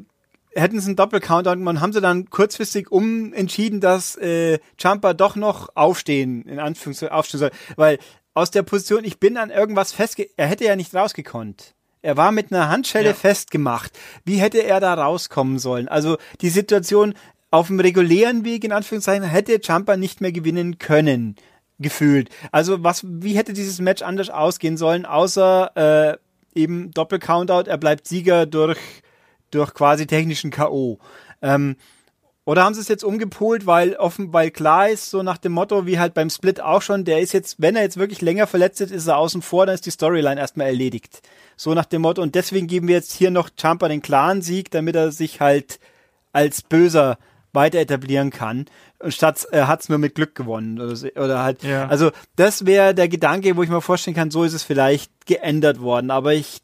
hätten 0.55 0.81
sie 0.81 0.89
einen 0.89 0.97
Doppel-Countdown 0.97 1.59
gemacht, 1.59 1.81
haben 1.81 1.93
sie 1.93 2.01
dann 2.01 2.31
kurzfristig 2.31 2.91
umentschieden, 2.91 3.81
dass 3.81 4.17
äh, 4.17 4.59
Champa 4.77 5.15
doch 5.15 5.37
noch 5.37 5.69
aufstehen, 5.75 6.43
in 6.47 6.59
Anführungszeichen 6.59 7.15
aufstehen 7.15 7.41
soll, 7.41 7.51
weil 7.77 7.99
aus 8.37 8.51
der 8.51 8.63
Position, 8.63 9.05
ich 9.05 9.19
bin 9.19 9.39
an 9.39 9.49
irgendwas 9.49 9.93
festge... 9.93 10.29
Er 10.37 10.47
hätte 10.47 10.67
ja 10.67 10.77
nicht 10.77 10.95
rausgekonnt. 10.95 11.75
Er 12.03 12.19
war 12.19 12.33
mit 12.33 12.53
einer 12.53 12.69
Handschelle 12.69 13.09
ja. 13.09 13.15
festgemacht. 13.15 13.99
Wie 14.27 14.37
hätte 14.37 14.63
er 14.63 14.79
da 14.79 14.93
rauskommen 14.93 15.59
sollen? 15.59 15.89
Also 15.89 16.19
die 16.43 16.51
Situation 16.51 17.15
auf 17.51 17.69
dem 17.69 17.81
regulären 17.81 18.45
Weg, 18.45 18.63
in 18.65 18.73
Anführungszeichen, 18.73 19.25
hätte 19.25 19.59
Champa 19.65 19.97
nicht 19.97 20.21
mehr 20.21 20.33
gewinnen 20.33 20.77
können. 20.77 21.37
Gefühlt. 21.79 22.29
Also 22.53 22.85
was, 22.85 23.07
wie 23.09 23.37
hätte 23.37 23.55
dieses 23.55 23.81
Match 23.81 24.03
anders 24.03 24.29
ausgehen 24.29 24.77
sollen, 24.77 25.07
außer 25.07 26.19
äh, 26.55 26.61
eben 26.61 26.91
Doppel-Countout, 26.91 27.71
er 27.71 27.79
bleibt 27.79 28.07
Sieger 28.07 28.45
durch, 28.45 28.79
durch 29.51 29.73
quasi 29.73 30.07
technischen 30.07 30.51
K.O. 30.51 30.99
Ähm, 31.41 31.77
oder 32.47 32.63
haben 32.63 32.75
sie 32.75 32.81
es 32.81 32.89
jetzt 32.89 33.03
umgepolt, 33.03 33.67
weil 33.67 33.97
offen, 33.97 34.33
weil 34.33 34.53
klar 34.53 34.89
ist, 34.89 35.11
so 35.11 35.25
nach 35.25 35.37
dem 35.37 35.51
Motto, 35.51 35.85
wie 35.85 35.99
halt 35.99 36.15
beim 36.15 36.31
Split 36.31 36.61
auch 36.61 36.81
schon, 36.81 37.05
der 37.05 37.21
ist 37.21 37.33
jetzt, 37.33 37.57
wenn 37.61 37.75
er 37.75 37.83
jetzt 37.83 37.97
wirklich 37.97 38.23
länger 38.23 38.47
verletzt 38.47 38.81
ist, 38.81 38.93
ist 38.93 39.09
er 39.09 39.19
außen 39.19 39.43
vor, 39.43 39.67
dann 39.67 39.75
ist 39.75 39.85
die 39.85 39.91
Storyline 39.91 40.41
erstmal 40.41 40.69
erledigt. 40.69 41.23
So 41.57 41.75
nach 41.75 41.87
dem 41.87 42.03
Motto, 42.03 42.23
und 42.23 42.37
deswegen 42.37 42.69
geben 42.69 42.87
wir 42.87 42.95
jetzt 42.95 43.13
hier 43.13 43.33
noch 43.33 43.51
Champa 43.61 43.89
den 43.89 44.01
klaren 44.01 44.43
Sieg, 44.43 44.71
damit 44.71 44.95
er 44.95 45.11
sich 45.11 45.41
halt 45.41 45.81
als 46.33 46.63
Böser 46.63 47.19
weiter 47.53 47.81
etablieren 47.81 48.31
kann. 48.31 48.67
Und 49.01 49.13
statt 49.13 49.45
er 49.51 49.65
äh, 49.65 49.67
hat's 49.67 49.89
nur 49.89 49.99
mit 49.99 50.15
Glück 50.15 50.37
gewonnen. 50.37 50.81
Oder, 50.81 50.95
oder 51.21 51.43
halt, 51.43 51.65
ja. 51.65 51.89
also 51.89 52.13
das 52.37 52.65
wäre 52.65 52.95
der 52.95 53.09
Gedanke, 53.09 53.57
wo 53.57 53.65
ich 53.65 53.71
mir 53.71 53.81
vorstellen 53.81 54.15
kann, 54.15 54.31
so 54.31 54.45
ist 54.45 54.53
es 54.53 54.63
vielleicht 54.63 55.11
geändert 55.27 55.81
worden. 55.81 56.13
Aber 56.13 56.33
ich 56.33 56.61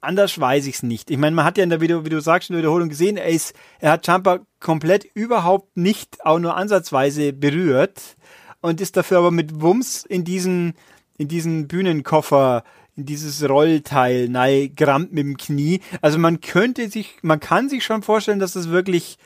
anders 0.00 0.38
weiß 0.38 0.66
ich 0.66 0.76
es 0.76 0.82
nicht. 0.82 1.10
Ich 1.10 1.18
meine, 1.18 1.34
man 1.34 1.44
hat 1.44 1.58
ja 1.58 1.64
in 1.64 1.70
der 1.70 1.80
Video, 1.80 2.04
wie 2.04 2.10
du 2.10 2.20
sagst, 2.20 2.50
in 2.50 2.54
der 2.54 2.62
Wiederholung 2.62 2.88
gesehen, 2.88 3.16
er, 3.16 3.28
ist, 3.28 3.54
er 3.80 3.92
hat 3.92 4.06
Champa 4.06 4.40
komplett 4.60 5.04
überhaupt 5.14 5.76
nicht 5.76 6.24
auch 6.24 6.38
nur 6.38 6.56
ansatzweise 6.56 7.32
berührt 7.32 8.16
und 8.60 8.80
ist 8.80 8.96
dafür 8.96 9.18
aber 9.18 9.30
mit 9.30 9.60
Wumms 9.60 10.04
in 10.04 10.24
diesen, 10.24 10.74
in 11.16 11.28
diesen 11.28 11.68
Bühnenkoffer, 11.68 12.64
in 12.96 13.06
dieses 13.06 13.48
Rollteil 13.48 14.28
nein, 14.28 14.72
grammt 14.74 15.12
mit 15.12 15.24
dem 15.24 15.36
Knie. 15.36 15.80
Also 16.00 16.18
man 16.18 16.40
könnte 16.40 16.88
sich, 16.88 17.18
man 17.22 17.40
kann 17.40 17.68
sich 17.68 17.84
schon 17.84 18.02
vorstellen, 18.02 18.40
dass 18.40 18.52
das 18.52 18.68
wirklich 18.68 19.18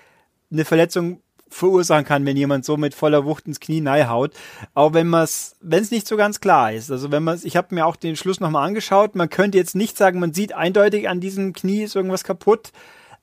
eine 0.50 0.64
Verletzung 0.64 1.22
verursachen 1.52 2.04
kann, 2.04 2.24
wenn 2.26 2.36
jemand 2.36 2.64
so 2.64 2.76
mit 2.76 2.94
voller 2.94 3.24
Wucht 3.24 3.46
ins 3.46 3.60
Knie 3.60 3.82
haut. 3.86 4.32
Auch 4.74 4.94
wenn 4.94 5.08
man 5.08 5.24
es, 5.24 5.56
wenn 5.60 5.82
es 5.82 5.90
nicht 5.90 6.08
so 6.08 6.16
ganz 6.16 6.40
klar 6.40 6.72
ist. 6.72 6.90
Also 6.90 7.10
wenn 7.10 7.22
man 7.22 7.38
ich 7.42 7.56
habe 7.56 7.74
mir 7.74 7.86
auch 7.86 7.96
den 7.96 8.16
Schluss 8.16 8.40
nochmal 8.40 8.66
angeschaut, 8.66 9.14
man 9.14 9.30
könnte 9.30 9.58
jetzt 9.58 9.74
nicht 9.74 9.96
sagen, 9.96 10.20
man 10.20 10.34
sieht 10.34 10.52
eindeutig 10.54 11.08
an 11.08 11.20
diesem 11.20 11.52
Knie 11.52 11.82
ist 11.82 11.96
irgendwas 11.96 12.24
kaputt, 12.24 12.72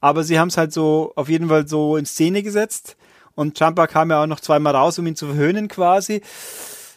aber 0.02 0.24
sie 0.24 0.40
haben 0.40 0.50
es 0.50 0.58
halt 0.58 0.74
so 0.74 1.12
auf 1.16 1.30
jeden 1.30 1.50
Fall 1.50 1.68
so 1.68 1.98
in 1.98 2.06
Szene 2.06 2.44
gesetzt. 2.44 2.96
Und 3.36 3.58
Champa 3.58 3.88
kam 3.88 4.10
ja 4.12 4.24
auch 4.24 4.28
noch 4.28 4.42
zweimal 4.42 4.76
raus, 4.76 5.00
um 5.00 5.08
ihn 5.08 5.16
zu 5.16 5.28
verhöhnen 5.28 5.68
quasi. 5.68 6.22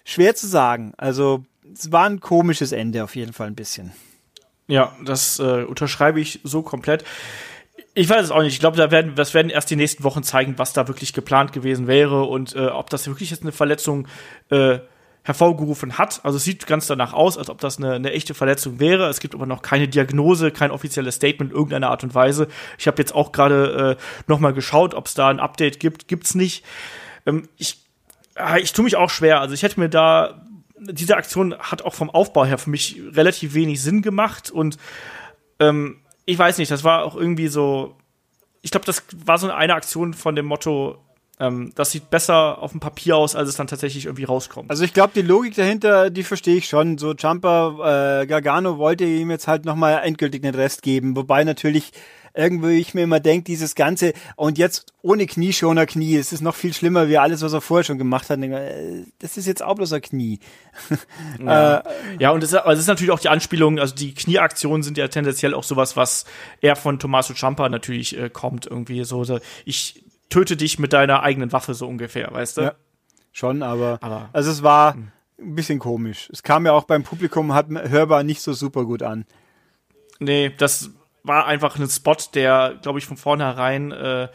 Schwer 0.04 0.34
zu 0.34 0.48
sagen. 0.48 0.92
Also 0.96 1.44
es 1.72 1.92
war 1.92 2.06
ein 2.06 2.20
komisches 2.20 2.72
Ende 2.72 3.04
auf 3.04 3.14
jeden 3.14 3.32
Fall 3.32 3.46
ein 3.46 3.54
bisschen. 3.54 3.92
Ja, 4.66 4.96
das 5.04 5.38
äh, 5.38 5.64
unterschreibe 5.64 6.20
ich 6.20 6.40
so 6.44 6.62
komplett. 6.62 7.04
Ich 7.94 8.08
weiß 8.08 8.24
es 8.24 8.30
auch 8.30 8.42
nicht. 8.42 8.54
Ich 8.54 8.60
glaube, 8.60 8.76
da 8.76 8.90
werden, 8.90 9.14
das 9.14 9.34
werden 9.34 9.50
erst 9.50 9.70
die 9.70 9.76
nächsten 9.76 10.02
Wochen 10.04 10.22
zeigen, 10.22 10.54
was 10.56 10.72
da 10.72 10.88
wirklich 10.88 11.12
geplant 11.12 11.52
gewesen 11.52 11.86
wäre 11.86 12.24
und 12.24 12.54
äh, 12.56 12.66
ob 12.68 12.88
das 12.88 13.06
wirklich 13.06 13.30
jetzt 13.30 13.42
eine 13.42 13.52
Verletzung 13.52 14.08
äh, 14.50 14.78
hervorgerufen 15.24 15.98
hat. 15.98 16.20
Also 16.24 16.36
es 16.36 16.44
sieht 16.44 16.66
ganz 16.66 16.86
danach 16.86 17.12
aus, 17.12 17.36
als 17.36 17.50
ob 17.50 17.60
das 17.60 17.78
eine, 17.78 17.92
eine 17.92 18.12
echte 18.12 18.34
Verletzung 18.34 18.80
wäre. 18.80 19.08
Es 19.08 19.20
gibt 19.20 19.34
aber 19.34 19.46
noch 19.46 19.62
keine 19.62 19.88
Diagnose, 19.88 20.50
kein 20.50 20.70
offizielles 20.70 21.16
Statement 21.16 21.50
in 21.50 21.56
irgendeiner 21.56 21.90
Art 21.90 22.02
und 22.02 22.14
Weise. 22.14 22.48
Ich 22.78 22.86
habe 22.86 22.98
jetzt 22.98 23.14
auch 23.14 23.30
gerade 23.30 23.98
äh, 23.98 24.02
noch 24.26 24.40
mal 24.40 24.54
geschaut, 24.54 24.94
ob 24.94 25.06
es 25.06 25.14
da 25.14 25.28
ein 25.28 25.38
Update 25.38 25.78
gibt. 25.78 26.08
Gibt's 26.08 26.34
nicht. 26.34 26.64
Ähm, 27.26 27.48
ich 27.58 27.78
äh, 28.36 28.60
ich 28.60 28.72
tue 28.72 28.84
mich 28.84 28.96
auch 28.96 29.10
schwer. 29.10 29.40
Also 29.40 29.54
ich 29.54 29.62
hätte 29.62 29.78
mir 29.78 29.88
da 29.88 30.46
diese 30.84 31.16
Aktion 31.16 31.56
hat 31.58 31.82
auch 31.82 31.94
vom 31.94 32.10
Aufbau 32.10 32.44
her 32.44 32.58
für 32.58 32.70
mich 32.70 33.00
relativ 33.12 33.54
wenig 33.54 33.80
Sinn 33.80 34.02
gemacht 34.02 34.50
und 34.50 34.78
ähm, 35.60 36.01
ich 36.24 36.38
weiß 36.38 36.58
nicht, 36.58 36.70
das 36.70 36.84
war 36.84 37.04
auch 37.04 37.16
irgendwie 37.16 37.48
so. 37.48 37.96
Ich 38.60 38.70
glaube, 38.70 38.86
das 38.86 39.02
war 39.24 39.38
so 39.38 39.50
eine 39.50 39.74
Aktion 39.74 40.14
von 40.14 40.36
dem 40.36 40.46
Motto, 40.46 40.98
ähm, 41.42 41.72
das 41.74 41.90
sieht 41.90 42.08
besser 42.08 42.62
auf 42.62 42.70
dem 42.70 42.80
Papier 42.80 43.16
aus, 43.16 43.34
als 43.34 43.48
es 43.48 43.56
dann 43.56 43.66
tatsächlich 43.66 44.06
irgendwie 44.06 44.24
rauskommt. 44.24 44.70
Also 44.70 44.84
ich 44.84 44.94
glaube, 44.94 45.12
die 45.14 45.22
Logik 45.22 45.56
dahinter, 45.56 46.08
die 46.08 46.22
verstehe 46.22 46.56
ich 46.56 46.68
schon. 46.68 46.98
So 46.98 47.14
Jumper, 47.14 48.20
äh, 48.22 48.26
Gargano 48.26 48.78
wollte 48.78 49.04
ihm 49.04 49.30
jetzt 49.30 49.48
halt 49.48 49.64
nochmal 49.64 50.02
endgültig 50.04 50.42
den 50.42 50.54
Rest 50.54 50.82
geben, 50.82 51.16
wobei 51.16 51.42
natürlich 51.42 51.92
irgendwie 52.34 52.78
ich 52.78 52.94
mir 52.94 53.02
immer 53.02 53.20
denke, 53.20 53.44
dieses 53.44 53.74
Ganze, 53.74 54.14
und 54.36 54.56
jetzt 54.56 54.94
ohne 55.02 55.26
Knieschoner 55.26 55.84
Knie, 55.84 56.16
es 56.16 56.32
ist 56.32 56.40
noch 56.40 56.54
viel 56.54 56.72
schlimmer 56.72 57.08
wie 57.08 57.18
alles, 57.18 57.42
was 57.42 57.52
er 57.52 57.60
vorher 57.60 57.84
schon 57.84 57.98
gemacht 57.98 58.30
hat. 58.30 58.38
Äh, 58.40 59.04
das 59.18 59.36
ist 59.36 59.46
jetzt 59.46 59.62
auch 59.62 59.74
bloß 59.74 59.92
ein 59.94 60.00
Knie. 60.00 60.38
Ja, 61.44 61.78
äh, 61.78 61.82
ja 62.20 62.30
und 62.30 62.42
es 62.42 62.52
ist, 62.52 62.64
ist 62.64 62.86
natürlich 62.86 63.10
auch 63.10 63.20
die 63.20 63.28
Anspielung, 63.28 63.78
also 63.78 63.94
die 63.94 64.14
Knieaktionen 64.14 64.82
sind 64.82 64.96
ja 64.96 65.08
tendenziell 65.08 65.54
auch 65.54 65.64
sowas, 65.64 65.96
was 65.96 66.24
eher 66.60 66.76
von 66.76 66.98
Tommaso 66.98 67.34
Ciampa 67.34 67.68
natürlich 67.68 68.16
äh, 68.16 68.30
kommt, 68.30 68.66
irgendwie 68.66 69.04
so, 69.04 69.24
so, 69.24 69.40
ich 69.64 70.02
töte 70.28 70.56
dich 70.56 70.78
mit 70.78 70.92
deiner 70.92 71.22
eigenen 71.22 71.52
Waffe 71.52 71.74
so 71.74 71.86
ungefähr, 71.86 72.32
weißt 72.32 72.58
du? 72.58 72.62
Ja, 72.62 72.74
schon, 73.32 73.62
aber, 73.62 73.98
aber 74.00 74.30
also 74.32 74.50
es 74.50 74.62
war 74.62 74.94
hm. 74.94 75.12
ein 75.38 75.54
bisschen 75.54 75.78
komisch. 75.78 76.28
Es 76.32 76.42
kam 76.42 76.66
ja 76.66 76.72
auch 76.72 76.84
beim 76.84 77.02
Publikum, 77.02 77.54
hat 77.54 77.68
hörbar 77.68 78.22
nicht 78.22 78.42
so 78.42 78.52
super 78.52 78.84
gut 78.84 79.02
an. 79.02 79.24
Nee, 80.18 80.52
das 80.56 80.90
war 81.24 81.46
einfach 81.46 81.78
ein 81.78 81.88
Spot, 81.88 82.16
der, 82.34 82.78
glaube 82.82 82.98
ich, 82.98 83.06
von 83.06 83.16
vornherein 83.16 83.92
äh, 83.92 84.28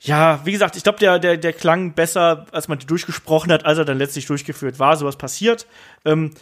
ja, 0.00 0.40
wie 0.44 0.52
gesagt, 0.52 0.76
ich 0.76 0.82
glaube, 0.82 0.98
der, 0.98 1.18
der, 1.18 1.36
der 1.36 1.52
klang 1.52 1.94
besser, 1.94 2.46
als 2.52 2.68
man 2.68 2.78
durchgesprochen 2.78 3.50
hat, 3.50 3.64
als 3.64 3.78
er 3.78 3.84
dann 3.84 3.98
letztlich 3.98 4.26
durchgeführt 4.26 4.78
war. 4.78 4.96
Sowas 4.96 5.16
passiert. 5.16 5.66
Ähm, 6.04 6.32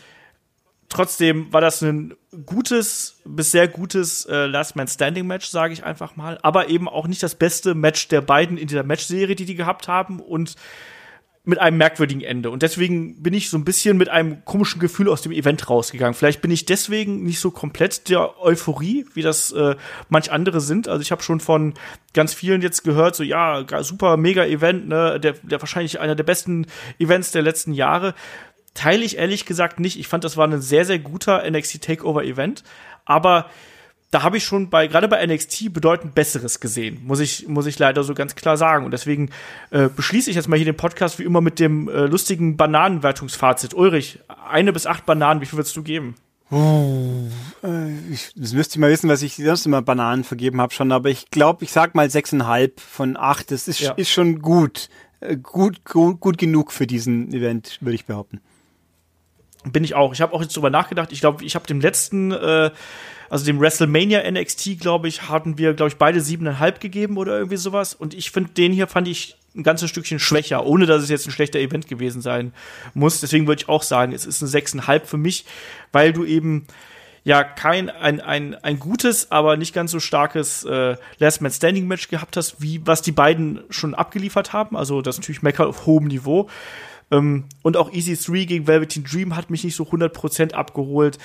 trotzdem 0.88 1.52
war 1.52 1.60
das 1.60 1.82
ein 1.82 2.14
gutes 2.46 3.20
bis 3.24 3.50
sehr 3.50 3.68
gutes 3.68 4.26
äh, 4.26 4.46
Last 4.46 4.76
Man 4.76 4.88
Standing 4.88 5.26
Match, 5.26 5.46
sage 5.46 5.72
ich 5.72 5.84
einfach 5.84 6.16
mal. 6.16 6.38
Aber 6.42 6.68
eben 6.68 6.88
auch 6.88 7.06
nicht 7.06 7.22
das 7.22 7.34
beste 7.34 7.74
Match 7.74 8.08
der 8.08 8.20
beiden 8.20 8.56
in 8.56 8.68
dieser 8.68 8.82
Matchserie, 8.82 9.34
die 9.34 9.44
die 9.44 9.54
gehabt 9.54 9.88
haben. 9.88 10.20
Und 10.20 10.56
mit 11.46 11.58
einem 11.60 11.76
merkwürdigen 11.76 12.22
Ende. 12.22 12.50
Und 12.50 12.62
deswegen 12.62 13.22
bin 13.22 13.34
ich 13.34 13.50
so 13.50 13.58
ein 13.58 13.64
bisschen 13.64 13.98
mit 13.98 14.08
einem 14.08 14.44
komischen 14.46 14.80
Gefühl 14.80 15.10
aus 15.10 15.20
dem 15.20 15.30
Event 15.30 15.68
rausgegangen. 15.68 16.14
Vielleicht 16.14 16.40
bin 16.40 16.50
ich 16.50 16.64
deswegen 16.64 17.22
nicht 17.22 17.38
so 17.38 17.50
komplett 17.50 18.08
der 18.08 18.40
Euphorie, 18.40 19.04
wie 19.12 19.20
das 19.20 19.52
äh, 19.52 19.76
manch 20.08 20.32
andere 20.32 20.62
sind. 20.62 20.88
Also 20.88 21.02
ich 21.02 21.12
habe 21.12 21.22
schon 21.22 21.40
von 21.40 21.74
ganz 22.14 22.32
vielen 22.32 22.62
jetzt 22.62 22.82
gehört, 22.82 23.14
so 23.14 23.22
ja, 23.22 23.66
super 23.82 24.16
mega 24.16 24.46
Event, 24.46 24.88
ne, 24.88 25.20
der, 25.20 25.34
der 25.42 25.60
wahrscheinlich 25.60 26.00
einer 26.00 26.14
der 26.14 26.24
besten 26.24 26.66
Events 26.98 27.30
der 27.30 27.42
letzten 27.42 27.74
Jahre. 27.74 28.14
Teile 28.74 29.04
ich 29.04 29.16
ehrlich 29.18 29.46
gesagt 29.46 29.80
nicht. 29.80 29.98
Ich 29.98 30.08
fand, 30.08 30.24
das 30.24 30.36
war 30.36 30.46
ein 30.46 30.60
sehr, 30.60 30.84
sehr 30.84 30.98
guter 30.98 31.48
NXT 31.48 31.82
Takeover 31.82 32.24
Event. 32.24 32.64
Aber 33.04 33.46
da 34.10 34.22
habe 34.22 34.36
ich 34.36 34.44
schon 34.44 34.70
bei 34.70 34.86
gerade 34.86 35.08
bei 35.08 35.26
NXT 35.26 35.72
bedeutend 35.72 36.14
Besseres 36.14 36.60
gesehen, 36.60 37.00
muss 37.04 37.18
ich 37.18 37.48
muss 37.48 37.66
ich 37.66 37.80
leider 37.80 38.04
so 38.04 38.14
ganz 38.14 38.36
klar 38.36 38.56
sagen. 38.56 38.84
Und 38.84 38.92
deswegen 38.92 39.30
äh, 39.70 39.88
beschließe 39.88 40.30
ich 40.30 40.36
jetzt 40.36 40.48
mal 40.48 40.56
hier 40.56 40.66
den 40.66 40.76
Podcast 40.76 41.18
wie 41.18 41.24
immer 41.24 41.40
mit 41.40 41.58
dem 41.58 41.88
äh, 41.88 42.06
lustigen 42.06 42.56
Bananenwertungsfazit. 42.56 43.74
Ulrich, 43.74 44.20
eine 44.48 44.72
bis 44.72 44.86
acht 44.86 45.04
Bananen, 45.04 45.40
wie 45.40 45.46
viel 45.46 45.58
würdest 45.58 45.76
du 45.76 45.82
geben? 45.82 46.14
Äh, 46.52 48.12
ich, 48.12 48.32
das 48.36 48.52
müsste 48.52 48.74
ich 48.74 48.78
mal 48.78 48.90
wissen, 48.90 49.08
was 49.08 49.22
ich 49.22 49.34
sonst 49.34 49.66
immer 49.66 49.82
Bananen 49.82 50.22
vergeben 50.22 50.60
habe 50.60 50.72
schon, 50.72 50.92
aber 50.92 51.08
ich 51.08 51.30
glaube, 51.30 51.64
ich 51.64 51.72
sag 51.72 51.96
mal 51.96 52.08
sechseinhalb 52.08 52.78
von 52.78 53.16
acht. 53.16 53.50
Das 53.50 53.66
ist, 53.66 53.80
ja. 53.80 53.92
ist 53.92 54.10
schon 54.10 54.40
gut. 54.40 54.90
Äh, 55.18 55.36
gut, 55.36 55.84
gut, 55.84 56.20
gut 56.20 56.38
genug 56.38 56.70
für 56.70 56.86
diesen 56.86 57.32
Event, 57.32 57.78
würde 57.80 57.96
ich 57.96 58.06
behaupten. 58.06 58.40
Bin 59.64 59.84
ich 59.84 59.94
auch. 59.94 60.12
Ich 60.12 60.20
habe 60.20 60.32
auch 60.32 60.42
jetzt 60.42 60.56
drüber 60.56 60.70
nachgedacht. 60.70 61.10
Ich 61.12 61.20
glaube, 61.20 61.44
ich 61.44 61.54
habe 61.54 61.66
dem 61.66 61.80
letzten 61.80 62.32
äh, 62.32 62.70
also 63.30 63.46
dem 63.46 63.60
WrestleMania 63.60 64.30
NXT, 64.30 64.78
glaube 64.78 65.08
ich, 65.08 65.28
hatten 65.28 65.58
wir, 65.58 65.74
glaube 65.74 65.88
ich, 65.88 65.96
beide 65.96 66.20
siebeneinhalb 66.20 66.80
gegeben 66.80 67.16
oder 67.16 67.36
irgendwie 67.36 67.56
sowas. 67.56 67.94
Und 67.94 68.14
ich 68.14 68.30
finde, 68.30 68.50
den 68.50 68.72
hier 68.72 68.86
fand 68.86 69.08
ich 69.08 69.36
ein 69.56 69.62
ganzes 69.62 69.90
Stückchen 69.90 70.18
schwächer, 70.18 70.66
ohne 70.66 70.86
dass 70.86 71.02
es 71.02 71.08
jetzt 71.08 71.26
ein 71.26 71.32
schlechter 71.32 71.58
Event 71.58 71.88
gewesen 71.88 72.22
sein 72.22 72.52
muss. 72.92 73.20
Deswegen 73.20 73.46
würde 73.46 73.62
ich 73.62 73.68
auch 73.68 73.82
sagen, 73.82 74.12
es 74.12 74.26
ist 74.26 74.42
eine 74.42 74.48
sechseinhalb 74.48 75.06
für 75.06 75.16
mich, 75.16 75.44
weil 75.92 76.12
du 76.12 76.24
eben 76.24 76.66
ja 77.22 77.42
kein 77.42 77.88
ein, 77.88 78.20
ein, 78.20 78.54
ein 78.56 78.78
gutes, 78.78 79.30
aber 79.30 79.56
nicht 79.56 79.74
ganz 79.74 79.92
so 79.92 80.00
starkes 80.00 80.64
äh, 80.64 80.96
Last 81.18 81.40
Man 81.40 81.52
Standing 81.52 81.86
Match 81.86 82.08
gehabt 82.08 82.36
hast, 82.36 82.60
wie 82.60 82.82
was 82.84 83.00
die 83.00 83.12
beiden 83.12 83.60
schon 83.70 83.94
abgeliefert 83.94 84.52
haben. 84.52 84.76
Also 84.76 85.02
das 85.02 85.16
ist 85.16 85.22
natürlich 85.22 85.42
Mecker 85.42 85.66
auf 85.66 85.86
hohem 85.86 86.06
Niveau. 86.06 86.48
Ähm, 87.14 87.44
und 87.62 87.76
auch 87.76 87.92
Easy 87.92 88.16
3 88.16 88.44
gegen 88.44 88.66
Velveteen 88.66 89.04
Dream 89.04 89.36
hat 89.36 89.50
mich 89.50 89.64
nicht 89.64 89.76
so 89.76 89.84
100% 89.84 90.52
abgeholt. 90.52 91.18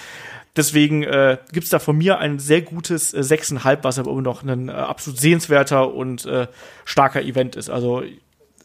Deswegen 0.56 1.04
äh, 1.04 1.38
gibt 1.52 1.72
da 1.72 1.80
von 1.80 1.98
mir 1.98 2.20
ein 2.20 2.40
sehr 2.40 2.62
gutes 2.62 3.14
äh, 3.14 3.20
6,5, 3.20 3.80
was 3.84 4.00
aber 4.00 4.12
immer 4.12 4.22
noch 4.22 4.44
ein 4.44 4.70
äh, 4.70 4.72
absolut 4.72 5.20
sehenswerter 5.20 5.94
und 5.94 6.26
äh, 6.26 6.48
starker 6.86 7.22
Event 7.22 7.56
ist. 7.56 7.70
Also 7.70 8.04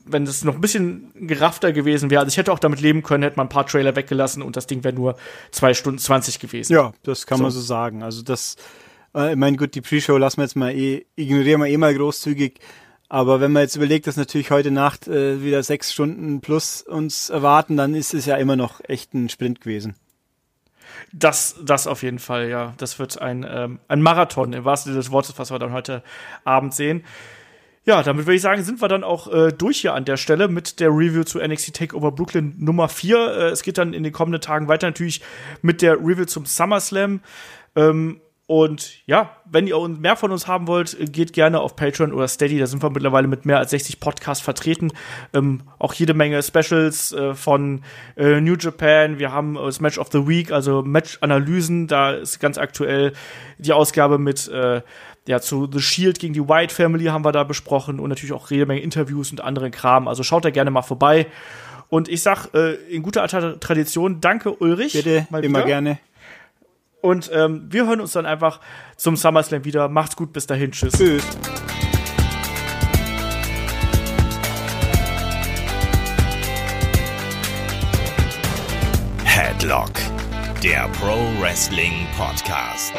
wenn 0.07 0.25
es 0.25 0.45
noch 0.45 0.55
ein 0.55 0.61
bisschen 0.61 1.13
geraffter 1.15 1.73
gewesen 1.73 2.11
wäre, 2.11 2.21
also 2.21 2.29
ich 2.29 2.37
hätte 2.37 2.53
auch 2.53 2.59
damit 2.59 2.81
leben 2.81 3.03
können, 3.03 3.23
hätte 3.23 3.37
man 3.37 3.47
ein 3.47 3.51
paar 3.51 3.67
Trailer 3.67 3.97
weggelassen 3.97 4.43
und 4.43 4.57
das 4.57 4.67
Ding 4.67 4.85
wäre 4.85 4.95
nur 4.95 5.17
zwei 5.51 5.75
Stunden 5.75 5.99
20 5.99 6.39
gewesen. 6.41 6.73
Ja, 6.73 6.93
das 7.03 7.27
kann 7.27 7.39
so. 7.39 7.45
man 7.45 7.53
so 7.53 7.61
sagen. 7.61 8.03
Also 8.03 8.23
das, 8.23 8.57
äh, 9.15 9.33
ich 9.33 9.37
meine, 9.37 9.57
gut, 9.57 9.75
die 9.75 9.81
Pre-Show 9.81 10.19
lassen 10.19 10.39
wir 10.39 10.45
jetzt 10.45 10.57
mal 10.57 10.75
eh, 10.75 11.07
ignorieren 11.17 11.61
wir 11.61 11.69
eh 11.69 11.77
mal 11.77 11.95
großzügig. 11.95 12.61
Aber 13.09 13.41
wenn 13.41 13.53
man 13.53 13.63
jetzt 13.63 13.77
überlegt, 13.77 14.07
dass 14.07 14.17
natürlich 14.17 14.51
heute 14.51 14.71
Nacht 14.71 15.09
äh, 15.09 15.43
wieder 15.43 15.63
sechs 15.63 15.93
Stunden 15.93 16.41
plus 16.41 16.83
uns 16.83 17.31
erwarten, 17.31 17.77
dann 17.77 17.95
ist 17.95 18.15
es 18.15 18.27
ja 18.27 18.37
immer 18.37 18.57
noch 18.57 18.81
echt 18.89 19.15
ein 19.15 19.29
Sprint 19.29 19.61
gewesen. 19.61 19.95
Das, 21.13 21.57
das 21.63 21.87
auf 21.87 22.03
jeden 22.03 22.19
Fall, 22.19 22.49
ja. 22.49 22.75
Das 22.79 22.99
wird 22.99 23.21
ein, 23.21 23.47
ähm, 23.49 23.79
ein 23.89 24.03
Marathon, 24.03 24.53
im 24.53 24.65
wahrsten 24.65 24.93
Sinne 24.93 25.03
des 25.03 25.13
Wortes, 25.13 25.39
was 25.39 25.51
wir 25.51 25.59
dann 25.59 25.73
heute 25.73 26.03
Abend 26.45 26.75
sehen. 26.75 27.05
Ja, 27.87 28.03
damit 28.03 28.25
würde 28.25 28.37
ich 28.37 28.43
sagen, 28.43 28.63
sind 28.63 28.81
wir 28.81 28.89
dann 28.89 29.05
auch 29.05 29.31
äh, 29.31 29.53
durch 29.53 29.81
hier 29.81 29.93
an 29.93 30.07
der 30.07 30.17
Stelle 30.17 30.49
mit 30.49 30.81
der 30.81 30.89
Review 30.89 31.23
zu 31.25 31.39
NXT 31.39 31.75
Takeover 31.75 32.13
Brooklyn 32.13 32.55
Nummer 32.59 32.89
4. 32.89 33.17
Äh, 33.17 33.41
es 33.51 33.63
geht 33.63 33.77
dann 33.77 33.93
in 33.93 34.03
den 34.03 34.13
kommenden 34.13 34.41
Tagen 34.41 34.69
weiter 34.69 34.87
natürlich 34.87 35.21
mit 35.61 35.83
der 35.83 35.99
Review 35.99 36.25
zum 36.25 36.47
SummerSlam. 36.47 37.21
Ähm, 37.77 38.21
und 38.47 39.07
ja, 39.07 39.37
wenn 39.47 39.67
ihr 39.67 39.89
mehr 39.89 40.17
von 40.17 40.31
uns 40.31 40.47
haben 40.47 40.67
wollt, 40.67 40.97
geht 41.13 41.33
gerne 41.33 41.61
auf 41.61 41.77
Patreon 41.77 42.13
oder 42.13 42.29
Steady. 42.29 42.59
Da 42.59 42.67
sind 42.67 42.83
wir 42.83 42.91
mittlerweile 42.91 43.27
mit 43.27 43.47
mehr 43.47 43.59
als 43.59 43.71
60 43.71 44.01
Podcasts 44.01 44.45
vertreten. 44.45 44.93
Ähm, 45.33 45.63
auch 45.79 45.95
jede 45.95 46.13
Menge 46.13 46.43
Specials 46.43 47.13
äh, 47.13 47.35
von 47.35 47.83
äh, 48.19 48.43
New 48.43 48.57
Japan. 48.57 49.19
Wir 49.19 49.33
haben 49.33 49.55
das 49.55 49.81
Match 49.81 49.99
of 49.99 50.09
the 50.13 50.29
Week, 50.29 50.53
also 50.53 50.83
Match-Analysen. 50.83 51.87
Da 51.87 52.13
ist 52.13 52.39
ganz 52.39 52.59
aktuell 52.59 53.15
die 53.57 53.73
Ausgabe 53.73 54.19
mit 54.19 54.47
äh, 54.49 54.83
ja, 55.27 55.41
zu 55.41 55.67
The 55.73 55.81
Shield 55.81 56.19
gegen 56.19 56.35
die 56.35 56.47
White 56.47 56.75
Family 56.75 57.07
haben 57.07 57.25
wir 57.25 57.33
da 57.33 57.45
besprochen 57.45 57.99
und 57.99 58.11
natürlich 58.11 58.35
auch 58.35 58.51
jede 58.51 58.67
Menge 58.67 58.83
Interviews 58.83 59.31
und 59.31 59.41
anderen 59.41 59.71
Kram. 59.71 60.07
Also 60.07 60.23
schaut 60.23 60.45
da 60.45 60.51
gerne 60.51 60.71
mal 60.71 60.83
vorbei. 60.83 61.29
Und 61.89 62.09
ich 62.09 62.23
sag 62.23 62.49
äh, 62.55 62.75
in 62.91 63.03
guter 63.03 63.23
alter 63.23 63.59
Tradition, 63.59 64.21
danke 64.21 64.53
Ulrich. 64.53 64.93
Bitte, 64.93 65.27
immer 65.41 65.63
gerne. 65.63 65.99
Und 67.05 67.31
ähm, 67.35 67.67
wir 67.69 67.87
hören 67.87 68.01
uns 68.01 68.13
dann 68.13 68.25
einfach 68.25 68.61
zum 68.97 69.17
SummerSlam 69.17 69.67
wieder. 69.67 69.91
Macht's 69.91 70.17
gut, 70.17 70.33
bis 70.33 70.47
dahin. 70.47 70.73
Tschüss. 70.73 70.95
Tschüss. 70.95 71.23
Headlock, 79.23 79.93
der 80.63 80.89
Pro 80.99 81.19
Wrestling 81.43 82.07
Podcast. 82.17 82.95